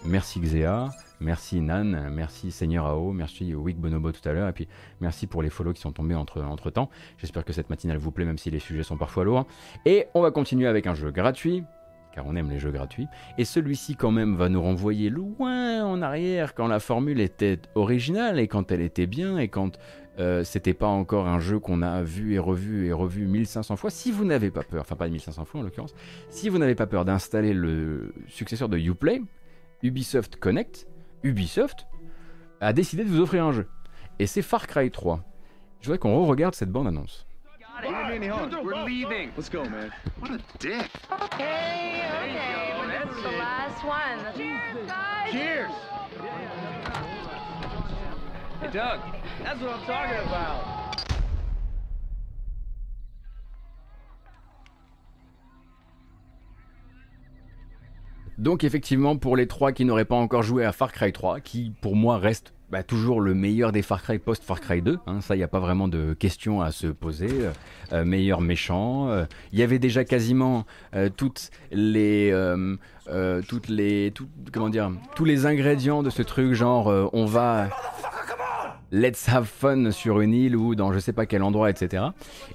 Merci 0.05 0.39
Xea. 0.39 0.89
Merci 1.19 1.61
Nan, 1.61 2.09
merci 2.11 2.51
Seigneur 2.51 2.85
AO, 2.85 3.11
merci 3.11 3.55
Wick 3.55 3.77
Bonobo 3.77 4.11
tout 4.11 4.29
à 4.29 4.33
l'heure, 4.33 4.47
et 4.47 4.53
puis 4.53 4.67
merci 5.01 5.25
pour 5.25 5.41
les 5.41 5.49
follow 5.49 5.73
qui 5.73 5.81
sont 5.81 5.91
tombés 5.91 6.13
entre, 6.13 6.43
entre 6.43 6.69
temps. 6.69 6.91
J'espère 7.17 7.43
que 7.43 7.53
cette 7.53 7.71
matinale 7.71 7.97
vous 7.97 8.11
plaît, 8.11 8.25
même 8.25 8.37
si 8.37 8.51
les 8.51 8.59
sujets 8.59 8.83
sont 8.83 8.97
parfois 8.97 9.23
lourds. 9.23 9.47
Et 9.85 10.05
on 10.13 10.21
va 10.21 10.29
continuer 10.29 10.67
avec 10.67 10.85
un 10.85 10.93
jeu 10.93 11.09
gratuit, 11.09 11.63
car 12.13 12.27
on 12.27 12.35
aime 12.35 12.51
les 12.51 12.59
jeux 12.59 12.69
gratuits. 12.69 13.07
Et 13.39 13.45
celui-ci 13.45 13.95
quand 13.95 14.11
même 14.11 14.35
va 14.35 14.47
nous 14.47 14.61
renvoyer 14.61 15.09
loin 15.09 15.83
en 15.83 16.03
arrière 16.03 16.53
quand 16.53 16.67
la 16.67 16.79
formule 16.79 17.19
était 17.19 17.59
originale 17.73 18.39
et 18.39 18.47
quand 18.47 18.71
elle 18.71 18.81
était 18.81 19.07
bien 19.07 19.39
et 19.39 19.47
quand 19.47 19.79
euh, 20.19 20.43
c'était 20.43 20.73
pas 20.75 20.87
encore 20.87 21.27
un 21.27 21.39
jeu 21.39 21.59
qu'on 21.59 21.81
a 21.81 22.03
vu 22.03 22.35
et 22.35 22.39
revu 22.39 22.87
et 22.87 22.93
revu 22.93 23.25
1500 23.25 23.75
fois. 23.75 23.89
Si 23.89 24.11
vous 24.11 24.25
n'avez 24.25 24.51
pas 24.51 24.63
peur, 24.63 24.81
enfin 24.81 24.95
pas 24.95 25.07
1500 25.07 25.45
fois 25.45 25.61
en 25.61 25.63
l'occurrence, 25.63 25.95
si 26.29 26.49
vous 26.49 26.59
n'avez 26.59 26.75
pas 26.75 26.87
peur 26.87 27.05
d'installer 27.05 27.53
le 27.53 28.13
successeur 28.27 28.69
de 28.69 28.77
Uplay, 28.77 29.21
Ubisoft 29.83 30.37
Connect, 30.37 30.87
Ubisoft 31.23 31.87
a 32.61 32.73
décidé 32.73 33.03
de 33.03 33.09
vous 33.09 33.19
offrir 33.19 33.45
un 33.45 33.51
jeu. 33.51 33.67
Et 34.19 34.25
c'est 34.25 34.41
Far 34.41 34.67
Cry 34.67 34.89
3. 34.89 35.23
Je 35.81 35.85
voudrais 35.85 35.99
qu'on 35.99 36.23
re-regarde 36.23 36.55
cette 36.55 36.71
bande-annonce. 36.71 37.27
Cheers! 45.31 45.69
Hey 48.59 48.69
Doug, 48.71 48.99
that's 49.43 49.61
what 49.61 49.69
I'm 49.69 49.85
talking 49.85 50.17
about. 50.25 50.86
Donc 58.37 58.63
effectivement, 58.63 59.17
pour 59.17 59.35
les 59.35 59.47
trois 59.47 59.71
qui 59.71 59.83
n'auraient 59.83 60.05
pas 60.05 60.15
encore 60.15 60.43
joué 60.43 60.63
à 60.63 60.71
Far 60.71 60.91
Cry 60.91 61.11
3, 61.11 61.39
qui 61.39 61.71
pour 61.81 61.95
moi 61.95 62.17
reste 62.17 62.53
bah, 62.69 62.83
toujours 62.83 63.21
le 63.21 63.33
meilleur 63.33 63.71
des 63.71 63.81
Far 63.81 64.03
Cry 64.03 64.19
post 64.19 64.43
Far 64.43 64.59
Cry 64.59 64.81
2, 64.81 64.99
hein, 65.07 65.21
ça 65.21 65.35
il 65.35 65.37
n'y 65.37 65.43
a 65.43 65.47
pas 65.47 65.59
vraiment 65.59 65.87
de 65.87 66.13
question 66.13 66.61
à 66.61 66.71
se 66.71 66.87
poser, 66.87 67.29
euh, 67.31 67.51
euh, 67.93 68.03
meilleur 68.03 68.41
méchant, 68.41 69.07
euh, 69.07 69.25
il 69.53 69.59
y 69.59 69.63
avait 69.63 69.79
déjà 69.79 70.03
quasiment 70.03 70.65
toutes 71.15 71.49
les, 71.71 72.33
toutes 73.47 73.69
les, 73.69 74.13
comment 74.51 74.69
dire, 74.69 74.91
tous 75.15 75.25
les 75.25 75.45
ingrédients 75.45 76.03
de 76.03 76.09
ce 76.09 76.21
truc, 76.21 76.53
genre 76.53 77.09
on 77.13 77.25
va 77.25 77.69
Let's 78.91 79.27
Have 79.27 79.45
Fun 79.45 79.91
sur 79.91 80.21
une 80.21 80.33
île 80.33 80.55
ou 80.55 80.73
dans 80.73 80.93
je 80.93 80.99
sais 80.99 81.11
pas 81.11 81.25
quel 81.25 81.43
endroit, 81.43 81.69
etc. 81.69 82.05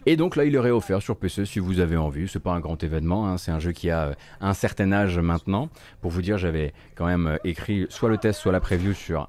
Et 0.07 0.17
donc 0.17 0.37
là, 0.37 0.45
il 0.45 0.57
aurait 0.57 0.71
offert 0.71 1.03
sur 1.03 1.17
PC 1.17 1.45
si 1.45 1.59
vous 1.59 1.79
avez 1.79 1.97
envie. 1.97 2.27
C'est 2.27 2.41
pas 2.41 2.53
un 2.53 2.61
grand 2.61 2.83
événement, 2.83 3.29
hein. 3.29 3.37
c'est 3.37 3.51
un 3.51 3.59
jeu 3.59 3.73
qui 3.73 3.91
a 3.91 4.05
euh, 4.05 4.15
un 4.41 4.55
certain 4.55 4.93
âge 4.93 5.19
maintenant. 5.19 5.69
Pour 6.01 6.11
vous 6.11 6.23
dire, 6.23 6.39
j'avais 6.39 6.73
quand 6.95 7.07
même 7.07 7.27
euh, 7.27 7.37
écrit 7.45 7.87
soit 7.91 8.09
le 8.09 8.17
test, 8.17 8.41
soit 8.41 8.53
la 8.53 8.61
preview 8.61 8.95
sur 8.95 9.29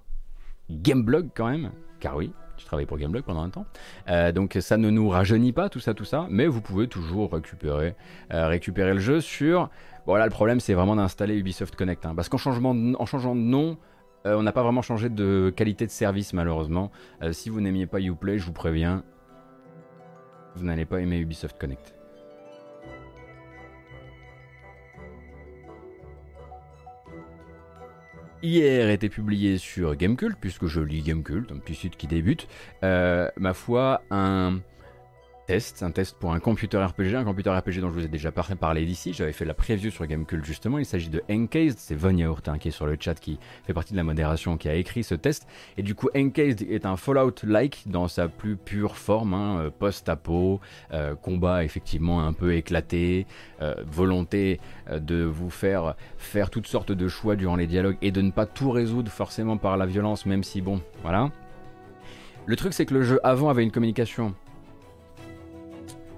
Gameblog 0.69 1.29
quand 1.35 1.49
même, 1.49 1.71
car 1.99 2.15
oui, 2.15 2.31
je 2.57 2.65
travaille 2.65 2.85
pour 2.85 2.97
Gameblog 2.97 3.23
pendant 3.23 3.43
un 3.43 3.49
temps. 3.49 3.65
Euh, 4.07 4.31
donc 4.31 4.57
ça 4.61 4.77
ne 4.77 4.89
nous 4.89 5.09
rajeunit 5.09 5.51
pas 5.51 5.67
tout 5.67 5.81
ça, 5.81 5.93
tout 5.93 6.05
ça, 6.05 6.27
mais 6.29 6.47
vous 6.47 6.61
pouvez 6.61 6.87
toujours 6.87 7.33
récupérer, 7.33 7.95
récupérer 8.29 8.93
le 8.93 9.01
jeu 9.01 9.19
sur. 9.19 9.69
Bon 10.07 10.15
le 10.15 10.29
problème, 10.29 10.61
c'est 10.61 10.73
vraiment 10.73 10.95
d'installer 10.95 11.35
Ubisoft 11.35 11.75
Connect, 11.75 12.05
hein. 12.05 12.13
parce 12.15 12.29
qu'en 12.29 12.37
changeant 12.37 12.73
de 12.73 13.39
nom 13.39 13.77
euh, 14.25 14.35
on 14.37 14.43
n'a 14.43 14.51
pas 14.51 14.63
vraiment 14.63 14.81
changé 14.81 15.09
de 15.09 15.53
qualité 15.55 15.85
de 15.85 15.91
service 15.91 16.33
malheureusement. 16.33 16.91
Euh, 17.21 17.33
si 17.33 17.49
vous 17.49 17.61
n'aimiez 17.61 17.87
pas 17.87 17.99
Uplay, 17.99 18.39
je 18.39 18.45
vous 18.45 18.53
préviens, 18.53 19.03
vous 20.55 20.65
n'allez 20.65 20.85
pas 20.85 21.01
aimer 21.01 21.19
Ubisoft 21.19 21.59
Connect. 21.59 21.95
Hier 28.41 28.89
était 28.89 29.07
publié 29.07 29.57
sur 29.57 29.95
Gamecult, 29.95 30.35
puisque 30.37 30.65
je 30.65 30.81
lis 30.81 31.01
Gamecult, 31.01 31.49
un 31.53 31.59
petit 31.59 31.75
site 31.75 31.95
qui 31.95 32.07
débute, 32.07 32.49
euh, 32.83 33.29
ma 33.37 33.53
foi, 33.53 34.01
un, 34.11 34.59
test, 35.45 35.83
un 35.83 35.91
test 35.91 36.17
pour 36.17 36.33
un 36.33 36.39
computer 36.39 36.77
RPG, 36.77 37.15
un 37.15 37.23
computer 37.23 37.49
RPG 37.49 37.79
dont 37.81 37.89
je 37.89 37.95
vous 37.95 38.05
ai 38.05 38.07
déjà 38.07 38.31
parlé 38.31 38.85
d'ici. 38.85 39.13
J'avais 39.13 39.33
fait 39.33 39.45
la 39.45 39.53
preview 39.53 39.91
sur 39.91 40.05
Gamecult 40.05 40.45
justement. 40.45 40.79
Il 40.79 40.85
s'agit 40.85 41.09
de 41.09 41.21
Encased, 41.29 41.77
c'est 41.77 41.95
Von 41.95 42.15
Yaourtin 42.15 42.57
qui 42.57 42.69
est 42.69 42.71
sur 42.71 42.85
le 42.85 42.97
chat 42.99 43.15
qui 43.15 43.39
fait 43.65 43.73
partie 43.73 43.93
de 43.93 43.97
la 43.97 44.03
modération 44.03 44.57
qui 44.57 44.69
a 44.69 44.75
écrit 44.75 45.03
ce 45.03 45.15
test. 45.15 45.47
Et 45.77 45.83
du 45.83 45.95
coup, 45.95 46.09
Encased 46.15 46.61
est 46.61 46.85
un 46.85 46.95
Fallout-like 46.95 47.83
dans 47.87 48.07
sa 48.07 48.27
plus 48.27 48.55
pure 48.55 48.95
forme, 48.95 49.33
hein, 49.33 49.59
euh, 49.59 49.69
post-apo, 49.69 50.61
euh, 50.93 51.15
combat 51.15 51.63
effectivement 51.63 52.25
un 52.25 52.33
peu 52.33 52.55
éclaté, 52.55 53.27
euh, 53.61 53.75
volonté 53.85 54.59
de 54.91 55.23
vous 55.23 55.49
faire 55.49 55.95
faire 56.17 56.49
toutes 56.49 56.67
sortes 56.67 56.91
de 56.91 57.07
choix 57.07 57.35
durant 57.35 57.55
les 57.55 57.67
dialogues 57.67 57.97
et 58.01 58.11
de 58.11 58.21
ne 58.21 58.31
pas 58.31 58.45
tout 58.45 58.71
résoudre 58.71 59.11
forcément 59.11 59.57
par 59.57 59.77
la 59.77 59.85
violence, 59.85 60.25
même 60.25 60.43
si 60.43 60.61
bon, 60.61 60.81
voilà. 61.01 61.31
Le 62.45 62.55
truc 62.55 62.73
c'est 62.73 62.85
que 62.85 62.93
le 62.93 63.03
jeu 63.03 63.19
avant 63.23 63.49
avait 63.49 63.63
une 63.63 63.71
communication 63.71 64.35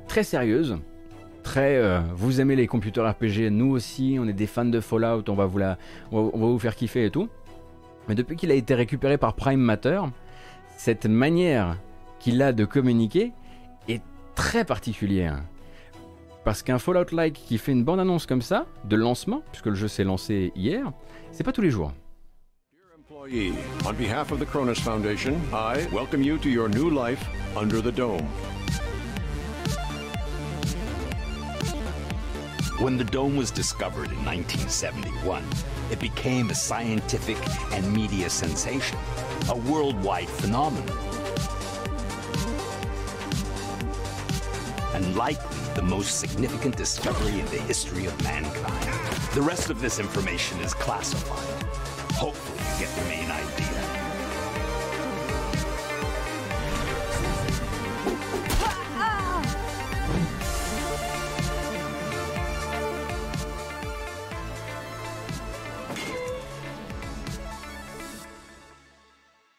très 0.08 0.24
sérieuse, 0.24 0.78
très 1.44 1.78
euh, 1.78 2.00
vous 2.16 2.42
aimez 2.42 2.56
les 2.56 2.68
computers 2.68 3.10
RPG, 3.12 3.50
nous 3.52 3.72
aussi, 3.72 4.18
on 4.20 4.28
est 4.28 4.34
des 4.34 4.48
fans 4.48 4.66
de 4.66 4.80
Fallout, 4.80 5.24
on 5.30 5.36
va 5.36 5.46
vous, 5.46 5.60
la, 5.60 5.78
on 6.12 6.24
va, 6.26 6.48
vous 6.48 6.60
faire 6.60 6.76
kiffer 6.76 7.06
et 7.06 7.12
tout. 7.12 7.30
Mais 8.08 8.16
depuis 8.16 8.36
qu'il 8.36 8.52
a 8.52 8.56
été 8.56 8.74
récupéré 8.76 9.18
par 9.18 9.34
Prime 9.34 9.60
Matter, 9.60 10.02
cette 10.78 11.06
manière 11.06 11.78
qu'il 12.20 12.42
a 12.42 12.52
de 12.52 12.66
communiquer 12.66 13.32
est 13.88 14.02
très 14.36 14.66
particulière. 14.66 15.42
Parce 16.44 16.62
qu'un 16.62 16.78
Fallout-like 16.78 17.34
qui 17.34 17.58
fait 17.58 17.72
une 17.72 17.84
bande-annonce 17.84 18.26
comme 18.26 18.42
ça, 18.42 18.66
de 18.84 18.96
lancement, 18.96 19.42
puisque 19.52 19.68
le 19.68 19.76
jeu 19.76 19.88
s'est 19.88 20.04
lancé 20.04 20.52
hier, 20.56 20.92
c'est 21.32 21.44
pas 21.44 21.52
tous 21.52 21.62
les 21.62 21.72
jours. 21.72 21.92
On 23.88 23.94
behalf 23.94 24.32
of 24.32 24.40
the 24.40 24.46
Cronus 24.46 24.80
Foundation, 24.80 25.34
I 25.52 25.88
welcome 25.92 26.22
you 26.22 26.38
to 26.38 26.50
your 26.50 26.70
new 26.70 26.92
life 26.92 27.28
under 27.56 27.82
the 27.82 27.92
dome. 27.92 28.22
When 32.80 32.98
the 32.98 33.06
dome 33.06 33.38
was 33.38 33.52
discovered 33.52 34.12
in 34.12 34.26
1971, 34.26 35.46
it 35.92 35.98
became 35.98 36.50
a 36.50 36.54
scientific 36.54 37.38
and 37.72 37.90
media 37.94 38.30
sensation, 38.30 38.98
a 39.50 39.56
worldwide 39.56 40.28
phenomenon. 40.28 40.98
And 44.94 45.16
likely 45.16 45.58
the 45.76 45.84
most 45.84 46.20
significant 46.20 46.76
discovery 46.76 47.40
in 47.40 47.46
the 47.46 47.62
history 47.62 48.08
of 48.08 48.24
mankind. 48.24 48.90
The 49.34 49.42
rest 49.42 49.70
of 49.70 49.80
this 49.80 49.98
information 49.98 50.60
is 50.60 50.74
classified. 50.74 51.64
Hopefully 52.16 52.60
you 52.60 52.86
get 52.86 52.94
the 52.98 53.06
main 53.10 53.32
idea. 53.32 53.75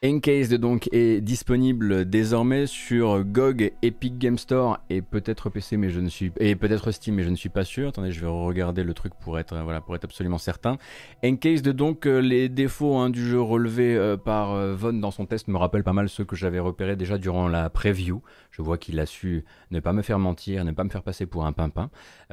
Encased 0.06 0.54
donc 0.54 0.88
est 0.92 1.20
disponible 1.20 2.08
désormais 2.08 2.66
sur 2.68 3.24
GOG, 3.24 3.72
Epic 3.82 4.18
Game 4.18 4.38
Store 4.38 4.78
et 4.88 5.02
peut-être 5.02 5.50
PC 5.50 5.76
mais 5.76 5.90
je 5.90 5.98
ne 5.98 6.08
suis 6.08 6.30
et 6.38 6.54
peut-être 6.54 6.92
Steam 6.92 7.16
mais 7.16 7.24
je 7.24 7.28
ne 7.28 7.34
suis 7.34 7.48
pas 7.48 7.64
sûr. 7.64 7.88
Attendez, 7.88 8.12
je 8.12 8.20
vais 8.20 8.28
regarder 8.28 8.84
le 8.84 8.94
truc 8.94 9.14
pour 9.20 9.36
être 9.40 9.56
voilà 9.64 9.80
pour 9.80 9.96
être 9.96 10.04
absolument 10.04 10.38
certain. 10.38 10.78
Encased 11.24 11.68
donc 11.70 12.06
euh, 12.06 12.20
les 12.20 12.48
défauts 12.48 12.96
hein, 12.98 13.10
du 13.10 13.26
jeu 13.26 13.40
relevés 13.40 13.96
euh, 13.96 14.16
par 14.16 14.52
euh, 14.52 14.76
Von 14.76 14.92
dans 14.92 15.10
son 15.10 15.26
test 15.26 15.48
me 15.48 15.56
rappellent 15.56 15.82
pas 15.82 15.92
mal 15.92 16.08
ceux 16.08 16.24
que 16.24 16.36
j'avais 16.36 16.60
repérés 16.60 16.94
déjà 16.94 17.18
durant 17.18 17.48
la 17.48 17.68
preview. 17.68 18.22
Je 18.52 18.62
vois 18.62 18.78
qu'il 18.78 19.00
a 19.00 19.06
su 19.06 19.44
ne 19.72 19.80
pas 19.80 19.92
me 19.92 20.02
faire 20.02 20.20
mentir, 20.20 20.64
ne 20.64 20.70
pas 20.70 20.84
me 20.84 20.90
faire 20.90 21.02
passer 21.02 21.26
pour 21.26 21.46
un 21.46 21.52
pimpin, 21.52 21.90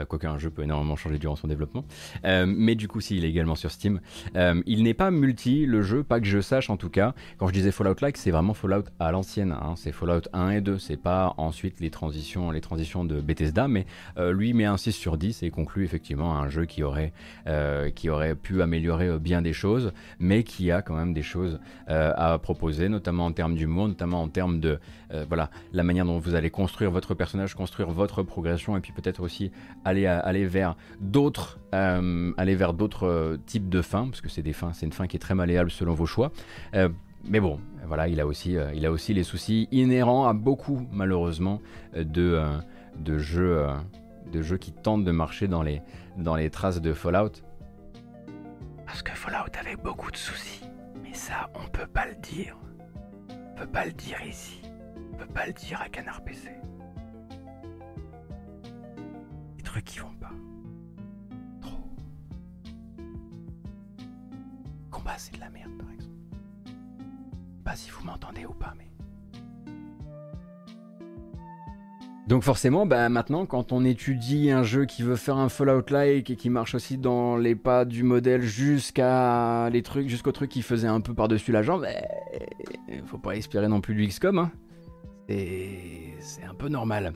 quoique 0.08 0.28
un 0.28 0.38
jeu 0.38 0.52
peut 0.52 0.62
énormément 0.62 0.96
changer 0.96 1.18
durant 1.18 1.36
son 1.36 1.48
développement. 1.48 1.84
mais 2.24 2.76
du 2.76 2.88
coup, 2.88 3.02
si 3.02 3.18
il 3.18 3.26
est 3.26 3.30
également 3.30 3.56
sur 3.56 3.72
Steam, 3.72 4.00
il 4.34 4.84
n'est 4.84 4.94
pas 4.94 5.12
multi 5.12 5.66
le 5.66 5.82
jeu, 5.82 6.02
pas 6.04 6.22
que 6.22 6.26
je 6.26 6.40
sache 6.40 6.70
en 6.70 6.78
tout 6.78 6.90
cas. 6.90 7.14
Quand 7.38 7.48
je 7.48 7.52
disais 7.64 7.72
Fallout-like, 7.72 8.18
c'est 8.18 8.32
vraiment 8.32 8.54
Fallout 8.54 8.84
à 9.00 9.12
l'ancienne. 9.12 9.54
Hein. 9.54 9.74
C'est 9.78 9.92
Fallout 9.92 10.28
1 10.34 10.50
et 10.50 10.62
2. 10.62 10.78
C'est 10.80 10.98
pas 10.98 11.34
ensuite 11.38 11.80
les 11.80 11.90
transitions, 11.90 12.52
les 12.52 12.62
transitions 12.62 13.06
de 13.06 13.22
Bethesda, 13.22 13.68
mais 13.68 13.86
euh, 14.18 14.34
lui 14.34 14.54
met 14.54 14.66
un 14.66 14.78
6 14.78 14.92
sur 14.92 15.18
10 15.18 15.44
et 15.44 15.50
conclut 15.50 15.86
effectivement 15.86 16.38
un 16.38 16.50
jeu 16.50 16.66
qui 16.66 16.84
aurait, 16.84 17.14
euh, 17.48 17.90
qui 17.90 18.10
aurait 18.10 18.36
pu 18.36 18.62
améliorer 18.62 19.08
euh, 19.08 19.20
bien 19.20 19.42
des 19.42 19.54
choses, 19.54 19.94
mais 20.20 20.44
qui 20.44 20.72
a 20.72 20.82
quand 20.82 20.96
même 20.96 21.14
des 21.14 21.22
choses 21.24 21.60
à 21.88 22.38
proposer, 22.40 22.90
notamment 22.90 23.26
en 23.26 23.32
termes 23.32 23.56
d'humour, 23.56 23.88
notamment 23.88 24.22
en 24.22 24.28
termes 24.28 24.60
de 24.60 24.80
voilà 25.28 25.50
la 25.72 25.84
manière 25.84 26.06
dont 26.06 26.18
vous 26.18 26.36
allez 26.36 26.50
construire 26.50 26.92
votre 26.92 27.14
personnage, 27.14 27.54
construire 27.54 27.90
votre 27.90 28.24
progression, 28.24 28.76
et 28.76 28.82
puis 28.82 28.92
peut-être 28.92 29.22
aussi 29.22 29.52
aller, 29.86 30.06
aller 30.08 30.46
vers 30.46 30.76
d'autres 31.00 31.60
aller 31.72 32.56
vers 32.56 32.74
d'autres 32.74 33.38
types 33.46 33.70
de 33.70 33.82
fins, 33.82 34.06
parce 34.06 34.22
que 34.22 34.30
c'est 34.30 34.42
des 34.42 34.54
fins, 34.54 34.74
c'est 34.74 34.86
une 34.86 34.92
fin 34.92 35.08
qui 35.08 35.18
est 35.18 35.20
très 35.20 35.36
malléable 35.36 35.72
selon 35.72 35.94
vos 35.94 36.06
choix. 36.06 36.32
Mais 37.26 37.40
bon, 37.40 37.60
voilà, 37.86 38.08
il 38.08 38.20
a 38.20 38.28
aussi, 38.28 38.58
euh, 38.58 38.74
il 38.74 38.86
a 38.86 38.92
aussi 38.92 39.14
les 39.14 39.24
soucis 39.24 39.68
inhérents 39.72 40.28
à 40.28 40.34
beaucoup, 40.34 40.88
malheureusement, 40.92 41.62
euh, 41.96 42.04
de, 42.04 42.34
euh, 42.34 42.58
de, 43.00 43.18
jeux, 43.18 43.66
de 44.32 44.42
jeux 44.42 44.58
qui 44.58 44.74
tentent 44.74 45.06
de 45.06 45.12
marcher 45.12 45.48
dans 45.48 45.62
les, 45.62 45.82
dans 46.18 46.36
les 46.36 46.50
traces 46.50 46.82
de 46.82 46.94
Fallout. 46.94 47.44
Parce 48.86 49.02
que 49.02 49.12
Fallout 49.12 49.52
avait 49.60 49.78
beaucoup 49.78 50.12
de 50.12 50.18
soucis. 50.18 50.64
Mais 51.02 51.14
ça, 51.14 51.50
on 51.56 51.68
peut 51.70 51.88
pas 51.88 52.06
le 52.08 52.16
dire. 52.16 52.58
On 53.30 53.56
peut 53.56 53.68
pas 53.68 53.86
le 53.86 53.94
dire 53.94 54.18
ici. 54.28 54.62
On 55.14 55.18
peut 55.18 55.34
pas 55.34 55.48
le 55.48 55.54
dire 55.54 55.82
à 55.82 55.88
Canard 55.90 56.24
PC. 56.24 56.50
Les 59.58 59.64
trucs 59.64 59.86
qui 59.86 60.00
vont 60.00 60.14
pas. 60.20 60.32
Trop. 61.62 61.90
Combat, 64.92 65.14
c'est 65.18 65.36
de 65.36 65.40
la 65.40 65.50
merde, 65.50 65.72
par 65.78 65.88
exemple. 65.88 65.93
Pas 67.64 67.76
si 67.76 67.90
vous 67.92 68.04
m'entendez 68.06 68.46
ou 68.46 68.54
pas, 68.54 68.74
mais. 68.78 68.88
Donc 72.28 72.44
forcément, 72.44 72.86
bah 72.86 73.10
maintenant, 73.10 73.46
quand 73.46 73.74
on 73.74 73.84
étudie 73.84 74.50
un 74.50 74.64
jeu 74.64 74.86
qui 74.86 75.04
veut 75.04 75.18
faire 75.18 75.38
un 75.38 75.50
Fallout-like 75.50 76.30
et 76.30 76.36
qui 76.38 76.50
marche 76.50 76.74
aussi 76.74 76.98
dans 76.98 77.36
les 77.36 77.54
pas 77.54 77.84
du 77.84 78.04
modèle 78.04 78.42
jusqu'à 78.42 79.70
les 79.70 79.82
trucs, 79.82 80.08
jusqu'au 80.08 80.32
truc 80.32 80.50
qui 80.50 80.62
faisait 80.62 80.88
un 80.88 81.02
peu 81.02 81.14
par-dessus 81.14 81.52
la 81.52 81.62
jambe, 81.64 81.82
bah, 81.82 81.90
faut 83.06 83.18
pas 83.18 83.36
espérer 83.36 83.68
non 83.68 83.82
plus 83.82 83.94
du 83.94 84.08
XCOM. 84.08 84.40
Hein. 84.40 84.52
C'est 85.28 86.44
un 86.50 86.54
peu 86.54 86.70
normal. 86.70 87.14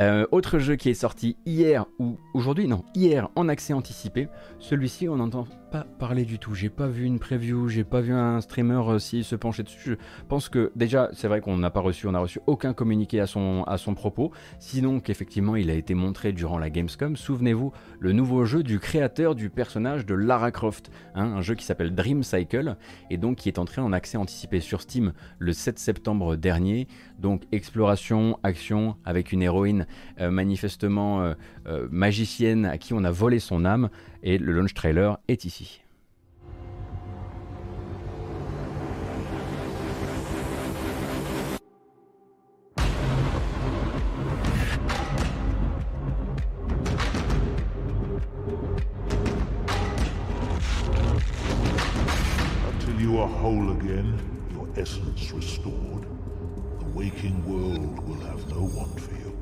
Euh, 0.00 0.26
autre 0.32 0.58
jeu 0.58 0.76
qui 0.76 0.88
est 0.88 0.94
sorti 0.94 1.36
hier 1.44 1.84
ou 1.98 2.18
aujourd'hui, 2.34 2.66
non, 2.66 2.82
hier 2.94 3.28
en 3.36 3.48
accès 3.48 3.72
anticipé. 3.72 4.28
Celui-ci, 4.58 5.08
on 5.08 5.16
n'entend 5.16 5.46
pas 5.70 5.84
parler 5.98 6.24
du 6.24 6.38
tout. 6.38 6.54
J'ai 6.54 6.70
pas 6.70 6.86
vu 6.86 7.04
une 7.04 7.18
preview, 7.18 7.68
j'ai 7.68 7.84
pas 7.84 8.00
vu 8.00 8.12
un 8.12 8.40
streamer 8.40 8.82
euh, 8.88 8.98
s'il 8.98 9.24
se 9.24 9.36
pencher 9.36 9.62
dessus. 9.62 9.80
Je 9.84 10.24
pense 10.28 10.48
que 10.48 10.72
déjà, 10.76 11.10
c'est 11.12 11.28
vrai 11.28 11.40
qu'on 11.40 11.56
n'a 11.56 11.70
pas 11.70 11.80
reçu, 11.80 12.06
on 12.06 12.14
a 12.14 12.18
reçu 12.18 12.40
aucun 12.46 12.72
communiqué 12.72 13.20
à 13.20 13.26
son, 13.26 13.64
à 13.66 13.78
son 13.78 13.94
propos. 13.94 14.32
Sinon, 14.58 15.00
qu'effectivement, 15.00 15.56
il 15.56 15.70
a 15.70 15.74
été 15.74 15.94
montré 15.94 16.32
durant 16.32 16.58
la 16.58 16.70
Gamescom. 16.70 17.16
Souvenez-vous, 17.16 17.72
le 18.00 18.12
nouveau 18.12 18.44
jeu 18.44 18.62
du 18.62 18.78
créateur 18.80 19.34
du 19.34 19.50
personnage 19.50 20.04
de 20.04 20.14
Lara 20.14 20.50
Croft, 20.50 20.90
hein, 21.14 21.24
un 21.24 21.42
jeu 21.42 21.54
qui 21.54 21.64
s'appelle 21.64 21.94
Dream 21.94 22.22
Cycle 22.22 22.76
et 23.10 23.18
donc 23.18 23.36
qui 23.36 23.48
est 23.48 23.58
entré 23.58 23.80
en 23.80 23.92
accès 23.92 24.18
anticipé 24.18 24.60
sur 24.60 24.80
Steam 24.80 25.12
le 25.38 25.52
7 25.52 25.78
septembre 25.78 26.36
dernier. 26.36 26.86
Donc 27.22 27.44
exploration, 27.52 28.36
action 28.42 28.96
avec 29.04 29.30
une 29.30 29.42
héroïne 29.42 29.86
euh, 30.20 30.32
manifestement 30.32 31.22
euh, 31.22 31.34
euh, 31.68 31.86
magicienne 31.88 32.66
à 32.66 32.78
qui 32.78 32.94
on 32.94 33.04
a 33.04 33.12
volé 33.12 33.38
son 33.38 33.64
âme 33.64 33.90
et 34.24 34.38
le 34.38 34.50
launch 34.50 34.74
trailer 34.74 35.18
est 35.28 35.44
ici. 35.44 35.82
Until 52.66 53.00
you 53.00 53.18
are 53.20 53.28
whole 53.28 53.70
again, 53.70 54.18
your 54.52 54.66
essence 54.76 55.30
restored, 55.32 56.04
waking 56.94 57.42
world 57.46 58.06
will 58.06 58.20
have 58.26 58.46
no 58.50 58.64
want 58.64 59.00
for 59.00 59.14
you. 59.14 59.32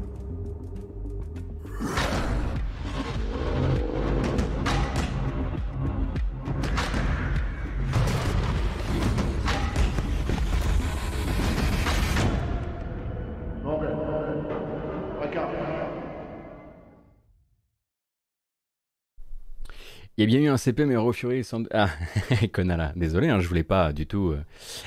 Il 20.21 20.25
y 20.25 20.27
a 20.27 20.39
bien 20.39 20.47
eu 20.47 20.53
un 20.53 20.59
CP, 20.59 20.85
mais 20.85 20.97
Fury 21.15 21.43
sans... 21.45 21.63
Ah, 21.73 21.89
Konala, 22.53 22.93
désolé, 22.95 23.31
hein, 23.31 23.41
je 23.41 23.49
voulais 23.49 23.63
pas 23.63 23.95
du 23.95 24.07
tout... 24.07 24.33
Euh. 24.33 24.43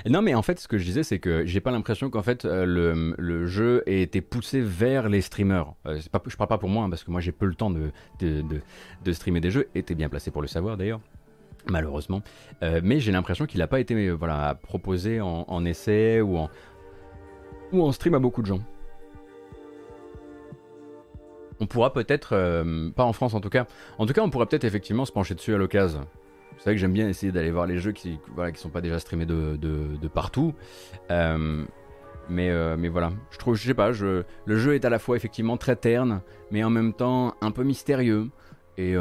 Non, 0.08 0.22
mais 0.22 0.36
en 0.36 0.44
fait, 0.44 0.60
ce 0.60 0.68
que 0.68 0.78
je 0.78 0.84
disais, 0.84 1.02
c'est 1.02 1.18
que 1.18 1.44
j'ai 1.44 1.60
pas 1.60 1.72
l'impression 1.72 2.12
qu'en 2.12 2.22
fait, 2.22 2.46
euh, 2.46 2.68
le, 2.68 3.16
le, 3.18 3.48
jeu 3.48 3.82
ait 3.88 4.04
été 4.04 4.22
poussé 4.22 4.62
vers 4.62 5.10
les 5.10 5.22
streamers. 5.22 5.74
Euh, 5.88 6.00
je 6.00 6.36
parle 6.38 6.48
pas 6.48 6.60
pour 6.60 6.70
moi, 6.70 6.84
hein, 6.84 6.90
parce 6.92 7.04
que 7.04 7.10
moi, 7.10 7.20
j'ai 7.20 7.32
peu 7.32 7.48
le 7.48 7.56
temps 7.56 7.72
de, 7.72 7.90
de, 8.20 8.44
de, 9.04 9.12
streamer 9.12 9.40
des 9.42 9.50
jeux, 9.50 9.70
était 9.74 9.96
bien 9.96 10.08
placé 10.08 10.30
pour 10.30 10.44
le 10.44 10.48
savoir 10.48 10.78
d'ailleurs 10.78 11.00
malheureusement. 11.68 12.22
mais 12.62 13.00
j'ai 13.00 13.14
l'impression 13.14 13.46
qu'il 13.48 13.60
n'a 13.60 13.68
pas 13.68 13.80
été 13.80 14.12
voilà, 14.12 14.54
proposé 14.62 15.20
en, 15.20 15.46
en, 15.48 15.66
essai 15.66 16.20
ou 16.22 16.38
en, 16.38 16.50
ou 17.72 17.82
en 17.82 17.92
stream 17.92 18.14
à 18.14 18.20
beaucoup 18.20 18.42
de 18.42 18.48
gens 18.48 18.60
on 21.64 21.68
pourra 21.68 21.94
peut-être, 21.94 22.34
euh, 22.34 22.90
pas 22.92 23.06
en 23.06 23.14
France 23.14 23.34
en 23.34 23.40
tout 23.40 23.50
cas, 23.50 23.66
en 23.98 24.06
tout 24.06 24.14
cas 24.14 24.22
on 24.22 24.30
pourrait 24.30 24.48
peut-être 24.48 24.66
effectivement 24.66 25.06
se 25.06 25.14
pencher 25.14 25.34
dessus 25.34 25.54
à 25.54 25.58
l'occasion. 25.58 26.06
C'est 26.58 26.66
vrai 26.66 26.74
que 26.76 26.82
j'aime 26.82 26.94
bien 26.94 27.08
essayer 27.08 27.32
d'aller 27.32 27.52
voir 27.52 27.68
les 27.68 27.78
jeux 27.78 27.94
qui 27.94 28.20
voilà, 28.36 28.52
qui 28.52 28.60
sont 28.60 28.70
pas 28.70 28.82
déjà 28.82 29.00
streamés 29.00 29.26
de, 29.26 29.56
de, 29.58 30.08
partout. 30.08 30.54
Euh, 31.10 31.64
mais, 32.30 32.50
euh, 32.50 32.76
mais 32.78 32.90
voilà, 32.90 33.12
je 33.32 33.38
trouve, 33.38 33.56
je 33.56 33.66
sais 33.66 33.74
pas, 33.74 33.92
le 33.92 34.58
jeu 34.58 34.76
est 34.76 34.86
à 34.86 34.90
la 34.90 35.00
fois 35.00 35.16
effectivement 35.16 35.58
très 35.58 35.76
terne, 35.76 36.22
mais 36.52 36.64
en 36.64 36.70
même 36.70 36.94
temps 36.94 37.36
un 37.42 37.52
peu 37.52 37.64
mystérieux. 37.64 38.30
Et 38.78 38.96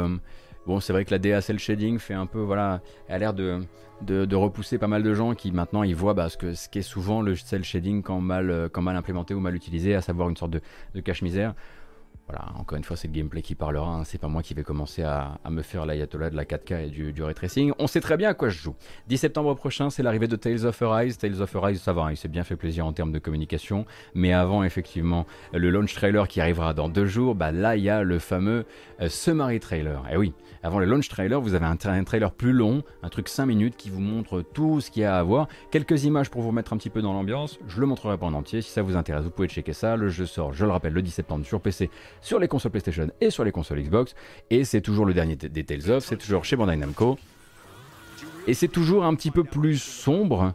bon, 0.65 0.79
c'est 0.79 0.93
vrai 0.93 1.03
que 1.03 1.11
la 1.11 1.19
DA 1.19 1.41
cel 1.41 1.59
shading 1.59 1.99
fait 1.99 2.13
un 2.13 2.25
peu, 2.25 2.39
voilà, 2.39 2.81
a 3.09 3.17
l'air 3.17 3.33
de, 3.33 3.61
de, 4.01 4.35
repousser 4.35 4.77
pas 4.77 4.87
mal 4.87 5.03
de 5.03 5.13
gens 5.13 5.35
qui 5.35 5.51
maintenant 5.51 5.83
ils 5.83 5.95
voient 5.95 6.13
bah, 6.13 6.29
ce, 6.29 6.37
que, 6.37 6.53
ce 6.53 6.69
qui 6.69 6.79
est 6.79 6.83
souvent 6.83 7.21
le 7.21 7.35
cel 7.35 7.63
shading 7.63 8.03
quand 8.03 8.19
mal, 8.19 8.69
quand 8.71 8.81
mal 8.81 8.95
implémenté 8.95 9.33
ou 9.33 9.39
mal 9.39 9.55
utilisé, 9.55 9.95
à 9.95 10.01
savoir 10.01 10.29
une 10.29 10.37
sorte 10.37 10.51
de 10.51 11.01
cache-misère. 11.01 11.53
Encore 12.55 12.77
une 12.77 12.83
fois, 12.83 12.97
c'est 12.97 13.07
le 13.07 13.13
gameplay 13.13 13.41
qui 13.41 13.55
parlera. 13.55 13.87
Hein. 13.87 14.03
C'est 14.03 14.17
pas 14.17 14.27
moi 14.27 14.41
qui 14.41 14.53
vais 14.53 14.63
commencer 14.63 15.03
à, 15.03 15.39
me 15.49 15.61
faire 15.61 15.85
l'ayatollah 15.85 16.29
de 16.29 16.35
la 16.35 16.45
4K 16.45 16.85
et 16.85 16.89
du, 16.89 17.13
du 17.13 17.23
ray 17.23 17.33
tracing. 17.33 17.73
On 17.79 17.87
sait 17.87 18.01
très 18.01 18.17
bien 18.17 18.29
à 18.29 18.33
quoi 18.33 18.49
je 18.49 18.57
joue. 18.57 18.75
10 19.07 19.17
septembre 19.17 19.53
prochain, 19.55 19.89
c'est 19.89 20.03
l'arrivée 20.03 20.27
de 20.27 20.35
Tales 20.35 20.65
of 20.65 20.81
Arise. 20.81 21.17
Tales 21.17 21.41
of 21.41 21.55
Arise, 21.55 21.81
ça 21.81 21.93
va, 21.93 22.03
hein, 22.03 22.11
il 22.11 22.17
s'est 22.17 22.27
bien 22.27 22.43
fait 22.43 22.55
plaisir 22.55 22.85
en 22.85 22.93
termes 22.93 23.11
de 23.11 23.19
communication. 23.19 23.85
Mais 24.15 24.33
avant, 24.33 24.63
effectivement, 24.63 25.25
le 25.53 25.69
launch 25.69 25.93
trailer 25.93 26.27
qui 26.27 26.41
arrivera 26.41 26.73
dans 26.73 26.89
deux 26.89 27.05
jours, 27.05 27.35
bah 27.35 27.51
là, 27.51 27.75
il 27.75 27.83
y 27.83 27.89
a 27.89 28.03
le 28.03 28.19
fameux 28.19 28.65
euh, 29.01 29.09
Summary 29.09 29.59
trailer. 29.59 30.03
Et 30.09 30.13
eh 30.13 30.17
oui, 30.17 30.33
avant 30.63 30.79
le 30.79 30.85
launch 30.85 31.09
trailer, 31.09 31.41
vous 31.41 31.53
avez 31.55 31.65
un, 31.65 31.75
trailer 31.75 32.31
plus 32.31 32.53
long, 32.53 32.83
un 33.03 33.09
truc 33.09 33.27
5 33.27 33.45
minutes 33.45 33.75
qui 33.75 33.89
vous 33.89 33.99
montre 33.99 34.41
tout 34.41 34.79
ce 34.79 34.89
qu'il 34.89 35.01
y 35.01 35.05
a 35.05 35.17
à 35.17 35.21
voir. 35.21 35.49
Quelques 35.71 36.05
images 36.05 36.29
pour 36.29 36.41
vous 36.41 36.53
mettre 36.53 36.71
un 36.71 36.77
petit 36.77 36.89
peu 36.89 37.01
dans 37.01 37.11
l'ambiance. 37.11 37.59
Je 37.67 37.81
le 37.81 37.85
montrerai 37.85 38.17
pas 38.17 38.25
en 38.25 38.33
entier. 38.33 38.61
Si 38.61 38.71
ça 38.71 38.81
vous 38.81 38.95
intéresse, 38.95 39.25
vous 39.25 39.29
pouvez 39.29 39.49
checker 39.49 39.73
ça. 39.73 39.97
Le 39.97 40.07
jeu 40.07 40.25
sort, 40.25 40.53
je 40.53 40.65
le 40.65 40.71
rappelle, 40.71 40.93
le 40.93 41.01
10 41.01 41.11
septembre 41.11 41.45
sur 41.45 41.59
PC 41.59 41.89
sur 42.21 42.39
les 42.39 42.47
consoles 42.47 42.71
PlayStation 42.71 43.11
et 43.19 43.29
sur 43.29 43.43
les 43.43 43.51
consoles 43.51 43.81
Xbox. 43.81 44.15
Et 44.49 44.63
c'est 44.63 44.81
toujours 44.81 45.05
le 45.05 45.13
dernier 45.13 45.35
des 45.35 45.63
Tales 45.65 45.91
of, 45.91 46.05
c'est 46.05 46.17
toujours 46.17 46.45
chez 46.45 46.55
Bandai 46.55 46.77
Namco. 46.77 47.17
Et 48.47 48.53
c'est 48.53 48.69
toujours 48.69 49.03
un 49.03 49.15
petit 49.15 49.31
peu 49.31 49.43
plus 49.43 49.81
sombre, 49.81 50.53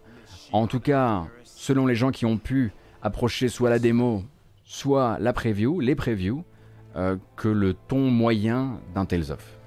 en 0.53 0.67
tout 0.67 0.81
cas 0.81 1.25
selon 1.45 1.87
les 1.87 1.95
gens 1.95 2.11
qui 2.11 2.25
ont 2.25 2.39
pu 2.39 2.73
approcher 3.03 3.49
soit 3.49 3.71
la 3.71 3.79
démo, 3.79 4.25
soit 4.65 5.19
la 5.21 5.33
preview, 5.33 5.81
les 5.81 5.95
previews, 5.95 6.45
euh, 6.97 7.17
que 7.37 7.49
le 7.49 7.75
ton 7.75 8.11
moyen 8.11 8.81
d'un 8.95 9.05
Tales 9.05 9.33
of. 9.33 9.58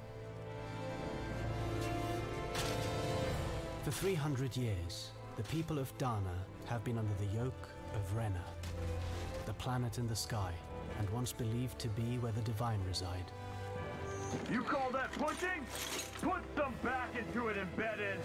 For 3.92 4.06
300 4.06 4.56
years, 4.56 5.10
the 5.36 5.42
people 5.42 5.78
of 5.78 5.96
Dana 5.98 6.46
have 6.64 6.82
been 6.82 6.96
under 6.96 7.12
the 7.20 7.36
yoke 7.36 7.68
of 7.94 8.16
Rena, 8.16 8.42
the 9.44 9.52
planet 9.52 9.98
in 9.98 10.08
the 10.08 10.16
sky. 10.16 10.54
and 10.98 11.08
once 11.10 11.32
believed 11.32 11.78
to 11.78 11.88
be 11.88 12.18
where 12.18 12.32
the 12.32 12.40
divine 12.40 12.80
reside. 12.88 13.30
You 14.50 14.62
call 14.62 14.90
that 14.92 15.12
pushing? 15.12 15.66
Put 16.22 16.42
some 16.56 16.74
back 16.82 17.10
into 17.16 17.48
it, 17.48 17.56
embedded! 17.58 18.20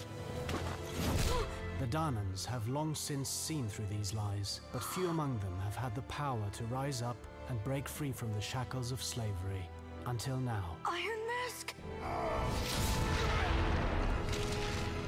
The 1.79 1.87
Danans 1.87 2.45
have 2.45 2.67
long 2.69 2.95
since 2.95 3.29
seen 3.29 3.67
through 3.67 3.87
these 3.89 4.13
lies, 4.13 4.61
but 4.71 4.83
few 4.83 5.09
among 5.09 5.37
them 5.39 5.57
have 5.63 5.75
had 5.75 5.95
the 5.95 6.01
power 6.03 6.49
to 6.53 6.63
rise 6.65 7.01
up 7.01 7.17
and 7.49 7.61
break 7.63 7.89
free 7.89 8.13
from 8.13 8.31
the 8.33 8.41
shackles 8.41 8.91
of 8.91 9.03
slavery. 9.03 9.69
Until 10.05 10.37
now. 10.37 10.77
Iron 10.85 11.19
Mask! 11.27 11.75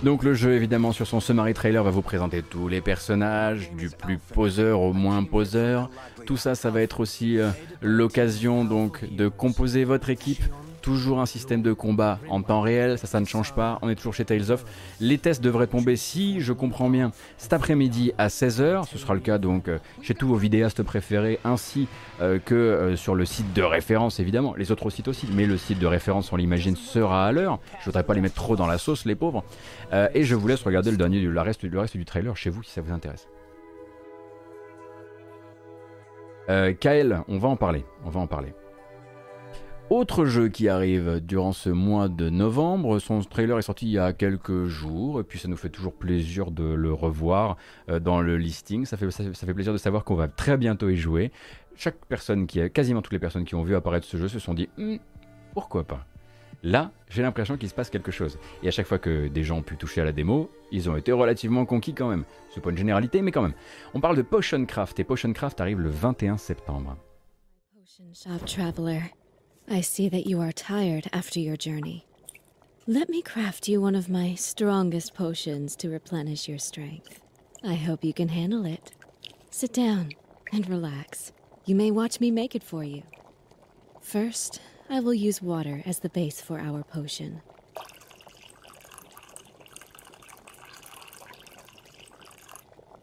Donc 0.01 0.23
le 0.23 0.34
jeu 0.34 0.53
évidemment 0.53 0.93
sur 0.93 1.07
son 1.07 1.19
summary 1.19 1.53
trailer 1.53 1.84
va 1.84 1.89
vous 1.89 2.01
présenter 2.01 2.41
tous 2.41 2.69
les 2.69 2.80
personnages, 2.80 3.69
du 3.73 3.89
plus 3.89 4.17
poseur 4.17 4.80
au 4.80 4.93
moins 4.93 5.23
poseur. 5.26 5.89
Tout 6.26 6.38
ça, 6.38 6.55
ça 6.55 6.69
va 6.69 6.81
être 6.81 7.01
aussi 7.01 7.38
euh, 7.38 7.49
l'occasion 7.81 8.63
donc 8.63 9.03
de 9.13 9.27
composer 9.27 9.84
votre 9.84 10.09
équipe 10.09 10.43
toujours 10.90 11.20
un 11.20 11.28
système 11.28 11.61
de 11.61 11.72
combat 11.72 12.18
en 12.30 12.41
temps 12.41 12.61
réel, 12.61 12.98
ça 12.98 13.06
ça 13.06 13.20
ne 13.20 13.26
change 13.28 13.53
pas, 13.53 13.78
on 13.84 13.90
est 13.90 13.95
toujours 13.95 14.16
chez 14.16 14.26
Tales 14.26 14.49
of. 14.49 14.66
Les 14.99 15.20
tests 15.20 15.40
devraient 15.40 15.68
tomber 15.68 15.95
si 15.95 16.41
je 16.41 16.52
comprends 16.52 16.90
bien 16.90 17.11
cet 17.38 17.53
après-midi 17.53 18.11
à 18.18 18.28
16h, 18.28 18.88
ce 18.88 18.98
sera 18.98 19.14
le 19.14 19.20
cas 19.20 19.38
donc 19.38 19.68
euh, 19.68 19.78
chez 20.02 20.16
tous 20.16 20.28
vos 20.28 20.38
vidéastes 20.38 20.82
préférés 20.82 21.40
ainsi 21.44 21.88
euh, 22.22 22.40
que 22.40 22.56
euh, 22.56 22.95
sur 22.95 23.14
le 23.14 23.26
site 23.26 23.53
de 23.53 23.61
référence 23.61 24.20
évidemment, 24.20 24.56
les 24.57 24.72
autres 24.72 24.90
sites 24.90 25.07
aussi, 25.07 25.28
mais 25.32 25.45
le 25.45 25.57
site 25.57 25.78
de 25.78 25.86
référence 25.86 26.34
on 26.34 26.38
l'imagine 26.38 26.76
sera 26.76 27.28
à 27.28 27.32
l'heure, 27.32 27.60
je 27.82 27.86
voudrais 27.86 28.03
pas 28.03 28.16
les 28.16 28.22
mettre 28.22 28.34
trop 28.34 28.56
dans 28.56 28.66
la 28.66 28.80
sauce 28.80 29.06
les 29.06 29.14
pauvres, 29.14 29.44
et 29.94 30.24
je 30.24 30.34
vous 30.34 30.48
laisse 30.48 30.64
regarder 30.64 30.90
le 30.90 30.98
dernier, 30.98 31.20
le 31.20 31.40
reste, 31.40 31.66
le 31.66 31.80
reste 31.80 31.98
du 31.98 32.06
trailer 32.06 32.36
chez 32.36 32.49
vous 32.49 32.64
si 32.64 32.72
ça 32.72 32.82
vous 32.82 32.91
intéresse. 32.91 33.28
Kael, 36.80 37.22
on 37.28 37.38
va 37.38 37.48
en 37.48 37.57
parler, 37.57 37.86
on 38.06 38.10
va 38.10 38.22
en 38.22 38.26
parler. 38.26 38.56
Autre 39.90 40.26
jeu 40.26 40.49
qui 40.49 40.70
arrive 40.70 41.20
durant 41.20 41.52
ce 41.52 41.72
mois 41.72 42.10
de 42.10 42.30
novembre, 42.30 42.99
son 42.99 43.22
trailer 43.22 43.57
est 43.57 43.64
sorti 43.64 43.88
il 43.88 43.91
y 43.91 43.98
a 43.98 44.14
quelques 44.14 44.66
jours, 44.66 45.20
et 45.20 45.24
puis 45.24 45.40
ça 45.40 45.48
nous 45.48 45.57
fait 45.57 45.70
toujours 45.70 45.94
plaisir 45.94 46.52
de 46.52 46.64
le 46.64 46.94
revoir 46.94 47.57
euh, 47.90 47.99
dans 47.99 48.22
le 48.22 48.38
listing. 48.38 48.86
Ça 48.86 48.98
fait, 48.98 49.10
ça, 49.10 49.24
fait 49.24 49.53
plaisir 49.53 49.74
de 49.74 49.80
savoir 49.80 50.03
qu'on 50.03 50.14
va 50.14 50.28
très 50.28 50.57
bientôt 50.57 50.90
y 50.90 50.95
jouer. 50.95 51.32
Chaque 51.76 52.06
personne 52.06 52.45
qui 52.45 52.70
quasiment 52.70 53.02
toutes 53.02 53.14
les 53.14 53.20
personnes 53.20 53.45
qui 53.45 53.56
ont 53.56 53.64
vu 53.64 53.76
apparaître 53.76 54.06
ce 54.06 54.18
jeu 54.18 54.28
se 54.28 54.38
sont 54.38 54.53
dit 54.53 54.70
hmm, 54.78 54.98
pourquoi 55.56 55.84
pas? 55.84 56.06
Là, 56.61 56.91
j'ai 57.10 57.24
l'impression 57.24 57.57
qu'il 57.57 57.70
se 57.70 57.74
passe 57.74 57.90
quelque 57.90 58.11
chose. 58.11 58.38
Et 58.61 58.68
à 58.68 58.72
chaque 58.72 58.86
fois 58.86 58.99
que 58.99 59.28
des 59.28 59.44
gens 59.44 59.57
ont 59.57 59.64
pu 59.64 59.76
toucher 59.76 60.02
à 60.02 60.06
la 60.06 60.11
démo, 60.11 60.52
ils 60.72 60.88
ont 60.88 60.98
été 60.98 61.11
relativement 61.11 61.66
conquis 61.66 61.95
quand 61.95 62.10
même. 62.10 62.26
C'est 62.53 62.61
pas 62.61 62.70
une 62.70 62.78
généralité, 62.78 63.24
mais 63.24 63.32
quand 63.32 63.41
même. 63.41 63.53
On 63.95 64.02
parle 64.02 64.18
de 64.18 64.22
Potion 64.22 64.64
Craft, 64.66 64.99
et 64.99 65.03
Potion 65.03 65.34
Craft 65.34 65.61
arrive 65.61 65.80
le 65.80 65.90
21 65.90 66.38
septembre. 66.38 66.95
I 69.72 69.82
see 69.82 70.10
that 70.10 70.26
you 70.26 70.41
are 70.41 70.52
tired 70.52 71.08
after 71.14 71.40
your 71.40 71.56
journey. 71.56 72.08
Let 72.88 73.08
me 73.08 73.22
craft 73.22 73.68
you 73.68 73.80
one 73.80 73.94
of 73.94 74.10
my 74.10 74.34
strongest 74.34 75.14
potions 75.14 75.76
to 75.76 75.91
replenish 75.91 76.48
your 76.48 76.58
strength. 76.58 77.22
I 77.64 77.76
hope 77.76 78.04
you 78.04 78.12
can 78.12 78.30
handle 78.30 78.66
it. 78.66 78.94
Sit 79.52 79.72
down 79.72 80.14
and 80.52 80.68
relax. 80.68 81.32
You 81.66 81.76
may 81.76 81.91
watch 81.91 82.20
me 82.20 82.32
make 82.32 82.56
it 82.56 82.64
for 82.64 82.84
you. 82.84 83.04
First, 84.02 84.60
I 84.90 85.02
will 85.02 85.14
use 85.14 85.40
water 85.40 85.84
as 85.86 86.00
the 86.00 86.10
base 86.10 86.41
for 86.41 86.60
our 86.60 86.82
potion. 86.82 87.44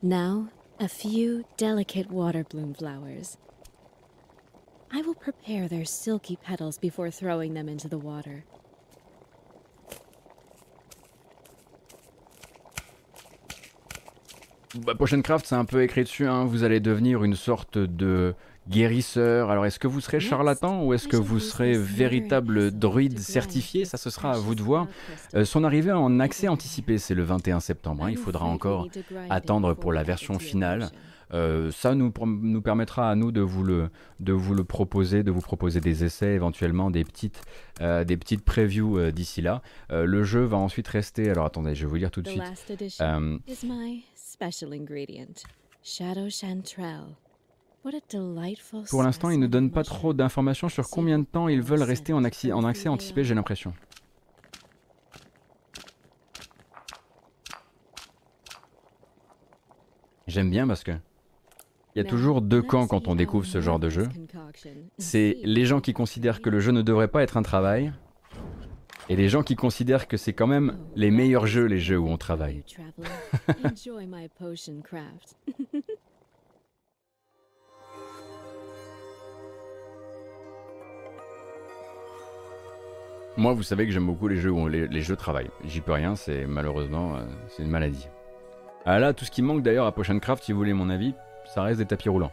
Now, 0.03 0.49
a 0.81 0.89
few 0.89 1.45
delicate 1.57 2.11
water 2.11 2.43
bloom 2.43 2.75
flowers. 2.75 3.37
I 4.97 5.03
will 5.03 5.15
prepare 5.15 5.69
their 5.69 5.85
silky 5.85 6.37
petals 6.37 6.79
before 6.79 7.11
throwing 7.11 7.53
them 7.53 7.69
into 7.69 7.87
the 7.87 7.99
water. 8.03 8.45
Bah, 14.75 14.95
Potion 14.95 15.21
Craft, 15.21 15.45
c'est 15.45 15.55
un 15.55 15.67
peu 15.67 15.83
écrit 15.83 16.05
dessus, 16.05 16.27
hein. 16.27 16.47
vous 16.47 16.65
allez 16.65 16.81
devenir 16.81 17.25
une 17.25 17.35
sorte 17.35 17.77
de 17.77 18.35
guérisseur. 18.71 19.51
Alors 19.51 19.67
est-ce 19.67 19.79
que 19.79 19.87
vous 19.87 20.01
serez 20.01 20.19
charlatan 20.19 20.83
ou 20.83 20.95
est-ce 20.95 21.09
que 21.09 21.17
vous 21.19 21.41
serez 21.41 21.75
véritable 21.77 22.71
druide 22.71 23.19
certifié 23.19 23.85
Ça, 23.85 23.99
ce 23.99 24.09
sera 24.09 24.33
à 24.33 24.39
vous 24.39 24.55
de 24.55 24.63
voir. 24.63 24.87
Euh, 25.35 25.45
son 25.45 25.63
arrivée 25.63 25.93
en 25.93 26.21
accès 26.21 26.49
anticipé, 26.49 26.97
c'est 26.97 27.15
le 27.15 27.23
21 27.23 27.61
septembre. 27.61 28.05
Hein. 28.05 28.13
Il 28.13 28.17
faudra 28.17 28.47
encore 28.47 28.89
attendre 29.29 29.75
pour 29.75 29.93
la 29.93 30.05
version 30.05 30.39
finale. 30.39 30.91
Euh, 31.33 31.71
ça 31.73 31.95
nous, 31.95 32.13
nous 32.25 32.63
permettra 32.63 33.11
à 33.11 33.15
nous 33.15 33.33
de 33.33 33.41
vous, 33.41 33.65
le, 33.65 33.91
de 34.21 34.33
vous 34.33 34.55
le 34.55 34.65
proposer, 34.65 35.23
de 35.23 35.31
vous 35.31 35.41
proposer 35.41 35.81
des 35.81 36.05
essais, 36.05 36.35
éventuellement 36.35 36.91
des 36.91 37.05
petites, 37.05 37.43
euh, 37.81 38.05
des 38.05 38.17
petites 38.17 38.45
previews 38.45 38.99
euh, 38.99 39.11
d'ici 39.11 39.43
là. 39.43 39.63
le 39.91 40.23
jeu 40.25 40.45
va 40.45 40.57
ensuite 40.57 40.89
rester. 40.89 41.31
Alors 41.31 41.47
attendez, 41.47 41.75
je 41.75 41.85
vais 41.85 41.91
vous 41.91 41.97
lire 41.97 42.11
tout 42.11 42.23
de 42.23 42.29
suite. 42.29 42.43
Pour 48.91 49.03
l'instant, 49.03 49.31
ils 49.31 49.39
ne 49.39 49.47
donnent 49.47 49.71
pas 49.71 49.85
trop 49.85 50.13
d'informations 50.13 50.69
sur 50.69 50.89
combien 50.89 51.19
de 51.19 51.25
temps 51.25 51.49
ils 51.49 51.63
veulent 51.63 51.83
rester 51.83 52.13
en, 52.13 52.23
en 52.23 52.65
accès 52.65 52.89
anticipé, 52.89 53.23
j'ai 53.23 53.35
l'impression. 53.35 53.73
J'aime 60.27 60.51
bien 60.51 60.67
parce 60.67 60.83
que 60.83 60.91
il 61.97 62.03
y 62.03 62.07
a 62.07 62.09
toujours 62.09 62.43
deux 62.43 62.61
camps 62.61 62.87
quand 62.87 63.09
on 63.09 63.15
découvre 63.15 63.47
ce 63.47 63.63
genre 63.63 63.79
de 63.79 63.89
jeu. 63.89 64.07
C'est 64.99 65.39
les 65.45 65.65
gens 65.65 65.81
qui 65.81 65.95
considèrent 65.95 66.43
que 66.43 66.51
le 66.51 66.61
jeu 66.61 66.71
ne 66.71 66.83
devrait 66.83 67.09
pas 67.09 67.23
être 67.23 67.39
un 67.39 67.43
travail, 67.43 67.91
et 69.09 69.17
les 69.17 69.31
gens 69.31 69.43
qui 69.43 69.57
considèrent 69.57 70.07
que 70.07 70.19
c'est 70.19 70.35
quand 70.35 70.47
même 70.47 70.77
les 70.95 71.11
meilleurs 71.11 71.47
jeux, 71.47 71.65
les 71.65 71.79
jeux 71.79 71.97
où 71.97 72.09
on 72.09 72.19
travaille. 72.19 72.65
Moi, 83.39 83.55
vous 83.55 83.63
savez 83.63 83.87
que 83.87 83.93
j'aime 83.93 84.05
beaucoup 84.05 84.29
les 84.29 84.37
jeux 84.37 84.51
où 84.51 84.69
les, 84.69 85.01
jeux 85.01 85.17
travaillent. 85.17 85.51
J'y 85.65 85.81
peux 85.81 85.93
rien, 85.93 86.15
c'est 86.15 86.45
malheureusement, 86.47 87.17
euh, 87.17 87.25
c'est 87.49 87.63
une 87.63 87.71
maladie. 87.71 88.07
Ah 88.85 88.99
là, 88.99 89.15
tout 89.15 89.25
ce 89.25 89.31
qui 89.31 89.41
manque 89.41 89.63
d'ailleurs 89.63 89.87
à 89.87 89.93
Potion 89.93 90.19
Craft, 90.19 90.45
si 90.45 90.53
vous 90.53 90.59
voulez 90.59 90.75
mon 90.75 90.91
avis, 90.91 91.15
ça 91.47 91.63
reste 91.63 91.79
des 91.79 91.87
tapis 91.87 92.09
roulants. 92.09 92.33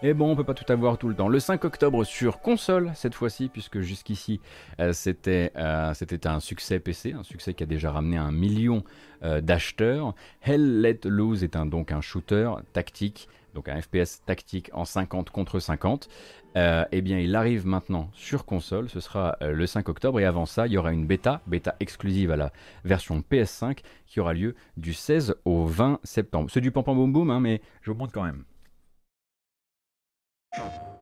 Et 0.00 0.14
bon, 0.14 0.30
on 0.30 0.36
peut 0.36 0.44
pas 0.44 0.54
tout 0.54 0.70
avoir 0.72 0.96
tout 0.96 1.08
le 1.08 1.16
temps. 1.16 1.26
Le 1.26 1.40
5 1.40 1.64
octobre 1.64 2.04
sur 2.04 2.38
console 2.38 2.92
cette 2.94 3.16
fois-ci, 3.16 3.48
puisque 3.48 3.80
jusqu'ici 3.80 4.40
euh, 4.78 4.92
c'était 4.92 5.50
euh, 5.56 5.92
c'était 5.92 6.28
un 6.28 6.38
succès 6.38 6.78
PC, 6.78 7.14
un 7.14 7.24
succès 7.24 7.52
qui 7.52 7.64
a 7.64 7.66
déjà 7.66 7.90
ramené 7.90 8.16
un 8.16 8.30
million 8.30 8.84
euh, 9.24 9.40
d'acheteurs. 9.40 10.14
Hell 10.42 10.82
Let 10.82 11.00
Loose 11.04 11.42
est 11.42 11.56
donc 11.56 11.90
un 11.90 12.00
shooter 12.00 12.48
tactique, 12.72 13.28
donc 13.54 13.68
un 13.68 13.80
FPS 13.82 14.22
tactique 14.24 14.70
en 14.72 14.84
50 14.84 15.30
contre 15.30 15.58
50. 15.58 16.08
eh 16.54 17.00
bien, 17.02 17.18
il 17.18 17.34
arrive 17.34 17.66
maintenant 17.66 18.08
sur 18.12 18.44
console. 18.44 18.88
Ce 18.88 19.00
sera 19.00 19.36
le 19.40 19.66
5 19.66 19.88
octobre 19.88 20.20
et 20.20 20.24
avant 20.24 20.46
ça, 20.46 20.68
il 20.68 20.74
y 20.74 20.78
aura 20.78 20.92
une 20.92 21.06
bêta, 21.06 21.40
bêta 21.48 21.74
exclusive 21.80 22.30
à 22.30 22.36
la 22.36 22.52
version 22.84 23.20
PS5, 23.28 23.78
qui 24.06 24.20
aura 24.20 24.32
lieu 24.32 24.54
du 24.76 24.94
16 24.94 25.34
au 25.44 25.66
20 25.66 25.98
septembre. 26.04 26.50
C'est 26.52 26.60
du 26.60 26.70
pam 26.70 26.84
pam 26.84 26.94
boum 26.94 27.12
boum, 27.12 27.30
hein, 27.30 27.40
mais 27.40 27.60
je 27.82 27.90
vous 27.90 27.98
montre 27.98 28.12
quand 28.12 28.22
même. 28.22 28.44
Tchau. 30.52 30.98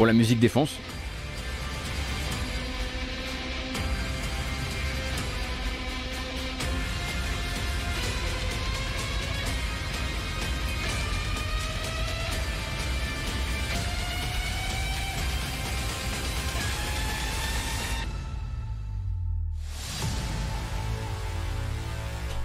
Bon, 0.00 0.06
la 0.06 0.14
musique 0.14 0.40
défonce. 0.40 0.78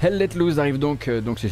Hell 0.06 0.20
Let 0.20 0.36
Loose 0.36 0.60
arrive 0.60 0.78
donc, 0.78 1.08
euh, 1.08 1.20
donc 1.20 1.40
c'est 1.40 1.50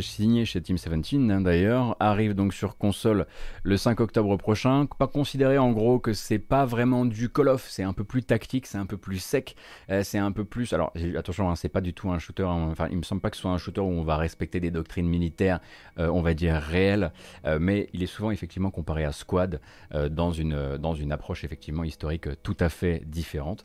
signé 0.00 0.44
chez 0.44 0.60
Team 0.60 0.76
17 0.76 1.14
hein, 1.32 1.40
d'ailleurs, 1.40 1.96
arrive 1.98 2.32
donc 2.32 2.54
sur 2.54 2.76
console 2.76 3.26
le 3.64 3.76
5 3.76 3.98
octobre 3.98 4.36
prochain. 4.36 4.86
Pas 4.86 5.08
considéré 5.08 5.58
en 5.58 5.72
gros 5.72 5.98
que 5.98 6.12
c'est 6.12 6.38
pas 6.38 6.64
vraiment 6.64 7.04
du 7.04 7.28
Call 7.28 7.48
of, 7.48 7.66
c'est 7.68 7.82
un 7.82 7.92
peu 7.92 8.04
plus 8.04 8.22
tactique, 8.22 8.68
c'est 8.68 8.78
un 8.78 8.86
peu 8.86 8.96
plus 8.96 9.18
sec, 9.18 9.56
euh, 9.90 10.04
c'est 10.04 10.18
un 10.18 10.30
peu 10.30 10.44
plus. 10.44 10.72
Alors 10.72 10.92
attention, 11.18 11.50
hein, 11.50 11.56
c'est 11.56 11.70
pas 11.70 11.80
du 11.80 11.92
tout 11.92 12.12
un 12.12 12.20
shooter. 12.20 12.44
Hein, 12.44 12.68
enfin, 12.70 12.86
il 12.88 12.98
me 12.98 13.02
semble 13.02 13.20
pas 13.20 13.30
que 13.30 13.36
ce 13.36 13.42
soit 13.42 13.50
un 13.50 13.58
shooter 13.58 13.80
où 13.80 13.90
on 13.90 14.04
va 14.04 14.16
respecter 14.16 14.60
des 14.60 14.70
doctrines 14.70 15.08
militaires, 15.08 15.58
euh, 15.98 16.06
on 16.06 16.22
va 16.22 16.34
dire 16.34 16.54
réelles, 16.54 17.10
mais 17.58 17.88
il 17.94 18.04
est 18.04 18.06
souvent 18.06 18.30
effectivement 18.30 18.70
comparé 18.70 19.04
à 19.04 19.10
Squad 19.10 19.60
dans 20.08 20.30
une 20.30 20.76
dans 20.76 20.94
une 20.94 21.10
approche 21.10 21.42
effectivement 21.42 21.82
historique 21.82 22.28
tout 22.44 22.56
à 22.60 22.68
fait 22.68 23.02
différente. 23.06 23.64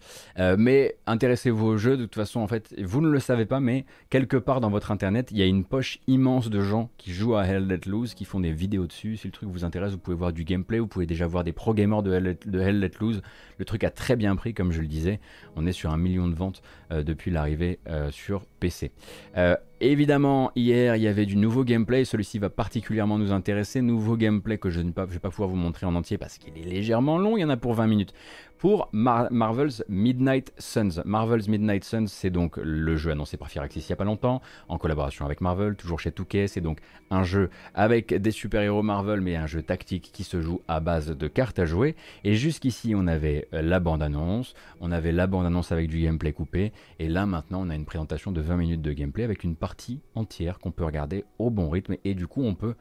mais 0.57 0.97
intéressez-vous 1.05 1.67
au 1.67 1.77
jeu. 1.77 1.97
De 1.97 2.05
toute 2.05 2.15
façon, 2.15 2.39
en 2.39 2.47
fait, 2.47 2.73
vous 2.81 3.01
ne 3.01 3.09
le 3.09 3.19
savez 3.19 3.45
pas, 3.45 3.59
mais 3.59 3.85
quelque 4.09 4.37
part 4.37 4.61
dans 4.61 4.69
votre 4.69 4.91
internet, 4.91 5.29
il 5.31 5.37
y 5.37 5.41
a 5.41 5.45
une 5.45 5.63
poche 5.63 5.99
immense 6.07 6.49
de 6.49 6.61
gens 6.61 6.89
qui 6.97 7.11
jouent 7.11 7.35
à 7.35 7.45
Hell 7.45 7.67
Let 7.67 7.81
Loose, 7.85 8.13
qui 8.13 8.25
font 8.25 8.39
des 8.39 8.51
vidéos 8.51 8.87
dessus. 8.87 9.17
Si 9.17 9.27
le 9.27 9.31
truc 9.31 9.49
vous 9.49 9.65
intéresse, 9.65 9.91
vous 9.91 9.97
pouvez 9.97 10.15
voir 10.15 10.33
du 10.33 10.43
gameplay, 10.43 10.79
vous 10.79 10.87
pouvez 10.87 11.05
déjà 11.05 11.27
voir 11.27 11.43
des 11.43 11.51
pro 11.51 11.73
gamers 11.73 12.03
de 12.03 12.13
Hell 12.13 12.79
Let, 12.79 12.91
Loose. 12.99 13.21
Le 13.57 13.65
truc 13.65 13.83
a 13.83 13.89
très 13.89 14.15
bien 14.15 14.35
pris, 14.35 14.53
comme 14.53 14.71
je 14.71 14.81
le 14.81 14.87
disais. 14.87 15.19
On 15.55 15.65
est 15.65 15.71
sur 15.71 15.91
un 15.91 15.97
million 15.97 16.27
de 16.27 16.35
ventes 16.35 16.61
euh, 16.91 17.03
depuis 17.03 17.31
l'arrivée 17.31 17.79
euh, 17.87 18.11
sur 18.11 18.45
PC. 18.59 18.91
Euh, 19.37 19.55
évidemment, 19.81 20.51
hier, 20.55 20.95
il 20.95 21.03
y 21.03 21.07
avait 21.07 21.25
du 21.25 21.35
nouveau 21.35 21.63
gameplay. 21.63 22.05
Celui-ci 22.05 22.39
va 22.39 22.49
particulièrement 22.49 23.17
nous 23.17 23.31
intéresser. 23.31 23.81
Nouveau 23.81 24.17
gameplay 24.17 24.57
que 24.57 24.69
je 24.69 24.81
ne 24.81 24.91
vais 24.91 25.19
pas 25.19 25.29
pouvoir 25.29 25.49
vous 25.49 25.55
montrer 25.55 25.85
en 25.85 25.95
entier 25.95 26.17
parce 26.17 26.37
qu'il 26.37 26.57
est 26.57 26.65
légèrement 26.67 27.17
long. 27.17 27.37
Il 27.37 27.41
y 27.41 27.45
en 27.45 27.49
a 27.49 27.57
pour 27.57 27.73
20 27.73 27.87
minutes 27.87 28.13
pour 28.57 28.89
Marvel's 28.91 29.83
Midnight 29.87 30.51
Suns. 30.57 31.01
Marvel's 31.05 31.47
Midnight 31.47 31.83
Suns, 31.83 32.07
c'est 32.07 32.29
donc 32.29 32.57
le 32.57 32.95
jeu 32.95 33.11
annoncé 33.11 33.37
par 33.37 33.49
Firaxis 33.49 33.81
il 33.81 33.87
n'y 33.89 33.93
a 33.93 33.95
pas 33.95 34.03
longtemps, 34.03 34.41
en 34.67 34.77
collaboration 34.77 35.25
avec 35.25 35.41
Marvel, 35.41 35.75
toujours 35.75 35.99
chez 35.99 36.11
Touquet. 36.11 36.47
C'est 36.47 36.61
donc 36.61 36.79
un 37.11 37.23
jeu 37.23 37.49
avec 37.75 38.13
des 38.13 38.31
super-héros 38.31 38.83
Marvel, 38.83 39.21
mais 39.21 39.35
un 39.35 39.47
jeu 39.47 39.61
tactique 39.61 40.09
qui 40.11 40.23
se 40.23 40.41
joue 40.41 40.61
à 40.67 40.79
base 40.79 41.15
de 41.15 41.27
cartes 41.27 41.59
à 41.59 41.65
jouer. 41.65 41.95
Et 42.23 42.33
jusqu'ici, 42.33 42.93
on 42.95 43.07
avait 43.07 43.47
la 43.51 43.79
bande-annonce, 43.79 44.55
on 44.81 44.91
avait 44.91 45.11
la 45.11 45.27
bande-annonce 45.27 45.71
avec 45.71 45.87
du 45.87 46.01
gameplay 46.01 46.33
coupé, 46.33 46.71
et 46.99 47.07
là 47.07 47.25
maintenant, 47.25 47.61
on 47.61 47.69
a 47.69 47.75
une 47.75 47.85
présentation 47.85 48.31
de 48.31 48.41
20 48.47 48.57
minutes 48.57 48.81
de 48.81 48.93
gameplay 48.93 49.23
avec 49.23 49.43
une 49.43 49.55
partie 49.55 50.01
entière 50.15 50.59
qu'on 50.59 50.71
peut 50.71 50.85
regarder 50.85 51.25
au 51.37 51.49
bon 51.49 51.69
rythme, 51.69 51.95
et 52.03 52.15
du 52.15 52.27
coup, 52.27 52.43
on 52.43 52.55
peut 52.55 52.75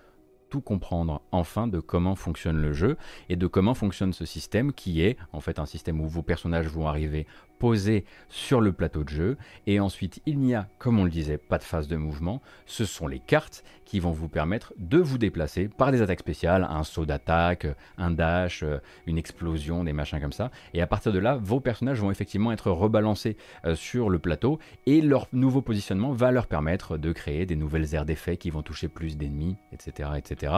tout 0.49 0.61
comprendre 0.61 1.23
enfin 1.33 1.67
de 1.67 1.81
comment 1.81 2.15
fonctionne 2.15 2.57
le 2.57 2.73
jeu 2.73 2.97
et 3.29 3.37
de 3.37 3.47
comment 3.47 3.75
fonctionne 3.75 4.13
ce 4.13 4.25
système 4.25 4.73
qui 4.73 5.03
est 5.03 5.17
en 5.33 5.41
fait 5.41 5.59
un 5.59 5.67
système 5.67 6.01
où 6.01 6.07
vos 6.07 6.23
personnages 6.23 6.69
vont 6.69 6.87
arriver 6.87 7.27
posé 7.59 8.05
sur 8.29 8.61
le 8.61 8.73
plateau 8.73 9.05
de 9.05 9.09
jeu. 9.09 9.37
Et 9.67 9.81
ensuite, 9.81 10.21
il 10.27 10.39
n'y 10.39 10.55
a, 10.55 10.69
comme 10.79 10.99
on 10.99 11.05
le 11.05 11.11
disait, 11.11 11.39
pas 11.39 11.59
de 11.59 11.65
phase 11.65 11.89
de 11.89 11.97
mouvement. 11.97 12.41
Ce 12.67 12.85
sont 12.85 13.07
les 13.07 13.19
cartes 13.19 13.65
qui 13.85 14.01
vont 14.01 14.11
vous 14.11 14.29
permettre 14.29 14.75
de 14.79 14.99
vous 14.99 15.17
déplacer 15.17 15.69
par 15.69 15.93
des 15.93 16.03
attaques 16.03 16.21
spéciales, 16.21 16.67
un 16.69 16.83
saut 16.83 17.07
d'attaque, 17.07 17.67
un 17.99 18.11
dash, 18.11 18.63
euh, 18.63 18.79
une 19.07 19.17
explosion, 19.17 19.85
des 19.85 19.93
machins 19.93 20.21
comme 20.21 20.33
ça. 20.33 20.51
Et 20.75 20.83
à 20.83 20.87
partir 20.87 21.13
de 21.13 21.19
là, 21.19 21.39
vos 21.41 21.61
personnages 21.61 22.01
vont 22.01 22.11
effectivement 22.11 22.53
être 22.53 22.71
rebalancés 22.71 23.37
euh, 23.65 23.75
sur 23.75 24.11
le 24.11 24.19
plateau 24.19 24.59
et 24.87 25.01
leur 25.01 25.29
nouveau 25.33 25.63
positionnement 25.63 26.13
va 26.13 26.33
leur 26.33 26.49
permettre 26.49 26.99
de 26.99 27.13
créer 27.13 27.47
des 27.47 27.57
nouvelles 27.57 27.95
aires 27.95 28.05
d'effet 28.05 28.37
qui 28.37 28.51
vont 28.51 28.63
toucher 28.63 28.89
plus 28.89 29.17
d'ennemis, 29.17 29.57
etc., 29.73 30.11
etc. 30.17 30.53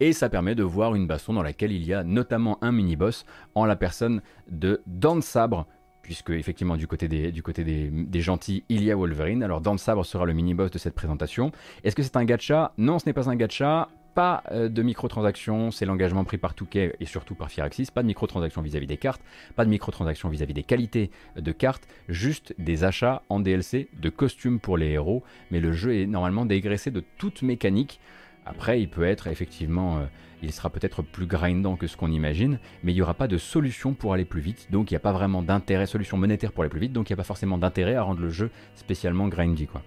Et 0.00 0.12
ça 0.12 0.28
permet 0.28 0.54
de 0.54 0.62
voir 0.62 0.94
une 0.94 1.06
baston 1.06 1.34
dans 1.34 1.42
laquelle 1.42 1.72
il 1.72 1.84
y 1.84 1.94
a 1.94 2.02
notamment 2.02 2.58
un 2.62 2.72
mini-boss 2.72 3.24
en 3.54 3.66
la 3.66 3.76
personne 3.76 4.22
de 4.48 4.82
Dan 4.86 5.22
Sabre, 5.22 5.66
puisque 6.02 6.30
effectivement 6.30 6.76
du 6.76 6.86
côté, 6.86 7.08
des, 7.08 8.20
gentils, 8.20 8.64
il 8.68 8.82
y 8.84 8.90
a 8.90 8.96
Wolverine. 8.96 9.42
Alors 9.42 9.60
Dan 9.60 9.78
Sabre 9.78 10.04
sera 10.04 10.26
le 10.26 10.32
mini-boss 10.32 10.70
de 10.70 10.78
cette 10.78 10.94
présentation. 10.94 11.52
Est-ce 11.84 11.96
que 11.96 12.02
c'est 12.02 12.16
un 12.16 12.24
gacha? 12.24 12.72
Non, 12.76 12.98
ce 12.98 13.06
n'est 13.06 13.12
pas 13.12 13.30
un 13.30 13.36
gacha. 13.36 13.88
Pas 14.14 14.42
euh, 14.50 14.68
de 14.68 14.82
microtransactions, 14.82 15.70
c'est 15.70 15.86
l'engagement 15.86 16.24
pris 16.24 16.36
par 16.36 16.52
Touquet 16.52 16.94
et 17.00 17.06
surtout 17.06 17.34
par 17.34 17.50
Firaxis. 17.50 17.86
Pas 17.90 18.02
de 18.02 18.08
microtransactions 18.08 18.60
vis-à-vis 18.60 18.86
des 18.86 18.98
cartes, 18.98 19.22
pas 19.56 19.64
de 19.64 19.70
microtransactions 19.70 20.28
vis-à-vis 20.28 20.52
des 20.52 20.64
qualités 20.64 21.10
de 21.36 21.52
cartes, 21.52 21.88
juste 22.10 22.54
des 22.58 22.84
achats 22.84 23.22
en 23.30 23.40
DLC 23.40 23.88
de 23.94 24.10
costumes 24.10 24.60
pour 24.60 24.76
les 24.76 24.88
héros. 24.88 25.22
Mais 25.50 25.60
le 25.60 25.72
jeu 25.72 25.96
est 25.96 26.06
normalement 26.06 26.44
dégraissé 26.44 26.90
de 26.90 27.02
toute 27.16 27.40
mécanique. 27.40 28.00
Après, 28.44 28.82
il 28.82 28.90
peut 28.90 29.04
être 29.04 29.28
effectivement 29.28 29.98
euh, 29.98 30.04
il 30.42 30.52
sera 30.52 30.70
peut-être 30.70 31.02
plus 31.02 31.26
grindant 31.26 31.76
que 31.76 31.86
ce 31.86 31.96
qu'on 31.96 32.10
imagine, 32.10 32.58
mais 32.82 32.92
il 32.92 32.96
n'y 32.96 33.02
aura 33.02 33.14
pas 33.14 33.28
de 33.28 33.38
solution 33.38 33.94
pour 33.94 34.12
aller 34.12 34.24
plus 34.24 34.40
vite, 34.40 34.68
donc 34.70 34.90
il 34.90 34.94
n'y 34.94 34.96
a 34.96 35.00
pas 35.00 35.12
vraiment 35.12 35.42
d'intérêt, 35.42 35.86
solution 35.86 36.16
monétaire 36.16 36.52
pour 36.52 36.62
aller 36.62 36.70
plus 36.70 36.80
vite, 36.80 36.92
donc 36.92 37.08
il 37.08 37.12
n'y 37.12 37.14
a 37.14 37.16
pas 37.18 37.24
forcément 37.24 37.58
d'intérêt 37.58 37.94
à 37.94 38.02
rendre 38.02 38.20
le 38.20 38.30
jeu 38.30 38.50
spécialement 38.74 39.28
grindy 39.28 39.66
quoi. 39.66 39.82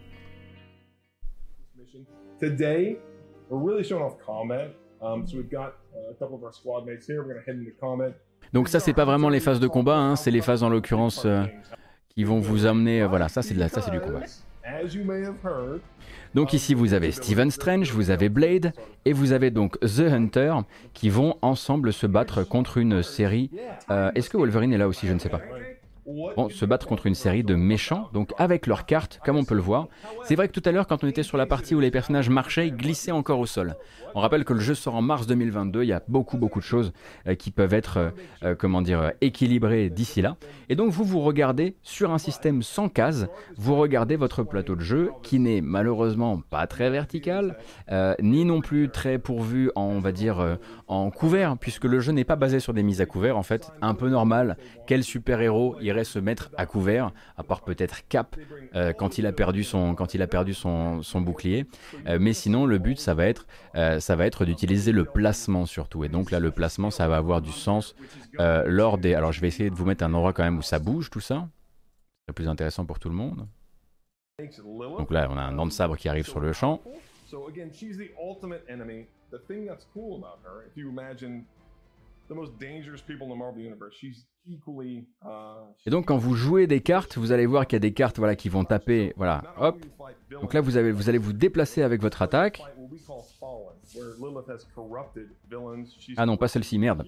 Donc 8.54 8.68
ça 8.68 8.80
c'est 8.80 8.94
pas 8.94 9.06
vraiment 9.06 9.30
les 9.30 9.40
phases 9.40 9.60
de 9.60 9.68
combat, 9.68 9.98
hein, 9.98 10.16
c'est 10.16 10.32
les 10.32 10.42
phases 10.42 10.64
en 10.64 10.70
l'occurrence 10.70 11.26
euh, 11.26 11.44
qui 12.10 12.24
vont 12.24 12.40
vous 12.40 12.66
amener, 12.66 13.02
euh, 13.02 13.08
voilà, 13.08 13.28
ça 13.28 13.42
c'est 13.42 13.56
ça 13.68 13.82
c'est 13.82 13.92
du 13.92 14.00
combat. 14.00 14.22
Donc 16.34 16.54
ici 16.54 16.74
vous 16.74 16.94
avez 16.94 17.12
Stephen 17.12 17.52
Strange, 17.52 17.92
vous 17.92 18.10
avez 18.10 18.30
Blade 18.30 18.74
et 19.06 19.14
vous 19.14 19.32
avez 19.32 19.52
donc 19.52 19.80
The 19.80 20.12
Hunter 20.12 20.56
qui 20.94 21.10
vont 21.10 21.38
ensemble 21.42 21.94
se 21.94 22.08
battre 22.08 22.44
contre 22.44 22.78
une 22.78 23.04
série. 23.04 23.52
Euh, 23.90 24.12
est-ce 24.16 24.30
que 24.30 24.38
Wolverine 24.38 24.74
est 24.74 24.78
là 24.78 24.88
aussi? 24.88 25.08
Je 25.08 25.14
ne 25.14 25.20
sais 25.20 25.30
pas 25.30 25.42
se 26.50 26.66
battre 26.66 26.88
contre 26.88 27.08
une 27.08 27.16
série 27.16 27.44
de 27.44 27.56
méchants, 27.56 28.10
donc 28.14 28.32
avec 28.38 28.68
leurs 28.68 28.86
cartes, 28.86 29.20
comme 29.26 29.38
on 29.38 29.44
peut 29.44 29.56
le 29.56 29.62
voir. 29.62 29.88
C'est 30.24 30.36
vrai 30.36 30.48
que 30.48 30.54
tout 30.54 30.62
à 30.66 30.72
l'heure, 30.72 30.88
quand 30.88 31.04
on 31.04 31.08
était 31.08 31.24
sur 31.24 31.38
la 31.38 31.46
partie 31.46 31.76
où 31.76 31.80
les 31.80 31.92
personnages 31.92 32.30
marchaient, 32.30 32.68
ils 32.68 32.76
glissaient 32.76 33.12
encore 33.12 33.40
au 33.40 33.46
sol. 33.46 33.76
On 34.14 34.22
rappelle 34.22 34.46
que 34.46 34.54
le 34.54 34.60
jeu 34.60 34.76
sort 34.76 34.96
en 34.96 35.02
mars 35.02 35.28
2022, 35.28 35.84
il 35.84 35.88
y 35.88 35.94
a 35.94 36.02
beaucoup 36.08 36.38
beaucoup 36.38 36.60
de 36.60 36.66
choses 36.66 36.94
euh, 37.28 37.36
qui 37.36 37.52
peuvent 37.52 37.74
être, 37.74 37.98
euh, 37.98 38.10
euh, 38.44 38.56
comment 38.56 38.82
dire, 38.82 39.12
équilibrées 39.22 39.90
d'ici 39.90 40.22
là. 40.22 40.38
Et 40.70 40.76
donc 40.76 40.92
vous 40.92 41.04
vous 41.04 41.22
regardez 41.22 41.76
sur 41.82 42.12
un 42.12 42.18
système 42.18 42.62
sans 42.62 42.88
cases, 42.88 43.28
vous 43.58 43.76
regardez 43.76 44.16
votre 44.16 44.44
plateau 44.44 44.76
de 44.76 44.82
jeu 44.82 45.12
qui 45.24 45.40
n'est 45.40 45.62
malheureusement 45.62 46.42
pas 46.50 46.68
très 46.68 46.90
vertical, 46.90 47.58
ni 48.22 48.46
non 48.46 48.62
plus 48.62 48.90
très 48.90 49.18
pourvu 49.18 49.72
en, 49.76 49.84
on 49.84 50.00
va 50.00 50.12
dire, 50.12 50.58
en 50.88 51.10
couvert, 51.12 51.58
puisque 51.58 51.86
le 51.86 52.00
jeu 52.00 52.12
n'est 52.12 52.24
pas 52.24 52.36
basé 52.36 52.60
sur 52.60 52.74
des 52.74 52.84
mises 52.84 53.02
à 53.02 53.06
couvert 53.06 53.38
en 53.38 53.44
fait, 53.44 53.72
un 53.82 53.94
peu 53.94 54.10
normal. 54.10 54.58
Quel 54.88 55.04
super-héros 55.04 55.78
irait 55.82 55.95
se 56.04 56.20
mettre 56.20 56.52
à 56.58 56.66
couvert, 56.66 57.12
à 57.38 57.44
part 57.44 57.62
peut-être 57.62 58.08
Cap 58.08 58.36
euh, 58.76 58.94
quand 58.94 59.18
il 59.18 59.26
a 59.26 59.32
perdu 59.32 59.64
son, 59.64 59.96
quand 59.96 60.14
il 60.14 60.22
a 60.22 60.28
perdu 60.28 60.54
son, 60.54 61.02
bouclier. 61.16 61.66
Euh, 62.08 62.18
mais 62.20 62.34
sinon, 62.34 62.66
le 62.66 62.78
but, 62.78 63.00
ça 63.00 63.14
va 63.14 63.26
être, 63.28 63.48
euh, 63.76 64.00
ça 64.00 64.16
va 64.16 64.26
être 64.26 64.46
d'utiliser 64.46 64.92
le 64.92 65.06
placement 65.06 65.66
surtout. 65.66 66.04
Et 66.04 66.10
donc 66.10 66.32
là, 66.32 66.40
le 66.40 66.52
placement, 66.52 66.92
ça 66.92 67.08
va 67.08 67.18
avoir 67.18 67.42
du 67.42 67.52
sens 67.52 67.96
lors 68.38 68.98
des. 68.98 69.14
Alors, 69.14 69.32
je 69.32 69.42
vais 69.42 69.48
essayer 69.48 69.70
de 69.70 69.76
vous 69.76 69.86
mettre 69.86 70.04
un 70.04 70.14
endroit 70.14 70.34
quand 70.34 70.44
même 70.44 70.58
où 70.58 70.62
ça 70.62 70.80
bouge 70.80 71.10
tout 71.10 71.22
ça. 71.22 71.48
C'est 72.28 72.34
plus 72.34 72.48
intéressant 72.48 72.86
pour 72.86 73.00
tout 73.00 73.10
le 73.10 73.16
monde. 73.16 73.48
Donc 74.98 75.12
là, 75.12 75.28
on 75.32 75.38
a 75.38 75.42
un 75.42 75.52
nom 75.52 75.66
de 75.66 75.72
sabre 75.72 75.96
qui 75.96 76.10
arrive 76.10 76.28
sur 76.28 76.40
le 76.40 76.52
champ. 76.52 76.82
Et 85.86 85.90
donc 85.90 86.08
quand 86.08 86.18
vous 86.18 86.36
jouez 86.36 86.68
des 86.68 86.82
cartes, 86.82 87.18
vous 87.18 87.32
allez 87.32 87.46
voir 87.46 87.66
qu'il 87.68 87.76
y 87.76 87.78
a 87.78 87.80
des 87.80 87.94
cartes 87.94 88.18
voilà, 88.18 88.36
qui 88.36 88.50
vont 88.50 88.64
taper, 88.64 89.14
voilà, 89.18 89.44
hop. 89.60 89.84
Donc 90.30 90.54
là 90.54 90.62
vous, 90.62 90.78
avez, 90.78 90.92
vous 90.92 91.10
allez 91.10 91.18
vous 91.18 91.34
déplacer 91.34 91.82
avec 91.82 92.02
votre 92.02 92.22
attaque. 92.22 92.62
Ah 96.18 96.26
non, 96.26 96.38
pas 96.38 96.48
celle-ci, 96.48 96.78
merde. 96.78 97.08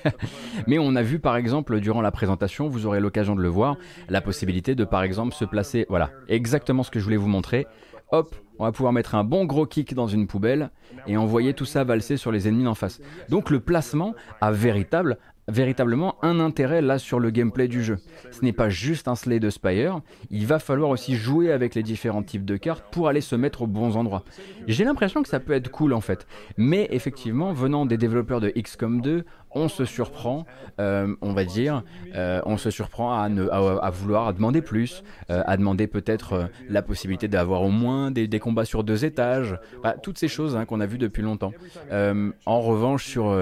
Mais 0.66 0.78
on 0.78 0.94
a 0.96 1.02
vu 1.02 1.18
par 1.18 1.36
exemple 1.36 1.80
durant 1.80 2.02
la 2.02 2.10
présentation, 2.10 2.68
vous 2.68 2.86
aurez 2.86 3.00
l'occasion 3.00 3.34
de 3.34 3.42
le 3.42 3.48
voir, 3.48 3.76
la 4.08 4.20
possibilité 4.20 4.74
de 4.74 4.84
par 4.84 5.02
exemple 5.02 5.34
se 5.34 5.44
placer, 5.44 5.86
voilà, 5.88 6.10
exactement 6.28 6.82
ce 6.82 6.90
que 6.90 6.98
je 6.98 7.04
voulais 7.04 7.16
vous 7.16 7.28
montrer. 7.28 7.66
Hop, 8.12 8.34
on 8.58 8.64
va 8.64 8.72
pouvoir 8.72 8.92
mettre 8.92 9.14
un 9.14 9.22
bon 9.22 9.44
gros 9.44 9.66
kick 9.66 9.94
dans 9.94 10.08
une 10.08 10.26
poubelle 10.26 10.70
et 11.06 11.16
envoyer 11.16 11.54
tout 11.54 11.64
ça 11.64 11.84
valser 11.84 12.16
sur 12.16 12.32
les 12.32 12.48
ennemis 12.48 12.66
en 12.66 12.74
face. 12.74 13.00
Donc 13.28 13.50
le 13.50 13.60
placement 13.60 14.14
a 14.40 14.50
véritable 14.50 15.18
véritablement 15.50 16.16
un 16.22 16.40
intérêt 16.40 16.80
là 16.80 16.98
sur 16.98 17.20
le 17.20 17.30
gameplay 17.30 17.68
du 17.68 17.82
jeu. 17.82 17.98
Ce 18.30 18.44
n'est 18.44 18.52
pas 18.52 18.68
juste 18.68 19.08
un 19.08 19.14
Slay 19.14 19.40
de 19.40 19.50
Spire, 19.50 20.00
il 20.30 20.46
va 20.46 20.58
falloir 20.58 20.90
aussi 20.90 21.16
jouer 21.16 21.52
avec 21.52 21.74
les 21.74 21.82
différents 21.82 22.22
types 22.22 22.44
de 22.44 22.56
cartes 22.56 22.84
pour 22.90 23.08
aller 23.08 23.20
se 23.20 23.36
mettre 23.36 23.62
aux 23.62 23.66
bons 23.66 23.96
endroits. 23.96 24.24
J'ai 24.66 24.84
l'impression 24.84 25.22
que 25.22 25.28
ça 25.28 25.40
peut 25.40 25.52
être 25.52 25.70
cool 25.70 25.92
en 25.92 26.00
fait, 26.00 26.26
mais 26.56 26.88
effectivement, 26.90 27.52
venant 27.52 27.86
des 27.86 27.96
développeurs 27.96 28.40
de 28.40 28.50
XCOM 28.50 29.00
2, 29.00 29.24
on 29.52 29.68
se 29.68 29.84
surprend, 29.84 30.46
euh, 30.78 31.14
on 31.22 31.32
va 31.32 31.44
dire, 31.44 31.82
euh, 32.14 32.40
on 32.46 32.56
se 32.56 32.70
surprend 32.70 33.18
à, 33.20 33.28
ne, 33.28 33.48
à, 33.48 33.90
vouloir 33.90 34.32
demander 34.32 34.62
plus, 34.62 35.02
euh, 35.30 35.42
à 35.46 35.56
demander 35.56 35.86
peut-être 35.86 36.48
la 36.68 36.82
possibilité 36.82 37.28
d'avoir 37.28 37.62
au 37.62 37.70
moins 37.70 38.10
des, 38.10 38.28
combats 38.38 38.64
sur 38.64 38.84
deux 38.84 39.04
étages, 39.04 39.58
toutes 40.02 40.18
ces 40.18 40.28
choses 40.28 40.56
hein, 40.56 40.64
qu'on 40.64 40.80
a 40.80 40.86
vues 40.86 40.98
depuis 40.98 41.22
longtemps. 41.22 41.52
en 41.90 42.60
revanche, 42.60 43.04
sur, 43.04 43.34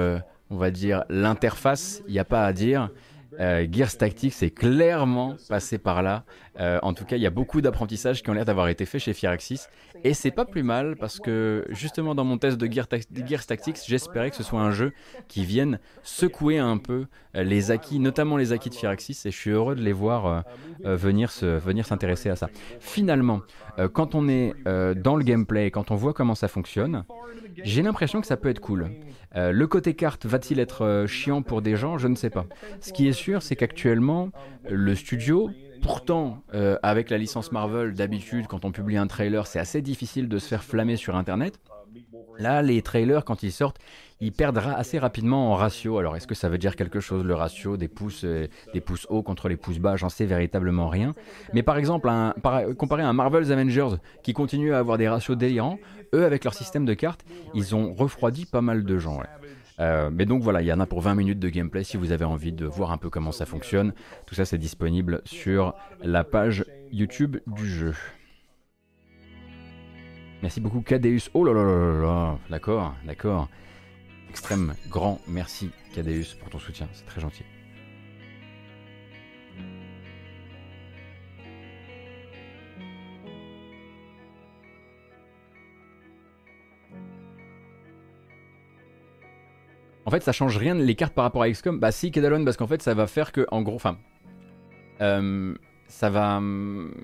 on 0.50 0.56
va 0.56 0.70
dire, 0.70 1.04
l'interface, 1.08 2.02
il 2.06 2.12
n'y 2.12 2.18
a 2.18 2.24
pas 2.24 2.44
à 2.44 2.52
dire. 2.52 2.90
Gears 3.38 3.96
Tactics 3.96 4.42
est 4.42 4.50
clairement 4.50 5.36
passé 5.48 5.78
par 5.78 6.02
là. 6.02 6.24
en 6.58 6.92
tout 6.92 7.04
cas, 7.04 7.16
il 7.16 7.22
y 7.22 7.26
a 7.26 7.30
beaucoup 7.30 7.60
d'apprentissages 7.60 8.22
qui 8.22 8.30
ont 8.30 8.32
l'air 8.32 8.44
d'avoir 8.44 8.68
été 8.68 8.84
faits 8.84 9.02
chez 9.02 9.12
Firaxis 9.12 9.60
et 10.04 10.14
c'est 10.14 10.30
pas 10.30 10.44
plus 10.44 10.62
mal 10.62 10.96
parce 10.96 11.18
que 11.18 11.64
justement 11.70 12.14
dans 12.14 12.24
mon 12.24 12.38
test 12.38 12.58
de 12.58 12.70
Gears, 12.70 12.88
Tactics, 12.88 13.78
j'espérais 13.86 14.30
que 14.30 14.36
ce 14.36 14.42
soit 14.42 14.60
un 14.60 14.70
jeu 14.70 14.92
qui 15.28 15.44
vienne 15.44 15.78
secouer 16.02 16.58
un 16.58 16.78
peu 16.78 17.06
euh, 17.36 17.42
les 17.42 17.70
acquis, 17.70 17.98
notamment 17.98 18.36
les 18.36 18.52
acquis 18.52 18.70
de 18.70 18.74
Firaxis, 18.74 19.22
et 19.24 19.30
je 19.30 19.36
suis 19.36 19.50
heureux 19.50 19.74
de 19.74 19.82
les 19.82 19.92
voir 19.92 20.26
euh, 20.26 20.40
euh, 20.84 20.96
venir 20.96 21.86
s'intéresser 21.86 22.30
à 22.30 22.36
ça. 22.36 22.48
Finalement, 22.80 23.40
quand 23.92 24.14
on 24.14 24.28
est 24.28 24.54
dans 24.96 25.14
le 25.14 25.22
gameplay, 25.22 25.70
quand 25.70 25.90
on 25.92 25.94
voit 25.94 26.12
comment 26.12 26.34
ça 26.34 26.48
fonctionne, 26.48 27.04
j'ai 27.62 27.82
l'impression 27.82 28.20
que 28.20 28.26
ça 28.26 28.36
peut 28.36 28.48
être 28.48 28.60
cool. 28.60 28.90
le 29.34 29.66
côté 29.66 29.94
carte 29.94 30.26
va-t-il 30.26 30.58
être 30.58 31.04
chiant 31.06 31.42
pour 31.42 31.62
des 31.62 31.76
gens? 31.76 31.96
Je 31.96 32.08
ne 32.08 32.16
sais 32.16 32.30
pas. 32.30 32.46
Ce 32.80 32.92
qui 32.92 33.06
est 33.06 33.12
sûr, 33.12 33.40
c'est 33.40 33.54
qu'actuellement, 33.54 34.30
le 34.68 34.94
studio 34.96 35.50
Pourtant, 35.82 36.42
euh, 36.54 36.76
avec 36.82 37.10
la 37.10 37.18
licence 37.18 37.52
Marvel, 37.52 37.94
d'habitude, 37.94 38.46
quand 38.46 38.64
on 38.64 38.72
publie 38.72 38.96
un 38.96 39.06
trailer, 39.06 39.46
c'est 39.46 39.58
assez 39.58 39.82
difficile 39.82 40.28
de 40.28 40.38
se 40.38 40.48
faire 40.48 40.64
flammer 40.64 40.96
sur 40.96 41.16
Internet. 41.16 41.60
Là, 42.38 42.62
les 42.62 42.82
trailers, 42.82 43.24
quand 43.24 43.42
ils 43.42 43.52
sortent, 43.52 43.78
ils 44.20 44.32
perdent 44.32 44.58
assez 44.58 44.98
rapidement 44.98 45.52
en 45.52 45.54
ratio. 45.54 45.98
Alors, 45.98 46.16
est-ce 46.16 46.26
que 46.26 46.34
ça 46.34 46.48
veut 46.48 46.58
dire 46.58 46.76
quelque 46.76 47.00
chose, 47.00 47.24
le 47.24 47.34
ratio 47.34 47.76
des 47.76 47.88
pouces, 47.88 48.24
euh, 48.24 48.46
des 48.74 48.80
pouces 48.80 49.06
hauts 49.10 49.22
contre 49.22 49.48
les 49.48 49.56
pouces 49.56 49.78
bas? 49.78 49.96
J'en 49.96 50.08
sais 50.08 50.26
véritablement 50.26 50.88
rien. 50.88 51.14
Mais 51.52 51.62
par 51.62 51.78
exemple, 51.78 52.10
comparé 52.76 53.02
à 53.02 53.08
un 53.08 53.12
Marvel's 53.12 53.50
Avengers 53.50 53.96
qui 54.22 54.32
continue 54.32 54.72
à 54.72 54.78
avoir 54.78 54.98
des 54.98 55.08
ratios 55.08 55.36
délirants, 55.36 55.78
eux, 56.14 56.24
avec 56.24 56.44
leur 56.44 56.54
système 56.54 56.84
de 56.84 56.94
cartes, 56.94 57.24
ils 57.54 57.74
ont 57.74 57.92
refroidi 57.92 58.46
pas 58.46 58.60
mal 58.62 58.84
de 58.84 58.98
gens. 58.98 59.20
Euh, 59.80 60.10
mais 60.12 60.26
donc 60.26 60.42
voilà, 60.42 60.62
il 60.62 60.66
y 60.66 60.72
en 60.72 60.80
a 60.80 60.86
pour 60.86 61.00
20 61.00 61.14
minutes 61.14 61.38
de 61.38 61.48
gameplay 61.48 61.84
si 61.84 61.96
vous 61.96 62.12
avez 62.12 62.24
envie 62.24 62.52
de 62.52 62.66
voir 62.66 62.90
un 62.92 62.98
peu 62.98 63.10
comment 63.10 63.32
ça 63.32 63.46
fonctionne. 63.46 63.92
Tout 64.26 64.34
ça 64.34 64.44
c'est 64.44 64.58
disponible 64.58 65.22
sur 65.24 65.74
la 66.02 66.24
page 66.24 66.64
YouTube 66.90 67.38
du 67.46 67.66
jeu. 67.66 67.94
Merci 70.42 70.60
beaucoup 70.60 70.80
Cadeus. 70.80 71.30
Oh 71.34 71.44
là 71.44 71.52
là 71.52 71.62
là 71.64 72.00
là 72.02 72.38
D'accord, 72.50 72.94
d'accord. 73.04 73.48
Extrême 74.30 74.74
grand 74.88 75.20
merci 75.26 75.70
Cadeus 75.94 76.36
pour 76.38 76.50
ton 76.50 76.58
soutien, 76.58 76.88
c'est 76.92 77.06
très 77.06 77.20
gentil. 77.20 77.44
En 90.08 90.10
fait, 90.10 90.22
ça 90.22 90.32
change 90.32 90.56
rien 90.56 90.74
les 90.74 90.94
cartes 90.94 91.12
par 91.12 91.24
rapport 91.24 91.42
à 91.42 91.50
XCOM. 91.50 91.78
Bah 91.78 91.92
si, 91.92 92.10
Kedalon, 92.10 92.42
parce 92.42 92.56
qu'en 92.56 92.66
fait, 92.66 92.80
ça 92.80 92.94
va 92.94 93.06
faire 93.06 93.30
que, 93.30 93.46
en 93.50 93.60
gros, 93.60 93.74
enfin, 93.74 93.98
euh, 95.02 95.54
ça 95.86 96.08
va. 96.08 96.38
Hum, 96.38 96.94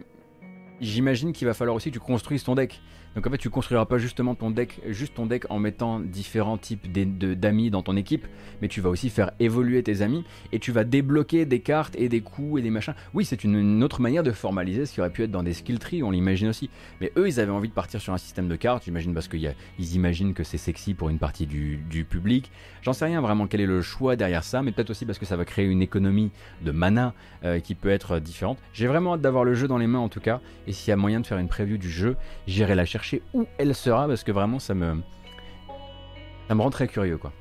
j'imagine 0.80 1.34
qu'il 1.34 1.46
va 1.46 1.52
falloir 1.52 1.76
aussi 1.76 1.90
que 1.90 1.96
tu 1.96 2.00
construises 2.00 2.44
ton 2.44 2.54
deck. 2.54 2.80
Donc 3.14 3.26
en 3.26 3.30
fait, 3.30 3.38
tu 3.38 3.48
construiras 3.48 3.84
pas 3.84 3.98
justement 3.98 4.34
ton 4.34 4.50
deck, 4.50 4.80
juste 4.88 5.14
ton 5.14 5.26
deck 5.26 5.44
en 5.48 5.60
mettant 5.60 6.00
différents 6.00 6.58
types 6.58 6.90
d'amis 6.90 7.70
dans 7.70 7.82
ton 7.82 7.96
équipe, 7.96 8.26
mais 8.60 8.68
tu 8.68 8.80
vas 8.80 8.90
aussi 8.90 9.08
faire 9.08 9.30
évoluer 9.38 9.82
tes 9.84 10.02
amis 10.02 10.24
et 10.50 10.58
tu 10.58 10.72
vas 10.72 10.82
débloquer 10.82 11.46
des 11.46 11.60
cartes 11.60 11.94
et 11.96 12.08
des 12.08 12.22
coups 12.22 12.58
et 12.58 12.62
des 12.62 12.70
machins. 12.70 12.94
Oui, 13.12 13.24
c'est 13.24 13.44
une, 13.44 13.84
autre 13.84 14.00
manière 14.00 14.24
de 14.24 14.32
formaliser 14.32 14.84
ce 14.84 14.92
qui 14.92 15.00
aurait 15.00 15.10
pu 15.10 15.22
être 15.22 15.30
dans 15.30 15.44
des 15.44 15.52
skill 15.52 15.78
trees, 15.78 16.02
on 16.02 16.10
l'imagine 16.10 16.48
aussi. 16.48 16.70
Mais 17.00 17.12
eux, 17.16 17.28
ils 17.28 17.38
avaient 17.38 17.52
envie 17.52 17.68
de 17.68 17.74
partir 17.74 18.00
sur 18.00 18.12
un 18.12 18.18
système 18.18 18.48
de 18.48 18.56
cartes, 18.56 18.84
j'imagine 18.84 19.14
parce 19.14 19.28
qu'ils 19.28 19.54
imaginent 19.78 20.34
que 20.34 20.42
c'est 20.42 20.58
sexy 20.58 20.94
pour 20.94 21.08
une 21.08 21.18
partie 21.18 21.46
du, 21.46 22.04
public. 22.10 22.50
J'en 22.82 22.92
sais 22.92 23.04
rien 23.04 23.20
vraiment 23.20 23.46
quel 23.46 23.60
est 23.60 23.66
le 23.66 23.80
choix 23.80 24.16
derrière 24.16 24.42
ça, 24.42 24.62
mais 24.62 24.72
peut-être 24.72 24.90
aussi 24.90 25.06
parce 25.06 25.18
que 25.18 25.24
ça 25.24 25.36
va 25.36 25.44
créer 25.44 25.64
une 25.64 25.80
économie 25.80 26.32
de 26.62 26.72
mana 26.72 27.14
euh, 27.44 27.60
qui 27.60 27.74
peut 27.74 27.88
être 27.88 28.18
différente. 28.18 28.58
J'ai 28.72 28.86
vraiment 28.86 29.14
hâte 29.14 29.20
d'avoir 29.20 29.44
le 29.44 29.54
jeu 29.54 29.68
dans 29.68 29.78
les 29.78 29.86
mains 29.86 30.00
en 30.00 30.08
tout 30.08 30.20
cas, 30.20 30.40
et 30.66 30.72
s'il 30.72 30.90
y 30.90 30.92
a 30.92 30.96
moyen 30.96 31.20
de 31.20 31.26
faire 31.26 31.38
une 31.38 31.48
preview 31.48 31.78
du 31.78 31.88
jeu, 31.88 32.16
j'irai 32.46 32.74
la 32.74 32.84
chercher 32.84 33.03
où 33.32 33.46
elle 33.58 33.74
sera 33.74 34.06
parce 34.06 34.24
que 34.24 34.32
vraiment 34.32 34.58
ça 34.58 34.74
me 34.74 35.02
rend 36.48 36.70
très 36.70 36.88
curieux 36.88 37.18
quoi. 37.18 37.32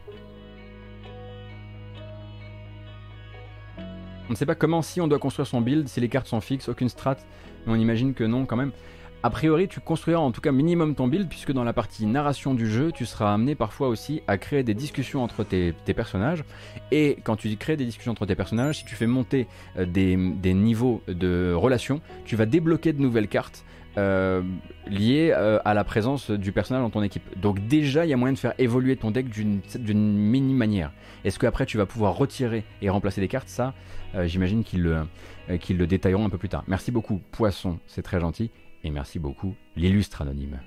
On 4.30 4.32
ne 4.32 4.38
sait 4.38 4.46
pas 4.46 4.56
comment 4.56 4.82
si 4.82 5.02
on 5.02 5.08
doit 5.08 5.20
construire 5.20 5.48
son 5.48 5.62
build, 5.62 5.88
si 5.88 6.00
les 6.00 6.08
cartes 6.08 6.28
sont 6.28 6.40
fixes, 6.40 6.70
aucune 6.70 6.90
strat, 6.90 7.18
mais 7.66 7.74
on 7.74 7.76
imagine 7.76 8.14
que 8.14 8.24
non 8.24 8.46
quand 8.46 8.56
même. 8.56 8.72
A 9.22 9.30
priori, 9.30 9.68
tu 9.68 9.80
construiras 9.80 10.20
en 10.22 10.32
tout 10.32 10.42
cas 10.42 10.52
minimum 10.52 10.96
ton 10.96 11.08
build, 11.08 11.30
puisque 11.30 11.52
dans 11.52 11.64
la 11.64 11.72
partie 11.72 12.06
narration 12.06 12.54
du 12.54 12.70
jeu, 12.70 12.92
tu 12.92 13.06
seras 13.06 13.34
amené 13.34 13.56
parfois 13.56 13.88
aussi 13.88 14.22
à 14.28 14.38
créer 14.38 14.64
des 14.64 14.74
discussions 14.74 15.24
entre 15.24 15.44
tes, 15.44 15.74
personnages. 15.94 16.44
Et 16.92 17.18
quand 17.24 17.36
tu 17.36 17.56
crées 17.56 17.78
des 17.78 17.86
discussions 17.86 18.12
entre 18.12 18.26
tes 18.26 18.36
personnages, 18.36 18.80
si 18.80 18.86
tu 18.86 18.96
fais 18.96 19.08
monter 19.08 19.48
euh, 19.78 19.86
des, 19.86 20.18
des 20.18 20.54
niveaux 20.54 21.02
de 21.08 21.54
relations, 21.54 22.02
tu 22.26 22.36
vas 22.36 22.46
débloquer 22.46 22.92
de 22.92 23.02
nouvelles 23.02 23.30
cartes 23.30 23.64
euh, 23.98 24.42
lié 24.88 25.32
euh, 25.32 25.60
à 25.66 25.74
la 25.74 25.84
présence 25.84 26.32
du 26.32 26.52
personnage 26.52 26.84
dans 26.84 26.90
ton 26.90 27.04
équipe. 27.04 27.40
Donc 27.40 27.68
déjà, 27.68 28.06
il 28.06 28.10
y 28.10 28.14
a 28.14 28.18
moyen 28.18 28.34
de 28.34 28.40
faire 28.40 28.54
évoluer 28.58 28.96
ton 28.96 29.12
deck 29.12 29.30
d'une 29.30 30.18
mini 30.18 30.54
manière. 30.54 30.92
Est-ce 31.24 31.40
qu'après 31.40 31.66
tu 31.66 31.78
vas 31.78 31.86
pouvoir 31.86 32.18
retirer 32.18 32.64
et 32.82 32.90
remplacer 32.90 33.22
des 33.22 33.28
cartes? 33.28 33.50
Ça, 33.50 33.74
euh, 34.16 34.26
j'imagine 34.26 34.64
qu'ils 34.64 34.82
le, 34.82 35.06
qu'ils 35.60 35.78
le 35.78 35.88
détailleront 35.88 36.26
un 36.26 36.30
peu 36.30 36.38
plus 36.38 36.50
tard. 36.50 36.64
Merci 36.68 36.92
beaucoup, 36.92 37.22
Poisson, 37.32 37.80
c'est 37.88 38.02
très 38.02 38.20
gentil. 38.20 38.52
Et 38.84 38.90
merci 38.90 39.20
beaucoup, 39.20 39.56
l'illustre 39.76 40.22
anonyme. 40.22 40.60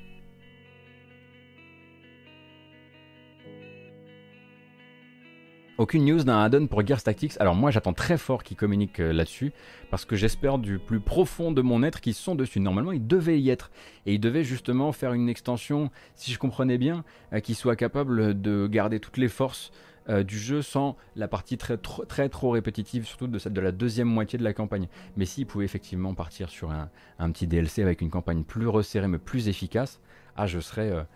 Aucune 5.78 6.06
news 6.06 6.24
d'un 6.24 6.42
add-on 6.42 6.68
pour 6.68 6.86
Gears 6.86 7.02
Tactics. 7.02 7.34
Alors 7.38 7.54
moi 7.54 7.70
j'attends 7.70 7.92
très 7.92 8.16
fort 8.16 8.42
qu'ils 8.42 8.56
communiquent 8.56 9.00
euh, 9.00 9.12
là-dessus 9.12 9.52
parce 9.90 10.06
que 10.06 10.16
j'espère 10.16 10.56
du 10.56 10.78
plus 10.78 11.00
profond 11.00 11.52
de 11.52 11.60
mon 11.60 11.82
être 11.82 12.00
qu'ils 12.00 12.14
sont 12.14 12.34
dessus. 12.34 12.60
Normalement 12.60 12.92
ils 12.92 13.06
devaient 13.06 13.38
y 13.38 13.50
être 13.50 13.70
et 14.06 14.14
ils 14.14 14.18
devaient 14.18 14.42
justement 14.42 14.92
faire 14.92 15.12
une 15.12 15.28
extension, 15.28 15.90
si 16.14 16.32
je 16.32 16.38
comprenais 16.38 16.78
bien, 16.78 17.04
euh, 17.34 17.40
qui 17.40 17.54
soit 17.54 17.76
capable 17.76 18.40
de 18.40 18.66
garder 18.66 19.00
toutes 19.00 19.18
les 19.18 19.28
forces 19.28 19.70
euh, 20.08 20.22
du 20.22 20.38
jeu 20.38 20.62
sans 20.62 20.96
la 21.14 21.28
partie 21.28 21.58
très 21.58 21.76
trop, 21.76 22.06
très 22.06 22.30
trop 22.30 22.48
répétitive, 22.48 23.04
surtout 23.04 23.26
de, 23.26 23.38
celle 23.38 23.52
de 23.52 23.60
la 23.60 23.72
deuxième 23.72 24.08
moitié 24.08 24.38
de 24.38 24.44
la 24.44 24.54
campagne. 24.54 24.88
Mais 25.18 25.26
s'ils 25.26 25.44
pouvaient 25.44 25.66
effectivement 25.66 26.14
partir 26.14 26.48
sur 26.48 26.70
un, 26.70 27.30
petit 27.32 27.46
DLC 27.46 27.82
avec 27.82 28.00
une 28.00 28.08
campagne 28.08 28.44
plus 28.44 28.66
resserrée 28.66 29.08
mais 29.08 29.18
plus 29.18 29.48
efficace, 29.48 30.00
ah 30.36 30.46
je 30.46 30.58
serais 30.58 31.06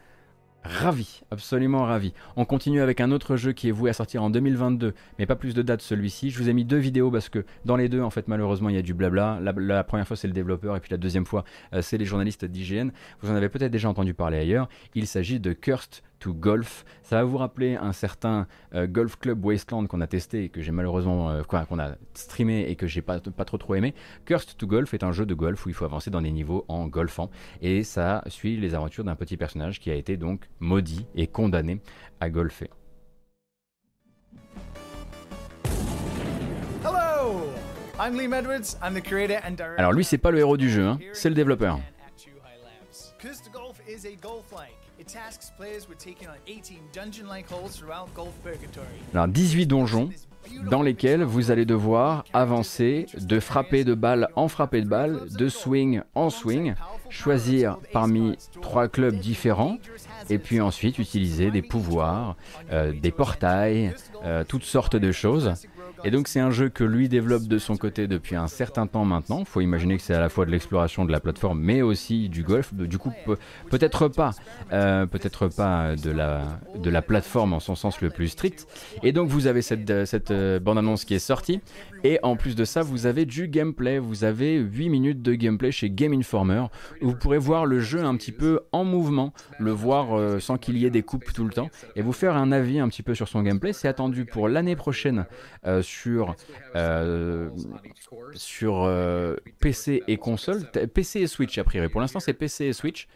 Ravi, 0.62 1.22
absolument 1.30 1.84
ravi. 1.84 2.12
On 2.36 2.44
continue 2.44 2.82
avec 2.82 3.00
un 3.00 3.12
autre 3.12 3.36
jeu 3.36 3.52
qui 3.52 3.68
est 3.68 3.72
voué 3.72 3.88
à 3.88 3.92
sortir 3.94 4.22
en 4.22 4.28
2022, 4.28 4.92
mais 5.18 5.24
pas 5.24 5.34
plus 5.34 5.54
de 5.54 5.62
date 5.62 5.80
celui-ci. 5.80 6.28
Je 6.28 6.38
vous 6.38 6.50
ai 6.50 6.52
mis 6.52 6.66
deux 6.66 6.76
vidéos 6.76 7.10
parce 7.10 7.30
que 7.30 7.46
dans 7.64 7.76
les 7.76 7.88
deux, 7.88 8.02
en 8.02 8.10
fait, 8.10 8.28
malheureusement, 8.28 8.68
il 8.68 8.76
y 8.76 8.78
a 8.78 8.82
du 8.82 8.92
blabla. 8.92 9.38
La, 9.40 9.84
première 9.84 10.06
fois, 10.06 10.18
c'est 10.18 10.26
le 10.26 10.34
développeur, 10.34 10.76
et 10.76 10.80
puis 10.80 10.90
la 10.90 10.98
deuxième 10.98 11.24
fois, 11.24 11.44
euh, 11.72 11.80
c'est 11.80 11.96
les 11.96 12.04
journalistes 12.04 12.44
d'IGN. 12.44 12.90
Vous 13.22 13.30
en 13.30 13.34
avez 13.34 13.48
peut-être 13.48 13.72
déjà 13.72 13.88
entendu 13.88 14.12
parler 14.12 14.36
ailleurs. 14.36 14.68
Il 14.94 15.06
s'agit 15.06 15.40
de 15.40 15.54
Cursed 15.54 16.02
to 16.20 16.32
Golf. 16.32 16.84
Ça 17.02 17.16
va 17.16 17.24
vous 17.24 17.38
rappeler 17.38 17.74
un 17.74 17.92
certain 17.92 18.46
euh, 18.74 18.86
Golf 18.86 19.16
Club 19.16 19.44
Wasteland 19.44 19.86
qu'on 19.86 20.00
a 20.00 20.06
testé 20.06 20.44
et 20.44 20.48
que 20.48 20.62
j'ai 20.62 20.70
malheureusement, 20.70 21.30
euh, 21.30 21.42
quoi, 21.42 21.66
qu'on 21.66 21.80
a 21.80 21.96
streamé 22.14 22.66
et 22.68 22.76
que 22.76 22.86
j'ai 22.86 23.02
pas, 23.02 23.18
pas 23.18 23.44
trop 23.44 23.58
trop 23.58 23.74
aimé. 23.74 23.94
Cursed 24.26 24.56
to 24.56 24.66
Golf 24.66 24.94
est 24.94 25.02
un 25.02 25.12
jeu 25.12 25.26
de 25.26 25.34
golf 25.34 25.66
où 25.66 25.68
il 25.68 25.74
faut 25.74 25.84
avancer 25.84 26.10
dans 26.10 26.22
des 26.22 26.30
niveaux 26.30 26.64
en 26.68 26.86
golfant 26.86 27.30
et 27.60 27.82
ça 27.82 28.22
suit 28.28 28.56
les 28.56 28.74
aventures 28.74 29.04
d'un 29.04 29.16
petit 29.16 29.36
personnage 29.36 29.80
qui 29.80 29.90
a 29.90 29.94
été 29.94 30.16
donc 30.16 30.48
maudit 30.60 31.06
et 31.14 31.26
condamné 31.26 31.80
à 32.20 32.30
golfer. 32.30 32.68
Alors 39.78 39.92
lui 39.92 40.04
c'est 40.04 40.18
pas 40.18 40.30
le 40.30 40.38
héros 40.38 40.56
du 40.56 40.70
jeu, 40.70 40.86
hein. 40.86 40.98
c'est 41.12 41.28
le 41.28 41.34
développeur. 41.34 41.80
Alors 49.14 49.28
18 49.28 49.66
donjons, 49.66 50.10
dans 50.70 50.82
lesquels 50.82 51.22
vous 51.22 51.50
allez 51.50 51.64
devoir 51.64 52.24
avancer 52.32 53.06
de 53.18 53.40
frapper 53.40 53.84
de 53.84 53.94
balle 53.94 54.28
en 54.36 54.48
frapper 54.48 54.82
de 54.82 54.88
balle, 54.88 55.20
de 55.30 55.48
swing 55.48 56.02
en 56.14 56.30
swing, 56.30 56.74
choisir 57.08 57.78
parmi 57.92 58.36
trois 58.60 58.88
clubs 58.88 59.16
différents 59.16 59.76
et 60.28 60.38
puis 60.38 60.60
ensuite 60.60 60.98
utiliser 60.98 61.50
des 61.50 61.62
pouvoirs, 61.62 62.36
euh, 62.72 62.92
des 62.92 63.10
portails, 63.10 63.94
euh, 64.24 64.44
toutes 64.44 64.64
sortes 64.64 64.96
de 64.96 65.12
choses 65.12 65.54
et 66.04 66.10
donc 66.10 66.28
c'est 66.28 66.40
un 66.40 66.50
jeu 66.50 66.68
que 66.68 66.84
lui 66.84 67.08
développe 67.08 67.44
de 67.44 67.58
son 67.58 67.76
côté 67.76 68.06
depuis 68.06 68.36
un 68.36 68.46
certain 68.46 68.86
temps 68.86 69.04
maintenant. 69.04 69.44
Faut 69.44 69.60
imaginer 69.60 69.96
que 69.96 70.02
c'est 70.02 70.14
à 70.14 70.20
la 70.20 70.28
fois 70.28 70.46
de 70.46 70.50
l'exploration 70.50 71.04
de 71.04 71.12
la 71.12 71.20
plateforme, 71.20 71.60
mais 71.60 71.82
aussi 71.82 72.28
du 72.28 72.42
golf. 72.42 72.72
Du 72.72 72.98
coup, 72.98 73.12
peut-être 73.70 74.08
pas, 74.08 74.32
euh, 74.72 75.06
peut-être 75.06 75.48
pas 75.48 75.96
de 75.96 76.10
la 76.10 76.42
de 76.76 76.90
la 76.90 77.02
plateforme 77.02 77.52
en 77.52 77.60
son 77.60 77.74
sens 77.74 78.00
le 78.00 78.10
plus 78.10 78.28
strict. 78.28 78.66
Et 79.02 79.12
donc 79.12 79.28
vous 79.28 79.46
avez 79.46 79.62
cette 79.62 80.06
cette 80.06 80.30
euh, 80.30 80.58
bande 80.58 80.78
annonce 80.78 81.04
qui 81.04 81.14
est 81.14 81.18
sortie. 81.18 81.60
Et 82.02 82.18
en 82.22 82.36
plus 82.36 82.56
de 82.56 82.64
ça, 82.64 82.82
vous 82.82 83.06
avez 83.06 83.26
du 83.26 83.48
gameplay. 83.48 83.98
Vous 83.98 84.24
avez 84.24 84.56
8 84.56 84.88
minutes 84.88 85.22
de 85.22 85.34
gameplay 85.34 85.70
chez 85.70 85.90
Game 85.90 86.14
Informer 86.14 86.64
où 87.02 87.08
vous 87.08 87.16
pourrez 87.16 87.38
voir 87.38 87.66
le 87.66 87.80
jeu 87.80 88.02
un 88.04 88.16
petit 88.16 88.32
peu 88.32 88.60
en 88.72 88.84
mouvement, 88.84 89.32
le 89.58 89.70
voir 89.70 90.18
euh, 90.18 90.40
sans 90.40 90.56
qu'il 90.56 90.78
y 90.78 90.86
ait 90.86 90.90
des 90.90 91.02
coupes 91.02 91.32
tout 91.32 91.44
le 91.44 91.50
temps, 91.50 91.68
et 91.96 92.02
vous 92.02 92.12
faire 92.12 92.36
un 92.36 92.52
avis 92.52 92.78
un 92.78 92.88
petit 92.88 93.02
peu 93.02 93.14
sur 93.14 93.28
son 93.28 93.42
gameplay. 93.42 93.72
C'est 93.72 93.88
attendu 93.88 94.24
pour 94.24 94.48
l'année 94.48 94.76
prochaine 94.76 95.26
sur, 95.90 96.34
euh, 96.76 97.50
euh, 98.62 99.36
PC 99.58 100.02
et 100.06 100.16
console, 100.16 100.70
PC 100.70 101.20
et 101.20 101.26
Switch 101.26 101.58
a 101.58 101.64
priori. 101.64 101.88
Pour 101.88 102.00
l'instant, 102.00 102.20
c'est 102.20 102.32
PC 102.34 102.66
et 102.66 102.72
Switch. 102.72 103.08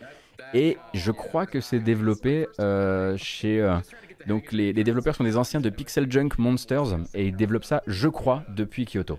Et 0.53 0.77
je 0.93 1.13
crois 1.13 1.47
que 1.47 1.61
c'est 1.61 1.79
développé 1.79 2.47
euh, 2.61 3.17
chez. 3.17 3.79
donc, 4.27 4.53
les, 4.53 4.73
les, 4.73 4.85
développeurs 4.85 5.15
sont 5.15 5.25
des 5.25 5.37
anciens 5.37 5.61
de 5.61 5.71
Pixel 5.71 6.11
Junk 6.11 6.31
Monsters 6.39 6.99
et 7.15 7.27
ils 7.27 7.37
développent 7.37 7.65
ça, 7.65 7.83
je 7.87 8.09
crois, 8.09 8.45
depuis 8.49 8.85
Kyoto. 8.85 9.19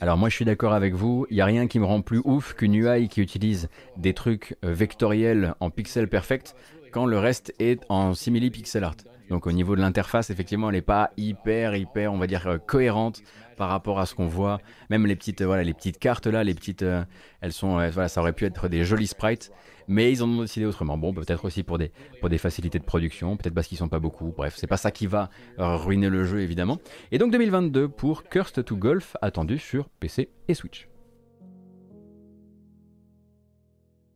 Alors 0.00 0.16
moi 0.16 0.28
je 0.28 0.36
suis 0.36 0.44
d'accord 0.44 0.72
avec 0.72 0.94
vous, 0.94 1.26
il 1.30 1.34
n'y 1.34 1.40
a 1.40 1.44
rien 1.44 1.66
qui 1.66 1.78
me 1.78 1.84
rend 1.84 2.02
plus 2.02 2.20
ouf 2.24 2.54
qu'une 2.54 2.74
UI 2.74 3.08
qui 3.08 3.20
utilise 3.20 3.68
des 3.96 4.14
trucs 4.14 4.56
euh, 4.64 4.72
vectoriels 4.72 5.54
en 5.60 5.70
pixel 5.70 6.08
perfect 6.08 6.54
quand 6.90 7.06
le 7.06 7.18
reste 7.18 7.54
est 7.58 7.80
en 7.88 8.14
simili 8.14 8.50
pixel 8.50 8.84
art. 8.84 8.96
Donc 9.28 9.46
au 9.46 9.52
niveau 9.52 9.76
de 9.76 9.80
l'interface, 9.80 10.30
effectivement, 10.30 10.70
elle 10.70 10.76
n'est 10.76 10.82
pas 10.82 11.10
hyper, 11.16 11.76
hyper, 11.76 12.12
on 12.12 12.18
va 12.18 12.26
dire, 12.26 12.46
euh, 12.46 12.58
cohérente 12.58 13.22
par 13.56 13.68
rapport 13.68 14.00
à 14.00 14.06
ce 14.06 14.14
qu'on 14.14 14.26
voit. 14.26 14.58
Même 14.90 15.06
les 15.06 15.14
petites, 15.14 15.42
voilà, 15.42 15.62
les 15.62 15.74
petites 15.74 15.98
cartes 15.98 16.26
là, 16.26 16.42
les 16.42 16.54
petites, 16.54 16.82
euh, 16.82 17.04
elles 17.40 17.52
sont, 17.52 17.74
voilà, 17.90 18.08
ça 18.08 18.20
aurait 18.20 18.32
pu 18.32 18.44
être 18.44 18.68
des 18.68 18.84
jolis 18.84 19.06
sprites 19.06 19.52
mais 19.90 20.12
ils 20.12 20.22
en 20.22 20.28
ont 20.28 20.42
décidé 20.42 20.66
autrement. 20.66 20.96
Bon, 20.96 21.12
peut-être 21.12 21.44
aussi 21.44 21.64
pour 21.64 21.76
des, 21.76 21.90
pour 22.20 22.28
des 22.28 22.38
facilités 22.38 22.78
de 22.78 22.84
production, 22.84 23.36
peut-être 23.36 23.54
parce 23.54 23.66
qu'ils 23.66 23.76
sont 23.76 23.88
pas 23.88 23.98
beaucoup. 23.98 24.32
Bref, 24.36 24.54
c'est 24.56 24.68
pas 24.68 24.76
ça 24.76 24.92
qui 24.92 25.08
va 25.08 25.30
ruiner 25.58 26.08
le 26.08 26.24
jeu 26.24 26.40
évidemment. 26.40 26.78
Et 27.10 27.18
donc 27.18 27.32
2022 27.32 27.88
pour 27.88 28.22
Cursed 28.22 28.64
to 28.64 28.76
Golf, 28.76 29.16
attendu 29.20 29.58
sur 29.58 29.88
PC 29.88 30.30
et 30.46 30.54
Switch. 30.54 30.88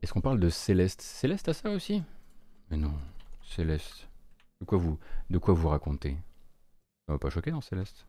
Est-ce 0.05 0.12
qu'on 0.12 0.20
parle 0.20 0.38
de 0.38 0.48
Céleste? 0.48 1.01
Céleste 1.01 1.48
a 1.48 1.55
ça 1.55 1.70
aussi? 1.70 2.02
Mais 2.70 2.77
non, 2.77 2.93
Céleste. 3.43 4.09
De 4.61 4.66
quoi 4.66 4.78
vous, 4.78 4.99
de 5.31 5.39
quoi 5.39 5.55
vous 5.55 5.69
racontez? 5.69 6.16
Ça 7.07 7.12
va 7.12 7.19
pas 7.19 7.31
choquer 7.31 7.51
dans 7.51 7.61
Céleste 7.61 8.07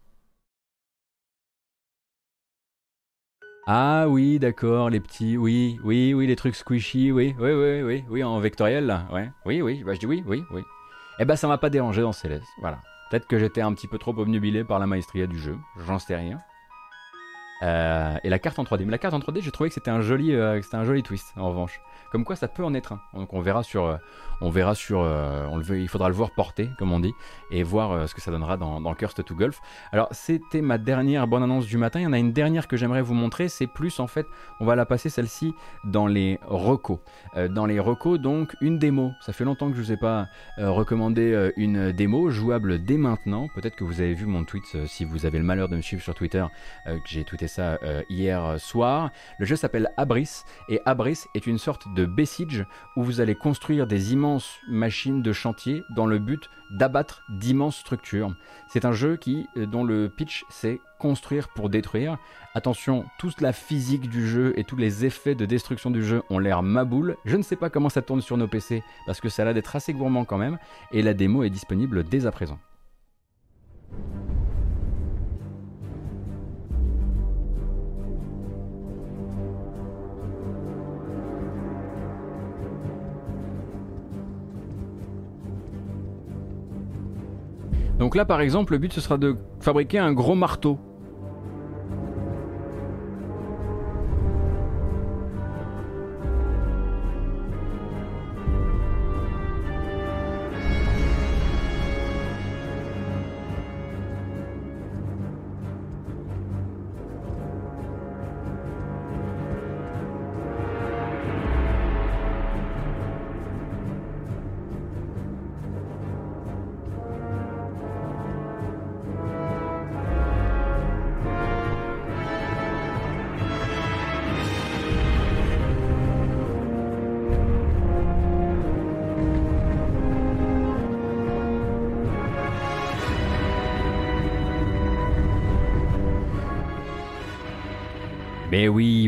Ah 3.67 4.05
oui, 4.07 4.37
d'accord, 4.37 4.91
les 4.91 4.99
petits, 4.99 5.37
oui, 5.37 5.79
oui, 5.83 6.13
oui, 6.13 6.27
les 6.27 6.35
trucs 6.35 6.55
squishy, 6.55 7.11
oui, 7.11 7.35
oui, 7.39 7.51
oui, 7.51 7.81
oui, 7.81 8.05
oui, 8.09 8.23
en 8.23 8.39
vectoriel 8.39 8.85
là, 8.85 9.07
ouais, 9.11 9.31
oui, 9.45 9.63
oui, 9.63 9.83
bah 9.83 9.95
je 9.95 9.99
dis 9.99 10.05
oui, 10.05 10.23
oui, 10.27 10.43
oui. 10.51 10.61
Eh 11.17 11.25
ben 11.25 11.35
ça 11.35 11.47
m'a 11.47 11.57
pas 11.57 11.71
dérangé 11.71 12.01
dans 12.03 12.11
Céleste, 12.11 12.47
voilà. 12.59 12.79
Peut-être 13.09 13.25
que 13.25 13.39
j'étais 13.39 13.61
un 13.61 13.73
petit 13.73 13.87
peu 13.87 13.97
trop 13.97 14.15
obnubilé 14.17 14.63
par 14.63 14.77
la 14.77 14.85
maestria 14.85 15.25
du 15.25 15.39
jeu, 15.39 15.57
j'en 15.87 15.97
sais 15.97 16.15
rien. 16.15 16.39
Euh, 17.63 18.17
et 18.23 18.29
la 18.29 18.37
carte 18.37 18.59
en 18.59 18.63
3D, 18.63 18.85
mais 18.85 18.91
la 18.91 18.97
carte 18.99 19.15
en 19.15 19.19
3D, 19.19 19.41
j'ai 19.41 19.51
trouvé 19.51 19.69
que 19.69 19.73
c'était 19.73 19.91
un 19.91 20.01
joli, 20.01 20.33
euh, 20.33 20.61
c'était 20.61 20.77
un 20.77 20.83
joli 20.83 21.01
twist 21.01 21.33
en 21.35 21.49
revanche. 21.49 21.79
Comme 22.11 22.23
quoi, 22.23 22.35
ça 22.35 22.47
peut 22.47 22.63
en 22.63 22.73
être 22.73 22.93
un. 22.93 23.01
Donc 23.13 23.33
on 23.33 23.41
verra 23.41 23.63
sur, 23.63 23.85
euh, 23.85 23.97
on 24.41 24.49
verra 24.49 24.75
sur, 24.75 25.01
euh, 25.01 25.47
il 25.71 25.87
faudra 25.87 26.09
le 26.09 26.15
voir 26.15 26.31
porter, 26.31 26.69
comme 26.77 26.91
on 26.91 26.99
dit, 26.99 27.13
et 27.51 27.63
voir 27.63 27.91
euh, 27.91 28.07
ce 28.07 28.15
que 28.15 28.21
ça 28.21 28.31
donnera 28.31 28.57
dans, 28.57 28.81
dans 28.81 28.93
to 28.93 29.35
Golf. 29.35 29.61
Alors 29.91 30.07
c'était 30.11 30.61
ma 30.61 30.77
dernière 30.77 31.27
bonne 31.27 31.43
annonce 31.43 31.65
du 31.65 31.77
matin. 31.77 31.99
Il 31.99 32.03
y 32.03 32.07
en 32.07 32.13
a 32.13 32.19
une 32.19 32.33
dernière 32.33 32.67
que 32.67 32.77
j'aimerais 32.77 33.01
vous 33.01 33.13
montrer. 33.13 33.49
C'est 33.49 33.67
plus 33.67 33.99
en 33.99 34.07
fait, 34.07 34.27
on 34.59 34.65
va 34.65 34.75
la 34.75 34.85
passer 34.85 35.09
celle-ci 35.09 35.53
dans 35.83 36.07
les 36.07 36.39
recos. 36.45 36.99
dans 37.49 37.65
les 37.65 37.79
recos, 37.79 38.19
donc 38.19 38.55
une 38.61 38.79
démo. 38.79 39.11
Ça 39.21 39.33
fait 39.33 39.43
longtemps 39.43 39.69
que 39.69 39.75
je 39.75 39.81
vous 39.81 39.91
ai 39.91 39.97
pas 39.97 40.27
recommandé 40.57 41.51
une 41.57 41.91
démo 41.91 42.29
jouable 42.29 42.83
dès 42.83 42.97
maintenant. 42.97 43.47
Peut-être 43.55 43.75
que 43.75 43.83
vous 43.83 44.01
avez 44.01 44.13
vu 44.13 44.25
mon 44.25 44.43
tweet 44.43 44.85
si 44.85 45.05
vous 45.05 45.25
avez 45.25 45.37
le 45.37 45.43
malheur 45.43 45.69
de 45.69 45.75
me 45.75 45.81
suivre 45.81 46.01
sur 46.01 46.13
Twitter, 46.13 46.45
que 46.85 46.93
j'ai 47.05 47.23
tweeté 47.23 47.47
ça 47.47 47.77
hier 48.09 48.59
soir. 48.59 49.11
Le 49.39 49.45
jeu 49.45 49.55
s'appelle 49.55 49.89
Abris 49.97 50.43
et 50.69 50.81
Abris 50.85 51.25
est 51.33 51.47
une 51.47 51.57
sorte 51.57 51.87
de 51.95 52.05
Besiege 52.05 52.65
où 52.95 53.03
vous 53.03 53.21
allez 53.21 53.35
construire 53.35 53.87
des 53.87 54.13
immenses 54.13 54.59
machines 54.67 55.21
de 55.21 55.33
chantier 55.33 55.83
dans 55.95 56.05
le 56.05 56.19
but 56.19 56.49
d'abattre 56.71 57.23
d'immenses 57.29 57.77
structures. 57.77 58.35
C'est 58.67 58.85
un 58.85 58.91
jeu 58.91 59.17
qui, 59.17 59.47
euh, 59.57 59.65
dont 59.65 59.83
le 59.83 60.09
pitch 60.09 60.45
c'est 60.49 60.79
construire 60.99 61.49
pour 61.49 61.69
détruire. 61.69 62.17
Attention, 62.53 63.05
toute 63.19 63.41
la 63.41 63.53
physique 63.53 64.09
du 64.09 64.27
jeu 64.27 64.53
et 64.57 64.63
tous 64.63 64.75
les 64.75 65.05
effets 65.05 65.35
de 65.35 65.45
destruction 65.45 65.91
du 65.91 66.03
jeu 66.03 66.23
ont 66.29 66.39
l'air 66.39 66.63
maboule. 66.63 67.15
Je 67.25 67.37
ne 67.37 67.43
sais 67.43 67.55
pas 67.55 67.69
comment 67.69 67.89
ça 67.89 68.01
tourne 68.01 68.21
sur 68.21 68.37
nos 68.37 68.47
PC 68.47 68.83
parce 69.05 69.21
que 69.21 69.29
ça 69.29 69.41
a 69.41 69.45
l'air 69.45 69.53
d'être 69.53 69.75
assez 69.75 69.93
gourmand 69.93 70.25
quand 70.25 70.37
même. 70.37 70.57
Et 70.91 71.01
la 71.01 71.13
démo 71.13 71.43
est 71.43 71.49
disponible 71.49 72.03
dès 72.03 72.25
à 72.25 72.31
présent. 72.31 72.59
Donc 88.05 88.13
là, 88.13 88.23
par 88.23 88.39
exemple, 88.39 88.73
le 88.73 88.77
but 88.77 88.93
ce 88.93 89.01
sera 89.01 89.17
de 89.17 89.35
fabriquer 89.61 89.97
un 89.97 90.13
gros 90.13 90.35
marteau 90.35 90.77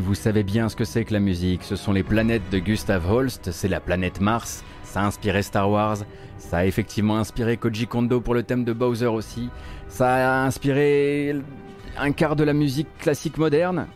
vous 0.08 0.16
savez 0.16 0.44
bien 0.44 0.70
ce 0.70 0.78
que 0.78 0.86
c'est 0.86 1.04
que 1.04 1.12
la 1.12 1.20
musique. 1.20 1.64
Ce 1.64 1.76
sont 1.76 1.92
les 1.92 2.02
planètes 2.02 2.50
de 2.50 2.60
Gustav 2.60 3.12
Holst, 3.12 3.52
c'est 3.52 3.68
la 3.68 3.82
planète 3.82 4.22
Mars. 4.22 4.64
Ça 4.84 5.02
a 5.02 5.06
inspiré 5.06 5.44
Star 5.44 5.70
Wars. 5.70 5.98
Ça 6.38 6.60
a 6.60 6.66
effectivement 6.66 7.18
inspiré 7.18 7.58
Koji 7.58 7.88
Kondo 7.88 8.22
pour 8.22 8.34
le 8.34 8.44
thème 8.44 8.64
de 8.64 8.72
Bowser 8.72 9.08
aussi. 9.08 9.50
Ça 9.90 10.44
a 10.44 10.46
inspiré 10.46 11.36
un 12.00 12.12
quart 12.14 12.38
de 12.38 12.46
la 12.46 12.54
musique 12.54 12.88
classique 13.00 13.38
moderne. 13.38 13.88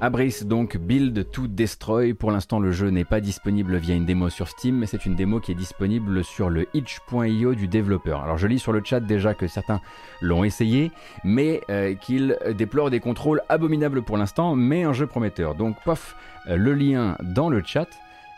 Abris 0.00 0.44
donc 0.44 0.76
Build 0.76 1.28
to 1.32 1.48
Destroy. 1.48 2.14
Pour 2.14 2.30
l'instant, 2.30 2.60
le 2.60 2.70
jeu 2.70 2.90
n'est 2.90 3.04
pas 3.04 3.20
disponible 3.20 3.76
via 3.76 3.96
une 3.96 4.06
démo 4.06 4.30
sur 4.30 4.48
Steam, 4.48 4.76
mais 4.78 4.86
c'est 4.86 5.06
une 5.06 5.16
démo 5.16 5.40
qui 5.40 5.50
est 5.50 5.56
disponible 5.56 6.22
sur 6.22 6.50
le 6.50 6.68
itch.io 6.72 7.54
du 7.54 7.66
développeur. 7.66 8.22
Alors 8.22 8.38
je 8.38 8.46
lis 8.46 8.60
sur 8.60 8.72
le 8.72 8.80
chat 8.84 9.00
déjà 9.00 9.34
que 9.34 9.48
certains 9.48 9.80
l'ont 10.20 10.44
essayé, 10.44 10.92
mais 11.24 11.62
euh, 11.68 11.94
qu'ils 11.94 12.38
déplorent 12.56 12.90
des 12.90 13.00
contrôles 13.00 13.42
abominables 13.48 14.02
pour 14.02 14.16
l'instant, 14.16 14.54
mais 14.54 14.84
un 14.84 14.92
jeu 14.92 15.08
prometteur. 15.08 15.56
Donc 15.56 15.76
pof, 15.84 16.14
euh, 16.48 16.56
le 16.56 16.74
lien 16.74 17.16
dans 17.20 17.48
le 17.48 17.60
chat. 17.64 17.88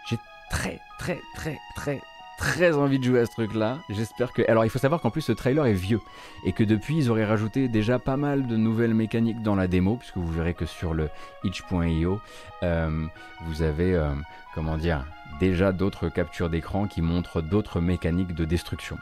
J'ai 0.08 0.18
très 0.50 0.80
très 0.98 1.20
très 1.36 1.58
très 1.76 2.00
très 2.40 2.74
envie 2.74 2.98
de 2.98 3.04
jouer 3.04 3.20
à 3.20 3.26
ce 3.26 3.32
truc-là. 3.32 3.78
J'espère 3.90 4.32
que. 4.32 4.42
Alors, 4.50 4.64
il 4.64 4.70
faut 4.70 4.78
savoir 4.78 5.02
qu'en 5.02 5.10
plus, 5.10 5.20
ce 5.20 5.32
trailer 5.32 5.66
est 5.66 5.74
vieux 5.74 6.00
et 6.42 6.52
que 6.52 6.64
depuis, 6.64 6.96
ils 6.96 7.10
auraient 7.10 7.26
rajouté 7.26 7.68
déjà 7.68 7.98
pas 7.98 8.16
mal 8.16 8.46
de 8.46 8.56
nouvelles 8.56 8.94
mécaniques 8.94 9.42
dans 9.42 9.54
la 9.54 9.68
démo, 9.68 9.96
puisque 9.96 10.16
vous 10.16 10.32
verrez 10.32 10.54
que 10.54 10.64
sur 10.64 10.94
le 10.94 11.10
itch.io, 11.44 12.20
euh, 12.62 13.06
vous 13.42 13.62
avez, 13.62 13.94
euh, 13.94 14.14
comment 14.54 14.78
dire, 14.78 15.04
déjà 15.38 15.70
d'autres 15.72 16.08
captures 16.08 16.48
d'écran 16.48 16.86
qui 16.86 17.02
montrent 17.02 17.42
d'autres 17.42 17.80
mécaniques 17.80 18.34
de 18.34 18.44
destruction. 18.44 18.98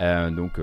Euh, 0.00 0.30
donc. 0.30 0.60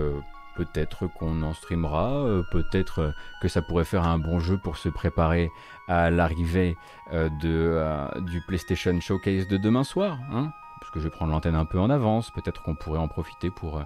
Peut-être 0.56 1.06
qu'on 1.06 1.44
en 1.44 1.54
streamera, 1.54 2.26
peut-être 2.50 3.14
que 3.44 3.48
ça 3.48 3.62
pourrait 3.62 3.86
faire 3.86 4.08
un 4.08 4.18
bon 4.18 4.40
jeu 4.40 4.58
pour 4.58 4.78
se 4.78 4.90
préparer 4.90 5.52
à 5.88 6.10
l'arrivée 6.10 6.76
de, 7.14 7.80
du 8.22 8.42
PlayStation 8.48 9.00
Showcase 9.00 9.48
de 9.48 9.58
demain 9.58 9.84
soir. 9.84 10.18
Hein 10.32 10.52
parce 10.88 10.94
que 10.94 11.00
je 11.02 11.04
vais 11.04 11.10
prendre 11.10 11.34
l'antenne 11.34 11.56
un 11.56 11.66
peu 11.66 11.80
en 11.80 11.90
avance, 11.90 12.32
peut-être 12.32 12.64
qu'on 12.64 12.74
pourrait 12.74 13.00
en 13.00 13.10
profiter 13.10 13.50
pour, 13.50 13.84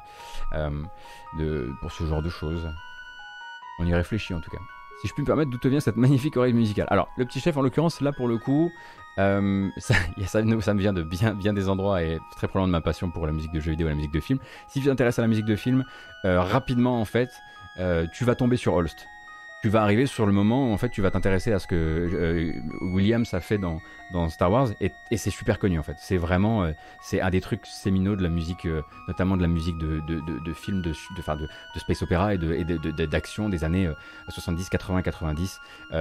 euh, 0.53 0.69
de, 1.39 1.73
pour 1.81 1.91
ce 1.91 2.05
genre 2.05 2.21
de 2.21 2.29
choses. 2.29 2.69
On 3.79 3.87
y 3.87 3.95
réfléchit 3.95 4.35
en 4.35 4.39
tout 4.39 4.51
cas. 4.51 4.59
Si 5.01 5.07
je 5.07 5.13
puis 5.13 5.23
me 5.23 5.25
permettre, 5.25 5.49
d'où 5.49 5.57
te 5.57 5.67
vient 5.67 5.79
cette 5.79 5.97
magnifique 5.97 6.37
oreille 6.37 6.53
musicale 6.53 6.85
Alors, 6.91 7.09
le 7.17 7.25
petit 7.25 7.39
chef, 7.39 7.57
en 7.57 7.63
l'occurrence, 7.63 8.01
là 8.01 8.11
pour 8.11 8.27
le 8.27 8.37
coup, 8.37 8.71
euh, 9.17 9.67
ça, 9.77 9.95
ça, 10.27 10.43
me 10.43 10.77
vient 10.77 10.93
de 10.93 11.01
bien, 11.01 11.33
bien 11.33 11.53
des 11.53 11.69
endroits 11.69 12.03
et 12.03 12.19
très 12.35 12.47
probablement 12.47 12.67
de 12.67 12.71
ma 12.73 12.81
passion 12.81 13.09
pour 13.09 13.25
la 13.25 13.31
musique 13.31 13.51
de 13.51 13.59
jeux 13.59 13.71
vidéo 13.71 13.87
et 13.87 13.89
la 13.89 13.95
musique 13.95 14.13
de 14.13 14.19
film. 14.19 14.37
Si 14.67 14.79
tu 14.79 14.85
t'intéresses 14.85 15.17
à 15.17 15.23
la 15.23 15.27
musique 15.27 15.45
de 15.45 15.55
film, 15.55 15.83
euh, 16.25 16.39
rapidement 16.39 17.01
en 17.01 17.05
fait, 17.05 17.31
tu 18.13 18.25
vas 18.25 18.35
tomber 18.35 18.57
sur 18.57 18.75
Holst 18.75 19.07
tu 19.61 19.69
vas 19.69 19.83
arriver 19.83 20.07
sur 20.07 20.25
le 20.25 20.31
moment 20.31 20.69
où 20.69 20.73
en 20.73 20.77
fait 20.77 20.89
tu 20.89 21.01
vas 21.01 21.11
t'intéresser 21.11 21.53
à 21.53 21.59
ce 21.59 21.67
que 21.67 21.75
euh, 21.75 22.53
Williams 22.81 23.31
a 23.33 23.39
fait 23.39 23.59
dans, 23.59 23.79
dans 24.11 24.27
Star 24.29 24.51
Wars 24.51 24.69
et, 24.81 24.91
c'est 25.15 25.29
super 25.29 25.59
connu 25.59 25.77
en 25.77 25.83
fait. 25.83 25.97
C'est 25.99 26.17
vraiment 26.17 26.63
euh, 26.63 26.71
c'est 26.99 27.21
un 27.21 27.29
des 27.29 27.41
trucs 27.41 27.67
séminaux 27.67 28.15
de 28.15 28.23
la 28.23 28.29
musique, 28.29 28.65
euh, 28.65 28.81
notamment 29.07 29.37
de 29.37 29.41
la 29.43 29.47
musique 29.47 29.77
de, 29.77 29.99
de, 29.99 30.19
de, 30.19 30.53
films 30.53 30.81
de, 30.81 30.89
de, 30.89 31.47
de, 31.75 31.79
space 31.79 32.01
opéra 32.01 32.33
et 32.33 32.37
d'action 33.07 33.49
des 33.49 33.63
années 33.63 33.89
70, 34.29 34.69
80, 34.69 35.03
90. 35.03 35.59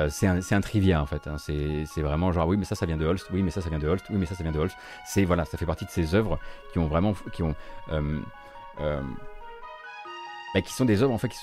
c'est 0.08 0.26
un, 0.26 0.40
un, 0.50 0.60
trivia 0.60 1.02
en 1.02 1.06
fait. 1.06 1.26
Hein. 1.26 1.36
C'est 1.38 2.02
vraiment 2.02 2.32
genre 2.32 2.48
oui 2.48 2.56
mais 2.56 2.64
ça 2.64 2.74
ça 2.74 2.86
vient 2.86 2.96
de 2.96 3.04
Holst, 3.04 3.28
oui 3.30 3.42
mais 3.42 3.50
ça 3.50 3.60
ça 3.60 3.68
vient 3.68 3.78
de 3.78 3.86
Holst, 3.86 4.06
oui 4.08 4.16
mais 4.18 4.26
ça 4.26 4.34
ça 4.34 4.42
vient 4.42 4.52
de 4.52 4.58
Holst. 4.58 4.76
C'est 5.04 5.24
voilà, 5.24 5.44
ça 5.44 5.58
fait 5.58 5.66
partie 5.66 5.84
de 5.84 5.90
ces 5.90 6.14
œuvres 6.14 6.38
qui 6.72 6.78
ont 6.78 6.86
vraiment 6.86 7.14
qui 7.32 7.42
ont 7.42 7.54
bah, 10.54 10.62
qui 10.62 10.72
sont 10.72 10.84
des 10.84 11.02
œuvres 11.02 11.12
en 11.12 11.18
fait 11.18 11.28
qui, 11.28 11.38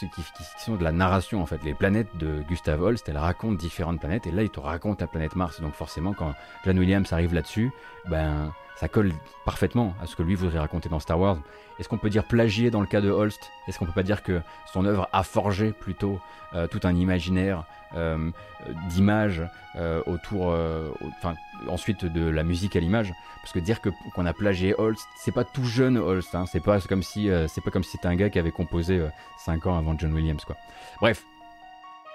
sont 0.59 0.75
de 0.75 0.83
la 0.83 0.91
narration 0.91 1.41
en 1.41 1.45
fait. 1.45 1.63
Les 1.63 1.73
planètes 1.73 2.15
de 2.17 2.43
Gustav 2.47 2.81
Holst, 2.81 3.07
elles 3.07 3.17
racontent 3.17 3.55
différentes 3.55 3.99
planètes 3.99 4.27
et 4.27 4.31
là 4.31 4.43
il 4.43 4.49
te 4.49 4.59
raconte 4.59 5.01
la 5.01 5.07
planète 5.07 5.35
Mars. 5.35 5.61
Donc 5.61 5.73
forcément 5.73 6.13
quand 6.13 6.33
John 6.65 6.77
Williams 6.77 7.11
arrive 7.13 7.33
là-dessus, 7.33 7.71
ben 8.09 8.51
ça 8.79 8.87
colle 8.87 9.11
parfaitement 9.43 9.95
à 10.01 10.05
ce 10.05 10.15
que 10.15 10.23
lui 10.23 10.35
voudrait 10.35 10.59
raconter 10.59 10.87
dans 10.87 10.99
Star 10.99 11.19
Wars. 11.19 11.37
Est-ce 11.79 11.89
qu'on 11.89 11.97
peut 11.97 12.09
dire 12.09 12.23
plagier 12.23 12.69
dans 12.69 12.81
le 12.81 12.87
cas 12.87 13.01
de 13.01 13.09
Holst? 13.09 13.51
Est-ce 13.67 13.79
qu'on 13.79 13.85
peut 13.85 13.91
pas 13.91 14.03
dire 14.03 14.23
que 14.23 14.41
son 14.71 14.85
œuvre 14.85 15.09
a 15.11 15.23
forgé 15.23 15.71
plutôt 15.71 16.19
euh, 16.53 16.67
tout 16.67 16.79
un 16.83 16.95
imaginaire 16.95 17.65
euh, 17.95 18.31
d'images 18.89 19.43
euh, 19.75 20.01
autour, 20.05 20.55
enfin 21.17 21.35
ensuite 21.67 22.05
de 22.05 22.29
la 22.29 22.43
musique 22.43 22.75
à 22.75 22.79
l'image? 22.79 23.13
Parce 23.41 23.53
que 23.53 23.59
dire 23.59 23.79
qu'on 23.81 24.25
a 24.25 24.33
plagié 24.33 24.75
Holst, 24.77 25.07
c'est 25.17 25.31
pas 25.31 25.43
tout 25.43 25.65
jeune 25.65 25.97
Holst, 25.97 26.35
hein, 26.35 26.45
c'est 26.51 26.59
pas 26.59 26.79
comme 26.81 27.03
si 27.03 27.29
c'est 27.47 27.61
pas 27.61 27.71
comme 27.71 27.83
si 27.83 27.91
c'était 27.91 28.07
un 28.07 28.15
gars 28.15 28.29
qui 28.29 28.39
avait 28.39 28.51
composé 28.51 29.01
5 29.39 29.65
ans 29.67 29.77
avant 29.77 29.97
John 29.97 30.13
Williams 30.13 30.43
quoi. 30.45 30.57
Bref, 30.99 31.23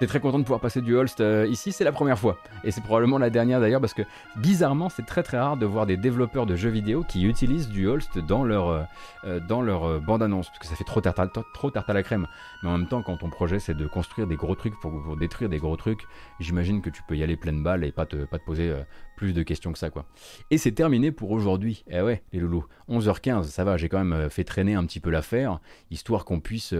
très 0.06 0.20
content 0.20 0.38
de 0.38 0.44
pouvoir 0.44 0.60
passer 0.60 0.80
du 0.80 0.96
Holst 0.96 1.20
euh, 1.20 1.46
ici, 1.46 1.72
c'est 1.72 1.84
la 1.84 1.92
première 1.92 2.18
fois. 2.18 2.38
Et 2.64 2.70
c'est 2.70 2.80
probablement 2.80 3.18
la 3.18 3.30
dernière 3.30 3.60
d'ailleurs 3.60 3.80
parce 3.80 3.94
que 3.94 4.02
bizarrement 4.36 4.88
c'est 4.88 5.04
très 5.04 5.22
très 5.22 5.38
rare 5.38 5.56
de 5.56 5.66
voir 5.66 5.86
des 5.86 5.96
développeurs 5.96 6.46
de 6.46 6.56
jeux 6.56 6.70
vidéo 6.70 7.04
qui 7.04 7.24
utilisent 7.24 7.68
du 7.68 7.86
Holst 7.86 8.18
dans 8.18 8.44
leur, 8.44 8.68
euh, 8.68 8.82
euh, 9.24 9.40
dans 9.40 9.62
leur 9.62 10.00
bande-annonce. 10.00 10.48
Parce 10.48 10.58
que 10.60 10.66
ça 10.66 10.74
fait 10.74 10.84
trop 10.84 11.00
tarte, 11.00 11.18
à, 11.18 11.26
trop 11.54 11.70
tarte 11.70 11.90
à 11.90 11.92
la 11.92 12.02
crème. 12.02 12.26
Mais 12.62 12.70
en 12.70 12.78
même 12.78 12.88
temps 12.88 13.02
quand 13.02 13.18
ton 13.18 13.30
projet 13.30 13.58
c'est 13.58 13.74
de 13.74 13.86
construire 13.86 14.26
des 14.26 14.36
gros 14.36 14.54
trucs 14.54 14.78
pour, 14.80 15.16
détruire 15.16 15.50
des 15.50 15.58
gros 15.58 15.76
trucs, 15.76 16.06
j'imagine 16.40 16.80
que 16.80 16.90
tu 16.90 17.02
peux 17.06 17.16
y 17.16 17.22
aller 17.22 17.36
pleine 17.36 17.62
balle 17.62 17.84
et 17.84 17.92
pas 17.92 18.06
te, 18.06 18.24
pas 18.24 18.38
te 18.38 18.44
poser 18.44 18.74
plus 19.16 19.32
de 19.32 19.42
questions 19.42 19.72
que 19.72 19.78
ça 19.78 19.90
quoi. 19.90 20.06
Et 20.50 20.58
c'est 20.58 20.72
terminé 20.72 21.12
pour 21.12 21.30
aujourd'hui. 21.30 21.84
Eh 21.90 22.00
ouais 22.00 22.22
les 22.32 22.40
loulous, 22.40 22.64
11h15, 22.88 23.44
ça 23.44 23.64
va, 23.64 23.76
j'ai 23.76 23.88
quand 23.88 24.02
même 24.02 24.30
fait 24.30 24.44
traîner 24.44 24.74
un 24.74 24.84
petit 24.84 25.00
peu 25.00 25.10
l'affaire, 25.10 25.60
histoire 25.90 26.24
qu'on 26.24 26.40
puisse, 26.40 26.74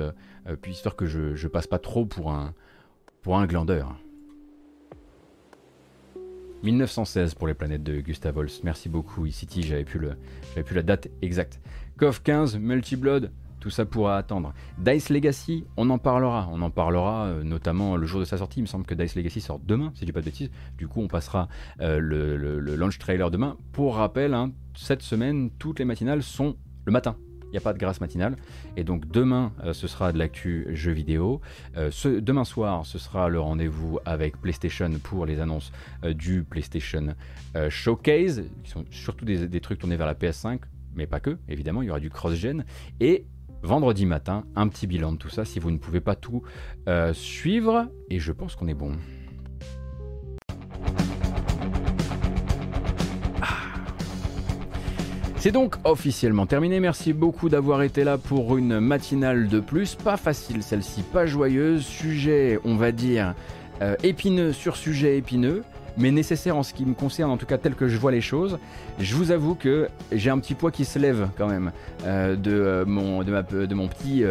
puis 0.63 0.73
histoire 0.73 0.97
que 0.97 1.07
je 1.07 1.47
passe 1.47 1.67
pas 1.67 1.79
trop 1.79 2.07
pour 2.07 2.33
un 2.33 2.55
pour 3.23 3.39
un 3.39 3.47
glandeur. 3.47 3.97
1916 6.63 7.35
pour 7.35 7.49
les 7.49 7.55
planètes 7.55 7.83
de 7.83 8.01
Gustav 8.01 8.37
Holst. 8.37 8.63
Merci 8.63 8.89
beaucoup, 8.89 9.27
City, 9.29 9.63
j'avais 9.63 9.85
plus, 9.85 9.99
le, 9.99 10.17
plus 10.63 10.75
la 10.75 10.83
date 10.83 11.09
exacte. 11.21 11.61
KOF 11.99 12.23
15, 12.23 12.59
Multiblood, 12.59 13.33
tout 13.59 13.71
ça 13.71 13.85
pourra 13.85 14.17
attendre. 14.17 14.53
Dice 14.79 15.09
Legacy, 15.09 15.65
on 15.77 15.91
en 15.91 15.99
parlera. 15.99 16.49
On 16.53 16.63
en 16.63 16.71
parlera 16.71 17.27
euh, 17.27 17.43
notamment 17.43 17.97
le 17.97 18.07
jour 18.07 18.21
de 18.21 18.25
sa 18.25 18.39
sortie. 18.39 18.61
Il 18.61 18.63
me 18.63 18.67
semble 18.67 18.87
que 18.87 18.95
Dice 18.95 19.17
Legacy 19.17 19.41
sort 19.41 19.61
demain, 19.61 19.91
si 19.95 20.01
je 20.01 20.07
dis 20.07 20.13
pas 20.13 20.21
de 20.21 20.25
bêtises. 20.25 20.51
Du 20.79 20.87
coup, 20.87 21.01
on 21.01 21.09
passera 21.09 21.49
euh, 21.81 21.99
le, 21.99 22.77
launch 22.77 22.99
trailer 22.99 23.31
demain. 23.31 23.57
Pour 23.73 23.97
rappel, 23.97 24.35
hein, 24.35 24.53
cette 24.75 25.03
semaine, 25.03 25.51
toutes 25.59 25.79
les 25.81 25.85
matinales 25.85 26.23
sont 26.23 26.57
le 26.85 26.93
matin 26.93 27.17
n'y 27.53 27.59
a 27.59 27.61
pas 27.61 27.73
de 27.73 27.79
grâce 27.79 28.01
matinale. 28.01 28.37
Et 28.77 28.85
donc 28.85 29.07
demain, 29.09 29.53
euh, 29.65 29.73
ce 29.73 29.87
sera 29.87 30.13
de 30.13 30.19
l'actu 30.19 30.67
jeux 30.73 30.93
vidéo. 30.93 31.41
Euh, 31.77 31.91
demain 32.21 32.45
soir, 32.45 32.87
ce 32.87 32.99
sera 32.99 33.29
le 33.29 33.41
rendez-vous 33.41 33.99
avec 34.05 34.41
PlayStation 34.41 34.91
pour 35.03 35.27
les 35.27 35.41
annonces 35.41 35.73
euh, 36.05 36.15
du 36.15 36.43
PlayStation 36.43 37.15
Showcase, 37.69 38.45
qui 38.65 38.71
sont 38.71 38.85
surtout 38.91 39.27
des, 39.27 39.61
trucs 39.61 39.79
tournés 39.79 39.97
vers 39.97 40.07
la 40.07 40.15
PS5, 40.15 40.61
mais 40.95 41.07
pas 41.07 41.21
que, 41.21 41.37
évidemment, 41.49 41.83
il 41.83 41.87
y 41.87 41.91
aura 41.91 42.01
du 42.01 42.09
cross-gen. 42.09 42.65
Et 42.99 43.27
vendredi 43.63 44.07
matin, 44.07 44.45
un 44.57 44.69
petit 44.69 44.87
bilan 44.87 45.13
de 45.13 45.19
tout 45.19 45.29
ça 45.29 45.45
si 45.45 45.59
vous 45.59 45.71
ne 45.71 45.77
pouvez 45.77 46.01
pas 46.01 46.17
tout 46.17 46.43
suivre. 47.13 47.91
Et 48.09 48.19
je 48.21 48.33
pense 48.33 48.57
qu'on 48.57 48.69
est 48.69 48.75
bon. 48.75 48.97
C'est 55.43 55.51
donc 55.51 55.75
officiellement 55.83 56.47
terminé. 56.47 56.79
Merci 56.79 57.13
beaucoup 57.13 57.49
d'avoir 57.49 57.83
été 57.83 58.05
là 58.05 58.17
pour 58.17 58.57
une 58.57 58.79
matinale 58.79 59.49
de 59.49 59.59
plus. 59.59 59.97
Pas 59.97 60.17
facile 60.17 60.63
celle-ci, 60.63 61.03
pas 61.03 61.27
joyeuse. 61.27 61.85
Sujet, 61.85 62.61
on 62.65 62.77
va 62.77 62.93
dire, 62.93 63.35
euh, 63.81 63.97
épineux 64.05 64.53
sur 64.53 64.77
sujet 64.77 65.19
épineux 65.19 65.65
mais 65.97 66.11
nécessaire 66.11 66.57
en 66.57 66.63
ce 66.63 66.73
qui 66.73 66.87
me 66.87 66.95
concerne, 66.95 67.31
en 67.31 67.37
tout 67.37 67.45
cas 67.45 67.59
tel 67.59 67.75
que 67.75 67.89
je 67.89 67.99
vois 67.99 68.13
les 68.13 68.21
choses. 68.21 68.59
Je 68.99 69.15
vous 69.15 69.31
avoue 69.31 69.55
que 69.55 69.89
j'ai 70.13 70.31
un 70.31 70.39
petit 70.39 70.55
poids 70.55 70.71
qui 70.71 70.85
se 70.85 70.99
lève 70.99 71.29
quand 71.37 71.49
même 71.49 71.73
euh, 72.07 72.37
de, 72.37 72.53
euh, 72.53 72.85
mon, 72.87 73.23
de, 73.23 73.75
mon 73.75 73.89
petit 73.89 74.23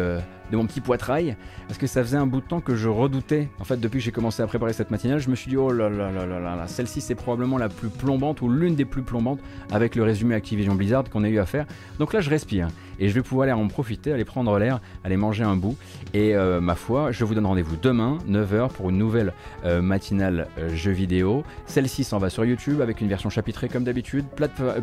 de 0.52 0.56
mon 0.56 0.66
petit 0.66 0.80
poitrail, 0.80 1.36
parce 1.66 1.78
que 1.78 1.86
ça 1.86 2.02
faisait 2.02 2.18
un 2.18 2.26
bout 2.26 2.40
de 2.40 2.46
temps 2.46 2.60
que 2.60 2.76
je 2.76 2.88
redoutais, 2.88 3.48
en 3.58 3.64
fait, 3.64 3.80
depuis 3.80 3.98
que 3.98 4.04
j'ai 4.04 4.12
commencé 4.12 4.42
à 4.42 4.46
préparer 4.46 4.74
cette 4.74 4.90
matinale, 4.90 5.18
je 5.18 5.30
me 5.30 5.34
suis 5.34 5.48
dit, 5.48 5.56
oh 5.56 5.72
là 5.72 5.88
là 5.88 6.12
là 6.12 6.26
là 6.26 6.38
là, 6.38 6.66
celle-ci 6.66 7.00
c'est 7.00 7.14
probablement 7.14 7.56
la 7.58 7.68
plus 7.70 7.88
plombante, 7.88 8.42
ou 8.42 8.48
l'une 8.48 8.74
des 8.76 8.84
plus 8.84 9.02
plombantes, 9.02 9.40
avec 9.72 9.96
le 9.96 10.02
résumé 10.02 10.34
Activision 10.34 10.74
Blizzard 10.74 11.04
qu'on 11.10 11.24
a 11.24 11.28
eu 11.28 11.38
à 11.38 11.46
faire. 11.46 11.66
Donc 11.98 12.12
là, 12.12 12.20
je 12.20 12.30
respire, 12.30 12.68
et 12.98 13.08
je 13.08 13.14
vais 13.14 13.22
pouvoir 13.22 13.44
aller 13.44 13.52
en 13.52 13.68
profiter, 13.68 14.12
aller 14.12 14.24
prendre 14.24 14.58
l'air, 14.58 14.80
aller 15.04 15.16
manger 15.16 15.44
un 15.44 15.56
bout, 15.56 15.76
et 16.14 16.34
euh, 16.34 16.60
ma 16.60 16.74
foi, 16.74 17.12
je 17.12 17.24
vous 17.24 17.34
donne 17.34 17.46
rendez-vous 17.46 17.76
demain, 17.76 18.18
9h, 18.28 18.70
pour 18.70 18.90
une 18.90 18.98
nouvelle 18.98 19.32
euh, 19.64 19.82
matinale 19.82 20.48
euh, 20.58 20.74
jeu 20.74 20.92
vidéo. 20.92 21.44
Celle-ci 21.66 22.04
s'en 22.04 22.18
va 22.18 22.30
sur 22.30 22.44
YouTube, 22.44 22.80
avec 22.80 23.00
une 23.00 23.08
version 23.08 23.30
chapitrée 23.30 23.68
comme 23.68 23.84
d'habitude, 23.84 24.24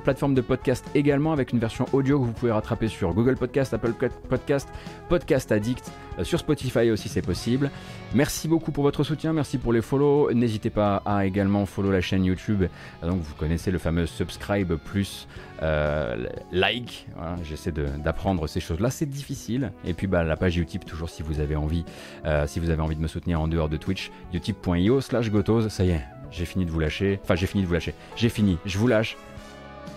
plateforme 0.03 0.33
de 0.33 0.41
podcast 0.41 0.85
également, 0.95 1.31
avec 1.33 1.53
une 1.53 1.59
version 1.59 1.85
audio 1.93 2.19
que 2.19 2.25
vous 2.25 2.33
pouvez 2.33 2.51
rattraper 2.51 2.87
sur 2.87 3.13
Google 3.13 3.35
Podcast, 3.35 3.73
Apple 3.73 3.93
Podcast, 4.29 4.69
Podcast 5.07 5.51
Addict, 5.51 5.91
euh, 6.19 6.23
sur 6.23 6.39
Spotify 6.39 6.91
aussi 6.91 7.09
c'est 7.09 7.21
possible. 7.21 7.71
Merci 8.13 8.47
beaucoup 8.47 8.71
pour 8.71 8.83
votre 8.83 9.03
soutien, 9.03 9.33
merci 9.33 9.57
pour 9.57 9.73
les 9.73 9.81
follow. 9.81 10.31
N'hésitez 10.33 10.69
pas 10.69 11.01
à 11.05 11.25
également 11.25 11.65
follow 11.65 11.91
la 11.91 12.01
chaîne 12.01 12.25
YouTube. 12.25 12.63
Donc 13.01 13.21
vous 13.21 13.33
connaissez 13.35 13.71
le 13.71 13.77
fameux 13.77 14.05
subscribe 14.05 14.73
plus 14.75 15.27
euh, 15.61 16.27
like. 16.51 17.07
J'essaie 17.43 17.71
d'apprendre 17.71 18.47
ces 18.47 18.59
choses-là, 18.59 18.89
c'est 18.89 19.05
difficile. 19.05 19.71
Et 19.85 19.93
puis 19.93 20.07
bah, 20.07 20.23
la 20.23 20.35
page 20.35 20.57
Utip 20.57 20.85
toujours 20.85 21.09
si 21.09 21.23
vous 21.23 21.39
avez 21.39 21.55
envie, 21.55 21.85
euh, 22.25 22.47
si 22.47 22.59
vous 22.59 22.69
avez 22.69 22.81
envie 22.81 22.95
de 22.95 23.01
me 23.01 23.07
soutenir 23.07 23.41
en 23.41 23.47
dehors 23.47 23.69
de 23.69 23.77
Twitch, 23.77 24.11
utip.io 24.33 25.01
slash 25.01 25.29
gotos. 25.29 25.69
Ça 25.69 25.83
y 25.83 25.91
est, 25.91 26.05
j'ai 26.31 26.45
fini 26.45 26.65
de 26.65 26.71
vous 26.71 26.79
lâcher. 26.79 27.19
Enfin 27.23 27.35
j'ai 27.35 27.47
fini 27.47 27.63
de 27.63 27.67
vous 27.67 27.73
lâcher. 27.73 27.93
J'ai 28.15 28.29
fini, 28.29 28.57
je 28.65 28.77
vous 28.77 28.87
lâche. 28.87 29.17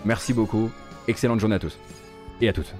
Merci 0.05 0.33
beaucoup. 0.33 0.71
Excellente 1.07 1.39
journée 1.39 1.55
à 1.55 1.59
tous 1.59 1.77
et 2.41 2.49
à 2.49 2.53
toutes. 2.53 2.73